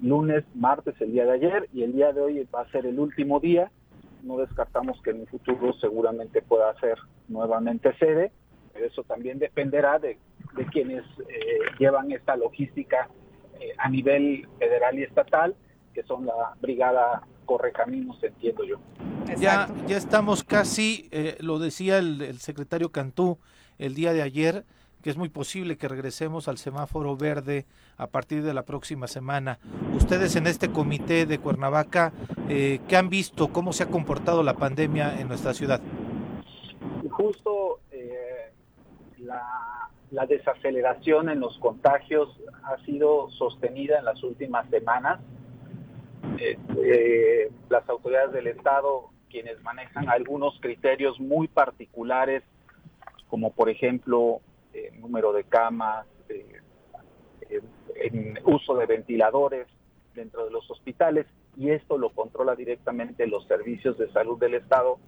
Lunes, 0.03 0.45
martes, 0.55 0.95
el 1.01 1.13
día 1.13 1.25
de 1.25 1.33
ayer 1.33 1.67
y 1.73 1.83
el 1.83 1.95
día 1.95 2.13
de 2.13 2.21
hoy 2.21 2.49
va 2.55 2.61
a 2.61 2.71
ser 2.73 2.85
el 2.85 2.99
último 3.01 3.41
día. 3.41 3.71
No 4.23 4.37
descartamos 4.37 5.01
que 5.01 5.13
en 5.13 5.21
el 5.21 5.29
futuro 5.29 5.73
seguramente 5.81 6.43
pueda 6.43 6.79
ser 6.79 6.99
nuevamente 7.29 7.97
sede, 7.97 8.33
pero 8.75 8.85
eso 8.85 9.03
también 9.05 9.39
dependerá 9.39 9.99
de, 9.99 10.19
quienes 10.73 11.05
eh, 11.21 11.59
llevan 11.79 12.13
esta 12.13 12.37
logística 12.37 13.09
eh, 13.61 13.73
a 13.79 13.89
nivel 13.89 14.47
federal 14.59 14.99
y 14.99 15.05
estatal, 15.05 15.55
que 15.95 16.03
son 16.03 16.27
la 16.27 16.53
Brigada 16.61 17.23
Correcaminos, 17.45 18.23
entiendo 18.23 18.65
yo. 18.65 18.77
Ya, 19.39 19.69
ya 19.87 19.97
estamos 19.97 20.45
casi, 20.45 21.09
eh, 21.11 21.37
lo 21.41 21.59
decía 21.59 21.99
el, 21.99 22.39
secretario 22.39 22.91
Cantú 22.91 23.39
el 23.79 23.95
día 23.95 24.13
de 24.13 24.23
ayer, 24.23 24.65
que 25.03 25.11
es 25.11 25.17
muy 25.17 25.29
posible 25.29 25.77
que 25.77 25.89
regresemos 25.89 26.49
al 26.49 26.59
semáforo 26.59 27.17
verde 27.17 27.67
a 27.97 28.07
partir 28.07 28.43
de 28.43 28.55
la 28.55 28.63
próxima 28.63 29.07
semana. 29.07 29.59
Ustedes 29.95 30.37
en 30.37 30.47
este 30.47 30.71
comité 30.71 31.27
de 31.27 31.39
Cuernavaca, 31.39 32.13
eh, 32.49 32.81
¿qué 32.89 32.97
han 32.97 33.11
visto? 33.11 33.49
¿Cómo 33.49 33.73
se 33.73 33.83
ha 33.83 33.87
comportado 33.87 34.43
la 34.43 34.55
pandemia 34.55 35.21
en 35.21 35.29
nuestra 35.29 35.53
ciudad? 35.53 35.81
Justo 37.11 37.81
eh, 37.91 38.53
la, 39.19 39.91
la 40.11 40.27
desaceleración 40.27 41.29
en 41.29 41.41
los 41.41 41.59
contagios 41.59 42.29
ha 42.63 42.77
sido 42.85 43.29
sostenida 43.31 43.99
en 43.99 44.05
las 44.05 44.23
últimas 44.23 44.69
semanas. 44.71 45.21
Eh, 46.39 47.51
las 47.69 47.89
autoridades 47.89 48.33
del 48.33 48.49
Estado 48.49 49.11
quienes 49.35 49.61
manejan 49.65 50.09
algunos 50.09 50.57
criterios 50.61 51.19
muy 51.19 51.49
particulares, 51.49 52.45
como 53.27 53.53
por 53.53 53.69
ejemplo 53.69 54.41
eh, 54.73 54.93
número 55.01 55.33
de 55.33 55.43
camas, 55.43 56.07
eh, 56.29 57.61
uso 58.45 58.77
de 58.77 58.87
ventiladores 58.87 59.67
dentro 60.15 60.45
de 60.45 60.53
los 60.53 60.71
hospitales, 60.71 61.27
y 61.57 61.71
esto 61.71 61.99
lo 61.99 62.11
controla 62.11 62.55
directamente 62.55 63.27
los 63.27 63.45
servicios 63.49 63.99
de 63.99 64.09
salud 64.13 64.39
del 64.39 64.55
Estado, 64.55 65.01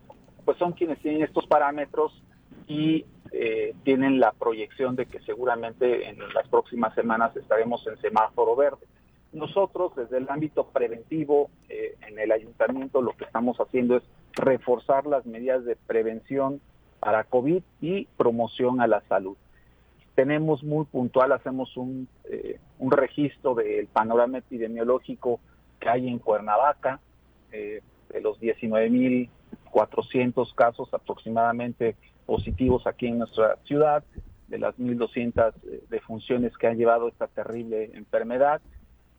pues 0.44 0.58
son 0.58 0.72
quienes 0.72 0.98
tienen 0.98 1.22
estos 1.22 1.46
parámetros 1.46 2.20
y 2.66 3.04
eh, 3.30 3.74
tienen 3.84 4.18
la 4.18 4.32
proyección 4.32 4.96
de 4.96 5.06
que 5.06 5.20
seguramente 5.20 6.08
en 6.08 6.18
las 6.34 6.48
próximas 6.48 6.92
semanas 6.96 7.36
estaremos 7.36 7.86
en 7.86 7.96
semáforo 8.00 8.56
verde. 8.56 8.86
Nosotros 9.32 9.96
desde 9.96 10.18
el 10.18 10.28
ámbito 10.28 10.68
preventivo 10.68 11.50
eh, 11.68 11.96
en 12.06 12.16
el 12.18 12.30
ayuntamiento 12.32 13.00
lo 13.02 13.16
que 13.16 13.24
estamos 13.24 13.56
haciendo 13.58 13.96
es 13.96 14.02
reforzar 14.34 15.06
las 15.06 15.24
medidas 15.26 15.64
de 15.64 15.76
prevención 15.76 16.60
para 17.00 17.24
COVID 17.24 17.62
y 17.80 18.06
promoción 18.16 18.80
a 18.80 18.86
la 18.86 19.00
salud. 19.02 19.36
Tenemos 20.14 20.62
muy 20.64 20.86
puntual, 20.86 21.32
hacemos 21.32 21.76
un, 21.76 22.08
eh, 22.24 22.58
un 22.78 22.90
registro 22.90 23.54
del 23.54 23.86
panorama 23.88 24.38
epidemiológico 24.38 25.40
que 25.80 25.90
hay 25.90 26.08
en 26.08 26.18
Cuernavaca, 26.18 27.00
eh, 27.52 27.82
de 28.08 28.20
los 28.22 28.40
19.400 28.40 30.54
casos 30.54 30.88
aproximadamente 30.94 31.96
positivos 32.24 32.86
aquí 32.86 33.08
en 33.08 33.18
nuestra 33.18 33.58
ciudad, 33.64 34.02
de 34.48 34.58
las 34.58 34.74
1.200 34.78 35.52
defunciones 35.90 36.56
que 36.56 36.68
han 36.68 36.78
llevado 36.78 37.08
esta 37.08 37.26
terrible 37.26 37.90
enfermedad 37.94 38.62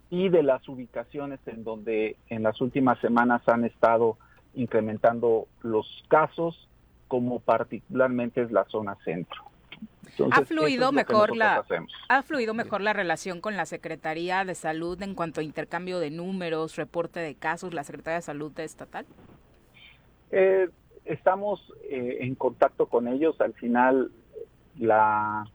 y 0.10 0.30
de 0.30 0.44
las 0.44 0.68
ubicaciones 0.70 1.40
en 1.46 1.64
donde 1.64 2.16
en 2.30 2.44
las 2.44 2.62
últimas 2.62 3.00
semanas 3.00 3.42
han 3.48 3.66
estado 3.66 4.18
incrementando 4.56 5.48
los 5.62 6.04
casos, 6.08 6.68
como 7.08 7.40
particularmente 7.40 8.42
es 8.42 8.52
la 8.52 8.66
zona 8.66 8.98
centro. 9.04 9.44
ha 10.32 10.42
fluido 10.44 10.92
mejor 10.92 11.36
la 11.36 11.64
ha 12.10 12.24
fluido 12.24 12.54
mejor 12.54 12.82
la 12.82 12.94
relación 12.94 13.40
con 13.42 13.56
la 13.56 13.66
Secretaría 13.66 14.44
de 14.46 14.56
Salud 14.56 15.02
en 15.02 15.14
cuanto 15.14 15.42
a 15.42 15.44
intercambio 15.44 16.00
de 16.00 16.10
números, 16.10 16.76
reporte 16.76 17.20
de 17.20 17.36
casos, 17.36 17.74
la 17.74 17.84
Secretaría 17.84 18.18
de 18.18 18.24
Salud 18.24 18.58
estatal. 18.60 19.06
Eh, 20.32 20.70
estamos 21.06 21.74
eh, 21.90 22.18
en 22.22 22.36
contacto 22.36 22.88
con 22.88 23.08
ellos. 23.08 23.40
Al 23.40 23.54
final 23.54 24.12
la 24.78 25.48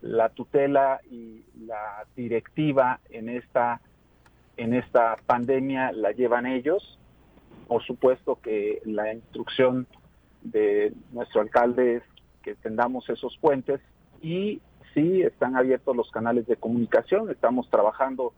la 0.00 0.28
tutela 0.28 1.00
y 1.10 1.42
la 1.66 2.06
directiva 2.16 3.00
en 3.10 3.28
esta 3.28 3.80
en 4.56 4.74
esta 4.74 5.16
pandemia 5.26 5.92
la 5.92 6.10
llevan 6.10 6.44
ellos. 6.46 6.98
Por 7.68 7.82
supuesto 7.84 8.40
que 8.42 8.82
la 8.84 9.12
instrucción 9.14 9.86
de 10.42 10.92
nuestro 11.12 11.40
alcalde 11.40 11.96
es 11.96 12.02
que 12.42 12.54
tendamos 12.56 13.08
esos 13.08 13.36
puentes 13.38 13.80
y 14.20 14.60
sí 14.94 15.22
están 15.22 15.56
abiertos 15.56 15.94
los 15.94 16.10
canales 16.10 16.46
de 16.46 16.56
comunicación. 16.56 17.30
Estamos 17.30 17.70
trabajando 17.70 18.32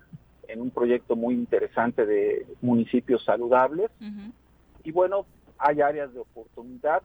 en 0.46 0.61
un 0.61 0.70
proyecto 0.70 1.16
muy 1.16 1.34
interesante 1.34 2.04
de 2.04 2.46
municipios 2.61 3.24
saludables 3.24 3.90
y 4.84 4.90
bueno, 4.92 5.26
hay 5.58 5.80
áreas 5.80 6.12
de 6.12 6.20
oportunidad. 6.20 7.02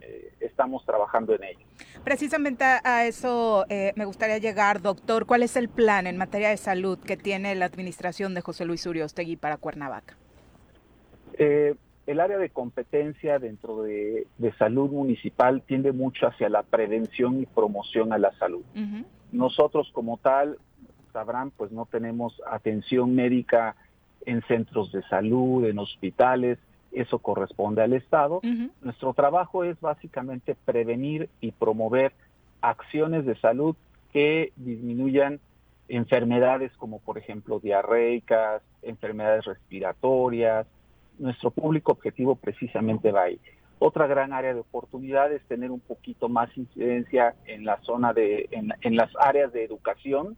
Eh, 0.00 0.32
estamos 0.40 0.84
trabajando 0.84 1.34
en 1.34 1.44
ello. 1.44 1.66
Precisamente 2.04 2.64
a 2.64 3.06
eso 3.06 3.66
eh, 3.68 3.92
me 3.96 4.04
gustaría 4.04 4.38
llegar, 4.38 4.80
doctor. 4.80 5.26
¿Cuál 5.26 5.42
es 5.42 5.56
el 5.56 5.68
plan 5.68 6.06
en 6.06 6.16
materia 6.16 6.48
de 6.48 6.56
salud 6.56 6.98
que 6.98 7.16
tiene 7.16 7.54
la 7.54 7.66
administración 7.66 8.34
de 8.34 8.40
José 8.40 8.64
Luis 8.64 8.86
Uriostegui 8.86 9.36
para 9.36 9.56
Cuernavaca? 9.56 10.16
Eh, 11.34 11.74
el 12.06 12.20
área 12.20 12.38
de 12.38 12.50
competencia 12.50 13.38
dentro 13.38 13.82
de, 13.82 14.26
salud 14.58 14.90
municipal 14.90 15.62
tiende 15.62 15.92
mucho 15.92 16.26
hacia 16.26 16.48
la 16.48 16.62
prevención 16.62 17.40
y 17.40 17.46
promoción 17.46 18.12
a 18.12 18.18
la 18.18 18.32
salud. 18.38 18.62
Nosotros 19.32 19.90
como 19.92 20.16
tal, 20.16 20.58
sabrán, 21.12 21.50
pues 21.50 21.70
no 21.70 21.86
tenemos 21.86 22.40
atención 22.46 23.14
médica 23.14 23.76
en 24.26 24.42
centros 24.42 24.92
de 24.92 25.02
salud, 25.04 25.64
en 25.66 25.78
hospitales, 25.78 26.58
eso 26.92 27.18
corresponde 27.18 27.82
al 27.82 27.92
Estado. 27.92 28.40
Nuestro 28.82 29.14
trabajo 29.14 29.64
es 29.64 29.80
básicamente 29.80 30.56
prevenir 30.64 31.28
y 31.40 31.52
promover 31.52 32.12
acciones 32.60 33.24
de 33.24 33.36
salud 33.36 33.76
que 34.12 34.52
disminuyan 34.56 35.40
enfermedades 35.88 36.72
como 36.76 37.00
por 37.00 37.18
ejemplo 37.18 37.60
diarreicas, 37.60 38.62
enfermedades 38.82 39.44
respiratorias. 39.44 40.66
Nuestro 41.18 41.50
público 41.50 41.92
objetivo 41.92 42.36
precisamente 42.36 43.12
va 43.12 43.22
ahí. 43.22 43.40
Otra 43.78 44.06
gran 44.06 44.32
área 44.32 44.52
de 44.52 44.60
oportunidad 44.60 45.32
es 45.32 45.42
tener 45.44 45.70
un 45.70 45.80
poquito 45.80 46.28
más 46.28 46.54
incidencia 46.56 47.34
en 47.46 47.64
la 47.64 47.80
zona 47.80 48.12
de, 48.12 48.48
en, 48.50 48.96
las 48.96 49.10
áreas 49.18 49.52
de 49.54 49.64
educación, 49.64 50.36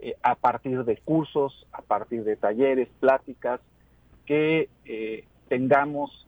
eh, 0.00 0.16
a 0.22 0.34
partir 0.34 0.84
de 0.84 0.98
cursos, 0.98 1.66
a 1.72 1.80
partir 1.80 2.24
de 2.24 2.36
talleres, 2.36 2.88
pláticas, 3.00 3.60
que 4.26 4.68
eh, 4.84 5.24
tengamos 5.48 6.26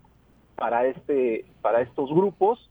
para 0.57 0.87
este 0.87 1.47
para 1.62 1.81
estos 1.81 2.11
grupos 2.11 2.71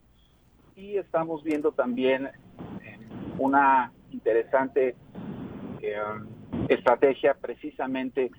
y 0.76 0.96
estamos 0.96 1.42
viendo 1.42 1.72
también 1.72 2.26
eh, 2.26 2.98
una 3.38 3.92
interesante 4.10 4.94
eh, 5.82 5.96
estrategia 6.68 7.34
precisamente 7.34 8.30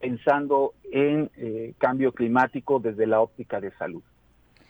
pensando 0.00 0.74
en 0.92 1.30
eh, 1.36 1.74
cambio 1.78 2.12
climático 2.12 2.78
desde 2.78 3.06
la 3.06 3.20
óptica 3.20 3.60
de 3.60 3.70
salud. 3.72 4.02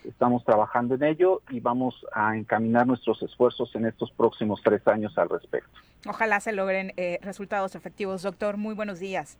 Estamos 0.04 0.44
trabajando 0.44 0.94
en 0.94 1.02
ello 1.02 1.42
y 1.50 1.60
vamos 1.60 2.06
a 2.12 2.36
encaminar 2.36 2.86
nuestros 2.86 3.22
esfuerzos 3.22 3.74
en 3.74 3.86
estos 3.86 4.10
próximos 4.12 4.60
tres 4.62 4.86
años 4.86 5.16
al 5.16 5.30
respecto. 5.30 5.70
Ojalá 6.06 6.40
se 6.40 6.52
logren 6.52 6.92
resultados 7.22 7.74
efectivos. 7.74 8.22
Doctor, 8.22 8.58
muy 8.58 8.74
buenos 8.74 9.00
días. 9.00 9.38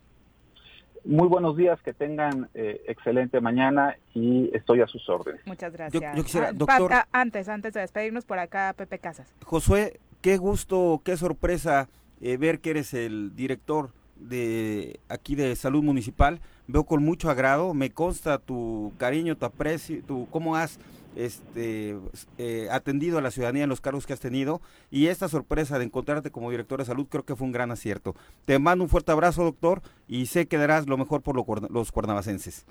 Muy 1.05 1.28
buenos 1.28 1.57
días, 1.57 1.80
que 1.82 1.92
tengan 1.92 2.48
eh, 2.55 2.82
excelente 2.88 3.40
mañana 3.40 3.96
y 4.14 4.50
estoy 4.57 4.80
a 4.80 4.86
sus 4.86 5.07
órdenes. 5.09 5.42
Muchas 5.46 5.72
gracias. 5.72 6.34
Ah, 6.36 6.52
doctor, 6.55 6.90
antes, 7.12 7.48
antes 7.48 7.74
de 7.74 7.80
despedirnos 7.80 8.24
por 8.24 8.38
acá, 8.38 8.74
Pepe 8.74 8.98
Casas. 8.98 9.34
Josué, 9.44 10.00
qué 10.22 10.38
gusto, 10.38 11.02
qué 11.05 11.18
sorpresa 11.18 11.88
eh, 12.22 12.38
ver 12.38 12.61
que 12.61 12.70
eres 12.70 12.94
el 12.94 13.36
director 13.36 13.90
de 14.16 14.98
aquí 15.11 15.34
de 15.34 15.55
Salud 15.57 15.82
Municipal. 15.82 16.40
Veo 16.68 16.84
con 16.84 17.05
mucho 17.05 17.28
agrado, 17.28 17.74
me 17.74 17.90
consta 17.90 18.38
tu 18.38 18.92
cariño, 18.96 19.36
tu 19.36 19.44
aprecio, 19.44 20.02
tu 20.05 20.26
cómo 20.30 20.57
has 20.57 20.78
este, 21.16 21.98
eh, 22.38 22.68
atendido 22.70 23.18
a 23.18 23.22
la 23.22 23.30
ciudadanía 23.30 23.64
en 23.64 23.68
los 23.68 23.80
cargos 23.80 24.06
que 24.06 24.12
has 24.12 24.20
tenido 24.20 24.60
y 24.90 25.06
esta 25.08 25.28
sorpresa 25.28 25.78
de 25.78 25.84
encontrarte 25.84 26.30
como 26.30 26.50
director 26.50 26.78
de 26.78 26.84
salud 26.84 27.06
creo 27.08 27.24
que 27.24 27.36
fue 27.36 27.46
un 27.46 27.52
gran 27.52 27.70
acierto. 27.70 28.14
Te 28.44 28.58
mando 28.58 28.84
un 28.84 28.90
fuerte 28.90 29.12
abrazo, 29.12 29.44
doctor, 29.44 29.82
y 30.08 30.26
sé 30.26 30.46
que 30.46 30.58
darás 30.58 30.88
lo 30.88 30.96
mejor 30.96 31.22
por 31.22 31.36
los 31.70 31.92
cuernavacenses. 31.92 32.66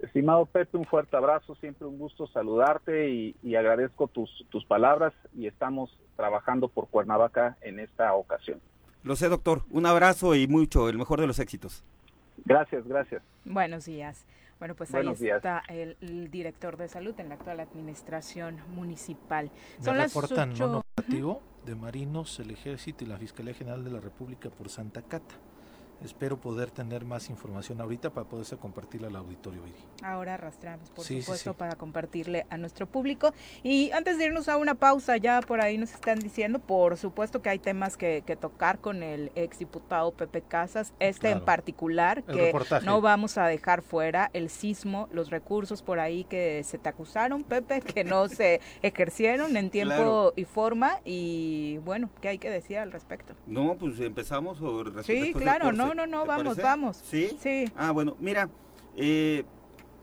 Estimado 0.00 0.46
Pepe, 0.46 0.78
un 0.78 0.86
fuerte 0.86 1.16
abrazo, 1.16 1.54
siempre 1.56 1.86
un 1.86 1.98
gusto 1.98 2.26
saludarte 2.28 3.10
y, 3.10 3.36
y 3.42 3.54
agradezco 3.54 4.08
tus, 4.08 4.46
tus 4.48 4.64
palabras 4.64 5.12
y 5.36 5.46
estamos 5.46 5.90
trabajando 6.16 6.68
por 6.68 6.88
Cuernavaca 6.88 7.56
en 7.60 7.80
esta 7.80 8.14
ocasión. 8.14 8.60
Lo 9.02 9.16
sé, 9.16 9.28
doctor. 9.28 9.62
Un 9.70 9.86
abrazo 9.86 10.34
y 10.34 10.46
mucho, 10.46 10.88
el 10.88 10.98
mejor 10.98 11.20
de 11.20 11.26
los 11.26 11.38
éxitos. 11.38 11.84
Gracias, 12.44 12.86
gracias. 12.86 13.22
Buenos 13.44 13.84
días. 13.84 14.26
Bueno, 14.60 14.74
pues 14.76 14.94
ahí 14.94 15.08
está 15.08 15.62
el, 15.68 15.96
director 16.30 16.76
de 16.76 16.86
salud 16.86 17.18
en 17.18 17.30
la 17.30 17.36
actual 17.36 17.60
administración 17.60 18.58
municipal. 18.68 19.50
Son 19.80 19.96
Me 19.96 20.04
reportan 20.04 20.54
no 20.56 20.84
de 21.64 21.74
Marinos, 21.74 22.38
el 22.40 22.50
Ejército 22.50 23.04
y 23.04 23.06
la 23.06 23.18
Fiscalía 23.18 23.54
General 23.54 23.82
de 23.82 23.90
la 23.90 24.00
República 24.00 24.50
por 24.50 24.68
Santa 24.68 25.02
Cata. 25.02 25.34
Espero 26.04 26.38
poder 26.38 26.70
tener 26.70 27.04
más 27.04 27.28
información 27.28 27.80
ahorita 27.80 28.10
para 28.10 28.26
poderse 28.26 28.56
compartirla 28.56 29.08
al 29.08 29.16
auditorio. 29.16 29.60
Ahora 30.02 30.34
arrastramos, 30.34 30.88
por 30.90 31.04
supuesto, 31.04 31.54
para 31.54 31.76
compartirle 31.76 32.46
a 32.48 32.56
nuestro 32.56 32.86
público. 32.86 33.34
Y 33.62 33.90
antes 33.92 34.16
de 34.16 34.26
irnos 34.26 34.48
a 34.48 34.56
una 34.56 34.74
pausa, 34.74 35.18
ya 35.18 35.40
por 35.42 35.60
ahí 35.60 35.76
nos 35.76 35.92
están 35.92 36.18
diciendo, 36.18 36.58
por 36.58 36.96
supuesto 36.96 37.42
que 37.42 37.50
hay 37.50 37.58
temas 37.58 37.96
que, 37.96 38.22
tocar 38.40 38.78
con 38.78 39.02
el 39.02 39.30
exdiputado 39.34 40.12
Pepe 40.12 40.40
Casas, 40.40 40.94
este 41.00 41.30
en 41.30 41.44
particular, 41.44 42.22
que 42.22 42.54
no 42.84 43.00
vamos 43.00 43.36
a 43.36 43.46
dejar 43.46 43.82
fuera, 43.82 44.30
el 44.32 44.48
sismo, 44.48 45.08
los 45.12 45.30
recursos 45.30 45.82
por 45.82 45.98
ahí 45.98 46.24
que 46.24 46.62
se 46.64 46.78
te 46.78 46.88
acusaron, 46.88 47.44
Pepe, 47.44 47.80
que 47.94 48.04
no 48.04 48.28
se 48.28 48.60
ejercieron 48.82 49.56
en 49.56 49.70
tiempo 49.70 50.32
y 50.36 50.44
forma. 50.44 51.00
Y 51.04 51.78
bueno, 51.84 52.08
¿qué 52.20 52.28
hay 52.28 52.38
que 52.38 52.48
decir 52.48 52.78
al 52.78 52.92
respecto? 52.92 53.34
No, 53.46 53.76
pues 53.76 54.00
empezamos. 54.00 54.58
Sí, 55.04 55.32
claro, 55.34 55.72
no, 55.72 55.89
no, 55.94 56.06
no, 56.06 56.26
vamos, 56.26 56.56
vamos. 56.56 57.00
¿Sí? 57.04 57.36
Sí. 57.40 57.64
Ah, 57.76 57.90
bueno, 57.90 58.16
mira, 58.20 58.48
eh, 58.96 59.44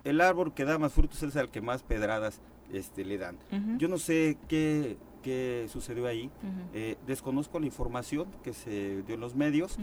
el 0.04 0.22
árbol 0.22 0.54
que 0.54 0.66
da 0.66 0.78
más 0.78 0.94
frutos 0.94 1.22
es 1.24 1.36
el 1.36 1.50
que 1.50 1.62
más 1.62 1.84
pedradas 1.84 2.42
este, 2.72 3.06
le 3.06 3.18
dan. 3.18 3.38
Yo 3.78 3.88
no 3.88 3.98
sé 3.98 4.38
qué, 4.48 4.98
qué 5.22 5.68
sucedió 5.70 6.08
ahí. 6.08 6.30
Eh, 6.74 6.96
desconozco 7.06 7.60
la 7.60 7.66
información 7.66 8.28
que 8.44 8.54
se 8.54 9.04
dio 9.04 9.16
en 9.16 9.22
los 9.22 9.36
medios, 9.36 9.78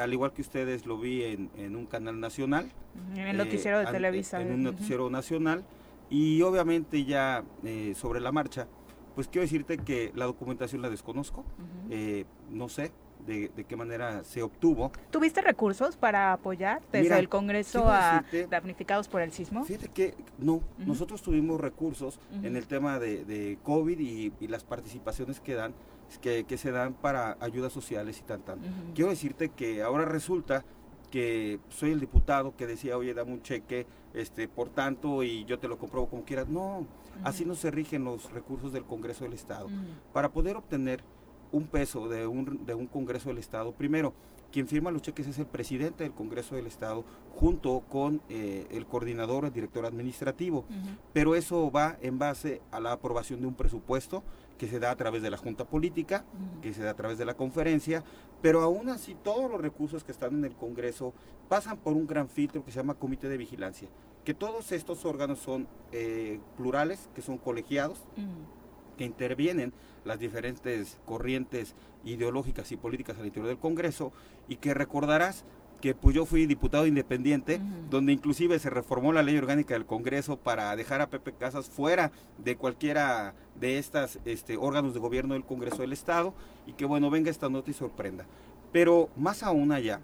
al 0.00 0.12
igual 0.12 0.32
que 0.32 0.42
ustedes 0.42 0.86
lo 0.86 0.98
vi 0.98 1.24
en, 1.24 1.76
un 1.76 1.86
canal 1.86 2.20
nacional. 2.20 2.70
En 3.14 3.26
el 3.26 3.36
noticiero 3.36 3.78
de 3.80 3.86
Televisa. 3.86 4.40
En 4.40 4.52
un 4.52 4.62
noticiero 4.62 5.10
nacional. 5.10 5.64
Y 6.10 6.42
obviamente 6.42 7.04
ya 7.04 7.44
sobre 7.94 8.20
la 8.20 8.30
marcha, 8.30 8.68
pues 9.14 9.26
quiero 9.28 9.42
decirte 9.42 9.78
que 9.78 10.12
la 10.14 10.26
documentación 10.26 10.82
la 10.82 10.90
desconozco. 10.90 11.44
no 12.50 12.68
sé, 12.68 12.92
de, 13.26 13.50
qué 13.66 13.76
manera 13.76 14.24
se 14.24 14.42
obtuvo. 14.42 14.92
¿Tuviste 15.10 15.40
recursos 15.40 15.96
para 15.96 16.32
apoyar 16.32 16.82
desde 16.92 17.18
el 17.18 17.28
Congreso 17.28 17.88
a 17.88 18.24
damnificados 18.50 19.08
por 19.08 19.22
el 19.22 19.32
sismo? 19.32 19.64
Fíjate 19.64 19.88
que 19.88 20.14
no, 20.38 20.60
nosotros 20.78 21.22
tuvimos 21.22 21.60
recursos 21.60 22.20
en 22.42 22.56
el 22.56 22.66
tema 22.66 22.98
de, 22.98 23.58
COVID 23.62 23.98
y, 23.98 24.32
las 24.48 24.64
participaciones 24.64 25.40
que 25.40 25.54
dan, 25.54 25.74
que, 26.20 26.58
se 26.58 26.70
dan 26.70 26.94
para 26.94 27.36
ayudas 27.40 27.72
sociales 27.72 28.18
y 28.20 28.22
tal, 28.22 28.40
tal. 28.42 28.58
Quiero 28.94 29.10
decirte 29.10 29.48
que 29.48 29.82
ahora 29.82 30.04
resulta 30.04 30.64
que 31.14 31.60
soy 31.68 31.92
el 31.92 32.00
diputado 32.00 32.56
que 32.56 32.66
decía, 32.66 32.98
oye, 32.98 33.14
dame 33.14 33.32
un 33.32 33.40
cheque, 33.40 33.86
este, 34.14 34.48
por 34.48 34.68
tanto, 34.70 35.22
y 35.22 35.44
yo 35.44 35.60
te 35.60 35.68
lo 35.68 35.78
compruebo 35.78 36.08
como 36.08 36.24
quieras. 36.24 36.48
No, 36.48 36.88
así 37.22 37.44
no 37.44 37.54
se 37.54 37.70
rigen 37.70 38.02
los 38.02 38.32
recursos 38.32 38.72
del 38.72 38.84
Congreso 38.84 39.22
del 39.22 39.34
Estado. 39.34 39.68
Para 40.12 40.32
poder 40.32 40.56
obtener 40.56 41.04
un 41.54 41.68
peso 41.68 42.08
de 42.08 42.26
un, 42.26 42.66
de 42.66 42.74
un 42.74 42.86
Congreso 42.86 43.28
del 43.28 43.38
Estado. 43.38 43.72
Primero, 43.72 44.12
quien 44.50 44.66
firma 44.66 44.90
los 44.90 45.02
cheques 45.02 45.26
es 45.28 45.38
el 45.38 45.46
presidente 45.46 46.04
del 46.04 46.12
Congreso 46.12 46.56
del 46.56 46.66
Estado 46.66 47.04
junto 47.34 47.80
con 47.88 48.20
eh, 48.28 48.66
el 48.70 48.86
coordinador, 48.86 49.44
el 49.44 49.52
director 49.52 49.86
administrativo. 49.86 50.64
Pero 51.12 51.34
eso 51.34 51.70
va 51.70 51.96
en 52.02 52.18
base 52.18 52.60
a 52.72 52.80
la 52.80 52.92
aprobación 52.92 53.40
de 53.40 53.46
un 53.46 53.54
presupuesto 53.54 54.22
que 54.58 54.68
se 54.68 54.80
da 54.80 54.90
a 54.90 54.96
través 54.96 55.22
de 55.22 55.30
la 55.30 55.36
Junta 55.36 55.64
Política, 55.64 56.24
que 56.60 56.72
se 56.72 56.82
da 56.82 56.90
a 56.90 56.94
través 56.94 57.18
de 57.18 57.24
la 57.24 57.34
conferencia, 57.34 58.04
Pero 58.42 58.60
aún 58.60 58.90
así, 58.90 59.16
todos 59.22 59.50
los 59.50 59.60
recursos 59.60 60.04
que 60.04 60.12
están 60.12 60.34
en 60.34 60.44
el 60.44 60.54
Congreso 60.54 61.14
pasan 61.48 61.78
por 61.78 61.94
un 61.94 62.06
gran 62.06 62.28
filtro 62.28 62.64
que 62.64 62.70
se 62.70 62.78
llama 62.78 62.94
Comité 62.94 63.28
de 63.28 63.38
Vigilancia. 63.38 63.88
Que 64.22 64.34
todos 64.34 64.70
estos 64.72 65.04
órganos 65.04 65.38
son 65.38 65.66
eh, 65.92 66.40
plurales, 66.56 67.08
que 67.14 67.22
son 67.22 67.38
colegiados, 67.38 68.04
que 68.94 69.04
intervienen 69.04 69.72
las 70.04 70.18
diferentes 70.18 70.98
corrientes 71.06 71.74
ideológicas 72.04 72.70
y 72.72 72.76
políticas 72.76 73.18
al 73.18 73.26
interior 73.26 73.48
del 73.48 73.58
Congreso 73.58 74.12
y 74.48 74.56
que 74.56 74.74
recordarás 74.74 75.44
que 75.84 75.94
pues 75.94 76.16
yo 76.16 76.24
fui 76.24 76.46
diputado 76.46 76.86
independiente, 76.86 77.60
donde 77.90 78.14
inclusive 78.14 78.58
se 78.58 78.70
reformó 78.70 79.12
la 79.12 79.22
ley 79.22 79.36
orgánica 79.36 79.74
del 79.74 79.84
Congreso 79.84 80.38
para 80.38 80.74
dejar 80.76 81.02
a 81.02 81.10
Pepe 81.10 81.34
Casas 81.34 81.68
fuera 81.68 82.10
de 82.38 82.56
cualquiera 82.56 83.34
de 83.60 83.76
estos 83.76 84.18
este, 84.24 84.56
órganos 84.56 84.94
de 84.94 85.00
gobierno 85.00 85.34
del 85.34 85.44
Congreso 85.44 85.82
del 85.82 85.92
Estado 85.92 86.32
y 86.66 86.72
que 86.72 86.86
bueno, 86.86 87.10
venga 87.10 87.30
esta 87.30 87.50
nota 87.50 87.70
y 87.70 87.74
sorprenda. 87.74 88.24
Pero 88.72 89.10
más 89.14 89.42
aún 89.42 89.72
allá, 89.72 90.00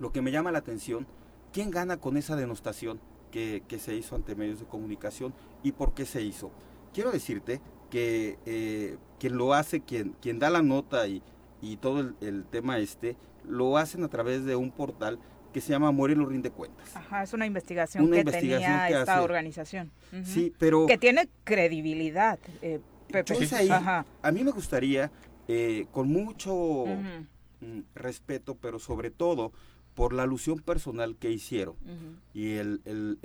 lo 0.00 0.10
que 0.10 0.22
me 0.22 0.32
llama 0.32 0.52
la 0.52 0.60
atención, 0.60 1.06
¿quién 1.52 1.70
gana 1.70 1.98
con 1.98 2.16
esa 2.16 2.34
denostación 2.34 2.98
que, 3.30 3.62
que, 3.68 3.78
se 3.78 3.94
hizo 3.94 4.16
ante 4.16 4.36
medios 4.36 4.58
de 4.58 4.64
comunicación 4.64 5.34
y 5.62 5.72
por 5.72 5.92
qué 5.92 6.06
se 6.06 6.22
hizo? 6.22 6.50
Quiero 6.94 7.12
decirte 7.12 7.60
que 7.90 8.38
eh, 8.46 8.96
quien 9.18 9.36
lo 9.36 9.54
hace, 9.54 9.80
quien, 9.80 10.14
quien 10.20 10.38
da 10.38 10.50
la 10.50 10.62
nota 10.62 11.06
y, 11.08 11.22
y 11.60 11.76
todo 11.76 12.00
el, 12.00 12.14
el 12.20 12.44
tema 12.44 12.78
este, 12.78 13.16
lo 13.48 13.76
hacen 13.78 14.04
a 14.04 14.08
través 14.08 14.44
de 14.44 14.56
un 14.56 14.70
portal 14.70 15.18
que 15.52 15.60
se 15.62 15.70
llama 15.70 15.90
Morelos 15.92 16.28
Rinde 16.28 16.50
Cuentas. 16.50 16.94
Ajá, 16.94 17.22
es 17.22 17.32
una 17.32 17.46
investigación 17.46 18.04
una 18.04 18.16
que 18.16 18.20
investigación 18.20 18.70
tenía 18.72 18.86
que 18.88 18.98
esta 19.00 19.14
hace. 19.14 19.24
organización. 19.24 19.90
Uh 20.12 20.16
-huh. 20.16 20.24
Sí, 20.24 20.52
pero... 20.58 20.86
Que 20.86 20.98
tiene 20.98 21.28
credibilidad, 21.44 22.38
eh, 22.60 22.80
Pepe. 23.06 23.18
Entonces 23.20 23.52
ahí, 23.54 23.70
Ajá. 23.70 24.04
a 24.20 24.32
mí 24.32 24.44
me 24.44 24.50
gustaría, 24.50 25.10
eh, 25.48 25.86
con 25.90 26.08
mucho 26.08 26.54
uh 26.54 26.86
-huh. 26.86 27.84
respeto, 27.94 28.54
pero 28.56 28.78
sobre 28.78 29.10
todo 29.10 29.52
por 29.94 30.12
la 30.12 30.24
alusión 30.24 30.58
personal 30.60 31.16
que 31.16 31.30
hicieron 31.32 31.76
uh 31.86 31.88
-huh. 31.88 32.16
y 32.34 32.52
el, 32.56 32.82
el, 32.84 33.18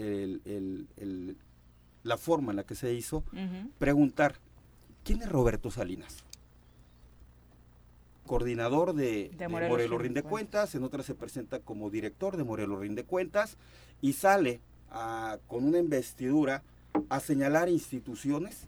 el, 0.45 1.37
la 2.03 2.17
forma 2.17 2.51
en 2.53 2.55
la 2.55 2.63
que 2.63 2.75
se 2.75 2.93
hizo, 2.93 3.25
preguntar, 3.77 4.39
¿quién 5.03 5.21
es 5.21 5.29
Roberto 5.29 5.71
Salinas? 5.71 6.23
coordinador 8.25 8.93
de, 8.93 9.31
de 9.37 9.47
Morelos, 9.47 9.71
Morelos 9.71 10.01
Rinde 10.01 10.23
Cuentas, 10.23 10.73
en 10.75 10.83
otra 10.83 11.03
se 11.03 11.13
presenta 11.13 11.59
como 11.59 11.89
director 11.89 12.37
de 12.37 12.43
Morelos 12.43 12.79
Rinde 12.79 13.03
Cuentas 13.03 13.57
y 14.01 14.13
sale 14.13 14.61
a, 14.89 15.39
con 15.47 15.65
una 15.65 15.79
investidura 15.79 16.63
a 17.09 17.19
señalar 17.19 17.69
instituciones 17.69 18.67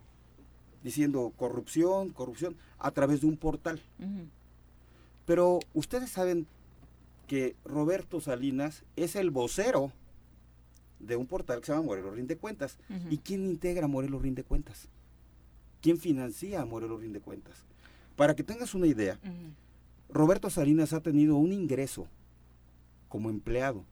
diciendo 0.83 1.33
corrupción, 1.36 2.09
corrupción, 2.09 2.55
a 2.77 2.91
través 2.91 3.21
de 3.21 3.27
un 3.27 3.38
portal. 3.38 3.81
Uh 3.97 4.03
-huh. 4.03 4.27
Pero 5.25 5.59
ustedes 5.73 6.11
saben 6.11 6.45
que 7.27 7.55
Roberto 7.65 8.21
Salinas 8.21 8.83
es 8.95 9.15
el 9.15 9.31
vocero 9.31 9.91
de 10.99 11.15
un 11.15 11.25
portal 11.25 11.59
que 11.59 11.65
se 11.65 11.71
llama 11.71 11.86
Morelos 11.86 12.13
Rinde 12.13 12.38
Cuentas. 12.38 12.77
Uh 12.89 12.93
-huh. 12.93 13.13
¿Y 13.13 13.17
quién 13.17 13.45
integra 13.45 13.88
Morelos 13.88 14.21
Rinde 14.21 14.43
Cuentas? 14.43 14.88
¿Quién 15.82 15.97
financia 15.97 16.61
a 16.61 16.65
Morelos 16.65 17.01
Rinde 17.01 17.19
Cuentas? 17.21 17.63
Para 18.15 18.36
que 18.36 18.43
tengas 18.43 18.73
una 18.73 18.88
idea, 18.88 19.19
uh 19.23 19.28
-huh. 19.28 19.53
Roberto 20.09 20.49
Salinas 20.49 20.93
ha 20.93 21.01
tenido 21.01 21.36
un 21.36 21.51
ingreso 21.51 22.07
como 23.09 23.30
empleado 23.30 23.86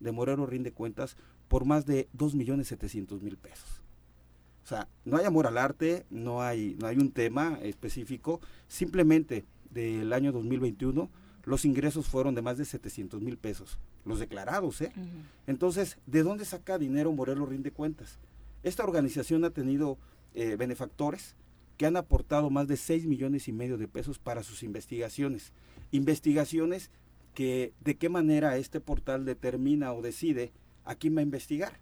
de 0.00 0.12
Morelos 0.12 0.48
Rinde 0.48 0.72
Cuentas 0.72 1.16
por 1.48 1.64
más 1.64 1.86
de 1.86 2.08
2.700.000 2.16 3.36
pesos. 3.36 3.82
O 4.64 4.66
sea, 4.66 4.88
no 5.04 5.16
hay 5.18 5.24
amor 5.24 5.46
al 5.46 5.58
arte, 5.58 6.06
no 6.10 6.42
hay, 6.42 6.76
no 6.80 6.86
hay 6.86 6.96
un 6.96 7.10
tema 7.12 7.58
específico, 7.62 8.40
simplemente 8.66 9.44
del 9.70 10.12
año 10.12 10.32
2021 10.32 11.10
los 11.44 11.64
ingresos 11.64 12.06
fueron 12.06 12.34
de 12.34 12.42
más 12.42 12.56
de 12.56 12.64
700 12.64 13.20
mil 13.20 13.36
pesos, 13.36 13.78
los 14.04 14.18
declarados, 14.18 14.80
¿eh? 14.80 14.92
Uh 14.96 15.00
-huh. 15.00 15.06
Entonces, 15.46 15.98
¿de 16.06 16.22
dónde 16.22 16.44
saca 16.46 16.78
dinero 16.78 17.12
Morelos 17.12 17.48
Rinde 17.50 17.70
Cuentas? 17.70 18.18
Esta 18.62 18.82
organización 18.82 19.44
ha 19.44 19.50
tenido 19.50 19.98
eh, 20.34 20.56
benefactores, 20.56 21.36
que 21.76 21.86
han 21.86 21.96
aportado 21.96 22.50
más 22.50 22.68
de 22.68 22.76
6 22.76 23.06
millones 23.06 23.48
y 23.48 23.52
medio 23.52 23.78
de 23.78 23.88
pesos 23.88 24.18
para 24.18 24.42
sus 24.42 24.62
investigaciones. 24.62 25.52
Investigaciones 25.90 26.90
que 27.34 27.72
de 27.80 27.96
qué 27.96 28.08
manera 28.08 28.56
este 28.56 28.80
portal 28.80 29.24
determina 29.24 29.92
o 29.92 30.02
decide 30.02 30.52
a 30.84 30.94
quién 30.94 31.16
va 31.16 31.20
a 31.20 31.24
investigar. 31.24 31.80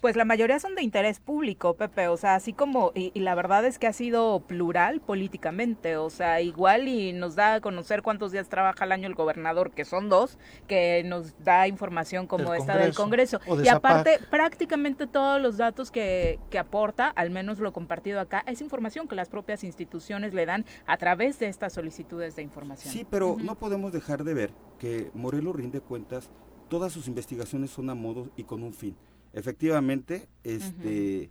Pues 0.00 0.14
la 0.14 0.24
mayoría 0.24 0.60
son 0.60 0.76
de 0.76 0.82
interés 0.82 1.18
público, 1.18 1.74
Pepe, 1.74 2.06
o 2.06 2.16
sea, 2.16 2.36
así 2.36 2.52
como, 2.52 2.92
y, 2.94 3.10
y, 3.14 3.20
la 3.20 3.34
verdad 3.34 3.64
es 3.64 3.80
que 3.80 3.88
ha 3.88 3.92
sido 3.92 4.38
plural 4.46 5.00
políticamente, 5.00 5.96
o 5.96 6.08
sea, 6.08 6.40
igual 6.40 6.86
y 6.86 7.12
nos 7.12 7.34
da 7.34 7.54
a 7.54 7.60
conocer 7.60 8.02
cuántos 8.02 8.30
días 8.30 8.48
trabaja 8.48 8.84
al 8.84 8.92
año 8.92 9.08
el 9.08 9.16
gobernador, 9.16 9.72
que 9.72 9.84
son 9.84 10.08
dos, 10.08 10.38
que 10.68 11.02
nos 11.04 11.36
da 11.42 11.66
información 11.66 12.28
como 12.28 12.52
del 12.52 12.60
esta 12.60 12.74
Congreso, 12.74 12.86
del 12.86 12.94
Congreso. 12.94 13.56
De 13.56 13.64
y 13.64 13.68
aparte, 13.68 14.20
prácticamente 14.30 15.08
todos 15.08 15.42
los 15.42 15.56
datos 15.56 15.90
que, 15.90 16.38
que 16.48 16.60
aporta, 16.60 17.08
al 17.08 17.30
menos 17.30 17.58
lo 17.58 17.72
compartido 17.72 18.20
acá, 18.20 18.44
es 18.46 18.60
información 18.60 19.08
que 19.08 19.16
las 19.16 19.28
propias 19.28 19.64
instituciones 19.64 20.32
le 20.32 20.46
dan 20.46 20.64
a 20.86 20.96
través 20.96 21.40
de 21.40 21.48
estas 21.48 21.72
solicitudes 21.72 22.36
de 22.36 22.42
información. 22.42 22.92
Sí, 22.92 23.04
pero 23.10 23.30
uh 23.30 23.36
-huh. 23.36 23.42
no 23.42 23.56
podemos 23.56 23.92
dejar 23.92 24.22
de 24.22 24.34
ver 24.34 24.50
que 24.78 25.10
Morelos 25.12 25.56
rinde 25.56 25.80
cuentas, 25.80 26.30
todas 26.68 26.92
sus 26.92 27.08
investigaciones 27.08 27.70
son 27.70 27.90
a 27.90 27.96
modo 27.96 28.30
y 28.36 28.44
con 28.44 28.62
un 28.62 28.72
fin 28.72 28.96
efectivamente, 29.32 30.28
este, 30.44 30.88
uh 30.88 31.22
-huh. 31.22 31.30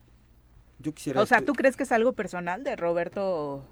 yo 0.79 0.93
quisiera... 0.93 1.21
O 1.21 1.25
sea, 1.25 1.41
¿tú 1.41 1.53
crees 1.53 1.75
que 1.75 1.83
es 1.83 1.91
algo 1.91 2.13
personal 2.13 2.63
de 2.63 2.75
Roberto? 2.75 3.63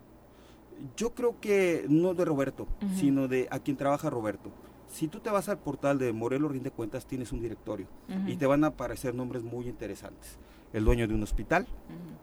Yo 0.98 1.14
creo 1.14 1.40
que 1.40 1.86
no 1.88 2.14
de 2.14 2.26
Roberto, 2.26 2.64
uh 2.64 2.86
-huh. 2.86 2.96
sino 2.96 3.28
de 3.28 3.48
a 3.52 3.60
quien 3.60 3.78
trabaja 3.78 4.10
Roberto. 4.10 4.52
Si 4.88 5.08
tú 5.08 5.20
te 5.20 5.30
vas 5.30 5.50
al 5.50 5.58
portal 5.58 5.98
de 5.98 6.14
Morelos 6.14 6.52
Rinde 6.52 6.72
Cuentas, 6.72 7.06
tienes 7.06 7.32
un 7.32 7.42
directorio 7.42 7.88
uh 8.10 8.14
-huh. 8.14 8.32
y 8.32 8.38
te 8.38 8.46
van 8.46 8.64
a 8.64 8.68
aparecer 8.68 9.14
nombres 9.16 9.44
muy 9.44 9.68
interesantes. 9.68 10.38
El 10.74 10.84
dueño 10.84 11.08
de 11.08 11.14
un 11.14 11.24
hospital, 11.24 11.68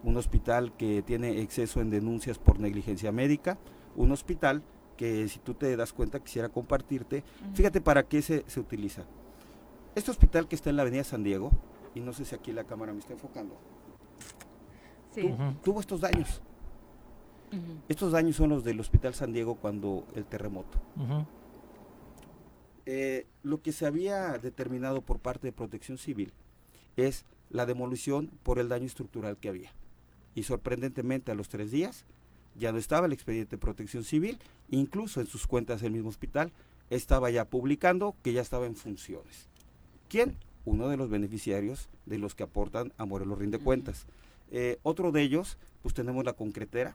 un 0.05 0.17
hospital 0.17 0.73
que 0.77 1.03
tiene 1.03 1.41
exceso 1.41 1.81
en 1.81 1.91
denuncias 1.91 2.39
por 2.39 2.61
negligencia 2.61 3.11
médica, 3.11 3.59
un 3.97 4.13
hospital 4.13 4.63
que 4.97 5.27
si 5.29 5.39
tú 5.39 5.55
te 5.55 5.75
das 5.77 5.93
cuenta 5.93 6.21
quisiera 6.21 6.51
compartirte, 6.51 7.25
fíjate 7.55 7.81
para 7.81 8.03
qué 8.03 8.21
se, 8.21 8.45
se 8.47 8.61
utiliza. 8.61 9.05
Este 9.95 10.11
hospital 10.11 10.49
que 10.49 10.55
está 10.55 10.71
en 10.71 10.77
la 10.77 10.83
avenida 10.83 11.03
San 11.05 11.23
Diego, 11.23 11.51
y 11.95 12.01
no 12.01 12.13
sé 12.13 12.25
si 12.25 12.35
aquí 12.35 12.53
la 12.53 12.65
cámara 12.65 12.93
me 12.93 13.01
está 13.01 13.13
enfocando. 13.13 13.57
Sí. 15.15 15.23
Tu, 15.23 15.29
uh 15.29 15.37
-huh. 15.37 15.61
Tuvo 15.63 15.81
estos 15.81 16.01
daños. 16.01 16.41
Uh 17.53 17.57
-huh. 17.57 17.81
Estos 17.89 18.13
daños 18.13 18.37
son 18.37 18.51
los 18.51 18.65
del 18.65 18.81
Hospital 18.81 19.15
San 19.15 19.33
Diego 19.33 19.57
cuando 19.57 20.07
el 20.15 20.25
terremoto. 20.25 20.79
Uh 20.97 21.03
-huh. 21.03 21.27
eh, 22.87 23.27
lo 23.43 23.63
que 23.63 23.73
se 23.73 23.87
había 23.87 24.39
determinado 24.39 25.03
por 25.03 25.19
parte 25.19 25.47
de 25.47 25.53
Protección 25.53 25.99
Civil 25.99 26.33
es 26.97 27.25
la 27.51 27.67
demolición 27.67 28.31
por 28.43 28.59
el 28.59 28.69
daño 28.69 28.87
estructural 28.87 29.37
que 29.37 29.49
había. 29.49 29.73
Y 30.35 30.45
sorprendentemente 30.45 31.31
a 31.31 31.35
los 31.35 31.49
tres 31.49 31.71
días 31.71 32.07
ya 32.57 32.73
no 32.73 32.79
estaba 32.79 33.07
el 33.07 33.13
expediente 33.13 33.57
de 33.57 33.61
Protección 33.61 34.05
Civil, 34.05 34.39
incluso 34.71 35.21
en 35.21 35.27
sus 35.27 35.47
cuentas 35.47 35.81
del 35.81 35.93
mismo 35.93 36.09
hospital 36.09 36.53
estaba 36.91 37.31
ya 37.31 37.45
publicando 37.47 38.15
que 38.23 38.33
ya 38.33 38.41
estaba 38.41 38.67
en 38.67 38.77
funciones. 38.77 39.49
¿Quién? 40.09 40.37
Uno 40.65 40.89
de 40.89 40.97
los 40.97 41.11
beneficiarios 41.11 41.89
de 42.07 42.19
los 42.19 42.35
que 42.35 42.45
aportan 42.45 42.93
a 42.99 43.05
Morelos 43.05 43.39
Rinde 43.39 43.59
Cuentas. 43.59 44.07
Eh, 44.51 44.79
otro 44.83 45.13
de 45.13 45.23
ellos, 45.23 45.57
pues 45.83 45.95
tenemos 45.95 46.25
la 46.25 46.35
concretera, 46.35 46.95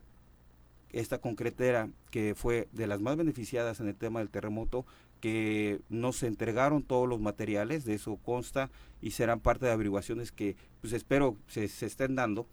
esta 0.91 1.19
concretera 1.19 1.89
que 2.11 2.33
fue 2.35 2.67
de 2.71 2.87
las 2.87 3.01
más 3.01 3.17
beneficiadas 3.17 3.79
en 3.79 3.87
el 3.87 3.95
tema 3.95 4.19
del 4.19 4.29
terremoto, 4.29 4.85
que 5.19 5.81
no 5.89 6.13
se 6.13 6.27
entregaron 6.27 6.83
todos 6.83 7.09
los 7.09 7.19
materiales, 7.19 7.83
de 7.83 7.95
eso 7.95 8.17
consta, 8.23 8.69
y 9.01 9.11
serán 9.11 9.39
parte 9.39 9.65
de 9.65 9.71
averiguaciones 9.71 10.31
que 10.31 10.55
pues 10.81 10.93
espero 10.93 11.35
se, 11.47 11.67
se 11.67 11.87
estén 11.87 12.15
dando. 12.15 12.45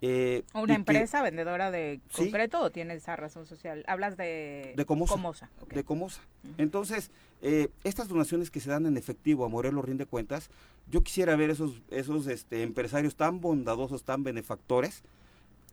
Eh, 0.00 0.44
¿Una 0.54 0.74
empresa 0.74 1.18
que, 1.18 1.24
vendedora 1.24 1.70
de 1.70 2.00
concreto 2.12 2.58
¿sí? 2.58 2.64
o 2.64 2.70
tiene 2.70 2.94
esa 2.94 3.16
razón 3.16 3.46
social? 3.46 3.84
Hablas 3.88 4.16
de, 4.16 4.74
de 4.76 4.84
Comosa. 4.84 5.14
Comosa. 5.14 5.50
Okay. 5.62 5.76
De 5.76 5.84
Comosa. 5.84 6.20
Uh 6.44 6.48
-huh. 6.48 6.54
Entonces, 6.58 7.10
eh, 7.42 7.68
estas 7.84 8.08
donaciones 8.08 8.50
que 8.50 8.60
se 8.60 8.70
dan 8.70 8.86
en 8.86 8.96
efectivo 8.96 9.44
a 9.44 9.48
Morelos 9.48 9.84
Rinde 9.84 10.06
Cuentas, 10.06 10.50
yo 10.88 11.02
quisiera 11.02 11.34
ver 11.36 11.50
esos, 11.50 11.82
esos 11.90 12.26
este, 12.28 12.62
empresarios 12.62 13.16
tan 13.16 13.40
bondadosos, 13.40 14.04
tan 14.04 14.22
benefactores, 14.22 15.02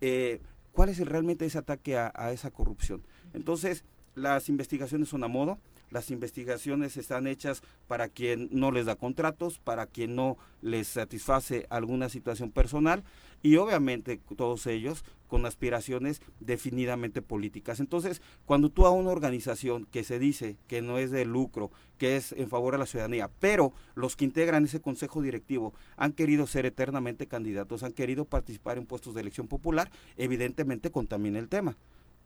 eh, 0.02 0.42
cuál 0.72 0.90
es 0.90 1.00
el, 1.00 1.08
realmente 1.08 1.46
ese 1.46 1.60
ataque 1.60 1.98
a, 1.98 2.12
a 2.16 2.32
esa 2.32 2.50
corrupción. 2.50 3.04
Entonces, 3.34 3.84
las 4.16 4.50
investigaciones 4.50 5.10
son 5.10 5.24
a 5.24 5.28
modo, 5.28 5.60
las 5.92 6.10
investigaciones 6.10 6.98
están 6.98 7.28
hechas 7.28 7.62
para 7.88 8.10
quien 8.10 8.50
no 8.52 8.72
les 8.72 8.86
da 8.86 8.96
contratos, 8.96 9.60
para 9.60 9.86
quien 9.86 10.16
no 10.16 10.38
les 10.62 10.88
satisface 10.88 11.68
alguna 11.70 12.10
situación 12.10 12.52
personal 12.52 13.04
y 13.46 13.58
obviamente 13.58 14.20
todos 14.36 14.66
ellos 14.66 15.06
con 15.28 15.46
aspiraciones 15.46 16.20
definidamente 16.40 17.22
políticas. 17.22 17.80
Entonces, 17.80 18.24
cuando 18.48 18.70
tú 18.70 18.88
a 18.88 18.90
una 18.90 19.12
organización 19.12 19.86
que 19.86 20.04
se 20.04 20.18
dice 20.18 20.58
que 20.68 20.82
no 20.82 20.98
es 20.98 21.12
de 21.12 21.26
lucro, 21.26 21.70
que 22.00 22.16
es 22.16 22.32
en 22.32 22.50
favor 22.50 22.74
de 22.74 22.80
la 22.80 22.88
ciudadanía, 22.88 23.30
pero 23.40 23.72
los 23.94 24.16
que 24.16 24.26
integran 24.26 24.66
ese 24.66 24.82
consejo 24.82 25.22
directivo 25.22 25.76
han 25.96 26.14
querido 26.14 26.48
ser 26.48 26.66
eternamente 26.66 27.28
candidatos, 27.28 27.84
han 27.84 27.94
querido 27.94 28.26
participar 28.26 28.80
en 28.80 28.88
puestos 28.88 29.14
de 29.14 29.22
elección 29.22 29.48
popular, 29.48 29.92
evidentemente 30.18 30.90
contamina 30.90 31.38
el 31.38 31.48
tema. 31.48 31.78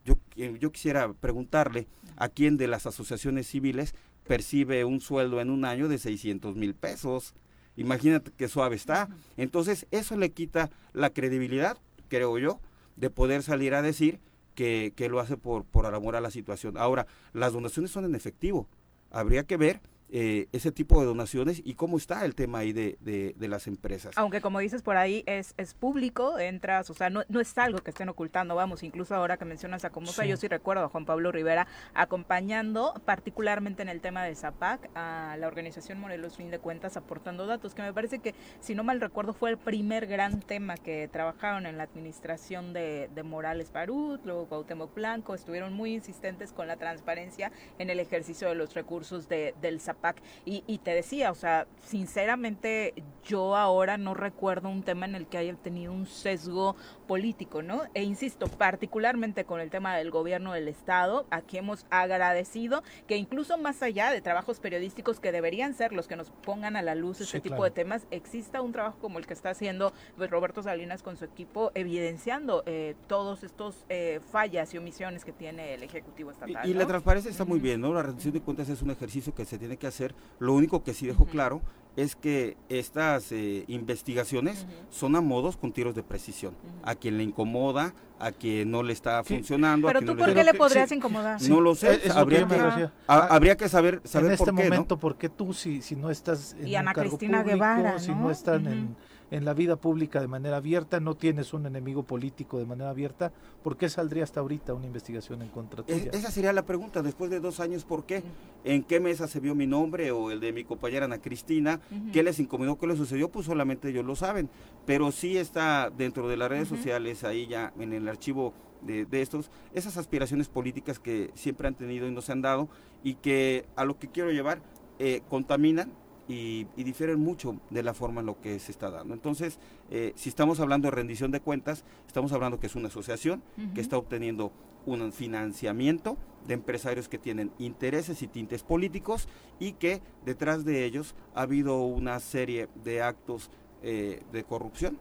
yo, 0.06 0.16
eh, 0.38 0.56
yo 0.58 0.72
quisiera 0.72 1.12
preguntarle 1.12 1.90
a 2.16 2.30
quién 2.30 2.56
de 2.56 2.70
las 2.70 2.86
asociaciones 2.86 3.46
civiles 3.46 3.94
percibe 4.26 4.86
un 4.86 5.02
sueldo 5.02 5.42
en 5.42 5.50
un 5.50 5.66
año 5.66 5.90
de 5.90 5.98
600 5.98 6.56
mil 6.56 6.76
pesos. 6.76 7.34
Imagínate 7.76 8.32
qué 8.36 8.48
suave 8.48 8.76
está. 8.76 9.10
Entonces, 9.38 9.88
eso 9.92 10.18
le 10.18 10.32
quita 10.32 10.70
la 10.94 11.10
credibilidad, 11.10 11.78
creo 12.08 12.38
yo, 12.38 12.60
de 12.96 13.10
poder 13.10 13.44
salir 13.44 13.74
a 13.74 13.82
decir 13.82 14.20
que, 14.56 14.94
que 14.96 15.10
lo 15.10 15.20
hace 15.20 15.38
por, 15.38 15.64
por 15.64 15.86
amor 15.86 16.16
a 16.16 16.22
la 16.22 16.32
situación. 16.32 16.78
Ahora, 16.78 17.08
las 17.34 17.54
donaciones 17.54 17.92
son 17.92 18.06
en 18.06 18.16
efectivo. 18.16 18.68
Habría 19.12 19.44
que 19.44 19.58
ver 19.58 19.82
eh, 20.12 20.48
ese 20.54 20.72
tipo 20.72 21.00
de 21.00 21.06
donaciones 21.06 21.62
y 21.64 21.76
cómo 21.76 21.96
está 21.98 22.26
el 22.26 22.34
tema 22.34 22.60
ahí 22.60 22.74
de, 22.74 22.98
de, 23.00 23.48
las 23.48 23.68
empresas. 23.68 24.18
Aunque 24.18 24.42
como 24.42 24.58
dices 24.58 24.82
por 24.82 24.98
ahí 24.98 25.24
es, 25.28 25.54
es 25.58 25.76
público, 25.76 26.40
entras, 26.40 26.90
o 26.90 26.96
sea, 26.96 27.12
no, 27.12 27.22
no 27.30 27.40
es 27.40 27.56
algo 27.60 27.78
que 27.80 27.92
estén 27.92 28.10
ocultando, 28.10 28.56
vamos, 28.56 28.82
incluso 28.82 29.14
ahora 29.14 29.38
que 29.38 29.46
mencionas 29.46 29.86
a 29.86 29.92
Comosa, 29.92 30.26
yo 30.26 30.36
sí 30.36 30.48
recuerdo 30.48 30.84
a 30.84 30.90
Juan 30.90 31.06
Pablo 31.06 31.32
Rivera 31.32 31.68
acompañando 31.94 33.00
particularmente 33.06 33.84
en 33.84 33.90
el 33.90 34.02
tema 34.02 34.24
de 34.24 34.34
ZAPAC 34.34 34.90
a 34.96 35.36
la 35.40 35.48
organización 35.48 36.00
Morelos 36.00 36.38
Fin 36.38 36.50
de 36.50 36.58
Cuentas 36.58 36.98
aportando 36.98 37.46
datos, 37.46 37.76
que 37.76 37.84
me 37.84 37.94
parece 37.94 38.18
que 38.18 38.34
si 38.62 38.74
no 38.74 38.84
mal 38.84 39.02
recuerdo 39.02 39.34
fue 39.34 39.52
el 39.52 39.60
primer 39.60 40.08
gran 40.08 40.40
tema 40.40 40.76
que 40.76 41.08
trabajaron 41.08 41.68
en 41.68 41.78
la 41.78 41.84
administración 41.84 42.74
de, 42.74 43.12
de 43.14 43.22
Morales 43.22 43.70
Parut, 43.70 44.26
luego 44.26 44.48
Cuauhtémoc 44.48 44.92
Blanco, 44.96 45.36
estuvieron 45.36 45.74
muy 45.74 45.94
insistentes 45.94 46.52
con 46.52 46.68
la 46.68 46.78
transparencia 46.78 47.52
en 47.78 47.92
el 47.92 48.00
ejercicio 48.00 48.50
de 48.50 48.56
los 48.56 48.74
recursos 48.74 49.30
de, 49.30 49.54
del 49.62 49.80
ZAPAC 49.80 49.99
y, 50.46 50.78
te 50.80 50.92
decía, 50.92 51.32
o 51.32 51.36
sea, 51.36 51.68
sinceramente 51.86 52.94
yo 53.24 53.56
ahora 53.56 53.98
no 53.98 54.14
recuerdo 54.14 54.70
un 54.70 54.84
tema 54.84 55.06
en 55.06 55.16
el 55.16 55.28
que 55.28 55.38
haya 55.38 55.54
tenido 55.56 55.94
un 55.94 56.08
sesgo 56.08 56.76
político, 57.10 57.64
¿no? 57.64 57.82
E 57.96 58.04
insisto, 58.04 58.46
particularmente 58.46 59.44
con 59.44 59.62
el 59.62 59.72
tema 59.72 59.98
del 59.98 60.12
gobierno 60.12 60.54
del 60.54 60.68
Estado, 60.68 61.26
aquí 61.32 61.58
hemos 61.58 61.88
agradecido 61.90 62.84
que 63.08 63.18
incluso 63.18 63.58
más 63.58 63.82
allá 63.82 64.12
de 64.12 64.22
trabajos 64.22 64.60
periodísticos 64.60 65.20
que 65.20 65.32
deberían 65.32 65.74
ser 65.74 65.92
los 65.92 66.08
que 66.08 66.16
nos 66.16 66.30
pongan 66.30 66.76
a 66.76 66.84
la 66.84 66.94
luz 66.94 67.20
este 67.20 67.40
tipo 67.40 67.64
de 67.64 67.72
temas, 67.72 68.06
exista 68.12 68.62
un 68.62 68.74
trabajo 68.74 69.00
como 69.02 69.18
el 69.18 69.26
que 69.26 69.34
está 69.34 69.50
haciendo 69.50 69.92
pues, 70.18 70.30
Roberto 70.30 70.62
Salinas 70.62 71.02
con 71.02 71.18
su 71.18 71.26
equipo, 71.26 71.72
evidenciando 71.74 72.62
eh, 72.68 72.94
todos 73.08 73.44
estos 73.44 73.88
eh, 73.90 74.20
fallas 74.32 74.72
y 74.76 74.78
omisiones 74.78 75.26
que 75.26 75.32
tiene 75.32 75.74
el 75.74 75.82
Ejecutivo 75.82 76.30
Estatal. 76.30 76.70
Y, 76.70 76.76
la 76.76 76.86
transparencia 76.86 77.32
está 77.32 77.44
muy 77.44 77.60
bien, 77.60 77.82
¿no? 77.82 77.92
La 77.92 78.04
rendición 78.04 78.36
de 78.36 78.42
cuentas 78.42 78.70
es 78.70 78.84
un 78.84 78.92
ejercicio 78.92 79.34
que 79.34 79.46
se 79.46 79.58
tiene 79.58 79.78
que 79.78 79.88
hacer. 79.88 80.14
Lo 80.38 80.54
único 80.54 80.84
que 80.84 80.94
sí 80.94 81.08
dejo 81.08 81.26
claro 81.26 81.64
es 82.04 82.16
que 82.16 82.56
estas 82.70 83.32
eh, 83.32 83.66
investigaciones 83.68 84.66
son 84.90 85.16
a 85.16 85.22
modos 85.22 85.58
con 85.58 85.72
tiros 85.72 85.96
de 85.96 86.04
precisión. 86.04 86.56
A 86.84 86.96
quien 86.96 87.18
le 87.18 87.24
incomoda, 87.24 87.94
a 88.20 88.32
quien 88.32 88.72
no 88.72 88.84
le 88.84 88.94
está 88.94 89.24
funcionando. 89.24 89.88
Pero 89.88 90.02
tú, 90.02 90.16
¿por 90.16 90.34
qué 90.34 90.44
le 90.44 90.54
podrías 90.54 90.92
incomodar? 90.92 91.42
No 91.44 91.60
lo 91.62 91.76
sé. 91.76 92.02
habría, 92.14 92.48
que, 92.48 92.90
habría, 93.08 93.58
que, 93.58 93.68
saber, 93.68 94.02
saber 94.06 94.28
en 94.28 94.34
este 94.34 94.46
por 94.46 94.56
qué, 94.56 94.64
momento, 94.64 94.98
¿por 94.98 95.18
qué 95.18 95.30
tú, 95.30 95.54
si, 95.54 95.82
si 95.82 95.96
no 95.96 96.10
estás 96.10 96.56
en 96.60 96.68
y 96.68 96.76
Ana 96.76 96.94
cargo 96.94 97.18
Cristina 97.18 97.40
público, 97.40 97.58
Guevara, 97.58 98.00
si 98.00 98.12
no 98.12 98.32
están 98.32 98.68
en 98.68 98.96
en 99.32 99.46
la 99.46 99.54
vida 99.54 99.76
pública 99.76 100.22
de 100.22 100.28
manera 100.28 100.58
abierta, 100.58 101.00
no 101.00 101.16
tienes 101.16 101.54
un 101.54 101.66
enemigo 101.66 102.04
político 102.04 102.58
de 102.58 102.66
manera 102.66 102.90
abierta, 102.90 103.32
¿por 103.64 103.78
qué 103.78 103.90
saldría 103.90 104.24
hasta 104.24 104.40
ahorita 104.40 104.74
una 104.74 104.88
investigación 104.88 105.42
en 105.42 105.50
contra 105.50 105.84
tuya? 105.84 106.12
esa 106.12 106.32
sería 106.32 106.54
la 106.54 106.66
pregunta, 106.66 107.02
después 107.02 107.30
de 107.30 107.40
dos 107.40 107.60
años, 107.60 107.86
¿por 107.86 108.06
qué? 108.06 108.24
¿En 108.64 108.84
qué 108.84 109.00
mesa 109.00 109.28
se 109.28 109.40
vio 109.40 109.56
mi 109.56 109.68
nombre 109.68 110.12
o 110.12 110.32
el 110.32 110.40
de 110.40 110.52
mi 110.52 110.64
compañera 110.64 111.06
Ana 111.06 111.20
Cristina? 111.20 111.80
¿Qué 112.12 112.24
les 112.24 112.40
incomodó? 112.40 112.78
¿Qué 112.78 112.88
les 112.88 112.98
sucedió? 112.98 113.30
Pues 113.30 113.46
solamente 113.46 113.90
ellos 113.90 114.06
lo 114.06 114.16
saben, 114.16 114.50
pero 114.86 115.12
sí 115.12 115.38
está 115.38 115.90
dentro 115.90 116.28
de 116.28 116.38
las 116.38 116.50
redes 116.50 116.68
sociales, 116.68 117.24
ahí 117.24 117.48
ya 117.48 117.74
en 117.80 117.94
el 117.94 118.08
archivo 118.08 118.54
de, 118.82 119.06
de, 119.06 119.22
estos, 119.22 119.52
esas 119.74 119.98
aspiraciones 119.98 120.48
políticas 120.48 121.00
que 121.00 121.32
siempre 121.34 121.68
han 121.68 121.76
tenido 121.76 122.08
y 122.08 122.12
no 122.12 122.22
se 122.22 122.32
han 122.32 122.42
dado 122.42 122.70
y 123.04 123.16
que 123.16 123.66
a 123.76 123.86
lo 123.86 124.00
que 124.00 124.08
quiero 124.08 124.32
llevar 124.32 124.62
eh, 125.00 125.22
contaminan 125.30 125.92
y, 126.30 126.68
difieren 126.76 127.20
mucho 127.20 127.60
de 127.72 127.82
la 127.82 127.96
forma 127.96 128.22
en 128.22 128.28
lo 128.28 128.40
que 128.40 128.60
se 128.60 128.72
está 128.72 128.92
dando. 128.92 129.16
Entonces, 129.16 129.58
eh, 129.90 130.14
si 130.16 130.30
estamos 130.30 130.60
hablando 130.60 130.88
de 130.88 130.92
rendición 130.92 131.32
de 131.32 131.42
cuentas, 131.42 131.84
estamos 132.08 132.32
hablando 132.32 132.60
que 132.60 132.68
es 132.68 132.76
una 132.76 132.88
asociación 132.88 133.42
que 133.74 133.82
está 133.82 133.98
obteniendo 133.98 134.52
un 134.86 135.12
financiamiento 135.12 136.18
de 136.48 136.54
empresarios 136.54 137.10
que 137.10 137.18
tienen 137.18 137.52
intereses 137.58 138.22
y 138.22 138.28
tintes 138.28 138.64
políticos 138.64 139.28
y 139.60 139.74
que 139.74 140.02
detrás 140.24 140.64
de 140.66 140.86
ellos 140.86 141.16
ha 141.34 141.42
habido 141.42 141.82
una 141.82 142.20
serie 142.20 142.70
de 142.84 143.02
actos 143.02 143.50
eh, 143.82 144.22
de 144.32 144.44
corrupción, 144.44 145.00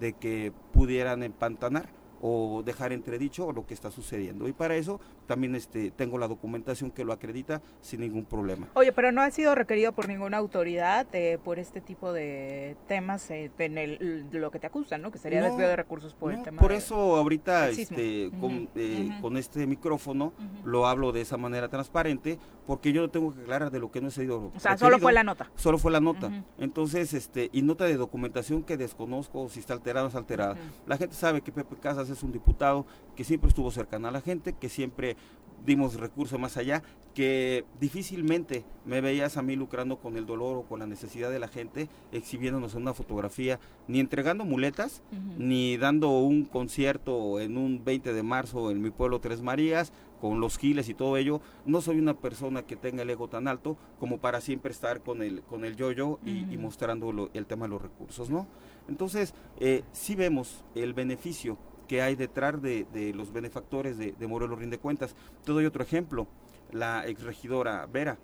de 0.00 0.14
que 0.14 0.52
pudieran 0.72 1.22
empantanar 1.22 1.90
o 2.22 2.62
dejar 2.64 2.92
entredicho 2.92 3.52
lo 3.52 3.66
que 3.66 3.74
está 3.74 3.90
sucediendo. 3.90 4.48
Y 4.48 4.52
para 4.52 4.76
eso 4.76 5.00
también 5.26 5.54
este, 5.54 5.90
tengo 5.90 6.18
la 6.18 6.28
documentación 6.28 6.90
que 6.90 7.04
lo 7.04 7.12
acredita 7.12 7.60
sin 7.80 8.00
ningún 8.00 8.24
problema. 8.24 8.68
Oye, 8.74 8.92
pero 8.92 9.12
no 9.12 9.22
ha 9.22 9.30
sido 9.30 9.54
requerido 9.54 9.92
por 9.92 10.08
ninguna 10.08 10.36
autoridad 10.38 11.06
eh, 11.12 11.38
por 11.42 11.58
este 11.58 11.80
tipo 11.80 12.12
de 12.12 12.76
temas 12.88 13.30
eh, 13.30 13.50
en 13.58 13.78
el, 13.78 14.26
lo 14.30 14.50
que 14.50 14.58
te 14.58 14.66
acusan, 14.66 15.02
¿no? 15.02 15.10
Que 15.10 15.18
sería 15.18 15.42
desvío 15.42 15.68
de 15.68 15.76
recursos 15.76 16.14
por 16.14 16.32
el 16.32 16.42
tema. 16.42 16.60
Por 16.60 16.72
eso 16.72 17.16
ahorita 17.16 17.68
este, 17.68 18.30
con, 18.40 18.68
eh, 18.74 19.10
con, 19.20 19.36
este 19.36 19.66
micrófono 19.66 20.32
lo 20.64 20.86
hablo 20.86 21.12
de 21.12 21.20
esa 21.20 21.36
manera 21.36 21.68
transparente, 21.68 22.38
porque 22.66 22.92
yo 22.92 23.02
no 23.02 23.10
tengo 23.10 23.34
que 23.34 23.42
aclarar 23.42 23.70
de 23.70 23.78
lo 23.78 23.90
que 23.90 24.00
no 24.00 24.08
he 24.08 24.10
sido. 24.10 24.52
O 24.54 24.60
sea, 24.60 24.76
solo 24.76 24.98
fue 24.98 25.12
la 25.12 25.24
nota. 25.24 25.50
Solo 25.56 25.78
fue 25.78 25.92
la 25.92 26.00
nota. 26.00 26.30
Entonces, 26.58 27.14
este, 27.14 27.50
y 27.52 27.62
nota 27.62 27.84
de 27.84 27.96
documentación 27.96 28.62
que 28.62 28.76
desconozco 28.76 29.48
si 29.48 29.60
está 29.60 29.74
alterada 29.74 30.04
o 30.04 30.04
no 30.04 30.08
está 30.08 30.18
alterada. 30.18 30.56
La 30.86 30.96
gente 30.96 31.14
sabe 31.14 31.40
que 31.40 31.52
Pepe 31.52 31.76
Casas 31.76 32.10
es 32.10 32.22
un 32.22 32.32
diputado 32.32 32.86
que 33.14 33.24
siempre 33.24 33.48
estuvo 33.48 33.70
cercano 33.70 34.08
a 34.08 34.10
la 34.10 34.20
gente, 34.20 34.52
que 34.52 34.68
siempre 34.68 35.15
dimos 35.64 35.98
recursos 35.98 36.38
más 36.38 36.56
allá, 36.56 36.82
que 37.14 37.64
difícilmente 37.80 38.64
me 38.84 39.00
veías 39.00 39.38
a 39.38 39.42
mí 39.42 39.56
lucrando 39.56 39.98
con 39.98 40.16
el 40.16 40.26
dolor 40.26 40.58
o 40.58 40.62
con 40.64 40.80
la 40.80 40.86
necesidad 40.86 41.30
de 41.30 41.38
la 41.38 41.48
gente, 41.48 41.88
exhibiéndonos 42.12 42.74
en 42.74 42.82
una 42.82 42.92
fotografía, 42.92 43.58
ni 43.88 44.00
entregando 44.00 44.44
muletas, 44.44 45.02
ni 45.38 45.78
dando 45.78 46.10
un 46.20 46.44
concierto 46.44 47.40
en 47.40 47.56
un 47.56 47.82
20 47.84 48.12
de 48.12 48.22
marzo 48.22 48.70
en 48.70 48.82
mi 48.82 48.90
pueblo 48.90 49.20
Tres 49.20 49.40
Marías, 49.40 49.92
con 50.20 50.40
los 50.40 50.58
giles 50.58 50.88
y 50.88 50.94
todo 50.94 51.16
ello. 51.16 51.40
No 51.64 51.80
soy 51.80 51.98
una 51.98 52.14
persona 52.14 52.62
que 52.62 52.76
tenga 52.76 53.02
el 53.02 53.10
ego 53.10 53.28
tan 53.28 53.48
alto 53.48 53.76
como 53.98 54.18
para 54.18 54.40
siempre 54.40 54.70
estar 54.70 55.00
con 55.00 55.22
el, 55.22 55.42
con 55.42 55.64
el 55.64 55.76
yo-yo 55.76 56.18
y, 56.24 56.56
mostrando 56.58 57.30
el 57.32 57.46
tema 57.46 57.66
de 57.66 57.70
los 57.70 57.82
recursos, 57.82 58.28
¿no? 58.28 58.46
Entonces, 58.88 59.34
eh, 59.58 59.82
sí 59.92 60.14
vemos 60.14 60.64
el 60.74 60.92
beneficio 60.92 61.56
que 61.86 62.02
hay 62.02 62.16
detrás 62.16 62.60
de, 62.60 63.12
los 63.14 63.32
benefactores 63.32 63.98
de, 63.98 64.12
de, 64.12 64.26
Morelos 64.26 64.58
Rinde 64.58 64.78
Cuentas. 64.78 65.14
Te 65.44 65.52
doy 65.52 65.64
otro 65.66 65.82
ejemplo, 65.82 66.26
la 66.72 67.06
exregidora 67.06 67.86
Vera. 67.86 68.18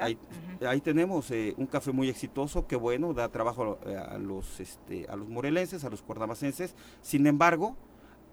ahí, 0.00 0.18
ahí, 0.66 0.80
tenemos 0.80 1.30
eh, 1.30 1.54
un 1.56 1.66
café 1.66 1.92
muy 1.92 2.08
exitoso, 2.08 2.66
que 2.66 2.76
bueno, 2.76 3.12
da 3.12 3.28
trabajo 3.28 3.78
a, 4.08 4.18
los, 4.18 4.60
este, 4.60 5.06
a 5.08 5.16
los 5.16 5.28
morelenses, 5.28 5.84
a 5.84 5.90
los 5.90 6.02
cuerdamacenses. 6.02 6.74
Sin 7.00 7.26
embargo, 7.26 7.76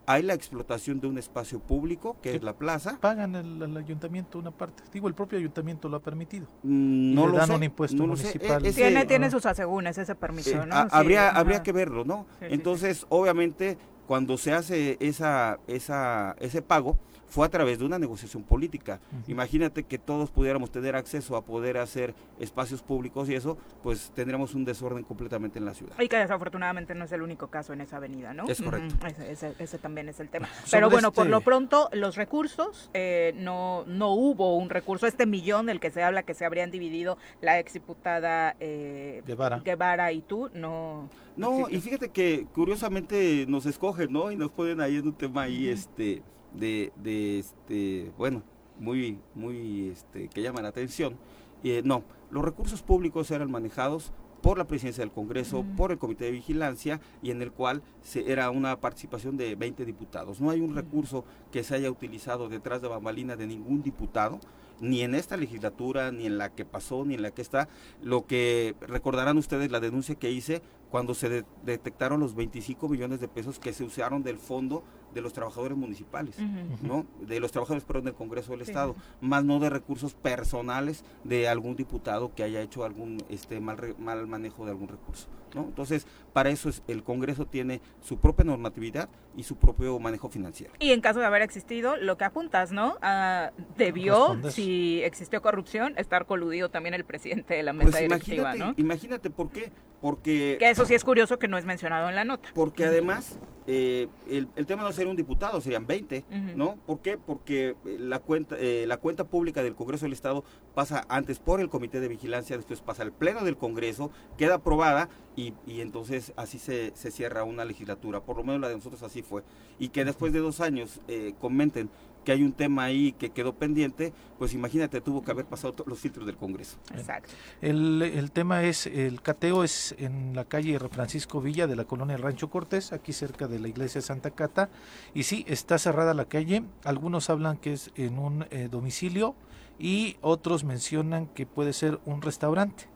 hay 0.05 0.23
la 0.23 0.33
explotación 0.33 0.99
de 0.99 1.07
un 1.07 1.17
espacio 1.17 1.59
público, 1.59 2.17
que 2.21 2.35
es 2.35 2.43
la 2.43 2.53
plaza. 2.53 2.97
Pagan 2.99 3.35
el, 3.35 3.77
ayuntamiento 3.77 4.39
una 4.39 4.51
parte. 4.51 4.83
Digo, 4.91 5.07
el 5.07 5.13
propio 5.13 5.37
ayuntamiento 5.37 5.89
lo 5.89 5.97
ha 5.97 6.01
permitido. 6.01 6.47
Mm, 6.63 7.13
no 7.13 7.27
le 7.27 7.33
lo 7.33 7.37
dan 7.37 7.47
sé, 7.47 7.55
un 7.55 7.63
impuesto 7.63 8.07
municipal. 8.07 8.65
E, 8.65 8.73
tiene, 8.73 9.05
tiene 9.05 9.31
sus 9.31 9.45
asegúnes 9.45 9.97
ese 9.97 10.15
permiso, 10.15 10.65
¿no? 10.65 10.75
habría, 10.91 11.29
habría 11.29 11.63
que 11.63 11.71
verlo, 11.71 12.03
¿no? 12.03 12.25
Entonces, 12.41 13.05
obviamente, 13.09 13.77
cuando 14.11 14.37
se 14.37 14.51
hace 14.51 14.97
esa, 14.99 15.57
esa, 15.67 16.35
ese 16.41 16.61
pago, 16.61 16.99
fue 17.31 17.45
a 17.45 17.49
través 17.49 17.79
de 17.79 17.85
una 17.85 17.97
negociación 17.97 18.43
política. 18.43 18.99
Imagínate 19.25 19.83
que 19.83 19.97
todos 19.97 20.29
pudiéramos 20.29 20.69
tener 20.69 20.97
acceso 20.97 21.37
a 21.37 21.45
poder 21.45 21.77
hacer 21.77 22.13
espacios 22.39 22.81
públicos 22.81 23.29
y 23.29 23.35
eso, 23.35 23.57
pues 23.81 24.11
tendríamos 24.13 24.53
un 24.53 24.65
desorden 24.65 25.03
completamente 25.05 25.57
en 25.57 25.63
la 25.63 25.73
ciudad. 25.73 25.95
Y 25.97 26.09
que 26.09 26.17
desafortunadamente 26.17 26.93
no 26.93 27.05
es 27.05 27.11
el 27.13 27.21
único 27.21 27.47
caso 27.47 27.71
en 27.71 27.79
esa 27.79 27.97
avenida, 27.97 28.33
¿no? 28.33 28.49
Es 28.49 28.61
correcto. 28.61 28.95
ese, 29.27 29.77
también 29.77 30.09
es 30.09 30.19
el 30.19 30.27
tema. 30.27 30.49
Pero 30.69 30.89
bueno, 30.89 31.13
por 31.13 31.25
lo 31.25 31.37
este 31.37 31.45
pronto, 31.45 31.89
los 31.93 32.17
recursos, 32.17 32.89
eh, 32.93 33.33
no, 33.37 33.85
no 33.87 34.11
hubo 34.13 34.57
un 34.57 34.69
recurso, 34.69 35.07
este 35.07 35.25
millón 35.25 35.67
del 35.67 35.79
que 35.79 35.89
se 35.89 36.03
habla 36.03 36.23
que 36.23 36.33
se 36.33 36.43
habrían 36.43 36.69
dividido 36.69 37.17
la 37.39 37.59
exdiputada 37.59 38.57
eh, 38.59 39.23
Guevara. 39.25 39.59
Guevara 39.59 40.11
y 40.11 40.21
tú, 40.21 40.49
no... 40.53 41.09
No, 41.37 41.69
y 41.69 41.79
fíjate 41.79 42.09
que 42.09 42.45
curiosamente 42.53 43.45
nos 43.47 43.65
escogen, 43.65 44.11
¿no? 44.11 44.33
Y 44.33 44.35
nos 44.35 44.51
ponen 44.51 44.81
ahí 44.81 44.97
en 44.97 45.07
un 45.07 45.13
tema 45.13 45.43
ahí, 45.43 45.69
este 45.69 46.21
de, 46.53 46.91
de 46.95 47.39
este, 47.39 48.11
bueno, 48.17 48.43
muy, 48.79 49.19
muy, 49.35 49.89
este, 49.89 50.27
que 50.27 50.41
llama 50.41 50.61
la 50.61 50.69
atención. 50.69 51.17
Eh, 51.63 51.81
no, 51.85 52.03
los 52.31 52.43
recursos 52.43 52.81
públicos 52.81 53.29
eran 53.31 53.51
manejados 53.51 54.11
por 54.41 54.57
la 54.57 54.65
presidencia 54.65 55.03
del 55.03 55.11
Congreso, 55.11 55.63
por 55.77 55.91
el 55.91 55.99
Comité 55.99 56.25
de 56.25 56.31
Vigilancia 56.31 56.99
y 57.21 57.29
en 57.31 57.41
el 57.41 57.51
cual 57.51 57.83
se, 58.01 58.31
era 58.31 58.49
una 58.49 58.79
participación 58.79 59.37
de 59.37 59.55
20 59.55 59.85
diputados. 59.85 60.41
No 60.41 60.49
hay 60.49 60.61
un 60.61 60.75
recurso 60.75 61.25
que 61.51 61.63
se 61.63 61.75
haya 61.75 61.91
utilizado 61.91 62.49
detrás 62.49 62.81
de 62.81 62.87
bambalina 62.87 63.35
de 63.35 63.45
ningún 63.45 63.83
diputado, 63.83 64.39
ni 64.79 65.01
en 65.01 65.13
esta 65.13 65.37
legislatura, 65.37 66.11
ni 66.11 66.25
en 66.25 66.39
la 66.39 66.49
que 66.49 66.65
pasó, 66.65 67.05
ni 67.05 67.13
en 67.13 67.21
la 67.21 67.29
que 67.29 67.43
está. 67.43 67.69
Lo 68.01 68.25
que 68.25 68.75
recordarán 68.81 69.37
ustedes 69.37 69.69
la 69.69 69.79
denuncia 69.79 70.15
que 70.15 70.31
hice 70.31 70.63
cuando 70.89 71.13
se 71.13 71.45
detectaron 71.63 72.19
los 72.19 72.33
25 72.33 72.89
millones 72.89 73.19
de 73.19 73.27
pesos 73.27 73.59
que 73.59 73.73
se 73.73 73.83
usaron 73.83 74.23
del 74.23 74.37
fondo 74.37 74.83
de 75.13 75.21
los 75.21 75.33
trabajadores 75.33 75.77
municipales. 75.77 76.37
¿no? 76.81 77.05
De 77.21 77.39
los 77.39 77.51
trabajadores, 77.51 77.83
perdón, 77.83 78.05
del 78.05 78.13
Congreso 78.13 78.51
del 78.51 78.61
Sí, 78.65 78.71
Estado, 78.71 78.95
más 79.21 79.43
no 79.43 79.59
de 79.59 79.69
recursos 79.69 80.13
personales 80.13 81.03
de 81.23 81.47
algún 81.47 81.75
diputado 81.75 82.33
que 82.33 82.43
haya 82.43 82.61
hecho 82.61 82.83
algún 82.83 83.17
este 83.29 83.59
mal, 83.59 83.77
re- 83.77 83.95
mal 83.97 84.27
manejo 84.27 84.65
de 84.65 84.71
algún 84.71 84.87
recurso, 84.87 85.27
¿no? 85.55 85.61
Entonces, 85.63 86.05
para 86.33 86.49
eso 86.49 86.69
es, 86.69 86.81
el 86.87 87.03
Congreso 87.03 87.45
tiene 87.45 87.81
su 88.01 88.17
propia 88.17 88.45
normatividad 88.45 89.09
y 89.35 89.43
su 89.43 89.55
propio 89.55 89.97
manejo 89.99 90.29
financiero. 90.29 90.73
Y 90.79 90.91
en 90.91 91.01
caso 91.01 91.19
de 91.19 91.25
haber 91.25 91.41
existido, 91.41 91.97
lo 91.97 92.17
que 92.17 92.23
apuntas, 92.25 92.71
¿no? 92.71 92.95
Ah, 93.01 93.51
debió, 93.77 94.27
Respondes. 94.27 94.53
si 94.53 95.01
existió 95.03 95.41
corrupción, 95.41 95.93
estar 95.97 96.25
coludido 96.25 96.69
también 96.69 96.93
el 96.93 97.05
presidente 97.05 97.53
de 97.53 97.63
la 97.63 97.73
mesa 97.73 97.91
Pues 97.91 98.01
directiva, 98.01 98.55
imagínate, 98.55 98.59
¿no? 98.59 98.83
imagínate 98.83 99.29
por 99.29 99.49
qué, 99.49 99.71
porque 100.01 100.57
Que 100.59 100.69
eso 100.69 100.85
sí 100.85 100.93
es 100.95 101.03
curioso 101.03 101.37
que 101.39 101.47
no 101.47 101.57
es 101.57 101.65
mencionado 101.65 102.09
en 102.09 102.15
la 102.15 102.23
nota. 102.25 102.49
Porque 102.53 102.85
además, 102.85 103.37
eh, 103.67 104.07
el, 104.27 104.47
el 104.55 104.65
tema 104.65 104.83
no 104.83 104.91
sería 104.91 105.11
un 105.11 105.17
diputado, 105.17 105.61
serían 105.61 105.85
20, 105.85 106.25
Ujú. 106.29 106.57
¿no? 106.57 106.75
¿Por 106.87 106.99
qué? 107.01 107.17
Porque 107.17 107.75
eh, 107.85 107.97
la 107.99 108.19
cuenta, 108.19 108.55
eh, 108.59 108.85
la 108.87 108.97
cuenta 108.97 109.23
pública 109.25 109.61
del 109.61 109.75
Congreso 109.75 110.05
del 110.05 110.13
Estado 110.13 110.43
pasa 110.73 111.05
antes 111.07 111.39
por 111.39 111.61
el 111.61 111.69
Comité 111.69 111.99
de 111.99 112.07
Vigilancia, 112.07 112.57
después 112.57 112.81
pasa 112.81 113.03
al 113.03 113.11
Pleno 113.11 113.43
del 113.43 113.57
Congreso, 113.57 114.11
queda 114.37 114.55
aprobada 114.55 115.09
y, 115.35 115.53
y 115.67 115.81
entonces 115.81 116.33
así 116.35 116.57
se, 116.59 116.91
se 116.95 117.11
cierra 117.11 117.43
una 117.43 117.63
legislatura. 117.63 118.21
Por 118.21 118.37
lo 118.37 118.43
menos 118.43 118.59
la 118.61 118.69
de 118.69 118.75
nosotros 118.75 119.03
así 119.03 119.21
fue. 119.21 119.43
Y 119.79 119.89
que 119.89 120.03
después 120.03 120.33
de 120.33 120.39
dos 120.39 120.61
años 120.61 120.99
eh, 121.07 121.33
comenten 121.39 121.89
que 122.23 122.31
hay 122.31 122.43
un 122.43 122.53
tema 122.53 122.83
ahí 122.83 123.13
que 123.13 123.31
quedó 123.31 123.53
pendiente, 123.53 124.13
pues 124.37 124.53
imagínate, 124.53 125.01
tuvo 125.01 125.23
que 125.23 125.31
haber 125.31 125.45
pasado 125.45 125.73
todos 125.73 125.87
los 125.87 125.99
filtros 125.99 126.25
del 126.25 126.35
Congreso. 126.35 126.77
Exacto. 126.93 127.29
El, 127.61 128.01
el 128.01 128.31
tema 128.31 128.63
es, 128.63 128.87
el 128.87 129.21
cateo 129.21 129.63
es 129.63 129.95
en 129.97 130.35
la 130.35 130.45
calle 130.45 130.79
Francisco 130.79 131.41
Villa 131.41 131.67
de 131.67 131.75
la 131.75 131.85
colonia 131.85 132.17
Rancho 132.17 132.49
Cortés, 132.49 132.93
aquí 132.93 133.13
cerca 133.13 133.47
de 133.47 133.59
la 133.59 133.67
iglesia 133.67 134.01
Santa 134.01 134.31
Cata. 134.31 134.69
Y 135.13 135.23
sí, 135.23 135.45
está 135.47 135.77
cerrada 135.77 136.13
la 136.13 136.25
calle. 136.25 136.63
Algunos 136.83 137.29
hablan 137.29 137.57
que 137.57 137.73
es 137.73 137.91
en 137.95 138.19
un 138.19 138.45
eh, 138.51 138.67
domicilio 138.71 139.35
y 139.79 140.17
otros 140.21 140.63
mencionan 140.63 141.27
que 141.27 141.45
puede 141.45 141.73
ser 141.73 141.99
un 142.05 142.21
restaurante. 142.21 142.90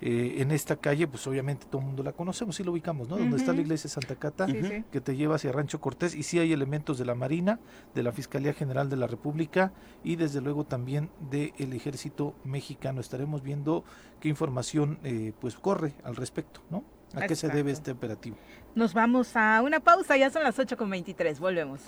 Eh, 0.00 0.36
en 0.38 0.52
esta 0.52 0.76
calle, 0.76 1.08
pues 1.08 1.26
obviamente 1.26 1.66
todo 1.66 1.80
el 1.80 1.86
mundo 1.88 2.02
la 2.02 2.12
conocemos, 2.12 2.56
sí 2.56 2.62
lo 2.62 2.72
ubicamos, 2.72 3.08
¿no? 3.08 3.16
Donde 3.16 3.36
está 3.36 3.52
la 3.52 3.60
iglesia 3.60 3.90
Santa 3.90 4.14
Cata, 4.14 4.46
que 4.46 5.00
te 5.00 5.16
lleva 5.16 5.36
hacia 5.36 5.50
Rancho 5.50 5.80
Cortés, 5.80 6.14
y 6.14 6.22
sí 6.22 6.38
hay 6.38 6.52
elementos 6.52 6.98
de 6.98 7.04
la 7.04 7.14
Marina, 7.14 7.58
de 7.94 8.02
la 8.02 8.12
Fiscalía 8.12 8.52
General 8.52 8.88
de 8.88 8.96
la 8.96 9.06
República 9.08 9.72
y 10.04 10.16
desde 10.16 10.40
luego 10.40 10.64
también 10.64 11.10
del 11.30 11.72
Ejército 11.72 12.34
Mexicano. 12.44 13.00
Estaremos 13.00 13.42
viendo 13.42 13.84
qué 14.20 14.28
información 14.28 14.98
eh, 15.02 15.32
pues 15.40 15.56
corre 15.56 15.94
al 16.04 16.16
respecto, 16.16 16.62
¿no? 16.70 16.84
¿A 17.14 17.26
qué 17.26 17.34
se 17.34 17.48
debe 17.48 17.72
este 17.72 17.90
operativo? 17.90 18.36
Nos 18.74 18.94
vamos 18.94 19.34
a 19.34 19.62
una 19.64 19.80
pausa, 19.80 20.16
ya 20.16 20.30
son 20.30 20.44
las 20.44 20.58
8.23, 20.58 21.38
volvemos. 21.38 21.80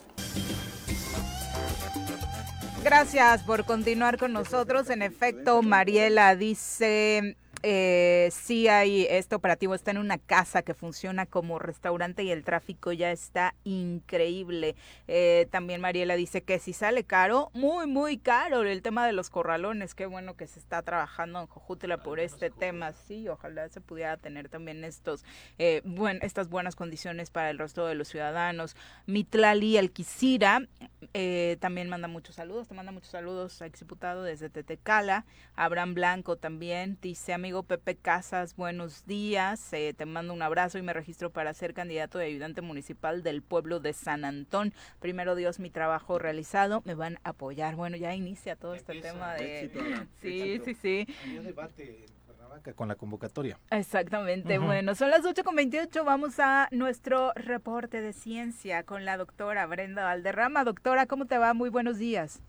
Gracias 2.82 3.42
por 3.42 3.66
continuar 3.66 4.16
con 4.16 4.32
nosotros. 4.32 4.88
En 4.88 5.02
efecto, 5.02 5.62
Mariela 5.62 6.34
dice, 6.34 7.36
eh, 7.62 8.28
sí 8.32 8.68
hay, 8.68 9.06
este 9.10 9.34
operativo 9.34 9.74
está 9.74 9.90
en 9.90 9.98
una 9.98 10.18
casa 10.18 10.62
que 10.62 10.74
funciona 10.74 11.26
como 11.26 11.58
restaurante 11.58 12.22
y 12.22 12.30
el 12.30 12.44
tráfico 12.44 12.92
ya 12.92 13.12
está 13.12 13.54
increíble. 13.64 14.76
Eh, 15.08 15.46
también 15.50 15.80
Mariela 15.80 16.16
dice 16.16 16.42
que 16.42 16.58
si 16.58 16.72
sale 16.72 17.04
caro, 17.04 17.50
muy, 17.52 17.86
muy 17.86 18.18
caro 18.18 18.62
el 18.62 18.82
tema 18.82 19.06
de 19.06 19.12
los 19.12 19.30
corralones. 19.30 19.94
Qué 19.94 20.06
bueno 20.06 20.36
que 20.36 20.46
se 20.46 20.58
está 20.58 20.82
trabajando 20.82 21.40
en 21.40 21.46
Jojutla 21.46 22.02
por 22.02 22.20
este 22.20 22.50
tema. 22.50 22.92
Sí, 22.92 23.28
ojalá 23.28 23.68
se 23.68 23.80
pudiera 23.80 24.16
tener 24.16 24.48
también 24.48 24.84
estos, 24.84 25.24
eh, 25.58 25.82
buen, 25.84 26.18
estas 26.22 26.48
buenas 26.48 26.76
condiciones 26.76 27.30
para 27.30 27.50
el 27.50 27.58
resto 27.58 27.86
de 27.86 27.94
los 27.94 28.08
ciudadanos. 28.08 28.76
Mitlali 29.06 29.76
Alquicira 29.76 30.66
eh, 31.14 31.56
también 31.60 31.88
manda 31.88 32.08
muchos 32.08 32.36
saludos, 32.36 32.68
te 32.68 32.74
manda 32.74 32.92
muchos 32.92 33.10
saludos, 33.10 33.60
exdiputado 33.62 34.22
desde 34.22 34.48
Tetecala. 34.48 35.24
Abraham 35.56 35.94
Blanco 35.94 36.36
también, 36.36 36.98
dice 37.02 37.32
amigo 37.50 37.64
Pepe 37.64 37.96
Casas, 37.96 38.54
buenos 38.54 39.04
días, 39.06 39.72
eh, 39.72 39.92
te 39.92 40.06
mando 40.06 40.32
un 40.32 40.40
abrazo 40.40 40.78
y 40.78 40.82
me 40.82 40.92
registro 40.92 41.30
para 41.30 41.52
ser 41.52 41.74
candidato 41.74 42.16
de 42.16 42.26
ayudante 42.26 42.60
municipal 42.60 43.24
del 43.24 43.42
pueblo 43.42 43.80
de 43.80 43.92
San 43.92 44.24
Antón. 44.24 44.72
Primero 45.00 45.34
Dios, 45.34 45.58
mi 45.58 45.68
trabajo 45.68 46.20
realizado, 46.20 46.80
me 46.84 46.94
van 46.94 47.18
a 47.24 47.30
apoyar. 47.30 47.74
Bueno, 47.74 47.96
ya 47.96 48.14
inicia 48.14 48.54
todo 48.54 48.76
este 48.76 49.00
tema 49.00 49.34
de... 49.34 49.64
éxito, 49.64 49.84
sí, 50.22 50.60
sí, 50.64 50.74
sí. 50.74 51.06
Había 51.24 51.42
debate 51.42 52.04
en 52.04 52.12
Cuernavaca 52.24 52.72
con 52.72 52.86
la 52.86 52.94
convocatoria. 52.94 53.58
Exactamente, 53.72 54.58
bueno, 54.58 54.94
son 54.94 55.10
las 55.10 55.24
8.28, 55.24 56.04
vamos 56.04 56.38
a 56.38 56.68
nuestro 56.70 57.32
reporte 57.34 58.00
de 58.00 58.12
ciencia 58.12 58.84
con 58.84 59.04
la 59.04 59.16
doctora 59.16 59.66
Brenda 59.66 60.04
Valderrama. 60.04 60.62
Doctora, 60.62 61.06
¿cómo 61.06 61.26
te 61.26 61.36
va? 61.36 61.52
Muy 61.52 61.68
buenos 61.68 61.98
días. 61.98 62.44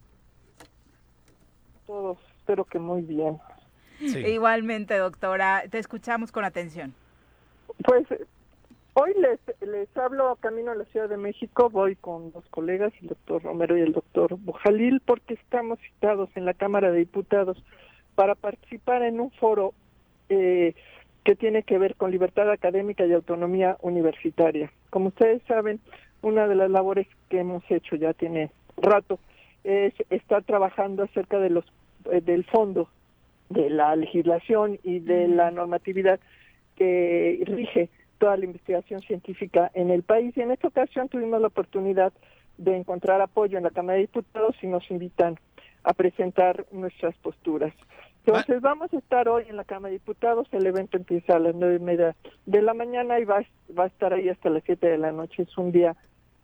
Todos, 1.88 2.20
espero 2.38 2.66
que 2.66 2.78
muy 2.78 3.02
bien. 3.02 3.40
Igualmente, 4.02 4.98
doctora, 4.98 5.64
te 5.70 5.78
escuchamos 5.78 6.32
con 6.32 6.44
atención. 6.44 6.94
Pues 7.84 8.06
hoy 8.94 9.14
les, 9.20 9.40
les 9.62 9.96
hablo 9.98 10.36
camino 10.40 10.72
a 10.72 10.76
la 10.76 10.86
Ciudad 10.86 11.10
de 11.10 11.18
México, 11.18 11.70
voy 11.70 11.96
con 11.96 12.32
dos 12.32 12.44
colegas, 12.50 12.94
el 13.02 13.10
doctor 13.10 13.44
Romero 13.44 13.78
y 13.78 13.82
el 13.82 13.94
doctor 13.94 14.38
Bojalil, 14.40 15.02
porque 15.02 15.36
estamos 15.36 15.80
citados 15.80 16.30
en 16.36 16.46
la 16.46 16.54
Cámara 16.54 16.92
de 16.92 17.00
Diputados 17.00 17.64
para 18.16 18.36
participar 18.36 19.04
en 19.04 19.20
un 19.20 19.32
foro 19.32 19.74
eh, 20.30 20.76
que 21.24 21.36
tiene 21.36 21.64
que 21.64 21.78
ver 21.78 21.96
con 21.96 22.12
libertad 22.12 22.50
académica 22.50 23.06
y 23.06 23.14
autonomía 23.14 23.78
universitaria. 23.82 24.72
Como 24.90 25.10
ustedes 25.10 25.42
saben, 25.48 25.80
una 26.22 26.48
de 26.48 26.56
las 26.56 26.70
labores 26.70 27.08
que 27.30 27.40
hemos 27.40 27.64
hecho 27.70 27.96
ya 27.96 28.14
tiene 28.14 28.52
rato 28.78 29.20
es 29.64 29.94
estar 30.10 30.44
trabajando 30.44 31.04
acerca 31.04 31.40
de 31.40 31.52
los 31.52 31.66
eh, 32.12 32.22
del 32.22 32.44
fondo 32.46 32.90
de 33.52 33.70
la 33.70 33.96
legislación 33.96 34.80
y 34.84 35.00
de 35.00 35.28
la 35.28 35.52
normatividad 35.52 36.20
que 36.76 37.44
rige 37.46 37.90
toda 38.18 38.38
la 38.38 38.46
investigación 38.46 39.02
científica 39.02 39.72
en 39.74 39.90
el 39.90 40.04
país. 40.04 40.36
Y 40.38 40.42
en 40.42 40.52
esta 40.52 40.68
ocasión 40.68 41.10
tuvimos 41.10 41.42
la 41.42 41.48
oportunidad 41.48 42.14
de 42.58 42.78
encontrar 42.78 43.22
apoyo 43.22 43.58
en 43.58 43.64
la 43.64 43.72
Cámara 43.72 43.96
de 43.96 44.02
Diputados 44.02 44.56
y 44.62 44.68
nos 44.68 44.90
invitan 44.92 45.38
a 45.84 45.94
presentar 45.94 46.66
nuestras 46.72 47.16
posturas. 47.18 47.74
Entonces 48.24 48.62
vamos 48.62 48.94
a 48.94 48.98
estar 48.98 49.28
hoy 49.28 49.46
en 49.50 49.58
la 49.58 49.64
Cámara 49.64 49.92
de 49.92 49.98
Diputados, 49.98 50.48
el 50.52 50.68
evento 50.68 50.98
empieza 50.98 51.36
a 51.36 51.40
las 51.40 51.56
nueve 51.56 51.78
y 51.78 51.84
media 51.84 52.16
de 52.46 52.62
la 52.62 52.76
mañana 52.76 53.20
y 53.20 53.26
va, 53.26 53.44
va 53.78 53.86
a 53.86 53.88
estar 53.88 54.14
ahí 54.14 54.30
hasta 54.30 54.52
las 54.52 54.64
siete 54.64 54.88
de 54.88 55.00
la 55.00 55.12
noche, 55.12 55.42
es 55.42 55.58
un 55.58 55.72
día 55.72 55.96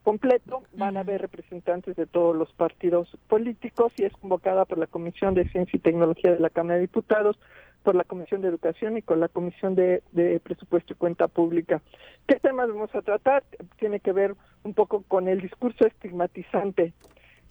completo, 0.07 0.63
van 0.71 0.95
a 0.95 1.01
haber 1.01 1.19
representantes 1.19 1.97
de 1.97 2.05
todos 2.05 2.33
los 2.33 2.49
partidos 2.53 3.09
políticos 3.27 3.91
y 3.97 4.05
es 4.05 4.13
convocada 4.13 4.63
por 4.63 4.77
la 4.77 4.87
Comisión 4.87 5.33
de 5.33 5.49
Ciencia 5.49 5.75
y 5.75 5.81
Tecnología 5.81 6.31
de 6.31 6.39
la 6.39 6.49
Cámara 6.49 6.75
de 6.75 6.83
Diputados, 6.83 7.37
por 7.83 7.93
la 7.93 8.05
Comisión 8.05 8.39
de 8.39 8.47
Educación 8.47 8.95
y 8.97 9.01
con 9.01 9.19
la 9.19 9.27
Comisión 9.27 9.75
de, 9.75 10.03
de 10.13 10.39
Presupuesto 10.39 10.93
y 10.93 10.95
Cuenta 10.95 11.27
Pública. 11.27 11.81
¿Qué 12.25 12.35
temas 12.35 12.69
vamos 12.69 12.95
a 12.95 13.01
tratar? 13.01 13.43
Tiene 13.79 13.99
que 13.99 14.13
ver 14.13 14.35
un 14.63 14.73
poco 14.73 15.03
con 15.09 15.27
el 15.27 15.41
discurso 15.41 15.85
estigmatizante 15.85 16.93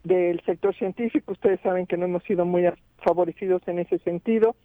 del 0.03 0.41
sector 0.47 0.75
científico. 0.75 1.33
Ustedes 1.33 1.61
saben 1.61 1.87
que 1.87 1.99
no 1.99 2.07
hemos 2.07 2.23
sido 2.23 2.47
muy 2.47 2.65
favorecidos 3.05 3.61
en 3.69 3.81
ese 3.81 3.99
sentido. 3.99 4.57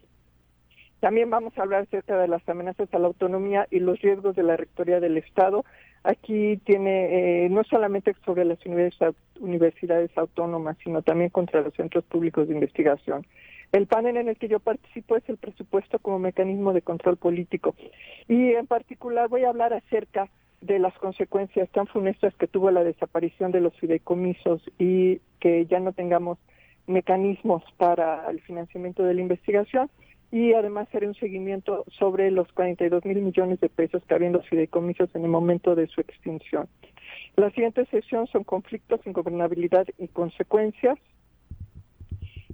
También 1.01 1.29
vamos 1.29 1.57
a 1.57 1.63
hablar 1.63 1.81
acerca 1.81 2.15
de 2.15 2.29
las 2.29 2.47
amenazas 2.47 2.87
a 2.93 2.99
la 2.99 3.07
autonomía 3.07 3.67
y 3.69 3.79
los 3.79 3.99
riesgos 3.99 4.33
de 4.37 4.43
la 4.43 4.55
Rectoría 4.55 5.01
del 5.01 5.17
Estado. 5.17 5.65
Aquí 6.03 6.57
tiene 6.65 7.45
eh, 7.45 7.49
no 7.49 7.63
solamente 7.63 8.15
sobre 8.25 8.43
las 8.43 8.59
universidades, 8.65 10.17
autónomas, 10.17 10.77
sino 10.83 11.01
también 11.03 11.29
contra 11.29 11.61
los 11.61 11.73
centros 11.75 12.03
públicos 12.05 12.47
de 12.47 12.55
investigación. 12.55 13.25
El 13.71 13.87
panel 13.87 14.17
en 14.17 14.27
el 14.27 14.37
que 14.37 14.47
yo 14.47 14.59
participo 14.59 15.15
es 15.15 15.27
el 15.29 15.37
presupuesto 15.37 15.99
como 15.99 16.19
mecanismo 16.19 16.73
de 16.73 16.81
control 16.81 17.17
político. 17.17 17.75
Y 18.27 18.51
en 18.53 18.67
particular 18.67 19.29
voy 19.29 19.43
a 19.43 19.49
hablar 19.49 19.73
acerca 19.73 20.29
de 20.59 20.79
las 20.79 20.93
consecuencias 20.95 21.69
tan 21.69 21.87
funestas 21.87 22.35
que 22.35 22.47
tuvo 22.47 22.71
la 22.71 22.83
desaparición 22.83 23.51
de 23.51 23.61
los 23.61 23.73
fideicomisos 23.77 24.61
y 24.77 25.21
que 25.39 25.65
ya 25.67 25.79
no 25.79 25.93
tengamos 25.93 26.37
mecanismos 26.87 27.63
para 27.77 28.29
el 28.29 28.41
financiamiento 28.41 29.03
de 29.03 29.13
la 29.13 29.21
investigación 29.21 29.89
y 30.31 30.53
además 30.53 30.87
haré 30.93 31.07
un 31.07 31.15
seguimiento 31.15 31.83
sobre 31.99 32.31
los 32.31 32.51
42 32.53 33.03
mil 33.05 33.21
millones 33.21 33.59
de 33.59 33.67
pesos 33.67 34.01
que 34.07 34.13
habían 34.13 34.33
los 34.33 34.47
fideicomisos 34.47 35.13
en 35.13 35.23
el 35.23 35.29
momento 35.29 35.75
de 35.75 35.87
su 35.87 35.99
extinción. 35.99 36.69
La 37.35 37.49
siguiente 37.51 37.85
sesión 37.87 38.27
son 38.27 38.43
conflictos, 38.43 39.05
ingobernabilidad 39.05 39.87
y 39.97 40.07
consecuencias. 40.07 40.97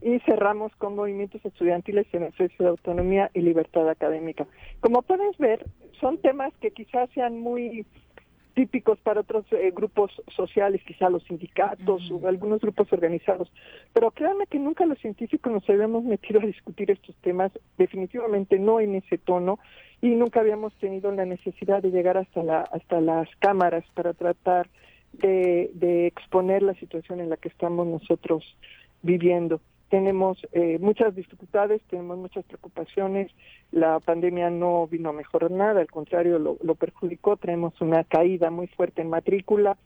Y 0.02 0.20
cerramos 0.20 0.76
con 0.76 0.96
movimientos 0.96 1.44
estudiantiles 1.44 2.06
en 2.14 2.24
ejercicio 2.24 2.66
de 2.66 2.70
autonomía 2.70 3.32
y 3.34 3.42
libertad 3.42 3.90
académica. 3.90 4.46
Como 4.80 5.02
puedes 5.02 5.38
ver, 5.38 5.66
son 6.00 6.20
temas 6.20 6.54
que 6.62 6.72
quizás 6.72 7.10
sean 7.16 7.40
muy 7.40 7.86
típicos 8.58 8.98
para 9.02 9.22
otros 9.22 9.46
eh, 9.52 9.72
grupos 9.72 10.12
sociales, 10.36 10.82
quizá 10.84 11.12
los 11.12 11.24
sindicatos 11.26 12.10
o 12.10 12.28
algunos 12.28 12.60
grupos 12.60 12.92
organizados. 12.92 13.52
Pero 13.94 14.10
créanme 14.10 14.48
que 14.48 14.58
nunca 14.58 14.84
los 14.88 14.98
científicos 14.98 15.54
nos 15.54 15.70
habíamos 15.70 16.04
metido 16.04 16.40
a 16.40 16.46
discutir 16.46 16.90
estos 16.90 17.16
temas, 17.18 17.52
definitivamente 17.78 18.58
no 18.58 18.80
en 18.80 18.96
ese 18.96 19.20
tono, 19.20 19.60
y 20.02 20.08
nunca 20.08 20.40
habíamos 20.40 20.74
tenido 20.80 21.12
la 21.12 21.26
necesidad 21.26 21.84
de 21.84 21.92
llegar 21.92 22.18
hasta, 22.18 22.42
la, 22.42 22.62
hasta 22.62 23.00
las 23.00 23.30
cámaras 23.38 23.86
para 23.94 24.16
tratar 24.16 24.68
de, 25.14 25.70
de 25.76 26.08
exponer 26.08 26.64
la 26.64 26.74
situación 26.74 27.20
en 27.20 27.30
la 27.30 27.38
que 27.38 27.50
estamos 27.50 27.86
nosotros 27.86 28.44
viviendo. 29.04 29.62
Tenemos 29.90 30.38
eh, 30.52 30.78
muchas 30.80 31.16
dificultades, 31.16 31.82
tenemos 31.90 32.18
muchas 32.18 32.44
preocupaciones. 32.46 33.32
La 33.72 34.00
pandemia 34.00 34.50
no 34.50 34.88
vino 34.88 35.10
a 35.10 35.14
mejorar 35.14 35.52
nada, 35.52 35.80
al 35.80 35.90
contrario, 35.90 36.40
lo, 36.40 36.76
perjudicó. 36.76 37.38
Tenemos 37.38 37.80
una 37.80 38.04
caída 38.04 38.50
muy 38.50 38.68
fuerte 38.68 39.02
en 39.02 39.10
matrícula 39.10 39.78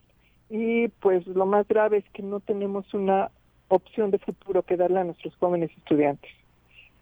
y 0.50 0.88
pues 0.88 1.26
lo 1.26 1.46
más 1.46 1.68
grave 1.68 1.98
es 1.98 2.04
que 2.10 2.22
no 2.22 2.40
tenemos 2.40 2.92
una 2.94 3.30
opción 3.68 4.10
de 4.10 4.18
futuro 4.18 4.62
que 4.62 4.76
darle 4.76 5.00
a 5.00 5.04
nuestros 5.04 5.36
jóvenes 5.36 5.70
estudiantes. 5.78 6.30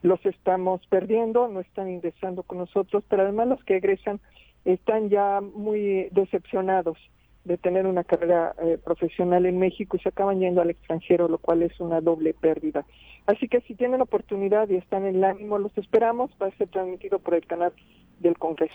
Los 0.02 0.24
estamos 0.24 0.86
perdiendo, 0.88 1.48
no 1.48 1.60
están 1.60 1.90
ingresando 1.90 2.42
con 2.42 2.58
nosotros, 2.58 3.02
pero 3.08 3.22
además 3.22 3.48
los 3.48 3.64
que 3.64 3.76
egresan 3.76 4.20
están 4.64 5.08
ya 5.08 5.40
muy 5.40 6.08
decepcionados 6.12 6.98
de 7.44 7.56
tener 7.56 7.86
una 7.86 8.04
carrera 8.04 8.54
eh, 8.62 8.78
profesional 8.82 9.46
en 9.46 9.58
México 9.58 9.96
y 9.96 10.00
se 10.00 10.10
acaban 10.10 10.40
yendo 10.40 10.60
al 10.60 10.70
extranjero, 10.70 11.28
lo 11.28 11.38
cual 11.38 11.62
es 11.62 11.78
una 11.80 12.00
doble 12.00 12.34
pérdida. 12.34 12.84
Así 13.26 13.48
que 13.48 13.60
si 13.62 13.74
tienen 13.74 14.00
oportunidad 14.00 14.68
y 14.68 14.76
están 14.76 15.06
en 15.06 15.16
el 15.16 15.24
ánimo, 15.24 15.58
los 15.58 15.76
esperamos. 15.78 16.30
Va 16.40 16.48
a 16.48 16.56
ser 16.56 16.68
transmitido 16.68 17.18
por 17.18 17.34
el 17.34 17.46
canal 17.46 17.72
del 18.18 18.36
Congreso. 18.36 18.74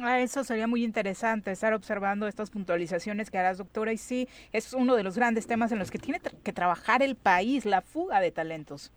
Ah, 0.00 0.20
eso 0.20 0.42
sería 0.42 0.66
muy 0.66 0.84
interesante, 0.84 1.50
estar 1.50 1.74
observando 1.74 2.26
estas 2.26 2.50
puntualizaciones 2.50 3.30
que 3.30 3.38
harás, 3.38 3.58
doctora. 3.58 3.92
Y 3.92 3.98
sí, 3.98 4.26
es 4.52 4.72
uno 4.72 4.96
de 4.96 5.02
los 5.02 5.16
grandes 5.16 5.46
temas 5.46 5.70
en 5.70 5.78
los 5.78 5.90
que 5.90 5.98
tiene 5.98 6.20
que 6.42 6.52
trabajar 6.52 7.02
el 7.02 7.14
país, 7.14 7.66
la 7.66 7.82
fuga 7.82 8.20
de 8.20 8.30
talentos. 8.30 8.90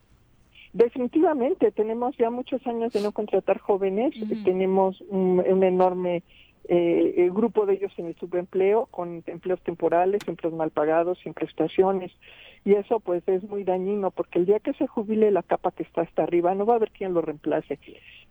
Definitivamente, 0.72 1.72
tenemos 1.72 2.16
ya 2.18 2.30
muchos 2.30 2.66
años 2.68 2.92
de 2.92 3.02
no 3.02 3.14
contratar 3.14 3.60
jóvenes, 3.60 4.14
tenemos 4.44 5.00
un, 5.08 5.42
un 5.48 5.64
enorme 5.64 6.22
eh, 6.68 7.14
el 7.18 7.32
grupo 7.32 7.66
de 7.66 7.76
ellos 7.76 7.92
en 7.98 8.08
el 8.08 8.16
subempleo, 8.16 8.88
con 8.88 9.24
empleos 9.28 9.62
temporales, 9.62 10.28
empleos 10.28 10.54
mal 10.54 10.72
pagados, 10.72 11.20
sin 11.20 11.34
prestaciones. 11.34 12.12
Y 12.64 12.74
eso 12.74 13.00
pues 13.00 13.28
es 13.28 13.44
muy 13.44 13.64
dañino 13.64 14.12
porque 14.12 14.40
el 14.40 14.46
día 14.46 14.60
que 14.60 14.74
se 14.74 14.88
jubile 14.88 15.30
la 15.32 15.44
capa 15.44 15.72
que 15.72 15.84
está 15.84 16.02
hasta 16.02 16.24
arriba 16.24 16.56
no 16.56 16.66
va 16.66 16.74
a 16.74 16.78
haber 16.78 16.92
quien 16.92 17.14
lo 17.14 17.22
reemplace. 17.22 17.80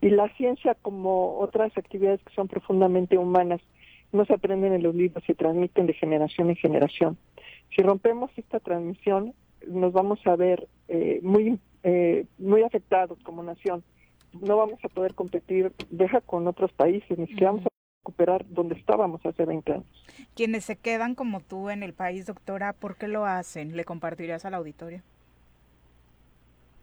Y 0.00 0.10
la 0.10 0.28
ciencia 0.36 0.74
como 0.74 1.38
otras 1.38 1.76
actividades 1.78 2.22
que 2.22 2.34
son 2.34 2.48
profundamente 2.48 3.16
humanas 3.16 3.60
no 4.12 4.24
se 4.24 4.34
aprenden 4.34 4.72
en 4.72 4.82
los 4.82 4.94
libros, 4.94 5.22
se 5.24 5.34
transmiten 5.34 5.86
de 5.86 5.94
generación 5.94 6.50
en 6.50 6.56
generación. 6.56 7.16
Si 7.74 7.82
rompemos 7.82 8.30
esta 8.36 8.60
transmisión 8.60 9.34
nos 9.68 9.92
vamos 9.92 10.18
a 10.26 10.36
ver 10.36 10.68
eh, 10.88 11.20
muy, 11.22 11.58
eh, 11.82 12.26
muy 12.38 12.62
afectados 12.62 13.18
como 13.22 13.42
nación. 13.42 13.82
No 14.40 14.56
vamos 14.56 14.78
a 14.84 14.88
poder 14.88 15.14
competir, 15.14 15.72
deja 15.90 16.20
con 16.20 16.46
otros 16.48 16.72
países, 16.72 17.18
ni 17.18 17.26
siquiera 17.26 17.52
vamos 17.52 17.66
a 17.66 17.73
recuperar 18.04 18.44
donde 18.50 18.74
estábamos 18.74 19.24
hace 19.24 19.46
20 19.46 19.72
años. 19.72 20.04
Quienes 20.34 20.64
se 20.66 20.76
quedan 20.76 21.14
como 21.14 21.40
tú 21.40 21.70
en 21.70 21.82
el 21.82 21.94
país, 21.94 22.26
doctora, 22.26 22.74
¿por 22.74 22.96
qué 22.96 23.08
lo 23.08 23.24
hacen? 23.24 23.76
¿Le 23.76 23.84
compartirías 23.84 24.44
al 24.44 24.52
auditorio? 24.52 25.00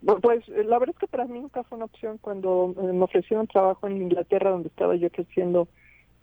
Pues 0.03 0.49
eh, 0.49 0.63
la 0.63 0.79
verdad 0.79 0.95
es 0.95 0.99
que 0.99 1.07
para 1.07 1.25
mí 1.25 1.39
nunca 1.39 1.63
fue 1.63 1.75
una 1.75 1.85
opción 1.85 2.17
cuando 2.19 2.73
eh, 2.75 2.91
me 2.91 3.03
ofrecieron 3.03 3.45
trabajo 3.45 3.85
en 3.85 4.01
Inglaterra, 4.01 4.49
donde 4.49 4.69
estaba 4.69 4.95
yo 4.95 5.11
creciendo 5.11 5.67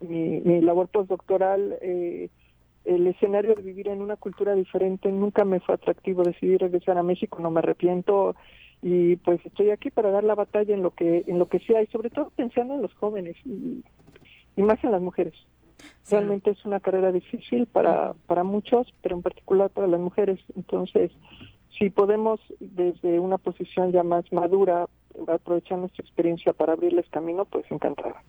mi, 0.01 0.41
mi 0.41 0.61
labor 0.63 0.89
postdoctoral. 0.89 1.79
Eh, 1.81 2.29
el 2.85 3.07
escenario 3.07 3.55
de 3.55 3.63
vivir 3.63 3.87
en 3.87 4.03
una 4.03 4.17
cultura 4.17 4.55
diferente 4.55 5.13
nunca 5.13 5.45
me 5.45 5.61
fue 5.61 5.77
atractivo. 5.77 6.25
Decidí 6.25 6.57
regresar 6.57 6.99
a 6.99 7.05
México, 7.05 7.39
no 7.41 7.53
me 7.53 7.61
arrepiento 7.61 8.35
y 8.83 9.17
pues 9.17 9.45
estoy 9.45 9.71
aquí 9.71 9.91
para 9.91 10.11
dar 10.11 10.25
la 10.25 10.37
batalla 10.37 10.75
en 10.75 10.83
lo 10.83 10.93
que 10.93 11.25
en 11.27 11.39
lo 11.39 11.49
que 11.49 11.59
sea 11.61 11.83
y 11.83 11.87
sobre 11.89 12.11
todo 12.11 12.31
pensando 12.37 12.75
en 12.75 12.83
los 12.83 12.95
jóvenes 12.95 13.37
y 13.45 13.83
y 14.59 14.63
más 14.63 14.83
en 14.83 14.91
las 14.91 15.01
mujeres. 15.01 15.35
Realmente 16.11 16.51
es 16.51 16.65
una 16.65 16.81
carrera 16.81 17.13
difícil 17.13 17.67
para, 17.67 18.15
para 18.27 18.43
muchos, 18.43 18.93
pero 19.03 19.15
en 19.15 19.23
particular 19.23 19.71
para 19.71 19.87
las 19.87 20.01
mujeres. 20.01 20.41
Entonces, 20.57 21.13
si 21.79 21.91
podemos 21.91 22.41
desde 22.59 23.21
una 23.21 23.39
posición 23.39 23.93
ya 23.93 24.03
más 24.03 24.31
madura 24.33 24.87
aprovechar 25.29 25.79
nuestra 25.79 26.03
experiencia 26.03 26.53
para 26.53 26.73
abrirles 26.73 27.09
camino, 27.11 27.45
pues 27.45 27.65
encantada. 27.71 28.25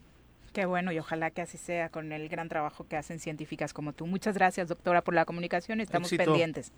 Qué 0.53 0.67
bueno 0.67 0.91
y 0.91 0.99
ojalá 0.99 1.31
que 1.31 1.41
así 1.41 1.57
sea 1.57 1.89
con 1.89 2.11
el 2.11 2.29
gran 2.29 2.47
trabajo 2.47 2.85
que 2.87 2.95
hacen 2.95 3.17
científicas 3.19 3.73
como 3.73 3.93
tú. 3.93 4.05
Muchas 4.05 4.35
gracias, 4.35 4.67
doctora, 4.67 5.01
por 5.01 5.15
la 5.15 5.25
comunicación. 5.25 5.81
Estamos 5.81 6.11
pendientes. 6.11 6.71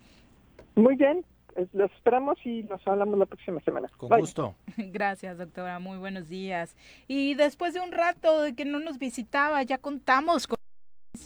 Muy 0.76 0.96
bien, 0.96 1.26
los 1.72 1.90
esperamos 1.92 2.38
y 2.44 2.62
nos 2.64 2.86
hablamos 2.86 3.18
la 3.18 3.26
próxima 3.26 3.60
semana. 3.60 3.88
Con 3.96 4.08
gusto. 4.20 4.54
Gracias, 4.76 5.38
doctora. 5.38 5.78
Muy 5.78 5.98
buenos 5.98 6.28
días. 6.28 6.76
Y 7.08 7.34
después 7.34 7.74
de 7.74 7.80
un 7.80 7.92
rato 7.92 8.42
de 8.42 8.54
que 8.54 8.64
no 8.64 8.80
nos 8.80 8.98
visitaba, 8.98 9.62
ya 9.62 9.78
contamos 9.78 10.46
con 10.46 10.56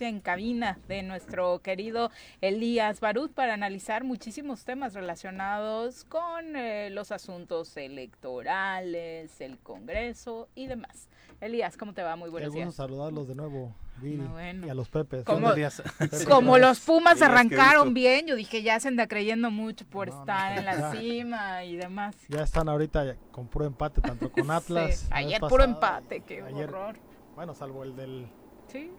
en 0.01 0.20
cabina 0.20 0.78
de 0.89 1.03
nuestro 1.03 1.61
querido 1.61 2.11
Elías 2.40 3.01
Barut 3.01 3.32
para 3.32 3.55
analizar 3.55 4.05
muchísimos 4.05 4.65
temas 4.65 4.94
relacionados 4.94 6.05
con 6.05 6.57
eh, 6.57 6.90
los 6.90 7.12
asuntos 7.12 7.77
electorales, 7.77 9.40
el 9.40 9.59
Congreso 9.59 10.48
y 10.55 10.66
demás. 10.66 11.09
Elías, 11.40 11.77
¿cómo 11.77 11.94
te 11.94 12.03
va? 12.03 12.16
Muy 12.16 12.31
buenos 12.31 12.48
Qué 12.48 12.57
bueno 12.59 12.70
días. 12.70 12.74
saludarlos 12.74 13.28
de 13.28 13.36
nuevo, 13.36 13.74
Viri, 14.01 14.23
y 14.64 14.68
a 14.68 14.74
los 14.74 14.89
Pepes. 14.89 15.24
Como, 15.24 15.48
como 16.28 16.59
los 16.59 16.81
Pumas 16.81 17.23
arrancaron 17.23 17.94
bien, 17.94 18.27
yo 18.27 18.36
dije, 18.36 18.62
ya 18.62 18.78
se 18.81 18.89
anda 18.89 19.06
creyendo 19.06 19.51
mucho 19.51 19.86
por 19.86 20.09
estar 20.09 20.59
en 20.59 20.64
la 20.64 20.93
cima 20.93 21.64
y 21.64 21.77
demás. 21.77 22.16
Ya 22.28 22.43
están 22.43 22.68
ahorita 22.68 23.16
con 23.31 23.48
puro 23.48 23.64
empate, 23.64 24.01
tanto 24.01 24.31
con 24.31 24.51
Atlas. 24.51 25.01
Sí, 25.01 25.09
ayer 25.10 25.40
puro 25.40 25.64
empate, 25.64 26.20
qué 26.20 26.43
horror. 26.43 26.97
Bueno, 27.35 27.55
salvo 27.55 27.85
el 27.85 27.97
del... 27.97 28.28
Sí. 28.68 28.90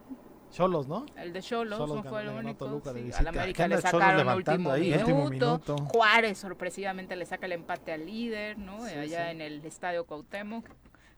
Cholos, 0.51 0.87
¿no? 0.87 1.05
El 1.17 1.33
de 1.33 1.41
Cholos, 1.41 1.77
no 1.77 2.03
fue 2.03 2.21
el 2.21 2.29
único. 2.29 2.65
Toluca 2.65 2.93
sí, 2.93 3.01
de 3.01 3.13
a 3.13 3.21
la 3.21 3.29
América 3.29 3.67
le 3.67 3.81
sacaron 3.81 4.29
último, 4.29 4.71
ahí, 4.71 4.91
minuto. 4.91 4.99
último 4.99 5.29
minuto. 5.29 5.77
Juárez 5.89 6.37
sorpresivamente 6.37 7.15
le 7.15 7.25
saca 7.25 7.47
el 7.47 7.51
empate 7.51 7.91
al 7.91 8.05
líder, 8.05 8.57
¿no? 8.57 8.87
Sí, 8.87 8.95
Allá 8.95 9.25
sí. 9.25 9.31
en 9.31 9.41
el 9.41 9.65
Estadio 9.65 10.05
Cuauhtémoc. 10.05 10.65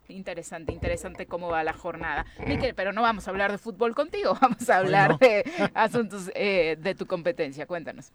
Interesante, 0.10 0.74
interesante 0.74 1.26
cómo 1.28 1.50
va 1.50 1.64
la 1.64 1.74
jornada. 1.74 2.26
Miquel, 2.48 2.74
pero 2.76 2.92
no 2.94 3.02
vamos 3.02 3.28
a 3.28 3.32
hablar 3.32 3.52
de 3.52 3.58
fútbol 3.58 3.94
contigo, 3.96 4.36
vamos 4.42 4.70
a 4.70 4.78
hablar 4.78 5.18
de 5.20 5.44
asuntos 5.74 6.32
eh, 6.36 6.78
de 6.82 6.96
tu 6.96 7.06
competencia. 7.06 7.66
Cuéntanos. 7.68 8.12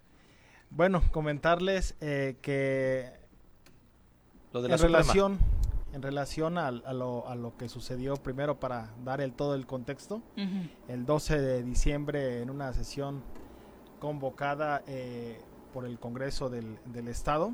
Bueno, 0.70 1.02
comentarles 1.12 1.94
eh, 2.00 2.36
que 2.42 3.10
Lo 4.52 4.60
de 4.62 4.68
la 4.68 4.74
en 4.74 4.78
Suprema. 4.78 4.98
relación, 4.98 5.38
en 5.92 6.02
relación 6.02 6.58
al- 6.58 6.82
a, 6.84 6.92
lo, 6.92 7.28
a 7.28 7.36
lo 7.36 7.56
que 7.56 7.68
sucedió 7.68 8.16
primero 8.16 8.58
para 8.58 8.90
dar 9.04 9.20
el 9.20 9.32
todo 9.32 9.54
el 9.54 9.66
contexto, 9.66 10.20
el 10.88 11.06
12 11.06 11.40
de 11.40 11.62
diciembre 11.62 12.42
en 12.42 12.50
una 12.50 12.72
sesión 12.72 13.22
convocada 14.00 14.82
eh, 14.88 15.40
por 15.72 15.84
el 15.86 15.98
Congreso 16.00 16.50
del, 16.50 16.78
del 16.86 17.06
Estado, 17.08 17.52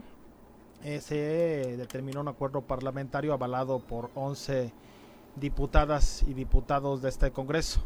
eh, 0.85 1.01
se 1.01 1.77
determinó 1.77 2.21
un 2.21 2.29
acuerdo 2.29 2.63
parlamentario 2.63 3.33
avalado 3.33 3.81
por 3.81 4.11
11 4.15 4.73
diputadas 5.37 6.23
y 6.27 6.35
diputados 6.35 7.03
de 7.03 7.09
este 7.09 7.31
Congreso, 7.31 7.83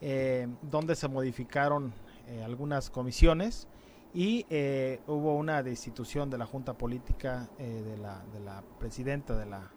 eh, 0.00 0.48
donde 0.62 0.94
se 0.94 1.08
modificaron 1.08 1.92
eh, 2.28 2.42
algunas 2.42 2.90
comisiones 2.90 3.68
y 4.14 4.46
eh, 4.50 5.00
hubo 5.06 5.36
una 5.36 5.62
destitución 5.62 6.30
de 6.30 6.38
la 6.38 6.46
Junta 6.46 6.74
Política, 6.74 7.48
de, 7.58 7.96
la, 7.98 8.24
de 8.32 8.40
la 8.40 8.62
presidenta 8.78 9.36
de 9.36 9.46
la 9.46 9.70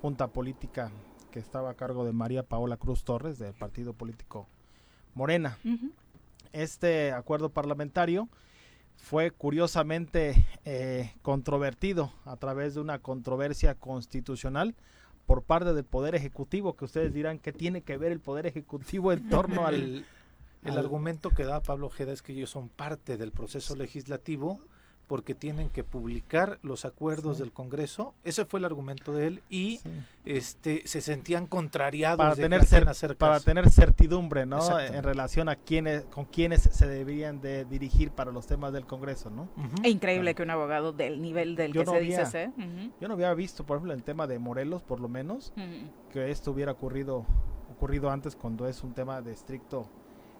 Junta 0.00 0.28
Política 0.28 0.90
que 1.30 1.40
estaba 1.40 1.70
a 1.70 1.74
cargo 1.74 2.04
de 2.04 2.12
María 2.12 2.44
Paola 2.44 2.76
Cruz 2.76 3.04
Torres, 3.04 3.38
del 3.38 3.54
partido 3.54 3.92
político 3.92 4.46
Morena. 5.14 5.58
Este 6.52 7.10
acuerdo 7.10 7.48
parlamentario 7.50 8.28
fue 8.96 9.30
curiosamente 9.30 10.46
eh, 10.64 11.12
controvertido 11.22 12.12
a 12.24 12.36
través 12.36 12.74
de 12.74 12.80
una 12.80 12.98
controversia 13.00 13.74
constitucional 13.74 14.74
por 15.26 15.42
parte 15.42 15.72
del 15.72 15.84
Poder 15.84 16.14
Ejecutivo, 16.14 16.74
que 16.76 16.84
ustedes 16.84 17.12
dirán 17.12 17.38
que 17.38 17.52
tiene 17.52 17.82
que 17.82 17.96
ver 17.96 18.12
el 18.12 18.20
Poder 18.20 18.46
Ejecutivo 18.46 19.12
en 19.12 19.28
torno 19.28 19.66
al... 19.66 19.74
El, 19.74 20.06
el 20.64 20.72
al- 20.72 20.78
argumento 20.78 21.30
que 21.30 21.44
da 21.44 21.60
Pablo 21.62 21.86
Ojeda 21.88 22.12
es 22.12 22.22
que 22.22 22.32
ellos 22.32 22.50
son 22.50 22.68
parte 22.68 23.16
del 23.18 23.32
proceso 23.32 23.76
legislativo 23.76 24.60
porque 25.06 25.34
tienen 25.34 25.68
que 25.68 25.84
publicar 25.84 26.58
los 26.62 26.84
acuerdos 26.84 27.38
del 27.38 27.52
Congreso. 27.52 28.14
Ese 28.24 28.44
fue 28.44 28.58
el 28.60 28.64
argumento 28.64 29.12
de 29.12 29.26
él 29.26 29.42
y 29.50 29.80
este 30.24 30.86
se 30.86 31.00
sentían 31.00 31.46
contrariados 31.46 32.16
para 32.18 32.34
de 32.34 32.42
tener, 32.42 32.62
cer- 32.62 32.88
hacer 32.88 33.16
para 33.16 33.40
tener 33.40 33.68
certidumbre 33.70 34.46
¿no? 34.46 34.60
En 34.96 35.02
relación 35.02 35.48
a 35.48 35.56
quiénes 35.56 36.04
con 36.06 36.24
quiénes 36.24 36.62
se 36.62 36.86
deberían 36.86 37.40
de 37.40 37.64
dirigir 37.66 38.10
para 38.10 38.32
los 38.32 38.46
temas 38.46 38.72
del 38.72 38.86
Congreso 38.86 39.28
¿no? 39.30 39.48
E 39.82 39.90
increíble 39.90 40.34
que 40.34 40.42
un 40.42 40.50
abogado 40.50 40.92
del 40.92 41.20
nivel 41.20 41.56
del 41.56 41.72
Yo 41.72 41.82
que 41.82 41.86
no 41.86 41.92
se 41.92 41.98
había- 41.98 42.18
dice 42.24 42.42
¿eh? 42.44 42.90
Yo 43.00 43.08
no 43.08 43.14
había 43.14 43.32
visto 43.34 43.64
por 43.64 43.76
ejemplo 43.76 43.92
el 43.92 44.02
tema 44.02 44.26
de 44.26 44.38
Morelos 44.38 44.82
por 44.82 45.00
lo 45.00 45.08
menos 45.08 45.52
que 46.12 46.30
esto 46.30 46.50
hubiera 46.50 46.72
ocurrido 46.72 47.26
ocurrido 47.70 48.10
antes 48.10 48.36
cuando 48.36 48.66
es 48.68 48.82
un 48.82 48.94
tema 48.94 49.20
de 49.20 49.32
estricto 49.32 49.88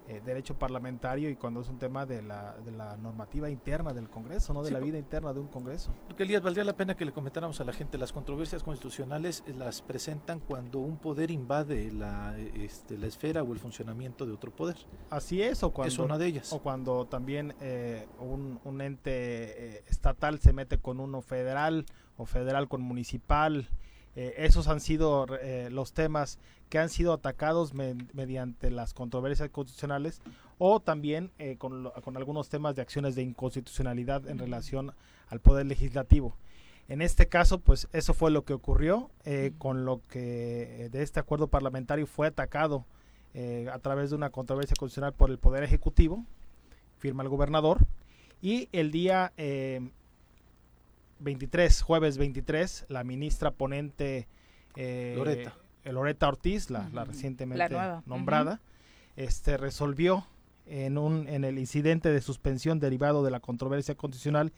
eh, 0.06 0.20
derecho 0.24 0.58
parlamentario 0.58 1.30
y 1.30 1.36
cuando 1.36 1.60
es 1.60 1.68
un 1.68 1.78
tema 1.78 2.04
de 2.04 2.22
la, 2.22 2.54
de 2.64 2.72
la 2.72 2.96
normativa 2.96 3.48
interna 3.48 3.92
del 3.92 4.08
Congreso, 4.10 4.52
no 4.52 4.62
de 4.62 4.68
Sí, 4.68 4.74
la 4.74 4.80
vida 4.80 4.98
interna 4.98 5.32
de 5.32 5.40
un 5.40 5.48
Congreso. 5.48 5.92
Porque 6.06 6.24
Elías, 6.24 6.42
valdría 6.42 6.64
la 6.64 6.76
pena 6.76 6.94
que 6.94 7.04
le 7.04 7.12
comentáramos 7.12 7.60
a 7.60 7.64
la 7.64 7.72
gente, 7.72 7.96
las 7.96 8.12
controversias 8.12 8.62
constitucionales 8.62 9.42
eh, 9.46 9.54
las 9.54 9.80
presentan 9.82 10.40
cuando 10.40 10.78
un 10.80 10.98
poder 10.98 11.30
invade 11.30 11.90
la, 11.92 12.38
eh, 12.38 12.52
este, 12.64 12.98
la 12.98 13.06
esfera 13.06 13.42
o 13.42 13.52
el 13.52 13.58
funcionamiento 13.58 14.26
de 14.26 14.32
otro 14.32 14.50
poder. 14.54 14.76
Así 15.10 15.42
es, 15.42 15.62
o 15.62 15.70
cuando, 15.72 15.92
Es 15.92 15.98
una 15.98 16.18
de 16.18 16.26
ellas. 16.26 16.52
O 16.52 16.60
cuando 16.60 17.06
también 17.06 17.54
eh, 17.60 18.06
un, 18.18 18.60
un 18.64 18.80
ente 18.80 19.10
eh, 19.76 19.84
estatal 19.88 20.40
se 20.40 20.52
mete 20.52 20.78
con 20.78 21.00
uno 21.00 21.22
federal 21.22 21.86
o 22.16 22.26
federal 22.26 22.68
con 22.68 22.82
municipal. 22.82 23.68
Eh, 24.16 24.34
esos 24.38 24.68
han 24.68 24.80
sido 24.80 25.26
eh, 25.40 25.68
los 25.70 25.92
temas 25.92 26.38
que 26.68 26.78
han 26.78 26.88
sido 26.88 27.12
atacados 27.12 27.74
me- 27.74 27.96
mediante 28.12 28.70
las 28.70 28.94
controversias 28.94 29.50
constitucionales 29.50 30.20
o 30.58 30.78
también 30.80 31.30
eh, 31.38 31.56
con, 31.58 31.82
lo- 31.82 31.92
con 31.94 32.16
algunos 32.16 32.48
temas 32.48 32.76
de 32.76 32.82
acciones 32.82 33.14
de 33.16 33.22
inconstitucionalidad 33.22 34.28
en 34.28 34.38
relación 34.38 34.92
al 35.28 35.40
poder 35.40 35.66
legislativo. 35.66 36.36
En 36.88 37.00
este 37.02 37.26
caso, 37.28 37.58
pues 37.58 37.88
eso 37.92 38.12
fue 38.14 38.30
lo 38.30 38.44
que 38.44 38.52
ocurrió 38.52 39.10
con 39.58 39.84
lo 39.86 40.00
que 40.10 40.90
de 40.92 41.02
este 41.02 41.18
acuerdo 41.18 41.46
parlamentario 41.48 42.06
fue 42.06 42.26
atacado 42.26 42.84
a 43.72 43.78
través 43.78 44.10
de 44.10 44.16
una 44.16 44.28
controversia 44.30 44.76
constitucional 44.78 45.14
por 45.14 45.30
el 45.30 45.38
Poder 45.38 45.64
Ejecutivo, 45.64 46.24
firma 46.98 47.22
el 47.22 47.30
gobernador, 47.30 47.78
y 48.42 48.68
el 48.72 48.90
día 48.90 49.32
23, 51.20 51.82
jueves 51.82 52.18
23, 52.18 52.86
la 52.88 53.04
ministra 53.04 53.50
ponente 53.50 54.28
eh, 54.76 55.14
Loreta. 55.16 55.56
Loreta 55.84 56.28
Ortiz, 56.28 56.70
la, 56.70 56.88
recientemente 57.04 57.74
La 57.74 58.02
nombrada, 58.06 58.60
este, 59.16 59.56
resolvió 59.56 60.26
en, 60.66 60.96
un, 60.98 61.28
en 61.28 61.44
el 61.44 61.58
incidente 61.58 62.10
de 62.10 62.20
suspensión 62.20 62.80
derivado 62.80 63.22
de 63.22 63.30
la 63.30 63.40
controversia 63.40 63.94
constitucional 63.94 64.52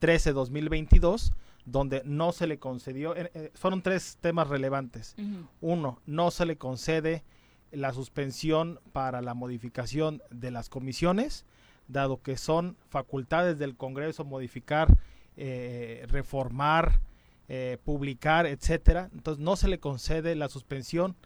13-2022, 0.00 1.32
donde 1.64 2.02
no 2.04 2.32
se 2.32 2.46
le 2.46 2.58
concedió, 2.58 3.14
eh, 3.14 3.30
eh, 3.34 3.50
fueron 3.54 3.82
tres 3.82 4.18
temas 4.20 4.48
relevantes. 4.48 5.14
Uno, 5.60 6.00
no 6.06 6.30
se 6.30 6.46
le 6.46 6.56
concede 6.56 7.22
la 7.70 7.92
suspensión 7.92 8.80
para 8.92 9.22
la 9.22 9.34
modificación 9.34 10.22
de 10.30 10.50
las 10.50 10.68
comisiones, 10.68 11.46
dado 11.86 12.22
que 12.22 12.36
son 12.36 12.76
facultades 12.88 13.58
del 13.58 13.76
Congreso 13.76 14.24
modificar, 14.24 14.96
eh, 15.36 16.04
reformar, 16.08 17.00
eh, 17.48 17.78
publicar, 17.84 18.46
etcétera. 18.46 19.10
Entonces 19.12 19.42
no 19.42 19.56
se 19.56 19.68
le 19.68 19.78
concede 19.78 20.34
la 20.34 20.48
suspensión. 20.48 21.16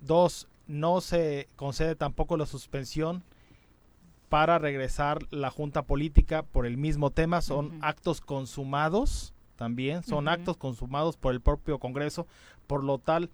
Dos, 0.00 0.48
no 0.66 1.00
se 1.00 1.48
concede 1.56 1.96
tampoco 1.96 2.36
la 2.36 2.46
suspensión 2.46 3.24
para 4.28 4.58
regresar 4.58 5.20
la 5.30 5.50
junta 5.50 5.82
política 5.82 6.42
por 6.42 6.66
el 6.66 6.76
mismo 6.76 7.10
tema. 7.10 7.40
Son 7.40 7.78
actos 7.80 8.20
consumados 8.20 9.32
también, 9.56 10.02
son 10.02 10.28
actos 10.28 10.56
consumados 10.56 11.16
por 11.16 11.32
el 11.32 11.40
propio 11.40 11.78
Congreso. 11.78 12.26
Por 12.66 12.84
lo 12.84 12.98
tal, 12.98 13.30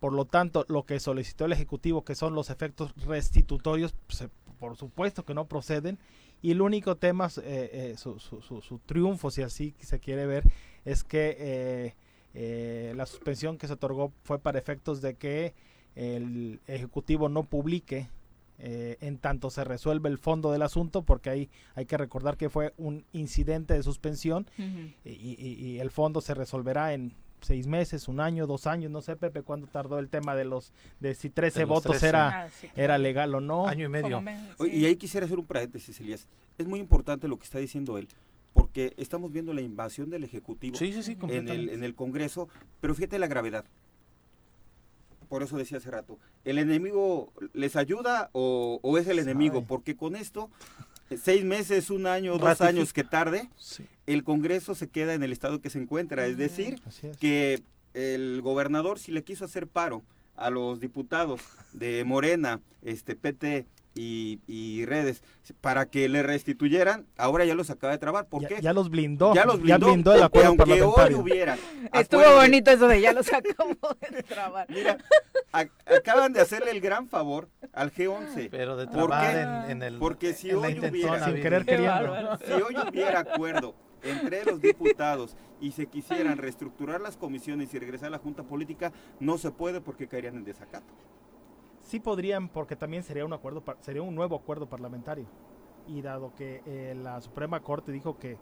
por 0.00 0.12
lo 0.12 0.24
tanto, 0.24 0.64
lo 0.68 0.84
que 0.84 0.98
solicitó 0.98 1.44
el 1.44 1.52
Ejecutivo, 1.52 2.04
que 2.04 2.14
son 2.14 2.34
los 2.34 2.50
efectos 2.50 2.92
restitutorios, 3.06 3.94
pues, 4.06 4.22
eh, 4.22 4.28
por 4.58 4.76
supuesto 4.76 5.24
que 5.24 5.34
no 5.34 5.46
proceden. 5.46 5.98
Y 6.42 6.50
el 6.50 6.60
único 6.60 6.96
tema, 6.96 7.28
eh, 7.42 7.70
eh, 7.72 7.94
su, 7.96 8.18
su- 8.18 8.42
su- 8.42 8.60
su 8.60 8.78
triunfo, 8.80 9.30
si 9.30 9.42
así 9.42 9.74
se 9.80 10.00
quiere 10.00 10.26
ver, 10.26 10.44
es 10.84 11.04
que 11.04 11.94
eh, 12.34 12.92
la 12.96 13.06
suspensión 13.06 13.58
que 13.58 13.66
se 13.68 13.74
otorgó 13.74 14.12
fue 14.24 14.38
para 14.40 14.58
efectos 14.58 15.00
de 15.00 15.14
que 15.14 15.54
el 15.94 16.60
Ejecutivo 16.66 17.28
no 17.28 17.44
publique 17.44 18.08
eh, 18.58 18.96
en 19.00 19.18
tanto 19.18 19.50
se 19.50 19.64
resuelve 19.64 20.08
el 20.08 20.18
fondo 20.18 20.52
del 20.52 20.62
asunto, 20.62 21.02
porque 21.02 21.30
ahí 21.30 21.50
hay 21.74 21.84
que 21.86 21.96
recordar 21.96 22.36
que 22.36 22.48
fue 22.48 22.72
un 22.76 23.04
incidente 23.12 23.74
de 23.74 23.82
suspensión 23.82 24.46
Ujú. 24.58 24.90
y, 25.04 25.10
y- 25.10 25.54
y 25.66 25.78
el 25.80 25.90
fondo 25.90 26.20
se 26.20 26.34
resolverá 26.34 26.94
en 26.94 27.12
seis 27.42 27.66
meses, 27.66 28.08
un 28.08 28.20
año, 28.20 28.46
dos 28.46 28.66
años, 28.66 28.90
no 28.90 29.00
sé 29.02 29.16
Pepe 29.16 29.42
cuánto 29.42 29.66
tardó 29.66 29.98
el 29.98 30.08
tema 30.08 30.34
de 30.34 30.44
los 30.44 30.72
de 31.00 31.14
si 31.14 31.28
13 31.30 31.60
De 31.60 31.66
los 31.66 31.68
votos 31.70 31.90
13. 31.92 32.08
era 32.08 32.42
Ah, 32.44 32.48
sí, 32.50 32.68
era 32.76 32.98
legal 32.98 33.34
o 33.34 33.40
no. 33.40 33.66
Año 33.66 33.86
y 33.86 33.88
medio. 33.88 34.20
Me- 34.20 34.38
sí. 34.60 34.68
Y 34.68 34.84
ahí 34.86 34.96
quisiera 34.96 35.26
hacer 35.26 35.38
un 35.38 35.46
paréntesis, 35.46 35.98
Elías. 36.00 36.26
Es 36.58 36.66
muy 36.66 36.80
importante 36.80 37.28
lo 37.28 37.36
que 37.38 37.44
está 37.44 37.58
diciendo 37.58 37.98
él, 37.98 38.08
porque 38.52 38.94
estamos 38.96 39.32
viendo 39.32 39.52
la 39.54 39.60
invasión 39.62 40.10
del 40.10 40.24
Ejecutivo 40.24 40.76
Sí, 40.76 40.92
sí, 40.92 41.02
sí, 41.02 41.12
en 41.12 41.16
el, 41.16 41.20
completamente. 41.20 41.74
en 41.74 41.84
el 41.84 41.94
Congreso, 41.94 42.48
pero 42.80 42.94
fíjate 42.94 43.18
la 43.18 43.26
gravedad. 43.26 43.64
Por 45.28 45.42
eso 45.42 45.56
decía 45.56 45.78
hace 45.78 45.90
rato, 45.90 46.18
¿el 46.44 46.58
enemigo 46.58 47.32
les 47.54 47.74
ayuda 47.76 48.28
o, 48.32 48.78
o 48.82 48.98
es 48.98 49.06
el 49.06 49.18
enemigo? 49.18 49.64
Porque 49.64 49.96
con 49.96 50.14
esto, 50.14 50.50
seis 51.18 51.44
meses, 51.44 51.90
un 51.90 52.06
año, 52.06 52.32
dos 52.32 52.42
Ratifica. 52.42 52.68
años 52.68 52.92
que 52.92 53.04
tarde, 53.04 53.48
Sí. 53.56 53.84
el 54.06 54.24
Congreso 54.24 54.74
se 54.74 54.88
queda 54.88 55.14
en 55.14 55.22
el 55.22 55.32
estado 55.32 55.60
que 55.60 55.70
se 55.70 55.78
encuentra. 55.78 56.26
Es 56.26 56.36
decir, 56.36 56.80
es. 57.02 57.16
que 57.18 57.62
el 57.94 58.40
gobernador 58.42 58.98
si 58.98 59.12
le 59.12 59.22
quiso 59.24 59.44
hacer 59.44 59.66
paro 59.66 60.02
a 60.36 60.50
los 60.50 60.80
diputados 60.80 61.40
de 61.72 62.04
Morena, 62.04 62.60
este 62.82 63.14
PT 63.16 63.66
y, 63.94 64.40
y 64.46 64.84
redes 64.86 65.22
para 65.60 65.86
que 65.86 66.08
le 66.08 66.22
restituyeran, 66.22 67.06
ahora 67.16 67.44
ya 67.44 67.54
los 67.54 67.70
acaba 67.70 67.92
de 67.92 67.98
trabar. 67.98 68.26
¿Por 68.26 68.42
ya, 68.42 68.48
qué? 68.48 68.60
ya 68.62 68.72
los 68.72 68.88
blindó, 68.90 69.34
ya 69.34 69.44
los 69.44 69.60
blindó, 69.60 69.90
el 69.92 70.00
porque 70.02 70.22
acuerdo 70.22 70.48
aunque 70.48 70.64
parlamentario. 70.64 71.18
hoy 71.18 71.22
hubiera 71.22 71.58
Estuvo 71.92 72.22
bonito 72.36 72.70
eso 72.70 72.88
de 72.88 73.00
ya 73.00 73.12
los 73.12 73.26
acabo 73.32 73.76
de 74.10 74.22
trabar. 74.22 74.66
Mira, 74.70 74.98
a- 75.52 75.66
acaban 75.94 76.32
de 76.32 76.40
hacerle 76.40 76.70
el 76.70 76.80
gran 76.80 77.08
favor 77.08 77.48
al 77.72 77.92
G11. 77.92 78.48
Pero 78.50 78.76
de 78.76 78.86
¿Por 78.86 79.08
trabar 79.08 79.32
qué? 79.34 79.40
en, 79.40 79.70
en 79.78 79.82
el, 79.82 79.98
Porque 79.98 80.32
si 80.32 80.50
en 80.50 80.60
la 80.62 80.68
hoy 80.68 80.72
intentona, 80.74 81.08
hubiera- 81.12 81.24
sin 81.24 81.32
Viri. 81.34 81.42
querer 81.42 81.64
Qué 81.64 81.70
queriendo. 81.72 81.92
bárbaro. 82.12 82.38
Si 82.46 82.52
hoy 82.52 82.74
hubiera 82.90 83.20
acuerdo 83.20 83.74
entre 84.02 84.44
los 84.44 84.60
diputados 84.60 85.36
y 85.60 85.70
se 85.72 85.86
quisieran 85.86 86.38
reestructurar 86.38 87.00
las 87.00 87.16
comisiones 87.16 87.72
y 87.74 87.78
regresar 87.78 88.08
a 88.08 88.10
la 88.10 88.18
Junta 88.18 88.42
Política, 88.42 88.90
no 89.20 89.38
se 89.38 89.50
puede 89.52 89.80
porque 89.80 90.08
caerían 90.08 90.36
en 90.36 90.44
desacato. 90.44 90.92
Sí 91.92 92.00
podrían, 92.00 92.48
porque 92.48 92.74
también 92.74 93.02
sería 93.02 93.22
un 93.26 93.34
acuerdo, 93.34 93.60
par- 93.60 93.76
sería 93.80 94.00
un 94.00 94.14
nuevo 94.14 94.34
acuerdo 94.34 94.66
parlamentario. 94.66 95.26
Y 95.86 96.00
dado 96.00 96.32
que 96.34 96.62
eh, 96.64 96.94
la 96.96 97.20
Suprema 97.20 97.60
Corte 97.60 97.92
dijo 97.92 98.18
que, 98.18 98.38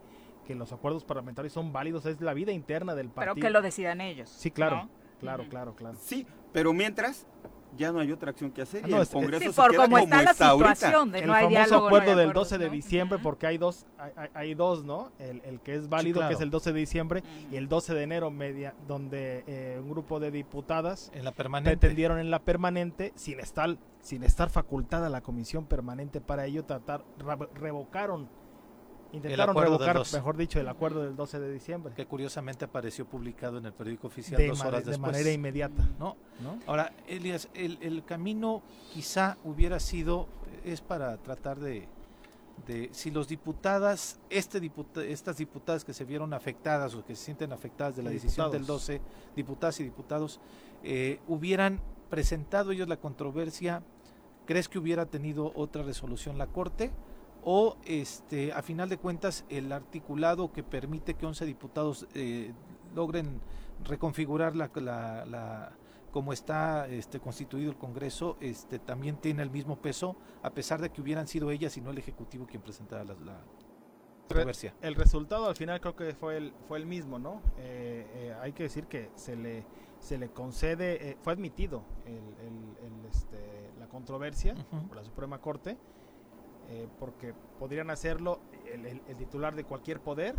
que 0.46 0.54
los 0.54 0.72
acuerdos 0.72 1.02
parlamentarios 1.02 1.52
son 1.52 1.72
válidos, 1.72 2.06
es 2.06 2.20
la 2.20 2.32
vida 2.32 2.52
interna 2.52 2.94
del 2.94 3.08
Pero 3.08 3.14
partido. 3.32 3.44
que 3.44 3.50
lo 3.50 3.60
decidan 3.60 4.00
ellos. 4.00 4.30
Sí, 4.30 4.52
claro, 4.52 4.84
¿no? 4.84 4.90
claro, 5.18 5.48
claro, 5.48 5.74
claro. 5.74 5.98
Sí, 6.00 6.28
pero 6.52 6.72
mientras 6.72 7.26
ya 7.76 7.92
no 7.92 8.00
hay 8.00 8.12
otra 8.12 8.30
acción 8.30 8.50
que 8.50 8.62
hacer 8.62 8.82
Ah, 8.84 8.88
y 8.88 8.90
no, 8.90 8.96
el 8.98 9.02
es- 9.02 9.08
Congreso 9.10 9.44
Sí, 9.44 9.50
se 9.50 9.54
por 9.60 9.70
queda 9.70 9.82
cómo 9.84 9.96
como 9.96 10.04
está 10.04 10.22
la 10.22 10.30
está 10.30 10.50
situación 10.52 11.12
de 11.12 11.18
el 11.20 11.26
no 11.26 11.32
hay 11.34 11.44
famoso 11.44 11.50
diálogo, 11.58 11.80
no 11.80 11.86
hay 11.86 11.86
acuerdo 12.00 12.10
del 12.18 12.28
acuerdos, 12.30 12.48
12 12.50 12.58
de 12.58 12.66
¿no? 12.66 12.72
diciembre, 12.72 13.16
Ujú. 13.16 13.22
porque 13.22 13.46
hay 13.46 13.58
dos, 13.58 13.86
hay, 13.98 14.28
hay- 14.34 14.54
dos, 14.54 14.84
¿no? 14.84 15.12
El, 15.18 15.42
el 15.44 15.60
que 15.60 15.74
es 15.74 15.88
válido, 15.88 16.20
que 16.20 16.24
es 16.26 16.28
claro. 16.30 16.44
el 16.44 16.50
12 16.50 16.72
de 16.72 16.78
diciembre, 16.80 17.22
y 17.50 17.56
el 17.56 17.68
12 17.68 17.94
de 17.94 18.02
enero, 18.02 18.30
media, 18.30 18.74
donde 18.88 19.44
eh, 19.46 19.78
un 19.82 19.90
grupo 19.90 20.20
de 20.20 20.30
diputadas 20.30 21.10
En 21.14 21.24
la 21.24 21.32
permanente. 21.32 21.76
pretendieron 21.76 22.18
en 22.18 22.30
la 22.30 22.40
permanente, 22.40 23.12
sin 23.14 23.40
estar, 23.40 23.76
sin 24.00 24.22
estar 24.24 24.50
facultada 24.50 25.08
la 25.08 25.20
comisión 25.20 25.66
permanente 25.66 26.20
para 26.20 26.46
ello, 26.46 26.64
tratar, 26.64 27.04
re- 27.18 27.48
revocaron, 27.54 28.28
intentaron 29.12 29.56
revocar, 29.56 29.96
12. 29.96 30.16
mejor 30.16 30.36
dicho, 30.36 30.60
el 30.60 30.68
acuerdo 30.68 31.02
del 31.02 31.16
12 31.16 31.40
de 31.40 31.52
diciembre, 31.52 31.94
Que 31.94 32.06
curiosamente 32.06 32.64
apareció 32.64 33.04
publicado 33.06 33.58
en 33.58 33.66
el 33.66 33.72
periódico 33.72 34.06
oficial 34.06 34.38
de, 34.38 34.48
dos 34.48 34.60
horas 34.60 34.84
de 34.84 34.92
después. 34.92 35.12
manera 35.12 35.30
inmediata. 35.32 35.82
¿no? 35.98 36.16
¿no? 36.42 36.58
Ahora, 36.66 36.92
Elias, 37.08 37.48
el, 37.54 37.78
el 37.80 38.04
camino 38.04 38.62
quizá 38.92 39.36
hubiera 39.44 39.80
sido, 39.80 40.26
es 40.64 40.80
para 40.80 41.16
tratar 41.18 41.58
de, 41.58 41.88
de 42.66 42.88
si 42.92 43.10
los 43.10 43.26
diputadas, 43.28 44.18
este 44.30 44.60
diputa- 44.60 45.02
estas 45.04 45.38
diputadas 45.38 45.84
que 45.84 45.92
se 45.94 46.04
vieron 46.04 46.32
afectadas 46.34 46.94
o 46.94 47.04
que 47.04 47.16
se 47.16 47.24
sienten 47.24 47.52
afectadas 47.52 47.96
de 47.96 48.02
la 48.02 48.10
decisión 48.10 48.50
del 48.50 48.62
Diputados. 48.62 48.86
12, 48.86 49.00
diputadas 49.36 49.80
y 49.80 49.84
diputados, 49.84 50.40
eh, 50.84 51.18
hubieran 51.26 51.80
presentado 52.10 52.70
ellos 52.72 52.88
la 52.88 52.96
controversia, 52.98 53.82
¿crees 54.46 54.68
que 54.68 54.78
hubiera 54.78 55.06
tenido 55.06 55.52
otra 55.54 55.82
resolución 55.82 56.38
la 56.38 56.46
Corte? 56.46 56.90
O 57.42 57.76
este 57.84 58.52
a 58.52 58.62
final 58.62 58.88
de 58.88 58.98
cuentas 58.98 59.44
el 59.48 59.72
articulado 59.72 60.52
que 60.52 60.62
permite 60.62 61.14
que 61.14 61.26
11 61.26 61.44
diputados 61.46 62.06
eh, 62.14 62.52
logren 62.94 63.40
reconfigurar 63.84 64.56
la, 64.56 64.70
la, 64.74 65.24
la- 65.26 65.76
como 66.10 66.32
está 66.32 66.88
este 66.88 67.20
constituido 67.20 67.70
el 67.70 67.78
Congreso 67.78 68.36
este 68.40 68.78
también 68.80 69.16
tiene 69.16 69.42
el 69.42 69.50
mismo 69.50 69.76
peso 69.80 70.16
a 70.42 70.50
pesar 70.50 70.80
de 70.80 70.90
que 70.90 71.00
hubieran 71.00 71.26
sido 71.28 71.50
ellas 71.52 71.76
y 71.76 71.80
no 71.80 71.90
el 71.90 71.98
ejecutivo 71.98 72.46
quien 72.46 72.62
presentara 72.62 73.04
la, 73.04 73.14
la 73.14 73.44
controversia 74.28 74.74
El 74.80 74.94
resultado 74.96 75.46
al 75.48 75.56
final 75.56 75.80
creo 75.80 75.96
que 75.96 76.12
fue 76.14 76.36
el, 76.36 76.52
fue 76.68 76.78
el 76.78 76.86
mismo, 76.86 77.18
¿no? 77.18 77.40
Eh, 77.58 78.06
eh, 78.14 78.34
hay 78.40 78.52
que 78.52 78.64
decir 78.64 78.86
que 78.86 79.10
se 79.16 79.34
le, 79.36 79.64
se 79.98 80.18
le 80.18 80.30
concede, 80.30 81.10
eh, 81.10 81.16
fue 81.22 81.32
admitido 81.32 81.84
el, 82.04 82.14
el- 82.14 82.76
el, 82.86 83.04
este, 83.06 83.70
la 83.78 83.86
controversia 83.88 84.54
por 84.88 84.96
la 84.96 85.04
Suprema 85.04 85.40
Corte, 85.40 85.78
eh, 86.70 86.86
porque 86.98 87.34
podrían 87.58 87.90
hacerlo 87.90 88.38
el, 88.72 89.00
titular 89.16 89.56
de 89.56 89.64
cualquier 89.64 90.00
poder, 90.00 90.36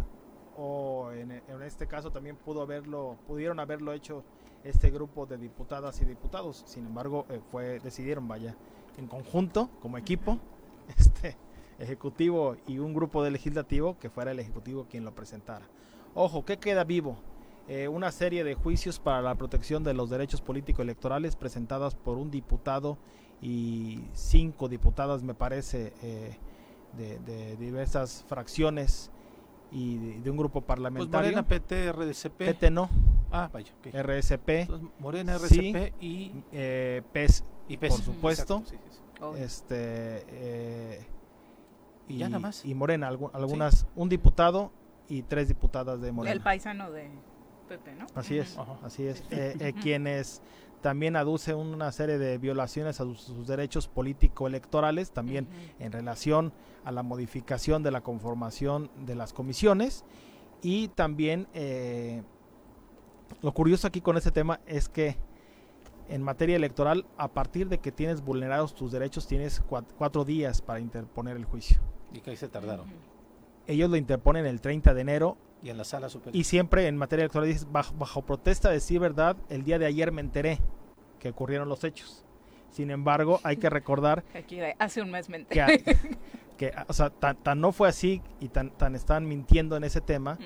o 0.55 1.11
en, 1.11 1.31
este 1.63 1.87
caso 1.87 2.11
también 2.11 2.37
pudo 2.37 2.61
haberlo, 2.61 3.17
pudieron 3.27 3.59
haberlo 3.59 3.91
hecho 3.93 4.23
este 4.63 4.91
grupo 4.91 5.25
de 5.25 5.37
diputadas 5.37 6.01
y 6.01 6.05
diputados. 6.05 6.63
Sin 6.65 6.85
embargo, 6.85 7.25
eh, 7.29 7.41
fue 7.51 7.79
decidieron, 7.79 8.27
vaya, 8.27 8.55
en 8.97 9.07
conjunto, 9.07 9.69
como 9.81 9.97
equipo, 9.97 10.39
este 10.97 11.35
ejecutivo 11.79 12.55
y 12.65 12.79
un 12.79 12.93
grupo 12.93 13.23
de 13.23 13.31
legislativo, 13.31 13.99
que 13.99 14.09
fuera 14.09 14.31
el 14.31 14.39
ejecutivo 14.39 14.85
quien 14.89 15.03
lo 15.03 15.13
presentara. 15.13 15.67
Ojo, 16.13 16.45
¿qué 16.45 16.57
queda 16.57 16.85
vivo? 16.85 17.17
Eh, 17.67 17.87
una 17.87 18.11
serie 18.11 18.43
de 18.43 18.55
juicios 18.55 18.99
para 18.99 19.21
la 19.21 19.35
protección 19.35 19.83
de 19.83 19.93
los 19.93 20.09
derechos 20.09 20.41
políticos 20.41 20.83
electorales 20.83 21.35
presentadas 21.35 21.95
por 21.95 22.17
un 22.17 22.31
diputado 22.31 22.97
y 23.41 23.99
cinco 24.13 24.69
diputadas, 24.69 25.23
me 25.23 25.33
parece, 25.33 25.93
eh, 26.03 26.37
de, 26.97 27.19
de 27.19 27.57
diversas 27.57 28.23
fracciones 28.27 29.09
y 29.71 29.97
de, 29.97 30.21
de 30.21 30.29
un 30.29 30.37
grupo 30.37 30.61
Pues 30.61 30.67
parlamentario. 30.67 31.29
Morena, 31.31 31.47
PT, 31.47 31.91
RDCP. 31.91 32.37
PT 32.37 32.69
no. 32.71 32.89
Ah, 33.31 33.49
vaya. 33.51 33.71
ok. 33.79 33.87
RSP. 33.95 34.49
Entonces, 34.49 34.89
Morena, 34.99 35.39
sí, 35.39 35.71
RCP 35.73 35.93
y, 36.01 36.43
eh, 36.51 37.01
PES, 37.13 37.43
y 37.69 37.77
PES. 37.77 37.93
por 37.93 38.01
supuesto. 38.03 38.57
Exacto, 38.59 38.69
sí, 38.69 38.77
sí, 38.91 38.97
sí. 38.97 39.23
Obvio. 39.23 39.43
Este 39.43 40.25
eh, 40.27 41.07
Y 42.07 42.17
ya 42.17 42.27
nada 42.27 42.39
más. 42.39 42.65
Y 42.65 42.73
Morena, 42.75 43.09
algu- 43.09 43.31
algunas, 43.33 43.85
un 43.95 44.09
diputado 44.09 44.71
y 45.07 45.23
tres 45.23 45.47
diputadas 45.47 46.01
de 46.01 46.11
Morena. 46.11 46.33
El 46.33 46.41
paisano 46.41 46.91
de 46.91 47.09
Pepe, 47.69 47.95
¿no? 47.95 48.05
Así 48.13 48.37
es, 48.37 48.57
Ujú. 48.57 48.77
así 48.85 49.07
es. 49.07 49.21
Eh, 49.31 49.55
eh, 49.59 49.73
quienes 49.81 50.41
también 50.81 51.15
aduce 51.15 51.53
una 51.53 51.91
serie 51.91 52.17
de 52.17 52.37
violaciones 52.37 52.99
a 52.99 53.03
sus, 53.05 53.21
sus 53.21 53.47
derechos 53.47 53.87
político-electorales, 53.87 55.11
también 55.11 55.47
en 55.79 55.91
relación 55.91 56.53
a 56.83 56.91
la 56.91 57.03
modificación 57.03 57.83
de 57.83 57.91
la 57.91 58.01
conformación 58.01 58.89
de 59.05 59.15
las 59.15 59.33
comisiones. 59.33 60.03
Y 60.61 60.89
también 60.89 61.47
eh, 61.53 62.23
lo 63.41 63.53
curioso 63.53 63.87
aquí 63.87 64.01
con 64.01 64.17
este 64.17 64.31
tema 64.31 64.59
es 64.65 64.89
que 64.89 65.17
en 66.09 66.21
materia 66.21 66.55
electoral, 66.57 67.05
a 67.17 67.29
partir 67.29 67.69
de 67.69 67.77
que 67.79 67.91
tienes 67.91 68.21
vulnerados 68.21 68.75
tus 68.75 68.91
derechos, 68.91 69.27
tienes 69.27 69.63
cua- 69.63 69.85
cuatro 69.97 70.25
días 70.25 70.61
para 70.61 70.79
interponer 70.79 71.37
el 71.37 71.45
juicio. 71.45 71.79
Y 72.13 72.19
que 72.19 72.31
ahí 72.31 72.35
se 72.37 72.49
tardaron. 72.49 72.87
Ellos 73.67 73.89
lo 73.89 73.95
interponen 73.95 74.45
el 74.45 74.59
30 74.59 74.93
de 74.93 75.01
enero 75.01 75.37
Y 75.63 75.69
en 75.69 75.77
la 75.77 75.83
sala 75.83 76.09
superior. 76.09 76.35
y 76.35 76.43
siempre 76.43 76.87
en 76.87 76.97
materia 76.97 77.23
electoral 77.23 77.47
dices, 77.47 77.67
bajo, 77.71 77.93
bajo 77.95 78.21
protesta 78.23 78.69
de 78.69 78.75
decir 78.75 78.99
verdad, 78.99 79.37
el 79.49 79.63
día 79.63 79.77
de 79.77 79.85
ayer 79.85 80.11
me 80.11 80.21
enteré 80.21 80.59
que 81.19 81.29
ocurrieron 81.29 81.69
los 81.69 81.83
hechos. 81.83 82.25
Sin 82.71 82.89
embargo, 82.89 83.39
hay 83.43 83.57
que 83.57 83.69
recordar 83.69 84.23
Aquí 84.33 84.57
de 84.57 84.75
hace 84.79 85.01
un 85.01 85.11
mes 85.11 85.29
me 85.29 85.45
que, 85.45 85.59
enteré. 85.59 85.99
que, 86.57 86.73
o 86.87 86.93
sea, 86.93 87.09
tan, 87.09 87.37
tan 87.37 87.61
no 87.61 87.71
fue 87.71 87.89
así 87.89 88.21
y 88.39 88.47
tan, 88.47 88.71
tan 88.71 88.95
están 88.95 89.27
mintiendo 89.27 89.77
en 89.77 89.83
ese 89.83 90.01
tema 90.01 90.37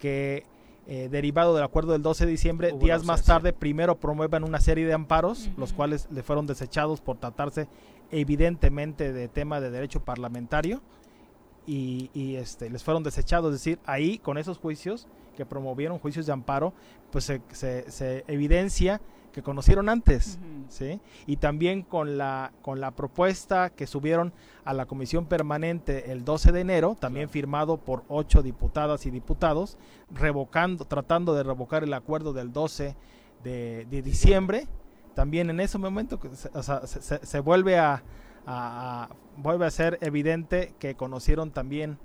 que 0.00 0.46
eh, 0.86 1.08
derivado 1.10 1.54
del 1.54 1.62
acuerdo 1.62 1.92
del 1.92 2.02
12 2.02 2.24
de 2.24 2.30
diciembre, 2.30 2.72
Hubo 2.72 2.84
días 2.84 3.04
más 3.04 3.24
tarde, 3.24 3.52
primero 3.52 4.00
promuevan 4.00 4.42
una 4.42 4.60
serie 4.60 4.84
de 4.84 4.92
amparos, 4.92 5.48
los 5.56 5.72
cuales 5.72 6.08
le 6.10 6.24
fueron 6.24 6.46
desechados 6.46 7.00
por 7.00 7.18
tratarse 7.18 7.68
evidentemente 8.10 9.12
de 9.12 9.28
tema 9.28 9.60
de 9.60 9.70
derecho 9.70 10.00
parlamentario 10.00 10.82
y, 11.66 12.10
y, 12.14 12.36
este, 12.36 12.68
les 12.70 12.82
fueron 12.84 13.02
desechados. 13.02 13.54
Es 13.54 13.60
decir, 13.60 13.78
ahí 13.86 14.18
con 14.18 14.38
esos 14.38 14.58
juicios 14.58 15.06
que 15.36 15.46
promovieron 15.46 15.98
juicios 15.98 16.26
de 16.26 16.32
amparo, 16.32 16.72
pues 17.10 17.24
se, 17.24 17.40
se- 17.52 17.90
se 17.90 18.24
evidencia 18.28 19.00
que 19.32 19.42
conocieron 19.42 19.88
antes. 19.88 20.38
¿sí? 20.68 21.00
Y 21.26 21.36
también 21.36 21.82
con 21.82 22.18
la, 22.18 22.52
con 22.60 22.80
la 22.80 22.90
propuesta 22.90 23.70
que 23.70 23.86
subieron 23.86 24.32
a 24.64 24.74
la 24.74 24.84
comisión 24.84 25.24
permanente 25.24 26.12
el 26.12 26.22
12 26.24 26.52
de 26.52 26.60
enero, 26.60 26.96
también 27.00 27.30
firmado 27.30 27.78
por 27.78 28.04
ocho 28.08 28.42
diputadas 28.42 29.06
y 29.06 29.10
diputados, 29.10 29.78
revocando, 30.10 30.84
tratando 30.84 31.34
de 31.34 31.42
revocar 31.44 31.82
el 31.82 31.94
acuerdo 31.94 32.32
del 32.34 32.52
12 32.52 32.94
de, 33.42 33.86
de 33.90 34.02
diciembre. 34.02 34.66
También 35.14 35.48
en 35.50 35.60
ese 35.60 35.78
momento 35.78 36.18
o 36.52 36.62
sea, 36.62 36.86
se- 36.86 37.00
se- 37.02 37.24
se 37.24 37.40
vuelve 37.40 37.78
a, 37.78 38.02
a- 38.46 39.04
a- 39.10 39.16
vuelve 39.36 39.66
a 39.66 39.70
ser 39.70 39.98
evidente 40.00 40.74
que 40.78 40.94
conocieron 40.94 41.50
también 41.50 41.98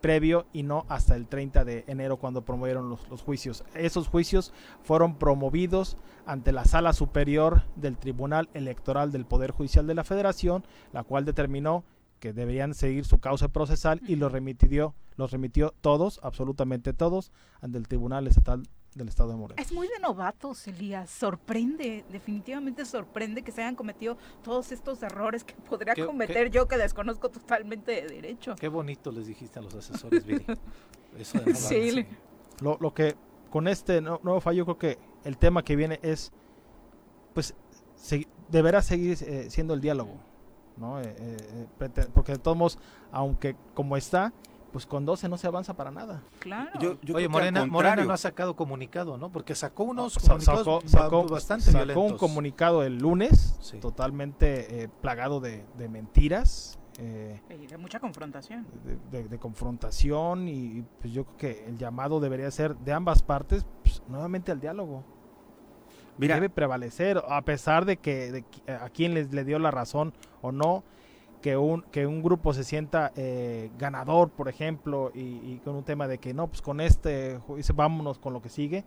previo 0.00 0.46
y 0.52 0.62
no 0.62 0.84
hasta 0.88 1.16
el 1.16 1.26
30 1.26 1.64
de 1.64 1.84
enero 1.88 2.16
cuando 2.18 2.42
promovieron 2.42 2.88
los, 2.90 3.08
los 3.08 3.22
juicios. 3.22 3.64
Esos 3.74 4.08
juicios 4.08 4.52
fueron 4.82 5.16
promovidos 5.16 5.96
ante 6.26 6.52
la 6.52 6.64
Sala 6.64 6.92
Superior 6.92 7.62
del 7.76 7.96
Tribunal 7.96 8.48
Electoral 8.54 9.10
del 9.10 9.24
Poder 9.24 9.50
Judicial 9.52 9.86
de 9.86 9.94
la 9.94 10.04
Federación, 10.04 10.64
la 10.92 11.02
cual 11.02 11.24
determinó 11.24 11.84
que 12.20 12.32
deberían 12.32 12.74
seguir 12.74 13.04
su 13.04 13.18
causa 13.18 13.48
procesal 13.48 14.00
y 14.06 14.16
los 14.16 14.32
remitió, 14.32 14.94
los 15.16 15.30
remitió 15.32 15.74
todos, 15.80 16.20
absolutamente 16.22 16.92
todos, 16.92 17.32
ante 17.60 17.78
el 17.78 17.88
Tribunal 17.88 18.26
Estatal 18.26 18.62
del 18.96 19.08
Estado 19.08 19.30
de 19.30 19.36
Morelos. 19.36 19.64
Es 19.64 19.72
muy 19.72 19.88
de 19.88 19.98
novatos, 20.00 20.66
Elías. 20.66 21.10
Sorprende, 21.10 22.04
definitivamente 22.10 22.84
sorprende 22.86 23.42
que 23.42 23.52
se 23.52 23.60
hayan 23.62 23.76
cometido 23.76 24.16
todos 24.42 24.72
estos 24.72 25.02
errores 25.02 25.44
que 25.44 25.54
podría 25.54 25.94
¿Qué- 25.94 26.06
cometer 26.06 26.50
yo 26.50 26.66
que 26.66 26.76
desconozco 26.78 27.28
totalmente 27.28 27.92
de 27.92 28.06
derecho. 28.08 28.54
Qué 28.58 28.68
bonito 28.68 29.12
les 29.12 29.26
dijiste 29.26 29.58
a 29.58 29.62
los 29.62 29.74
asesores, 29.74 30.24
Viri. 30.24 30.44
Eso 31.18 31.38
de 31.40 31.52
no 31.52 31.56
Sí, 31.56 31.90
le- 31.92 32.06
Lo, 32.60 32.78
lo 32.80 32.94
que 32.94 33.14
con 33.50 33.68
este 33.68 34.00
no- 34.00 34.20
nuevo 34.22 34.40
fallo 34.40 34.64
creo 34.64 34.78
que 34.78 34.98
el 35.24 35.36
tema 35.38 35.62
que 35.62 35.76
viene 35.76 36.00
es 36.02 36.32
pues 37.34 37.54
se- 37.96 38.26
deberá 38.48 38.80
seguir 38.82 39.18
eh, 39.22 39.46
siendo 39.50 39.74
el 39.74 39.80
diálogo 39.80 40.14
¿no? 40.76 41.00
Eh, 41.00 41.14
eh, 41.18 41.66
porque 42.14 42.32
de 42.32 42.38
todos 42.38 42.56
modos 42.56 42.78
aunque 43.12 43.56
como 43.74 43.96
está 43.96 44.32
pues 44.76 44.84
con 44.84 45.06
12 45.06 45.30
no 45.30 45.38
se 45.38 45.46
avanza 45.46 45.72
para 45.72 45.90
nada 45.90 46.22
Claro. 46.38 46.78
Yo- 46.78 46.98
yo 47.00 47.16
Oye, 47.16 47.30
Morena, 47.30 47.64
Morena 47.64 48.04
no 48.04 48.12
ha 48.12 48.18
sacado 48.18 48.54
cocomunicado, 48.54 49.16
¿no? 49.16 49.32
Porque 49.32 49.54
sacó 49.54 49.84
unos 49.84 50.12
Sa- 50.12 50.20
comunicados 50.34 50.58
sacó, 50.66 50.80
sacó- 50.86 51.26
bastante 51.28 51.64
sacó 51.64 51.78
violentos. 51.78 52.12
un 52.12 52.18
comunicado 52.18 52.82
el 52.82 52.98
lunes 52.98 53.56
Sí. 53.62 53.78
totalmente 53.78 54.82
eh, 54.82 54.88
plagado 55.00 55.40
de, 55.40 55.64
de 55.78 55.88
mentiras 55.88 56.78
eh, 56.98 57.40
Y 57.58 57.66
de 57.66 57.78
mucha 57.78 58.00
confrontación. 58.00 58.66
de, 58.84 59.22
de- 59.22 59.28
de 59.30 59.38
confrontación 59.38 60.46
y 60.46 60.84
pues 61.00 61.10
yo 61.14 61.24
creo 61.24 61.36
que 61.38 61.64
el 61.68 61.78
llamado 61.78 62.20
debería 62.20 62.50
ser 62.50 62.76
de 62.76 62.92
ambas 62.92 63.22
partes 63.22 63.64
pues, 63.82 64.02
nuevamente 64.08 64.52
al 64.52 64.60
diálogo 64.60 65.04
Mira, 66.18 66.34
debe 66.34 66.50
prevalecer 66.50 67.22
a 67.26 67.40
pesar 67.46 67.86
de 67.86 67.96
que 67.96 68.30
de 68.30 68.44
qui- 68.44 68.70
a 68.78 68.90
quien 68.90 69.14
les 69.14 69.32
le 69.32 69.42
dio 69.44 69.58
la 69.58 69.70
razón 69.70 70.12
o 70.42 70.52
no 70.52 70.84
que 71.46 71.56
un 71.56 71.82
que 71.92 72.08
un 72.08 72.24
grupo 72.24 72.52
se 72.52 72.64
sienta 72.64 73.12
eh, 73.14 73.70
ganador 73.78 74.30
por 74.30 74.48
ejemplo 74.48 75.12
y, 75.14 75.20
y 75.20 75.60
con 75.62 75.76
un 75.76 75.84
tema 75.84 76.08
de 76.08 76.18
que 76.18 76.34
no 76.34 76.48
pues 76.48 76.60
con 76.60 76.80
este 76.80 77.38
vámonos 77.72 78.18
con 78.18 78.32
lo 78.32 78.42
que 78.42 78.48
sigue 78.48 78.84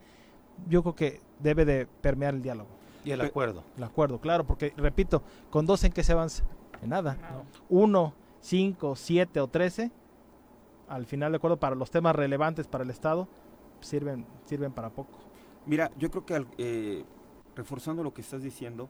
yo 0.67 0.81
creo 0.83 0.93
que 0.93 1.21
debe 1.39 1.63
de 1.63 1.87
permear 2.01 2.33
el 2.33 2.41
diálogo. 2.41 2.67
Y 3.05 3.11
el 3.11 3.21
acuerdo. 3.21 3.63
el 3.77 3.83
acuerdo 3.85 4.19
claro 4.19 4.43
porque 4.45 4.73
repito 4.75 5.23
con 5.49 5.65
dos 5.65 5.85
en 5.85 5.93
que 5.93 6.03
se 6.03 6.11
avanza 6.11 6.43
en 6.81 6.89
nada. 6.89 7.15
Nada. 7.21 7.43
uno 7.69 8.13
cinco 8.41 8.97
siete 8.97 9.39
o 9.39 9.47
trece 9.47 9.89
al 10.89 11.05
final 11.05 11.31
de 11.31 11.37
acuerdo 11.37 11.55
para 11.61 11.75
los 11.77 11.89
temas 11.91 12.13
relevantes 12.13 12.67
para 12.67 12.83
el 12.83 12.89
estado 12.89 13.29
sirven 13.79 14.25
sirven 14.43 14.73
para 14.73 14.89
poco. 14.89 15.17
Mira, 15.65 15.91
yo 15.97 16.11
creo 16.11 16.25
que 16.25 16.35
al- 16.35 16.47
eh, 16.57 17.05
reforzando 17.55 18.03
lo 18.03 18.13
que 18.13 18.19
estás 18.19 18.43
diciendo, 18.43 18.89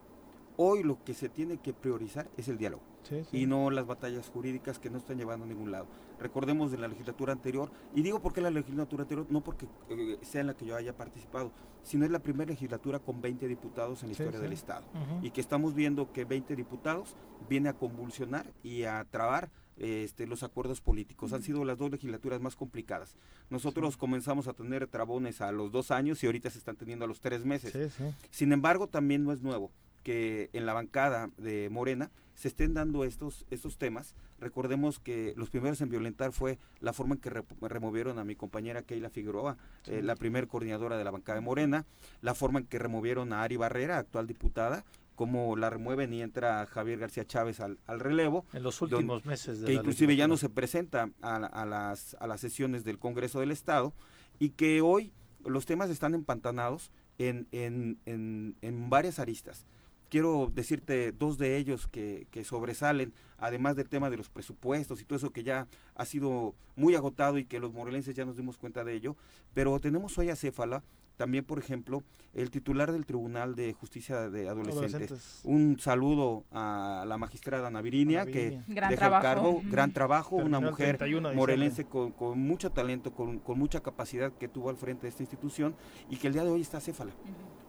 hoy 0.62 0.84
lo 0.84 1.02
que 1.06 1.14
se 1.14 1.30
tiene 1.30 1.58
que 1.58 1.72
priorizar 1.74 2.30
es 2.36 2.50
el 2.50 2.58
diálogo 2.58 2.84
Sí, 3.04 3.24
sí. 3.32 3.38
y 3.44 3.46
no 3.46 3.72
las 3.72 3.88
batallas 3.88 4.28
jurídicas 4.30 4.78
que 4.78 4.90
no 4.90 4.98
están 4.98 5.18
llevando 5.18 5.46
a 5.46 5.48
ningún 5.48 5.72
lado. 5.72 5.88
Recordemos 6.20 6.70
de 6.70 6.78
la 6.78 6.90
legislatura 6.90 7.32
anterior, 7.32 7.72
y 7.96 8.02
digo 8.02 8.22
por 8.22 8.34
qué 8.34 8.42
la 8.42 8.50
legislatura 8.52 9.04
anterior, 9.04 9.26
no 9.30 9.42
porque 9.42 9.68
eh, 9.90 10.18
sea 10.22 10.42
en 10.42 10.48
la 10.48 10.54
que 10.58 10.66
yo 10.66 10.76
haya 10.76 10.98
participado, 10.98 11.54
sino 11.82 12.04
es 12.04 12.12
la 12.12 12.20
primera 12.20 12.50
legislatura 12.52 13.00
con 13.00 13.22
20 13.22 13.48
diputados 13.48 14.04
en 14.04 14.10
la 14.10 14.16
Sí, 14.16 14.24
historia 14.24 14.42
del 14.42 14.52
Estado. 14.52 14.86
Y 15.22 15.32
que 15.32 15.40
estamos 15.40 15.74
viendo 15.76 16.12
que 16.12 16.26
20 16.26 16.58
diputados 16.58 17.16
viene 17.50 17.70
a 17.70 17.74
convulsionar 17.74 18.52
y 18.62 18.84
a 18.84 19.06
trabar 19.10 19.50
este, 19.78 20.28
los 20.28 20.44
acuerdos 20.44 20.82
políticos. 20.82 21.32
Han 21.32 21.42
sido 21.42 21.64
las 21.64 21.78
dos 21.78 21.90
legislaturas 21.90 22.42
más 22.42 22.58
complicadas. 22.58 23.16
Nosotros 23.50 23.96
comenzamos 23.96 24.50
a 24.50 24.54
tener 24.54 24.88
trabones 24.88 25.40
a 25.40 25.54
los 25.54 25.72
dos 25.72 25.90
años 25.90 26.22
y 26.22 26.26
ahorita 26.26 26.50
se 26.50 26.58
están 26.60 26.76
teniendo 26.76 27.06
a 27.06 27.08
los 27.08 27.22
tres 27.22 27.46
meses. 27.46 27.72
Sí, 27.72 27.90
sí. 27.98 28.14
Sin 28.30 28.52
embargo, 28.52 28.88
también 28.88 29.24
no 29.24 29.32
es 29.32 29.42
nuevo 29.42 29.72
que 30.04 30.50
en 30.54 30.66
la 30.66 30.74
bancada 30.74 31.30
de 31.38 31.70
Morena 31.70 32.12
se 32.36 32.48
estén 32.48 32.74
dando 32.74 33.04
estos, 33.04 33.46
estos 33.50 33.78
temas. 33.78 34.16
Recordemos 34.40 35.00
que 35.00 35.34
los 35.36 35.50
primeros 35.50 35.82
en 35.82 35.90
violentar 35.90 36.32
fue 36.32 36.58
la 36.80 36.94
forma 36.94 37.16
en 37.16 37.22
que 37.22 37.30
re- 37.30 37.44
removieron 37.62 38.18
a 38.18 38.24
mi 38.24 38.36
compañera 38.36 38.82
Keila 38.84 39.10
Figueroa, 39.10 39.58
eh, 39.88 40.02
la 40.02 40.16
primer 40.16 40.48
coordinadora 40.48 40.98
de 40.98 41.04
la 41.04 41.12
bancada 41.12 41.36
de 41.40 41.46
Morena, 41.46 41.86
la 42.22 42.34
forma 42.36 42.60
en 42.60 42.66
que 42.66 42.80
removieron 42.80 43.34
a 43.34 43.44
Ari 43.44 43.58
Barrera, 43.58 43.98
actual 43.98 44.26
diputada, 44.28 44.86
cómo 45.16 45.58
la 45.58 45.70
remueven 45.70 46.14
y 46.14 46.22
entra 46.22 46.66
Javier 46.66 47.00
García 47.00 47.26
Chávez 47.26 47.60
al, 47.60 47.78
al 47.88 48.00
relevo. 48.00 48.46
En 48.54 48.64
los 48.64 48.80
Don- 48.80 48.94
últimos 48.94 49.26
meses 49.26 49.60
de 49.60 49.66
que 49.68 49.74
la 49.74 49.80
inclusive 49.82 50.16
ya 50.16 50.30
no 50.30 50.38
se 50.38 50.48
presenta 50.48 51.10
a, 51.22 51.40
la- 51.40 51.48
a 51.48 51.66
las, 51.66 52.16
a 52.22 52.28
las 52.28 52.40
sesiones 52.40 52.86
del 52.86 53.00
Congreso 53.00 53.42
del 53.42 53.52
Estado 53.52 53.94
y 54.40 54.52
que 54.52 54.80
hoy 54.80 55.12
los 55.46 55.66
temas 55.66 55.90
están 55.90 56.14
empantanados 56.16 56.90
en, 57.18 57.48
en, 57.52 58.00
en, 58.06 58.56
en 58.62 58.90
varias 58.90 59.20
aristas. 59.20 59.66
Quiero 60.10 60.52
decirte 60.54 61.12
dos 61.12 61.38
de 61.38 61.58
ellos 61.58 61.88
que, 61.88 62.28
que, 62.32 62.44
sobresalen, 62.44 63.14
además 63.38 63.76
del 63.76 63.90
tema 63.90 64.10
de 64.10 64.18
los 64.18 64.30
presupuestos 64.30 65.02
y 65.02 65.06
todo 65.06 65.18
eso 65.18 65.32
que 65.32 65.44
ya 65.44 65.68
ha 65.96 66.06
sido 66.06 66.56
muy 66.76 66.96
agotado 66.96 67.38
y 67.38 67.46
que 67.46 67.60
los 67.60 67.74
morelenses 67.74 68.16
ya 68.16 68.26
nos 68.26 68.36
dimos 68.36 68.58
cuenta 68.58 68.84
de 68.84 68.94
ello, 68.94 69.16
pero 69.54 69.80
tenemos 69.80 70.18
hoy 70.18 70.30
a 70.30 70.36
Céfala, 70.36 70.84
también 71.18 71.44
por 71.44 71.60
ejemplo, 71.60 72.04
el 72.34 72.50
titular 72.50 72.92
del 72.92 73.06
Tribunal 73.06 73.56
de 73.56 73.74
Justicia 73.74 74.30
de 74.30 74.48
Adolescentes. 74.48 75.42
Un 75.44 75.78
saludo 75.80 76.46
a 76.52 77.04
la 77.08 77.18
magistrada 77.18 77.68
Ana 77.68 77.82
Virinia, 77.82 78.26
que 78.26 78.62
gran 78.68 78.90
deja 78.92 79.08
el 79.08 79.22
cargo, 79.22 79.62
gran 79.66 79.92
trabajo, 79.92 80.38
una 80.38 80.60
mujer 80.60 80.98
morelense 81.36 81.86
con, 81.86 82.12
con, 82.12 82.40
mucho 82.40 82.72
talento, 82.72 83.12
con, 83.12 83.40
con, 83.40 83.60
mucha 83.60 83.82
capacidad 83.82 84.32
que 84.32 84.48
tuvo 84.48 84.70
al 84.70 84.78
frente 84.78 85.04
de 85.04 85.10
esta 85.10 85.24
institución 85.24 85.76
y 86.10 86.18
que 86.18 86.28
el 86.28 86.34
día 86.34 86.44
de 86.44 86.52
hoy 86.52 86.62
está 86.62 86.80
Céfala. 86.80 87.12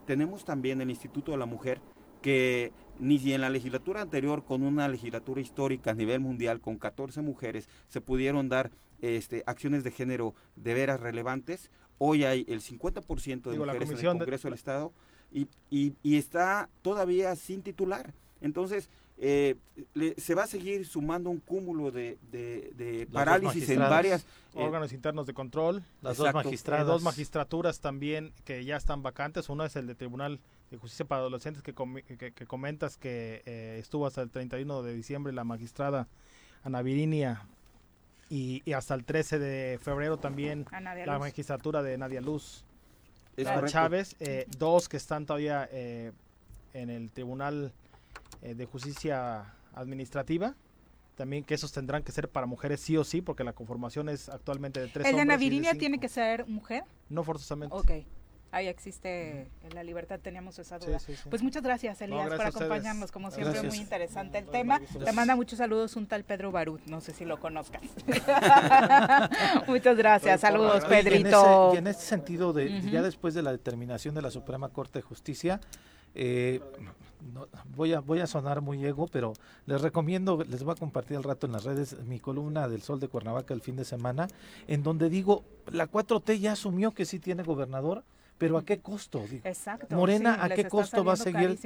Tenemos 0.07 0.45
también 0.45 0.81
el 0.81 0.91
Instituto 0.91 1.33
de 1.33 1.39
la 1.39 1.47
Mujer, 1.47 1.81
que 2.23 2.73
ni 3.01 3.33
en 3.33 3.41
la 3.41 3.51
legislatura 3.51 4.03
anterior, 4.03 4.45
con 4.45 4.63
una 4.63 4.87
legislatura 4.89 5.41
histórica 5.41 5.93
a 5.93 5.95
nivel 5.95 6.21
mundial, 6.21 6.61
con 6.61 6.77
14 6.77 7.23
mujeres, 7.23 7.69
se 7.89 8.01
pudieron 8.01 8.49
dar 8.49 8.71
este, 9.01 9.43
acciones 9.47 9.85
de 9.85 9.91
género 9.91 10.35
de 10.57 10.75
veras 10.75 11.01
relevantes. 11.01 11.71
Hoy 11.99 12.25
hay 12.25 12.45
el 12.49 12.61
50% 12.61 13.51
de 13.51 13.59
mujeres 13.59 13.91
en 13.91 13.99
el 13.99 14.05
Congreso 14.05 14.49
del 14.49 14.55
Estado 14.55 14.93
y, 15.33 15.49
y, 15.71 16.17
está 16.17 16.69
todavía 16.83 17.35
sin 17.37 17.63
titular. 17.63 18.13
Entonces, 18.41 18.89
eh, 19.19 19.57
se 20.17 20.35
va 20.35 20.45
a 20.45 20.47
seguir 20.47 20.87
sumando 20.87 21.31
un 21.31 21.41
cúmulo 21.41 21.91
de, 21.91 22.19
de, 22.31 23.07
parálisis 23.13 23.69
en 23.69 23.81
varias... 23.81 24.23
Eh, 24.55 24.63
órganos 24.63 24.93
internos 24.93 25.27
de 25.27 25.35
control. 25.35 25.83
Las 26.03 26.17
dos 26.17 26.33
magistradas. 26.35 26.87
dos 26.87 27.03
magistraturas 27.03 27.81
también 27.81 28.33
que 28.45 28.65
ya 28.65 28.77
están 28.77 29.03
vacantes. 29.03 29.49
Uno 29.49 29.65
es 29.65 29.77
el 29.77 29.87
de 29.87 29.95
Tribunal 29.95 30.41
de 30.71 30.77
Justicia 30.77 31.05
para 31.05 31.21
Adolescentes 31.21 31.63
que, 31.63 31.75
que, 31.75 32.47
comentas 32.47 32.97
que 32.97 33.43
eh, 33.45 33.79
estuvo 33.81 34.07
hasta 34.07 34.23
el 34.23 34.31
31 34.31 34.83
de 34.83 34.95
diciembre 34.95 35.33
la 35.33 35.45
magistrada 35.45 36.07
Ana 36.63 36.83
Virinia 36.83 37.47
y, 38.29 38.63
hasta 38.73 38.95
el 38.95 39.05
13 39.05 39.41
de 39.41 39.79
febrero 39.83 40.19
también 40.19 40.65
la 41.05 41.19
magistratura 41.19 41.83
de 41.83 41.99
Nadia 41.99 42.21
Luz. 42.21 42.65
Chávez, 43.67 44.17
eh, 44.21 44.47
dos 44.59 44.89
que 44.89 44.99
están 44.99 45.25
todavía 45.25 45.67
eh, 45.73 46.13
en 46.75 46.91
el 46.91 47.11
Tribunal 47.11 47.73
de 48.43 48.65
Justicia 48.67 49.55
Administrativa 49.75 50.55
también 51.17 51.45
que 51.45 51.55
esos 51.55 51.73
tendrán 51.73 52.03
que 52.03 52.13
ser 52.13 52.31
para 52.31 52.47
mujeres 52.47 52.81
sí 52.81 52.97
o 52.97 53.05
sí, 53.05 53.21
porque 53.21 53.45
la 53.45 53.53
conformación 53.53 54.09
es 54.09 54.31
actualmente 54.31 54.81
de 54.81 54.89
tres 54.89 55.07
¿El 55.07 55.17
de 55.17 55.21
Ana 55.21 55.37
Virinia 55.37 55.75
tiene 55.75 56.01
que 56.01 56.09
ser 56.09 56.47
mujer? 56.47 56.85
No 57.11 57.25
forzosamente. 57.25 57.77
Ok 57.77 57.91
ahí 58.53 58.69
existe 58.69 59.51
en 59.63 59.75
la 59.75 59.83
libertad, 59.83 60.21
teníamos 60.21 60.59
esa 60.59 60.79
duda. 60.79 60.99
Pues 61.29 61.43
muchas 61.43 61.63
gracias, 61.63 62.01
Elías, 62.03 62.29
por 62.29 62.47
acompañarnos. 62.47 63.13
Como 63.13 63.31
siempre, 63.31 63.63
muy 63.63 63.79
interesante 63.79 64.39
el 64.39 64.47
tema. 64.47 64.81
Te 65.05 65.13
manda 65.13 65.37
muchos 65.37 65.59
saludos 65.59 65.97
un 65.97 66.07
tal 66.07 66.25
Pedro 66.25 66.51
Barut, 66.51 66.81
no 66.87 67.01
sé 67.01 67.13
si 67.13 67.25
lo 67.25 67.39
conozcas. 67.41 67.83
muchas 69.67 69.97
gracias, 69.97 70.41
saludos, 70.41 70.85
Pedrito. 70.85 71.73
Y 71.75 71.79
en, 71.79 71.87
este 71.87 72.05
sentido, 72.05 72.53
de, 72.53 72.81
ya 72.91 73.03
después 73.03 73.35
de 73.35 73.43
la 73.43 73.53
determinación 73.53 74.15
de 74.15 74.23
la 74.23 74.31
Suprema 74.31 74.69
Corte 74.69 75.01
de 75.01 75.03
Justicia, 75.03 75.61
eh, 76.15 76.61
voy, 77.77 77.93
a, 77.93 78.01
voy 78.01 78.21
a 78.21 78.27
sonar 78.27 78.61
muy 78.61 78.85
ego, 78.85 79.07
pero 79.07 79.33
les 79.67 79.81
recomiendo, 79.81 80.43
les 80.49 80.63
voy 80.63 80.73
a 80.73 80.77
compartir 80.77 81.17
al 81.17 81.23
rato 81.23 81.47
en 81.47 81.53
las 81.53 81.65
redes 81.65 81.97
mi 82.05 82.19
columna 82.19 82.69
del 82.69 82.83
Sol 82.83 83.01
de 83.01 83.09
Cuernavaca 83.09 83.55
el 83.55 83.61
fin 83.61 83.77
de 83.77 83.85
semana, 83.85 84.29
en 84.67 84.83
donde 84.83 85.09
digo, 85.09 85.45
la 85.71 85.91
4T 85.91 86.39
ya 86.39 86.53
asumió 86.53 86.93
que 86.93 87.05
sí 87.05 87.19
tiene 87.19 87.43
gobernador, 87.43 88.05
pero 88.41 88.57
¿a 88.57 88.65
qué 88.65 88.81
costo? 88.81 89.23
Exacto. 89.45 89.95
Morena, 89.95 90.43
¿a 90.43 90.49
qué 90.49 90.67
costo 90.67 91.05
va 91.05 91.13
a 91.13 91.17
seguir 91.17 91.59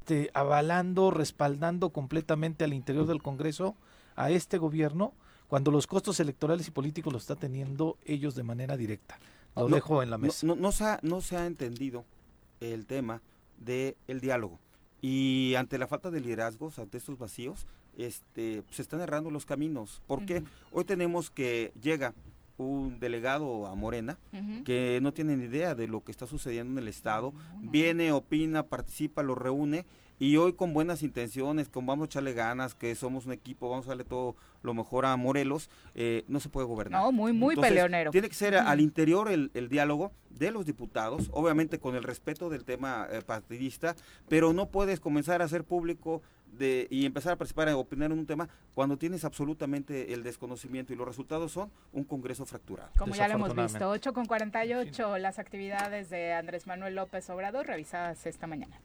este, 0.00 0.30
avalando, 0.32 1.10
respaldando 1.10 1.90
completamente 1.90 2.64
al 2.64 2.72
interior 2.72 3.06
del 3.06 3.22
Congreso 3.22 3.76
a 4.14 4.30
este 4.30 4.56
gobierno 4.56 5.12
cuando 5.46 5.70
los 5.70 5.86
costos 5.86 6.18
electorales 6.18 6.68
y 6.68 6.70
políticos 6.70 7.12
los 7.12 7.22
está 7.24 7.36
teniendo 7.36 7.98
ellos 8.06 8.34
de 8.34 8.44
manera 8.44 8.78
directa? 8.78 9.18
Lo 9.56 9.68
dejo 9.68 10.02
en 10.02 10.08
la 10.08 10.16
mesa. 10.16 10.46
No, 10.46 10.72
se 10.72 10.84
ha, 10.84 10.98
no 11.02 11.20
se 11.20 11.36
ha 11.36 11.44
entendido 11.44 12.06
el 12.60 12.86
tema 12.86 13.20
del 13.58 14.20
diálogo. 14.22 14.58
Y 15.02 15.54
ante 15.58 15.76
la 15.76 15.86
falta 15.86 16.10
de 16.10 16.20
liderazgos, 16.20 16.78
ante 16.78 16.96
estos 16.96 17.18
vacíos, 17.18 17.66
este, 17.98 18.62
se 18.70 18.80
están 18.80 19.02
errando 19.02 19.30
los 19.30 19.44
caminos. 19.44 20.00
Porque 20.06 20.42
hoy 20.72 20.84
tenemos 20.84 21.30
que 21.30 21.72
llega 21.78 22.14
un 22.58 22.98
delegado 22.98 23.66
a 23.66 23.74
Morena 23.74 24.18
que 24.64 24.98
no 25.02 25.12
tiene 25.12 25.36
ni 25.36 25.44
idea 25.44 25.74
de 25.74 25.88
lo 25.88 26.02
que 26.02 26.12
está 26.12 26.26
sucediendo 26.26 26.72
en 26.72 26.78
el 26.78 26.88
Estado, 26.88 27.32
viene, 27.60 28.12
opina, 28.12 28.62
participa, 28.64 29.22
lo 29.22 29.34
reúne 29.34 29.84
y 30.18 30.36
hoy 30.36 30.54
con 30.54 30.72
buenas 30.72 31.02
intenciones, 31.02 31.68
con 31.68 31.84
vamos 31.84 32.04
a 32.04 32.06
echarle 32.06 32.32
ganas, 32.32 32.74
que 32.74 32.94
somos 32.94 33.26
un 33.26 33.32
equipo, 33.32 33.68
vamos 33.68 33.86
a 33.86 33.90
darle 33.90 34.04
todo 34.04 34.34
lo 34.62 34.72
mejor 34.72 35.04
a 35.04 35.14
Morelos, 35.16 35.68
eh, 35.94 36.24
no 36.26 36.40
se 36.40 36.48
puede 36.48 36.66
gobernar. 36.66 37.02
No, 37.02 37.12
muy, 37.12 37.32
muy 37.32 37.54
peleonero. 37.54 38.10
Tiene 38.10 38.28
que 38.28 38.34
ser 38.34 38.56
al 38.56 38.80
interior 38.80 39.30
el, 39.30 39.68
diálogo 39.68 40.12
de 40.30 40.50
los 40.50 40.64
diputados, 40.64 41.28
obviamente 41.32 41.78
con 41.78 41.96
el 41.96 42.02
respeto 42.02 42.48
del 42.48 42.64
tema 42.64 43.06
eh, 43.10 43.20
partidista, 43.22 43.94
pero 44.28 44.52
no 44.52 44.70
puedes 44.70 45.00
comenzar 45.00 45.42
a 45.42 45.44
hacer 45.44 45.64
público 45.64 46.22
de, 46.58 46.86
y 46.90 47.06
empezar 47.06 47.32
a 47.32 47.36
participar, 47.36 47.68
a 47.68 47.76
opinar 47.76 48.12
en 48.12 48.18
un 48.18 48.26
tema 48.26 48.48
cuando 48.74 48.96
tienes 48.96 49.24
absolutamente 49.24 50.12
el 50.12 50.22
desconocimiento 50.22 50.92
y 50.92 50.96
los 50.96 51.06
resultados 51.06 51.52
son 51.52 51.70
un 51.92 52.04
Congreso 52.04 52.44
fracturado. 52.46 52.90
Como 52.98 53.14
ya 53.14 53.28
lo 53.28 53.34
hemos 53.34 53.54
visto, 53.54 53.88
8 53.88 54.12
con 54.12 54.26
48 54.26 55.18
las 55.18 55.38
actividades 55.38 56.10
de 56.10 56.32
Andrés 56.32 56.66
Manuel 56.66 56.94
López 56.94 57.28
Obrador 57.30 57.66
revisadas 57.66 58.26
esta 58.26 58.46
mañana. 58.46 58.80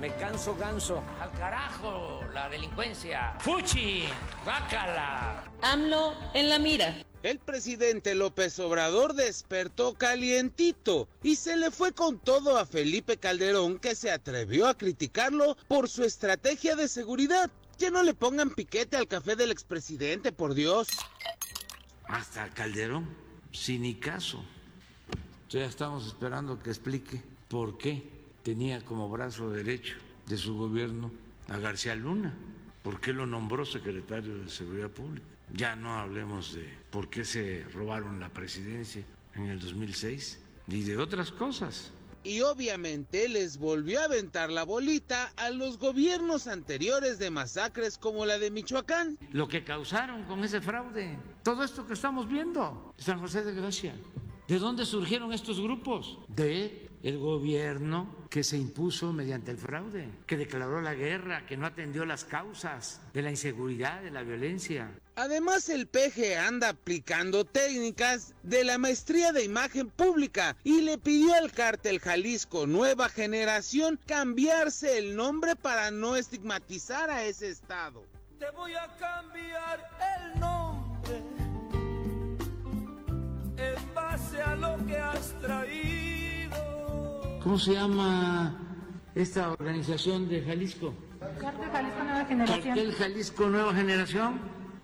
Me 0.00 0.14
canso 0.14 0.54
ganso. 0.54 1.02
Al 1.20 1.32
carajo, 1.32 2.20
la 2.32 2.48
delincuencia. 2.48 3.34
Fuchi, 3.40 4.04
bácala. 4.46 5.44
AMLO 5.60 6.14
en 6.34 6.48
la 6.48 6.58
mira. 6.60 6.94
El 7.24 7.40
presidente 7.40 8.14
López 8.14 8.60
Obrador 8.60 9.14
despertó 9.14 9.94
calientito 9.94 11.08
y 11.24 11.34
se 11.34 11.56
le 11.56 11.72
fue 11.72 11.90
con 11.92 12.20
todo 12.20 12.58
a 12.58 12.64
Felipe 12.64 13.16
Calderón 13.16 13.80
que 13.80 13.96
se 13.96 14.12
atrevió 14.12 14.68
a 14.68 14.78
criticarlo 14.78 15.56
por 15.66 15.88
su 15.88 16.04
estrategia 16.04 16.76
de 16.76 16.86
seguridad. 16.86 17.50
Que 17.76 17.90
no 17.90 18.04
le 18.04 18.14
pongan 18.14 18.50
piquete 18.50 18.96
al 18.96 19.08
café 19.08 19.34
del 19.34 19.50
expresidente, 19.50 20.30
por 20.30 20.54
Dios. 20.54 20.88
Hasta 22.06 22.48
Calderón, 22.50 23.08
sin 23.50 23.82
ni 23.82 23.96
caso. 23.96 24.44
Ya 25.48 25.64
estamos 25.64 26.06
esperando 26.06 26.60
que 26.62 26.70
explique 26.70 27.20
por 27.48 27.78
qué 27.78 28.17
tenía 28.42 28.84
como 28.84 29.08
brazo 29.08 29.50
derecho 29.50 29.96
de 30.26 30.36
su 30.36 30.56
gobierno 30.56 31.10
a 31.48 31.58
García 31.58 31.94
Luna. 31.94 32.34
¿Por 32.82 33.00
qué 33.00 33.12
lo 33.12 33.26
nombró 33.26 33.64
secretario 33.64 34.38
de 34.38 34.48
Seguridad 34.48 34.90
Pública? 34.90 35.26
Ya 35.52 35.76
no 35.76 35.94
hablemos 35.94 36.54
de 36.54 36.68
por 36.90 37.08
qué 37.08 37.24
se 37.24 37.64
robaron 37.72 38.20
la 38.20 38.28
presidencia 38.28 39.02
en 39.34 39.46
el 39.46 39.60
2006 39.60 40.40
ni 40.66 40.82
de 40.82 40.96
otras 40.98 41.32
cosas. 41.32 41.90
Y 42.24 42.42
obviamente 42.42 43.28
les 43.28 43.58
volvió 43.58 44.00
a 44.00 44.04
aventar 44.04 44.50
la 44.50 44.64
bolita 44.64 45.32
a 45.36 45.50
los 45.50 45.78
gobiernos 45.78 46.46
anteriores 46.46 47.18
de 47.18 47.30
masacres 47.30 47.96
como 47.96 48.26
la 48.26 48.38
de 48.38 48.50
Michoacán. 48.50 49.18
Lo 49.32 49.48
que 49.48 49.64
causaron 49.64 50.24
con 50.24 50.44
ese 50.44 50.60
fraude, 50.60 51.18
todo 51.42 51.64
esto 51.64 51.86
que 51.86 51.94
estamos 51.94 52.28
viendo, 52.28 52.94
San 52.98 53.20
José 53.20 53.44
de 53.44 53.54
Gracia. 53.54 53.94
¿De 54.46 54.58
dónde 54.58 54.84
surgieron 54.84 55.32
estos 55.32 55.60
grupos? 55.60 56.18
De 56.28 56.87
el 57.02 57.18
gobierno 57.18 58.14
que 58.30 58.42
se 58.42 58.56
impuso 58.56 59.12
mediante 59.12 59.50
el 59.50 59.58
fraude, 59.58 60.08
que 60.26 60.36
declaró 60.36 60.80
la 60.80 60.94
guerra, 60.94 61.46
que 61.46 61.56
no 61.56 61.66
atendió 61.66 62.04
las 62.04 62.24
causas 62.24 63.00
de 63.12 63.22
la 63.22 63.30
inseguridad, 63.30 64.02
de 64.02 64.10
la 64.10 64.22
violencia. 64.22 64.90
Además, 65.16 65.68
el 65.68 65.86
PG 65.86 66.36
anda 66.38 66.70
aplicando 66.70 67.44
técnicas 67.44 68.34
de 68.42 68.64
la 68.64 68.78
maestría 68.78 69.32
de 69.32 69.44
imagen 69.44 69.90
pública 69.90 70.56
y 70.62 70.82
le 70.82 70.98
pidió 70.98 71.34
al 71.34 71.52
cártel 71.52 71.98
Jalisco 71.98 72.66
Nueva 72.66 73.08
Generación 73.08 73.98
cambiarse 74.06 74.98
el 74.98 75.16
nombre 75.16 75.56
para 75.56 75.90
no 75.90 76.16
estigmatizar 76.16 77.10
a 77.10 77.24
ese 77.24 77.48
estado. 77.48 78.04
Te 78.38 78.50
voy 78.50 78.74
a 78.74 78.86
cambiar 78.96 79.90
el 80.16 80.40
nombre 80.40 81.22
en 83.56 83.94
base 83.94 84.40
a 84.40 84.54
lo 84.54 84.86
que 84.86 84.96
has 84.96 85.34
traído 85.40 85.87
¿Cómo 87.48 87.58
se 87.58 87.72
llama 87.72 88.58
esta 89.14 89.50
organización 89.50 90.28
de 90.28 90.42
Jalisco? 90.42 90.94
Cartel 91.40 91.70
Jalisco 91.72 92.04
Nueva 92.04 92.24
Generación. 92.26 92.62
Cartel 92.62 92.92
Jalisco 92.92 93.48
Nueva 93.48 93.74
Generación, 93.74 94.40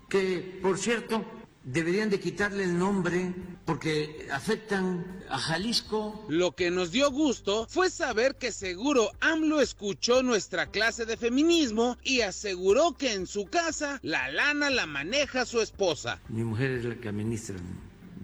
que 0.09 0.59
por 0.63 0.79
cierto 0.79 1.23
deberían 1.63 2.09
de 2.09 2.19
quitarle 2.19 2.63
el 2.63 2.75
nombre 2.75 3.35
porque 3.65 4.27
afectan 4.31 5.23
a 5.29 5.37
Jalisco. 5.37 6.25
Lo 6.27 6.55
que 6.55 6.71
nos 6.71 6.91
dio 6.91 7.11
gusto 7.11 7.67
fue 7.69 7.91
saber 7.91 8.35
que 8.35 8.51
seguro 8.51 9.11
AMLO 9.21 9.61
escuchó 9.61 10.23
nuestra 10.23 10.71
clase 10.71 11.05
de 11.05 11.17
feminismo 11.17 11.99
y 12.03 12.21
aseguró 12.21 12.93
que 12.93 13.13
en 13.13 13.27
su 13.27 13.45
casa 13.45 13.99
la 14.01 14.27
lana 14.31 14.71
la 14.71 14.87
maneja 14.87 15.45
su 15.45 15.61
esposa. 15.61 16.19
Mi 16.29 16.43
mujer 16.43 16.71
es 16.71 16.85
la 16.85 16.95
que 16.95 17.09
administra 17.09 17.57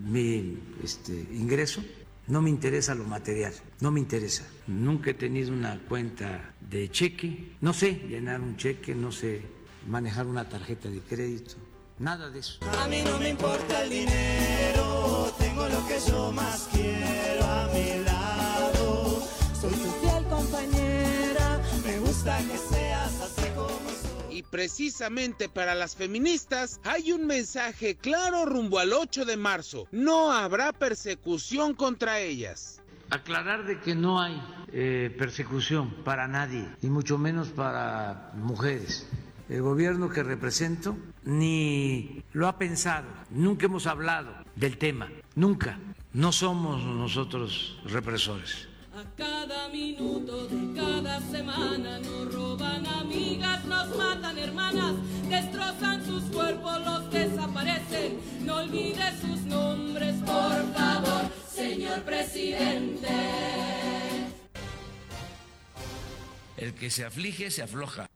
mi 0.04 0.58
este, 0.84 1.14
ingreso 1.32 1.84
no 2.32 2.42
me 2.42 2.50
interesa 2.50 2.96
lo 2.96 3.04
material, 3.04 3.54
no 3.82 3.92
me 3.92 4.00
interesa. 4.00 4.44
Nunca 4.68 5.12
he 5.12 5.14
tenido 5.14 5.52
una 5.52 5.78
cuenta 5.90 6.54
de 6.62 6.90
cheque, 6.90 7.58
no 7.60 7.74
sé 7.74 7.92
llenar 8.08 8.40
un 8.40 8.56
cheque, 8.56 8.96
no 8.96 9.12
sé 9.12 9.42
manejar 9.86 10.28
una 10.28 10.48
tarjeta 10.48 10.90
de 10.90 11.02
crédito, 11.02 11.56
nada 12.00 12.30
de 12.30 12.40
eso. 12.40 12.60
A 12.80 12.88
mí 12.88 13.02
no 13.04 13.20
me 13.20 13.30
importa 13.32 13.84
el 13.84 13.90
dinero, 13.90 15.30
tengo 15.38 15.68
lo 15.68 15.86
que 15.86 16.00
yo 16.08 16.32
más 16.32 16.70
quiero 16.72 17.44
a 17.44 17.70
mi 17.74 18.02
lado. 18.06 19.28
Soy 19.60 19.72
tu 19.72 19.92
fiel 20.00 20.24
compañera, 20.30 21.62
me 21.84 22.00
gusta 22.00 22.38
que 22.38 22.58
seas 22.58 22.81
precisamente 24.52 25.50
para 25.50 25.74
las 25.74 25.96
feministas 25.96 26.80
hay 26.84 27.12
un 27.12 27.26
mensaje 27.26 27.96
claro 27.96 28.46
rumbo 28.46 28.78
al 28.78 28.94
8 28.94 29.26
de 29.26 29.38
marzo. 29.38 29.88
No 29.92 30.32
habrá 30.32 30.74
persecución 30.74 31.74
contra 31.74 32.20
ellas. 32.20 32.82
Aclarar 33.10 33.66
de 33.66 33.80
que 33.80 33.96
no 33.96 34.22
hay 34.22 34.40
eh, 34.72 35.14
persecución 35.18 35.96
para 36.04 36.28
nadie, 36.28 36.66
y 36.82 36.88
mucho 36.88 37.18
menos 37.18 37.50
para 37.50 38.32
mujeres. 38.36 39.08
El 39.50 39.62
gobierno 39.62 40.10
que 40.10 40.24
represento 40.24 40.96
ni 41.24 42.24
lo 42.32 42.48
ha 42.48 42.58
pensado, 42.58 43.08
nunca 43.30 43.66
hemos 43.66 43.86
hablado 43.88 44.34
del 44.56 44.78
tema, 44.78 45.10
nunca. 45.36 45.78
No 46.14 46.32
somos 46.32 46.84
nosotros 46.84 47.80
represores. 47.86 48.70
A 48.94 49.04
cada 49.16 49.70
minuto 49.70 50.48
de 50.48 50.74
cada 50.78 51.22
semana 51.22 51.98
nos 52.00 52.34
roban 52.34 52.86
amigas, 52.86 53.64
nos 53.64 53.96
matan 53.96 54.38
hermanas, 54.38 54.96
destrozan 55.30 56.06
sus 56.06 56.24
cuerpos, 56.24 56.86
los 56.86 57.10
desaparecen. 57.10 58.20
No 58.42 58.58
olvides 58.58 59.20
sus 59.22 59.42
nombres, 59.44 60.16
por 60.26 60.74
favor, 60.74 61.22
señor 61.50 62.02
presidente. 62.04 63.08
El 66.58 66.74
que 66.74 66.90
se 66.90 67.06
aflige 67.06 67.50
se 67.50 67.64
afloja. 67.64 68.11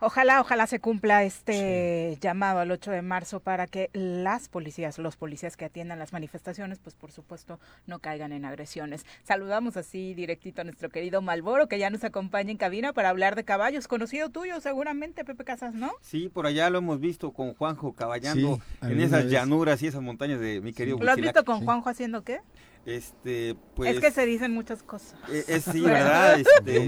Ojalá, 0.00 0.40
ojalá 0.40 0.68
se 0.68 0.78
cumpla 0.78 1.24
este 1.24 2.16
llamado 2.20 2.60
al 2.60 2.70
8 2.70 2.92
de 2.92 3.02
marzo 3.02 3.40
para 3.40 3.66
que 3.66 3.90
las 3.92 4.48
policías, 4.48 4.96
los 4.98 5.16
policías 5.16 5.56
que 5.56 5.64
atiendan 5.64 5.98
las 5.98 6.12
manifestaciones, 6.12 6.78
pues 6.78 6.94
por 6.94 7.10
supuesto 7.10 7.58
no 7.86 7.98
caigan 7.98 8.30
en 8.32 8.44
agresiones. 8.44 9.04
Saludamos 9.24 9.76
así 9.76 10.14
directito 10.14 10.60
a 10.60 10.64
nuestro 10.64 10.88
querido 10.90 11.20
Malboro, 11.20 11.66
que 11.66 11.80
ya 11.80 11.90
nos 11.90 12.04
acompaña 12.04 12.52
en 12.52 12.58
cabina 12.58 12.92
para 12.92 13.08
hablar 13.08 13.34
de 13.34 13.42
caballos. 13.42 13.88
Conocido 13.88 14.28
tuyo 14.30 14.60
seguramente, 14.60 15.24
Pepe 15.24 15.42
Casas, 15.44 15.74
¿no? 15.74 15.90
Sí, 16.00 16.28
por 16.28 16.46
allá 16.46 16.70
lo 16.70 16.78
hemos 16.78 17.00
visto 17.00 17.32
con 17.32 17.54
Juanjo 17.54 17.92
caballando 17.94 18.56
Sí, 18.56 18.62
en 18.86 19.00
esas 19.00 19.24
vez. 19.24 19.32
llanuras 19.32 19.82
y 19.82 19.88
esas 19.88 20.00
montañas 20.02 20.38
de 20.38 20.60
mi 20.60 20.72
querido 20.72 20.98
¿Lo 21.00 21.10
has 21.10 21.16
visto 21.16 21.44
con 21.44 21.64
Juanjo 21.64 21.88
haciendo 21.90 22.22
qué? 22.22 22.40
Este, 22.88 23.54
pues... 23.76 23.94
es 23.96 24.00
que 24.00 24.10
se 24.10 24.24
dicen 24.24 24.54
muchas 24.54 24.82
cosas. 24.82 25.14
Eh, 25.30 25.44
es 25.46 25.64
sí, 25.64 25.82
¿verdad? 25.82 26.40
Este, 26.40 26.86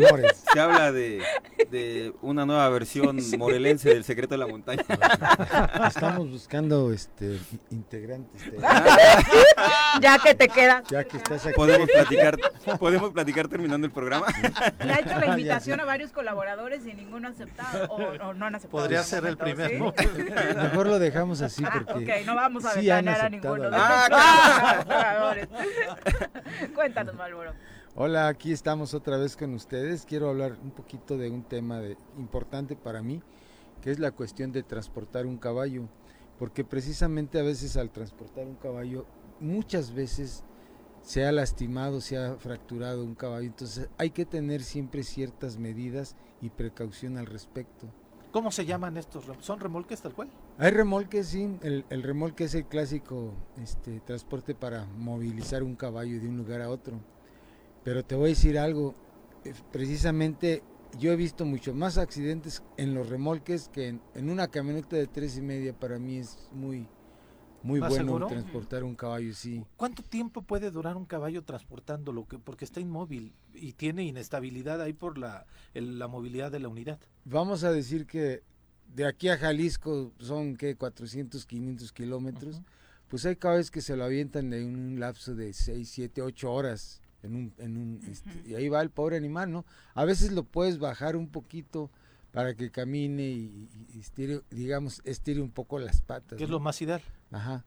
se 0.51 0.59
habla 0.59 0.93
de, 0.93 1.22
de 1.70 2.14
una 2.22 2.47
nueva 2.47 2.66
versión 2.70 3.18
morelense 3.36 3.90
del 3.90 4.02
secreto 4.05 4.32
de 4.32 4.39
la 4.39 4.47
montaña. 4.47 4.82
Estamos 5.86 6.31
buscando 6.31 6.90
este 6.90 7.39
integrantes. 7.70 8.51
de- 8.51 8.59
ya 10.01 10.18
que 10.18 10.35
te 10.35 10.48
quedas. 10.48 10.85
Ya 10.89 11.05
que 11.05 11.18
estás 11.18 11.44
aquí. 11.44 11.55
Podemos 11.55 11.86
platicar, 11.90 12.39
podemos 12.78 13.10
platicar 13.12 13.48
terminando 13.48 13.86
el 13.86 13.93
programa. 13.93 14.24
Le 14.82 14.93
ha 14.94 15.01
hecho 15.01 15.10
la 15.18 15.27
Ya 15.27 15.32
invitación 15.32 15.81
a 15.81 15.85
varios 15.85 16.12
colaboradores 16.12 16.86
y 16.86 16.94
ninguno 16.94 17.28
ha 17.28 17.32
aceptado 17.32 17.85
o, 17.90 17.97
o 18.28 18.32
no 18.32 18.47
han 18.47 18.55
aceptado. 18.55 18.82
Podría 18.85 19.02
ser 19.02 19.27
el 19.27 19.36
primero. 19.36 19.93
¿sí? 19.98 20.06
Mejor 20.56 20.86
lo 20.86 20.98
dejamos 20.98 21.43
así 21.43 21.62
Ah, 21.66 21.72
porque 21.86 22.20
ok, 22.20 22.27
no 22.27 22.36
vamos 22.36 22.64
a 22.64 22.70
sí 22.70 22.89
han 22.89 23.05
ventanear 23.05 23.27
a 23.27 23.28
ninguno 23.28 23.64
de 23.64 23.70
los 23.70 23.81
colaboradores. 24.09 25.48
Cuéntanos, 26.74 27.14
Malboro. 27.14 27.52
Hola, 27.94 28.28
aquí 28.28 28.52
estamos 28.52 28.94
otra 28.94 29.16
vez 29.16 29.36
con 29.36 29.54
ustedes. 29.54 30.04
Quiero 30.04 30.28
hablar 30.28 30.56
un 30.62 30.70
poquito 30.70 31.18
de 31.18 31.30
un 31.30 31.42
tema 31.42 31.80
de, 31.80 31.96
importante 32.16 32.76
para 32.76 33.02
mí, 33.02 33.22
que 33.80 33.90
es 33.90 33.98
la 33.98 34.12
cuestión 34.12 34.52
de 34.52 34.62
transportar 34.62 35.26
un 35.26 35.38
caballo, 35.38 35.88
porque 36.38 36.64
precisamente 36.64 37.38
a 37.38 37.42
veces 37.42 37.76
al 37.76 37.90
transportar 37.90 38.46
un 38.46 38.56
caballo, 38.56 39.06
muchas 39.40 39.92
veces 39.92 40.44
se 41.02 41.24
ha 41.24 41.32
lastimado, 41.32 42.00
se 42.00 42.18
ha 42.18 42.36
fracturado 42.36 43.04
un 43.04 43.14
caballo, 43.14 43.46
entonces 43.46 43.88
hay 43.98 44.10
que 44.10 44.26
tener 44.26 44.62
siempre 44.62 45.02
ciertas 45.02 45.58
medidas 45.58 46.16
y 46.40 46.50
precaución 46.50 47.16
al 47.16 47.26
respecto. 47.26 47.88
¿Cómo 48.32 48.52
se 48.52 48.65
llaman 48.65 48.97
estos? 48.97 49.24
¿Son 49.40 49.59
remolques 49.59 50.01
tal 50.01 50.15
cual? 50.15 50.28
Hay 50.59 50.70
remolques, 50.70 51.27
sí. 51.28 51.57
El, 51.62 51.85
el 51.90 52.02
remolque 52.02 52.44
es 52.44 52.55
el 52.55 52.65
clásico 52.65 53.32
este, 53.61 54.01
transporte 54.01 54.55
para 54.55 54.85
movilizar 54.85 55.62
un 55.65 55.74
caballo 55.74 56.20
de 56.20 56.28
un 56.28 56.36
lugar 56.36 56.62
a 56.62 56.70
otro. 56.70 57.01
Pero 57.82 58.05
te 58.05 58.15
voy 58.15 58.27
a 58.27 58.28
decir 58.28 58.59
algo. 58.59 58.94
Precisamente 59.73 60.62
yo 60.98 61.12
he 61.12 61.16
visto 61.16 61.44
mucho 61.44 61.74
más 61.74 61.98
accidentes 61.98 62.62
en 62.77 62.94
los 62.94 63.09
remolques 63.09 63.69
que 63.69 63.89
en, 63.89 64.01
en 64.15 64.31
una 64.31 64.48
camioneta 64.48 64.97
de 64.97 65.07
tres 65.09 65.36
y 65.36 65.43
media. 65.43 65.73
Para 65.73 65.98
mí 65.98 66.19
es 66.19 66.48
muy, 66.52 66.86
muy 67.62 67.81
¿Más 67.81 67.91
bueno 67.91 68.05
seguro? 68.07 68.27
transportar 68.28 68.85
un 68.85 68.95
caballo, 68.95 69.35
sí. 69.35 69.62
¿Cuánto 69.77 70.03
tiempo 70.03 70.43
puede 70.43 70.70
durar 70.70 70.97
un 70.97 71.05
caballo 71.05 71.43
transportándolo? 71.43 72.27
Que- 72.27 72.39
Porque 72.39 72.65
está 72.65 72.81
inmóvil 72.81 73.35
y 73.55 73.73
tiene 73.74 74.05
inestabilidad 74.05 74.81
ahí 74.81 74.93
por 74.93 75.19
la, 75.19 75.47
el- 75.74 75.99
la 75.99 76.09
movilidad 76.09 76.51
de 76.51 76.61
la 76.61 76.69
unidad. 76.69 76.99
Vamos 77.24 77.65
a 77.65 77.70
decir 77.73 78.07
que 78.07 78.43
de 78.95 79.07
aquí 79.07 79.28
a 79.28 79.37
Jalisco 79.37 80.12
son 80.19 80.57
que 80.57 80.74
400, 80.77 81.45
500 81.47 81.93
kilómetros. 81.93 82.62
Pues 83.09 83.27
hay 83.27 83.37
caballos 83.37 83.70
que 83.70 83.81
se 83.81 83.97
lo 83.97 84.05
avientan 84.05 84.53
en 84.53 84.74
un 84.74 85.01
lapso 85.01 85.35
de 85.35 85.53
6, 85.53 85.89
7, 85.91 86.23
8 86.23 86.53
horas. 86.53 87.01
En 87.23 87.37
un, 87.37 87.53
en 87.59 87.77
un, 87.77 88.01
este, 88.11 88.31
y 88.49 88.55
ahí 88.55 88.70
va 88.70 88.81
el 88.81 88.89
pobre 88.89 89.16
animal, 89.19 89.53
¿no? 89.53 89.66
A 89.95 90.07
veces 90.07 90.32
lo 90.32 90.43
puedes 90.45 90.78
bajar 90.78 91.16
un 91.16 91.28
poquito 91.28 91.91
para 92.32 92.55
que 92.55 92.70
camine 92.70 93.24
y, 93.28 93.69
y- 93.93 93.99
estire, 93.99 94.41
digamos, 94.51 95.03
estire 95.05 95.43
un 95.43 95.51
poco 95.51 95.78
las 95.78 96.01
patas. 96.01 96.41
Es 96.41 96.49
¿no? 96.49 96.53
lo 96.55 96.61
más 96.61 96.81
ideal. 96.81 97.03
Ajá. 97.31 97.65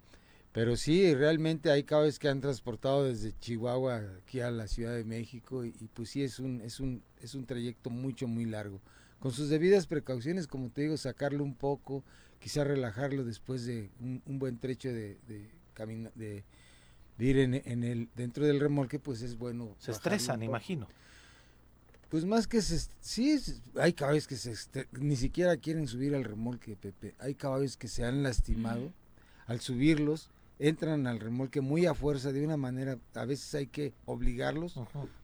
Pero 0.51 0.75
sí, 0.77 1.15
realmente 1.15 1.71
hay 1.71 1.83
caballos 1.83 2.19
que 2.19 2.29
han 2.29 2.39
transportado 2.39 3.05
desde 3.05 3.33
Chihuahua 3.39 4.03
aquí 4.21 4.39
a 4.39 4.51
la 4.51 4.67
Ciudad 4.67 4.93
de 4.93 5.03
México 5.03 5.65
y, 5.65 5.69
y 5.79 5.87
pues 5.91 6.09
sí 6.09 6.23
es 6.23 6.37
un, 6.37 6.61
es 6.61 6.79
un, 6.79 7.01
es 7.21 7.33
un 7.33 7.45
trayecto 7.45 7.89
mucho, 7.89 8.27
muy 8.27 8.45
largo. 8.45 8.79
Con 9.19 9.31
sus 9.31 9.49
debidas 9.49 9.87
precauciones, 9.87 10.45
como 10.45 10.69
te 10.69 10.81
digo, 10.81 10.97
sacarlo 10.97 11.43
un 11.43 11.55
poco, 11.55 12.03
quizá 12.39 12.63
relajarlo 12.63 13.23
después 13.23 13.65
de 13.65 13.89
un, 13.99 14.21
un 14.27 14.37
buen 14.37 14.59
trecho 14.59 14.89
de, 14.89 15.17
de, 15.27 15.49
de, 16.13 16.43
de 17.17 17.25
ir 17.25 17.37
en, 17.39 17.55
en 17.55 17.83
el, 17.83 18.09
dentro 18.15 18.45
del 18.45 18.59
remolque, 18.59 18.99
pues 18.99 19.23
es 19.23 19.37
bueno. 19.37 19.75
Se 19.79 19.91
estresan, 19.91 20.43
imagino. 20.43 20.87
Pues 22.09 22.25
más 22.25 22.45
que 22.45 22.61
se, 22.61 22.79
sí, 22.99 23.41
hay 23.75 23.93
caballos 23.93 24.27
que 24.27 24.35
se 24.35 24.53
ni 24.99 25.15
siquiera 25.15 25.57
quieren 25.57 25.87
subir 25.87 26.13
al 26.13 26.25
remolque, 26.25 26.75
Pepe. 26.75 27.15
Hay 27.17 27.33
caballos 27.33 27.75
que 27.75 27.87
se 27.87 28.03
han 28.05 28.21
lastimado 28.21 28.93
al 29.47 29.59
subirlos, 29.59 30.29
entran 30.59 31.07
al 31.07 31.19
remolque 31.19 31.61
muy 31.61 31.85
a 31.85 31.93
fuerza 31.93 32.31
de 32.31 32.45
una 32.45 32.57
manera, 32.57 32.97
a 33.15 33.25
veces 33.25 33.53
hay 33.55 33.67
que 33.67 33.93
obligarlos, 34.05 34.79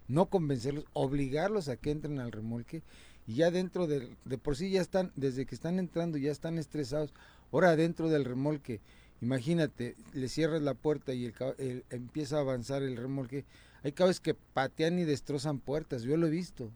no 0.08 0.26
convencerlos, 0.26 0.86
obligarlos 0.94 1.70
a 1.70 1.78
que 1.78 1.92
entren 1.92 2.20
al 2.20 2.32
remolque 2.32 2.82
y 3.30 3.36
ya 3.36 3.52
dentro 3.52 3.86
del, 3.86 4.18
de 4.26 4.38
por 4.40 4.56
sí 4.56 4.72
ya 4.72 4.82
están, 4.82 5.12
desde 5.16 5.46
que 5.46 5.54
están 5.54 5.78
entrando 5.78 6.18
ya 6.18 6.32
están 6.32 6.58
estresados. 6.58 7.14
Ahora 7.52 7.76
dentro 7.76 8.10
del 8.10 8.26
remolque, 8.26 8.82
imagínate, 9.22 9.96
le 10.14 10.30
cierras 10.30 10.64
la 10.64 10.74
puerta 10.74 11.14
y 11.14 11.26
el, 11.26 11.86
empieza 11.92 12.38
a 12.38 12.42
avanzar 12.42 12.82
el 12.82 12.98
remolque. 12.98 13.46
Hay 13.84 13.92
caballos 13.92 14.20
que 14.20 14.34
patean 14.34 14.98
y 14.98 15.04
destrozan 15.04 15.60
puertas, 15.60 16.02
yo 16.02 16.18
lo 16.18 16.26
he 16.26 16.32
visto. 16.32 16.72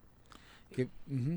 Que. 0.73 0.89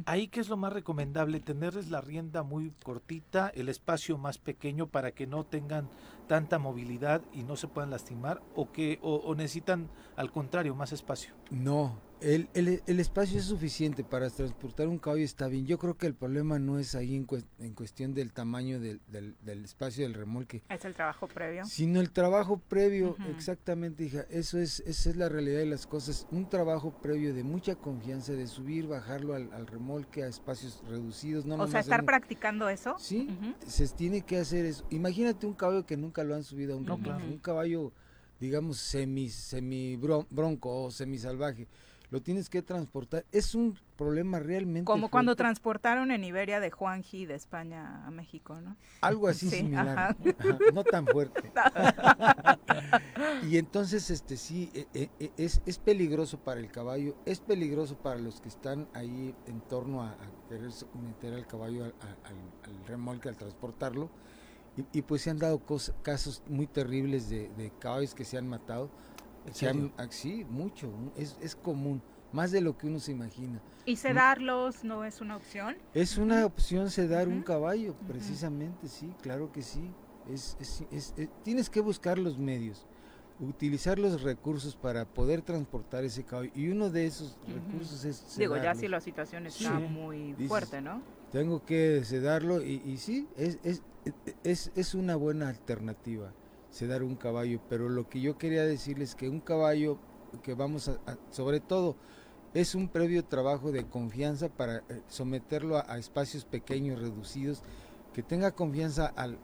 Ahí 0.06 0.28
que 0.28 0.40
es 0.40 0.48
lo 0.48 0.56
más 0.56 0.72
recomendable, 0.72 1.40
tenerles 1.40 1.90
la 1.90 2.00
rienda 2.00 2.42
muy 2.42 2.72
cortita, 2.82 3.48
el 3.54 3.68
espacio 3.68 4.18
más 4.18 4.38
pequeño 4.38 4.88
para 4.88 5.12
que 5.12 5.26
no 5.26 5.44
tengan 5.44 5.88
tanta 6.26 6.58
movilidad 6.58 7.22
y 7.32 7.42
no 7.42 7.56
se 7.56 7.68
puedan 7.68 7.90
lastimar 7.90 8.42
o 8.54 8.72
que 8.72 8.98
o, 9.02 9.16
o 9.16 9.34
necesitan 9.34 9.88
al 10.16 10.32
contrario 10.32 10.74
más 10.74 10.92
espacio. 10.92 11.34
No, 11.50 12.00
el, 12.20 12.48
el- 12.55 12.82
el 12.86 13.01
espacio 13.01 13.38
es 13.38 13.44
suficiente 13.44 14.02
para 14.02 14.30
transportar 14.30 14.88
un 14.88 14.98
caballo, 14.98 15.22
está 15.24 15.48
bien. 15.48 15.66
Yo 15.66 15.78
creo 15.78 15.97
que 15.98 16.06
el 16.06 16.14
problema 16.14 16.59
no 16.59 16.78
es 16.78 16.94
ahí 16.94 17.14
en, 17.14 17.26
cues- 17.26 17.44
en 17.59 17.74
cuestión 17.74 18.14
del 18.14 18.32
tamaño 18.32 18.80
del, 18.80 19.01
del- 19.09 19.36
del 19.43 19.64
espacio 19.64 20.05
del 20.05 20.14
remolque, 20.14 20.62
Es 20.68 20.84
el 20.84 20.94
trabajo 20.94 21.26
previo. 21.28 21.64
sino 21.66 22.01
el 22.01 22.10
trabajo 22.10 22.59
previo, 22.59 23.16
exactamente, 23.36 24.05
hija. 24.05 24.24
Eso 24.30 24.59
es, 24.59 24.80
esa 24.80 25.10
es 25.10 25.16
la 25.16 25.28
realidad 25.28 25.59
de 25.59 25.66
las 25.66 25.86
cosas. 25.86 26.26
Un 26.30 26.48
trabajo 26.48 26.90
previo 27.02 27.34
de 27.34 27.44
mucha 27.44 27.74
confianza, 27.76 28.32
de 28.32 28.47
subir, 28.47 28.86
bajarlo 28.86 29.34
al, 29.34 29.52
al 29.52 29.66
remolque 29.66 30.22
a 30.22 30.28
espacios 30.28 30.82
reducidos. 30.88 31.44
No 31.44 31.56
o 31.56 31.66
sea, 31.68 31.80
estar 31.80 32.05
practicando 32.05 32.68
eso. 32.68 32.97
Sí, 32.98 33.28
se 33.66 33.86
tiene 33.88 34.22
que 34.22 34.38
hacer 34.38 34.64
eso. 34.64 34.86
Imagínate 34.90 35.47
un 35.47 35.55
caballo 35.55 35.84
que 35.84 35.97
nunca 35.97 36.24
lo 36.24 36.34
han 36.34 36.44
subido 36.44 36.74
a 36.74 36.76
un 36.78 36.86
remolque, 36.86 37.26
un 37.26 37.38
caballo, 37.38 37.93
digamos, 38.40 38.78
semi, 38.78 39.28
semi 39.28 39.97
bron- 39.97 40.26
bronco 40.30 40.84
o 40.84 40.90
semi 40.90 41.18
salvaje. 41.18 41.66
Lo 42.11 42.23
tienes 42.23 42.49
que 42.49 42.62
transportar. 42.62 43.24
Es 43.33 43.55
un 43.55 43.78
problema 43.97 44.39
realmente. 44.39 44.85
Como 44.85 45.09
cuando 45.11 45.31
fuerte. 45.31 45.43
transportaron 45.43 46.11
en 46.11 46.23
Iberia 46.24 46.61
de 46.61 46.70
Juanji 46.70 47.27
de 47.27 47.35
España 47.35 48.07
a 48.07 48.11
México, 48.11 48.61
¿no? 48.61 48.77
Algo 49.01 49.28
así 49.28 49.49
Sí, 49.51 49.57
similar. 49.59 49.89
ajá. 49.99 50.16
Ajá, 50.39 50.59
no 50.73 50.85
tan 50.85 51.07
fuerte. 51.07 51.53
y 53.43 53.59
entonces, 53.59 54.11
este 54.11 54.37
sí, 54.37 54.70
e- 54.74 54.87
e- 54.95 55.11
e- 55.19 55.33
es, 55.37 55.62
es 55.66 55.78
peligroso 55.78 56.39
para 56.39 56.61
el 56.61 56.70
caballo, 56.70 57.16
es 57.24 57.41
peligroso 57.41 57.97
para 57.97 58.19
los 58.20 58.41
que 58.41 58.49
están 58.49 58.89
ahí 58.95 59.35
en 59.47 59.61
torno 59.62 60.03
a, 60.03 60.11
a 60.12 60.49
querer 60.49 60.70
meter 60.95 61.35
al 61.35 61.47
caballo 61.47 61.85
al, 61.85 61.95
al- 62.24 62.70
al 62.73 62.87
remolque, 62.87 63.28
al 63.28 63.37
transportarlo. 63.37 64.11
Y, 64.77 64.99
y 64.99 65.03
pues 65.03 65.23
se 65.23 65.31
han 65.31 65.39
dado 65.39 65.59
cos- 65.65 65.93
casos 66.03 66.43
muy 66.47 66.66
terribles 66.66 67.28
de, 67.31 67.49
de 67.57 67.70
caballos 67.78 68.15
que 68.15 68.24
se 68.24 68.37
han 68.37 68.47
matado. 68.49 68.91
Ah, 69.97 70.06
sí, 70.10 70.44
mucho, 70.48 70.93
es, 71.16 71.36
es 71.40 71.55
común, 71.55 72.02
más 72.32 72.51
de 72.51 72.60
lo 72.60 72.77
que 72.77 72.86
uno 72.86 72.98
se 72.98 73.12
imagina. 73.12 73.60
¿Y 73.85 73.97
sedarlos 73.97 74.82
no 74.85 75.05
es 75.05 75.20
una 75.20 75.36
opción? 75.36 75.77
Es 75.94 76.18
una 76.18 76.44
opción 76.44 76.90
sedar 76.90 77.28
un 77.28 77.43
caballo, 77.43 77.94
precisamente, 78.06 78.89
sí, 78.89 79.09
claro 79.23 79.51
que 79.52 79.62
sí. 79.62 79.93
Es, 80.28 80.56
es- 80.59 80.82
es- 80.90 81.14
es- 81.16 81.28
tienes 81.44 81.70
que 81.70 81.81
buscar 81.81 82.18
los 82.18 82.36
medios, 82.36 82.85
utilizar 83.39 83.98
los 83.98 84.23
recursos 84.23 84.74
para 84.74 85.05
poder 85.05 85.43
transportar 85.43 86.02
ese 86.05 86.24
caballo. 86.24 86.51
Y 86.55 86.68
uno 86.68 86.90
de 86.90 87.06
esos 87.06 87.39
recursos 87.47 88.05
es 88.05 88.36
Digo, 88.36 88.56
ya 88.56 88.74
si 88.74 88.89
la 88.89 89.01
situación 89.01 89.47
está 89.47 89.78
Sí. 89.78 89.85
muy 89.85 90.32
Dices, 90.32 90.48
fuerte, 90.48 90.81
¿no? 90.81 91.01
Tengo 91.31 91.64
que 91.64 92.02
sedarlo 92.05 92.62
y, 92.62 92.82
y 92.85 92.97
sí, 92.98 93.28
es, 93.36 93.59
es, 93.62 93.82
es, 94.43 94.73
es 94.74 94.94
una 94.94 95.14
buena 95.16 95.48
alternativa 95.48 96.32
sedar 96.77 97.03
un 97.03 97.16
caballo, 97.16 97.59
pero 97.70 97.89
lo 97.89 98.07
que 98.07 98.20
yo 98.20 98.36
quería 98.36 98.62
decirles 98.62 99.15
que 99.15 99.31
un 99.31 99.40
caballo 99.40 99.98
que 100.43 100.53
vamos 100.53 100.89
a, 100.89 100.98
sobre 101.31 101.61
todo, 101.61 101.97
es 102.53 102.74
un 102.74 102.89
previo 102.89 103.24
trabajo 103.24 103.73
de 103.73 103.86
confianza 103.86 104.51
para 104.51 104.78
eh, 104.90 105.01
someterlo 105.09 105.78
a, 105.78 105.97
espacios 105.97 106.44
pequeños, 106.44 107.01
reducidos, 107.01 107.62
que 108.12 108.23
tenga 108.23 108.51
confianza 108.51 109.07
al 109.07 109.39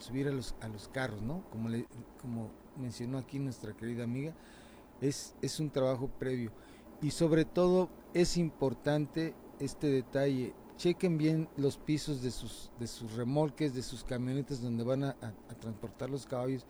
subir 0.00 0.26
a 0.26 0.32
los, 0.32 0.56
a 0.60 0.68
los 0.68 0.88
carros, 0.88 1.22
¿no? 1.22 1.44
Como, 1.50 1.68
le, 1.68 1.86
como 2.20 2.50
mencionó 2.76 3.18
aquí 3.18 3.38
nuestra 3.38 3.72
querida 3.72 4.02
amiga, 4.02 4.34
es, 5.00 5.36
es 5.42 5.60
un 5.60 5.70
trabajo 5.70 6.08
previo. 6.18 6.50
Y 7.00 7.12
sobre 7.12 7.44
todo 7.44 7.88
es 8.14 8.36
importante 8.36 9.34
este 9.60 9.88
detalle, 9.88 10.54
chequen 10.76 11.18
bien 11.18 11.48
los 11.56 11.76
pisos 11.76 12.22
de 12.22 12.30
sus, 12.30 12.70
de 12.78 12.86
sus 12.86 13.12
remolques, 13.14 13.74
de 13.74 13.82
sus 13.82 14.04
camionetas 14.04 14.60
donde 14.60 14.84
van 14.84 15.04
a, 15.04 15.10
a- 15.20 15.34
a 15.50 15.54
transportar 15.60 16.10
los 16.10 16.26
caballos, 16.26 16.66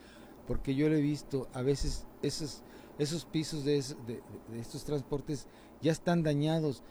porque 0.47 0.75
yo 0.75 0.89
lo 0.89 0.97
he 0.97 1.01
visto, 1.01 1.49
a 1.55 1.63
veces 1.63 2.07
esos, 2.23 2.63
esos 2.99 3.25
pisos 3.25 3.65
de, 3.65 3.79
es- 3.79 3.97
de- 4.07 4.23
de 4.51 4.61
estos 4.61 4.85
transportes 4.85 5.47
ya 5.81 5.93
están 5.93 6.23
dañados, 6.23 6.83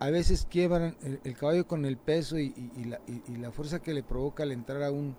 a 0.00 0.10
veces 0.10 0.46
quiebran 0.48 0.96
el, 1.02 1.20
el 1.24 1.36
caballo 1.36 1.66
con 1.66 1.84
el 1.84 1.96
peso 1.96 2.38
y, 2.38 2.46
y- 2.56 2.72
y 2.80 2.84
la, 2.84 3.00
y- 3.06 3.36
la 3.36 3.50
fuerza 3.52 3.80
que 3.80 3.94
le 3.94 4.02
provoca 4.02 4.42
al 4.42 4.52
entrar 4.52 4.82
a 4.82 4.90
un, 4.90 5.16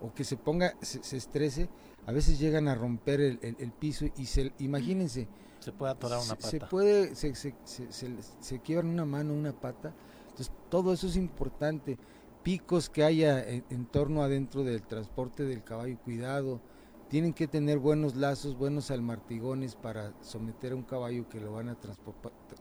o 0.00 0.12
que 0.14 0.24
se 0.24 0.36
ponga, 0.36 0.74
se, 0.82 1.02
se 1.04 1.16
estrese, 1.16 1.68
a 2.06 2.12
veces 2.12 2.38
llegan 2.40 2.66
a 2.66 2.74
romper 2.74 3.20
el, 3.20 3.38
el- 3.42 3.56
el 3.60 3.72
piso 3.72 4.06
y 4.16 4.26
se, 4.26 4.52
imagínense, 4.58 5.28
Se 5.60 5.70
puede 5.72 5.92
atorar 5.92 6.18
una 6.18 6.34
se- 6.36 6.50
se 6.50 6.58
pata. 6.58 6.68
puede, 6.68 7.14
se, 7.14 7.34
se, 7.36 7.54
se, 7.64 7.92
se- 7.92 8.16
se 8.40 8.58
quiebran 8.60 8.88
una 8.90 9.04
mano, 9.04 9.32
una 9.32 9.52
pata. 9.52 9.94
Entonces, 10.32 10.52
todo 10.70 10.92
eso 10.92 11.06
es 11.06 11.16
importante. 11.16 11.98
Picos 12.42 12.88
que 12.88 13.04
haya 13.04 13.46
en, 13.46 13.86
torno 13.86 14.22
adentro 14.22 14.64
del 14.64 14.82
transporte 14.82 15.44
del 15.44 15.62
caballo, 15.62 15.98
cuidado. 16.02 16.60
Tienen 17.08 17.34
que 17.34 17.46
tener 17.46 17.78
buenos 17.78 18.16
lazos, 18.16 18.56
buenos 18.56 18.90
almartigones 18.90 19.76
para 19.76 20.14
someter 20.22 20.72
a 20.72 20.76
un 20.76 20.82
caballo 20.82 21.28
que 21.28 21.40
lo 21.40 21.52
van 21.52 21.68
a, 21.68 21.76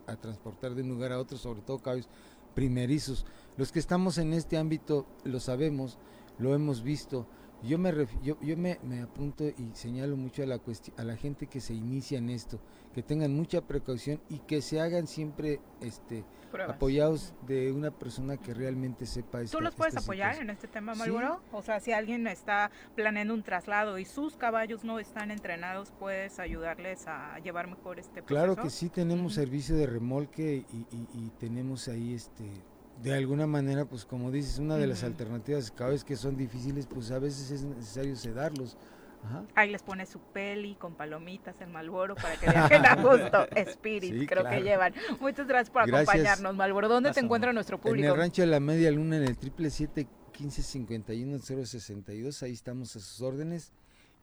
a 0.08 0.16
transportar 0.18 0.76
de 0.76 0.82
un 0.84 0.90
lugar 0.90 1.14
a 1.14 1.20
otro, 1.20 1.38
sobre 1.38 1.62
todo 1.62 1.80
caballos 1.80 2.10
primerizos. 2.54 3.26
Los 3.56 3.72
que 3.72 3.80
estamos 3.80 4.18
en 4.18 4.34
este 4.34 4.58
ámbito 4.58 5.06
lo 5.24 5.40
sabemos, 5.40 5.98
lo 6.38 6.54
hemos 6.54 6.84
visto. 6.84 7.26
Yo 7.64 7.78
me, 7.78 7.92
ref- 7.94 8.20
yo, 8.24 8.40
yo 8.42 8.58
me, 8.58 8.80
me 8.84 9.02
apunto 9.02 9.44
y 9.48 9.70
señalo 9.74 10.18
mucho 10.18 10.42
a 10.42 10.46
la, 10.48 10.60
a 10.98 11.04
la 11.04 11.16
gente 11.16 11.46
que 11.48 11.62
se 11.62 11.74
inicia 11.76 12.18
en 12.18 12.30
esto, 12.30 12.60
que 12.94 13.04
tengan 13.04 13.36
mucha 13.36 13.62
precaución 13.62 14.20
y 14.30 14.40
que 14.40 14.62
se 14.64 14.82
hagan 14.82 15.06
siempre 15.06 15.60
este, 15.80 16.24
Pruebas. 16.52 16.76
apoyados 16.76 17.34
de 17.46 17.72
una 17.72 17.92
persona 17.92 18.38
que 18.38 18.54
realmente 18.56 19.06
sepa 19.06 19.42
esta- 19.42 19.58
¿Tú 19.60 19.64
los 19.64 19.76
puedes 19.76 19.94
esta 19.94 20.04
apoyar 20.04 20.32
situación. 20.34 20.50
en 20.50 20.56
este 20.56 20.68
tema, 20.68 20.94
Sí. 20.96 21.00
Malboro? 21.02 21.42
O 21.52 21.62
sea, 21.62 21.80
si 21.80 21.92
alguien 21.92 22.26
está 22.26 22.72
planeando 22.96 23.34
un 23.36 23.44
traslado 23.44 24.00
y 24.00 24.06
sus 24.06 24.38
caballos 24.38 24.84
no 24.84 24.98
están 24.98 25.30
entrenados, 25.30 25.92
¿puedes 26.00 26.40
ayudarles 26.40 27.06
a 27.08 27.38
llevar 27.40 27.68
mejor 27.68 28.00
este 28.00 28.24
proceso? 28.24 28.28
Claro 28.28 28.56
que 28.56 28.72
sí, 28.72 28.90
tenemos 28.90 29.36
servicio 29.36 29.76
de 29.76 29.86
remolque 29.86 30.66
y, 30.74 30.78
y- 30.96 31.08
y 31.14 31.30
tenemos 31.40 31.88
ahí, 31.88 32.16
este, 32.16 32.44
de 33.02 33.14
alguna 33.16 33.48
manera, 33.48 33.86
pues 33.86 34.06
como 34.06 34.32
dices, 34.32 34.60
una 34.60 34.78
de 34.78 34.88
las 34.88 35.04
alternativas, 35.04 35.72
cada 35.72 35.92
vez 35.92 36.04
que 36.04 36.16
son 36.16 36.38
difíciles, 36.38 36.88
pues 36.88 37.12
a 37.12 37.20
veces 37.20 37.50
es 37.52 37.64
necesario 37.64 38.16
sedarlos. 38.16 38.78
Ajá. 39.24 39.44
Ahí 39.56 39.72
les 39.72 39.84
pone 39.84 40.06
su 40.08 40.20
peli 40.20 40.74
con 40.76 40.96
palomitas 40.96 41.62
en 41.62 41.72
Malboro 41.72 42.16
para 42.16 42.36
que 42.38 42.46
viajen 42.50 42.86
a 42.86 42.96
gusto. 42.96 43.48
Spirit, 43.56 44.20
Sí, 44.22 44.26
creo 44.28 44.44
que 44.48 44.62
llevan. 44.62 44.94
Muchas 45.20 45.48
gracias 45.48 45.70
por 45.70 45.86
Gracias. 45.86 46.10
acompañarnos, 46.10 46.56
Malboro. 46.56 46.88
¿Dónde 46.90 47.12
te 47.12 47.20
encuentra 47.20 47.54
nuestro 47.54 47.78
En 47.78 47.82
público? 47.84 48.08
el 48.14 48.18
rancho 48.18 48.42
de 48.42 48.48
la 48.48 48.60
media 48.60 48.90
luna, 48.92 49.18
en 49.18 49.24
el 49.24 49.38
triple 49.38 49.70
siete 49.70 50.08
quince 50.32 50.64
cincuenta 50.64 51.14
y 51.14 51.24
uno 51.24 51.38
cero 51.40 51.66
sesenta 51.66 52.14
y 52.14 52.22
dos, 52.22 52.42
ahí 52.42 52.54
estamos 52.54 52.96
a 52.96 53.00
sus 53.00 53.22
órdenes. 53.22 53.72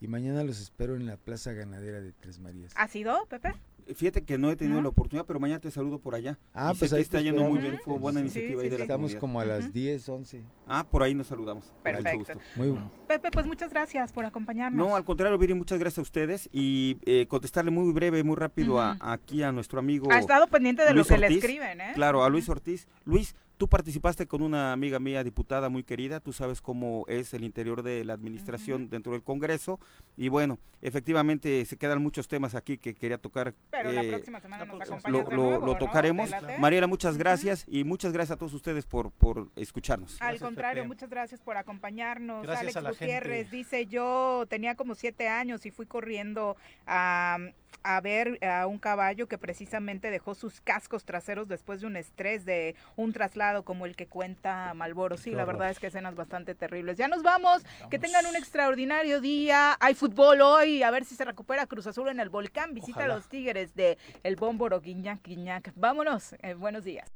Y 0.00 0.06
mañana 0.08 0.42
los 0.44 0.60
espero 0.60 0.94
en 0.96 1.06
la 1.06 1.16
Plaza 1.16 1.52
Ganadera 1.52 2.00
de 2.00 2.12
Tres 2.12 2.38
Marías. 2.40 2.72
¿Ha 2.76 2.86
sido, 2.88 3.26
Pepe? 3.28 3.52
Fíjate 3.94 4.22
que 4.24 4.36
no 4.38 4.50
he 4.50 4.56
tenido 4.56 4.80
la 4.82 4.88
oportunidad, 4.88 5.24
pero 5.26 5.40
mañana 5.40 5.60
te 5.60 5.70
saludo 5.70 5.98
por 5.98 6.14
allá. 6.14 6.38
Ah, 6.52 6.70
Y 6.72 6.74
sé 6.74 6.78
pues 6.80 6.90
que 6.90 6.96
ahí 6.96 7.02
está 7.02 7.20
yendo 7.20 7.42
muy 7.44 7.58
bien, 7.58 7.78
fue 7.84 7.98
buena 7.98 8.20
iniciativa 8.20 8.60
sí, 8.60 8.64
ahí 8.66 8.70
de 8.70 8.76
sí. 8.76 8.78
la 8.78 8.84
Estamos 8.84 9.14
comunidad. 9.14 9.20
como 9.20 9.40
a 9.40 9.44
las 9.44 9.72
10, 9.72 10.08
11. 10.08 10.42
Ah, 10.66 10.86
por 10.88 11.02
ahí 11.02 11.14
nos 11.14 11.26
saludamos. 11.28 11.72
Perfecto. 11.82 12.18
gusto. 12.18 12.34
Muy 12.56 12.68
bueno. 12.68 12.90
Pepe, 13.06 13.30
pues 13.30 13.46
muchas 13.46 13.70
gracias 13.70 14.12
por 14.12 14.24
acompañarnos. 14.24 14.86
No, 14.86 14.94
al 14.94 15.04
contrario, 15.04 15.38
Viri, 15.38 15.54
muchas 15.54 15.78
gracias 15.78 15.98
a 15.98 16.02
ustedes 16.02 16.48
y 16.52 16.98
eh, 17.06 17.26
contestarle 17.28 17.70
muy 17.70 17.92
breve, 17.92 18.22
muy 18.22 18.36
rápido 18.36 18.80
a- 18.80 18.96
aquí 19.00 19.42
a 19.42 19.52
nuestro 19.52 19.78
amigo. 19.78 20.08
Ha 20.12 20.18
estado 20.18 20.46
pendiente 20.48 20.84
de 20.84 20.92
lo 20.94 21.04
que 21.04 21.16
le 21.18 21.26
escriben, 21.28 21.80
¿eh? 21.80 21.92
Claro, 21.94 22.22
a 22.24 22.28
Luis 22.28 22.48
Ortiz. 22.48 22.86
Luis, 23.04 23.34
tú 23.58 23.68
participaste 23.68 24.26
con 24.26 24.40
una 24.40 24.72
amiga 24.72 24.98
mía, 25.00 25.22
diputada 25.24 25.68
muy 25.68 25.82
querida, 25.82 26.20
tú 26.20 26.32
sabes 26.32 26.62
cómo 26.62 27.04
es 27.08 27.34
el 27.34 27.44
interior 27.44 27.82
de 27.82 28.04
la 28.04 28.14
administración 28.14 28.88
dentro 28.88 29.12
del 29.12 29.22
Congreso 29.22 29.78
y 30.16 30.28
bueno, 30.28 30.58
efectivamente 30.80 31.64
se 31.64 31.76
quedan 31.76 32.00
muchos 32.02 32.28
temas 32.28 32.54
aquí 32.54 32.78
que 32.78 32.94
quería 32.94 33.18
tocar. 33.18 33.54
Pero 33.70 33.92
la 33.92 34.02
eh, 34.04 34.08
próxima 34.10 34.40
semana 34.40 34.64
nos 34.64 34.78
lo, 34.78 34.82
acompañas 34.84 35.04
de 35.04 35.10
lo- 35.34 35.36
nuevo, 35.36 35.66
lo 35.66 35.72
¿no? 35.72 35.78
tocaremos. 35.78 36.30
¿Te 36.30 36.40
late? 36.40 36.58
Mariela, 36.58 36.86
muchas 36.86 37.18
gracias 37.18 37.64
y 37.68 37.84
muchas 37.84 38.12
gracias 38.12 38.36
a 38.36 38.38
todos 38.38 38.54
ustedes 38.54 38.86
por, 38.86 39.10
por 39.10 39.50
escucharnos. 39.56 40.16
Al 40.22 40.38
contrario, 40.38 40.84
muchas 40.86 41.10
gracias 41.10 41.40
por 41.40 41.56
acompañarnos. 41.56 42.44
Gracias 42.44 42.62
Alex 42.62 42.76
a 42.76 42.80
la 42.80 42.90
Gutiérrez 42.90 43.42
gente. 43.50 43.56
dice, 43.56 43.86
yo 43.86 44.46
tenía 44.48 44.76
como 44.76 44.94
siete 44.94 45.28
años 45.28 45.66
y 45.66 45.72
fui 45.72 45.86
corriendo 45.86 46.56
a, 46.86 47.38
a 47.82 48.00
ver 48.00 48.44
a 48.44 48.66
un 48.66 48.78
caballo 48.78 49.28
que 49.28 49.38
precisamente 49.38 50.10
dejó 50.10 50.34
sus 50.34 50.60
cascos 50.60 51.04
traseros 51.04 51.48
después 51.48 51.80
de 51.80 51.86
un 51.86 51.96
estrés 51.96 52.44
de 52.44 52.74
un 52.96 53.12
traslado 53.12 53.64
como 53.64 53.86
el 53.86 53.96
que 53.96 54.06
cuenta 54.06 54.74
Malboro. 54.74 55.16
Sí, 55.16 55.30
la 55.30 55.44
verdad 55.44 55.70
es 55.70 55.78
que 55.78 55.86
escenas 55.86 56.14
bastante 56.14 56.54
terribles. 56.54 56.98
Ya 56.98 57.08
nos 57.08 57.22
vamos. 57.22 57.62
Que 57.90 57.98
tengan 57.98 58.26
un 58.26 58.36
extraordinario 58.36 59.20
día. 59.20 59.76
Hay 59.80 59.94
fútbol 59.94 60.40
hoy. 60.40 60.82
A 60.82 60.90
ver 60.90 61.04
si 61.04 61.14
se 61.14 61.24
recupera 61.24 61.66
Cruz 61.66 61.86
Azul 61.86 62.08
en 62.08 62.20
el 62.20 62.28
volcán. 62.28 62.74
Visita 62.74 62.98
Ojalá. 62.98 63.14
a 63.14 63.16
los 63.16 63.28
Tigres 63.28 63.74
de 63.74 63.98
El 64.22 64.36
Bómboro, 64.36 64.80
Guiñac, 64.80 65.22
Guiñac. 65.22 65.72
Vámonos. 65.74 66.34
Eh, 66.42 66.54
buenos 66.54 66.84
días. 66.84 67.10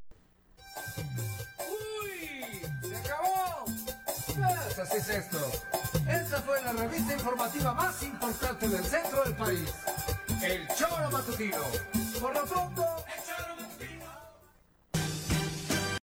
¡Se 2.83 2.97
acabó! 2.97 3.65
Pues 3.65 4.79
así 4.79 4.97
es 4.97 5.09
esto. 5.09 5.39
Esta 6.09 6.41
fue 6.43 6.61
la 6.63 6.73
revista 6.73 7.13
informativa 7.13 7.75
más 7.75 8.03
importante 8.03 8.69
del 8.69 8.85
centro 8.85 9.23
del 9.25 9.35
país. 9.35 9.73
El 10.43 10.67
Choro 10.77 11.09
Matutino. 11.13 11.59
Por 12.21 12.35
lo 12.35 12.45
pronto, 12.45 12.85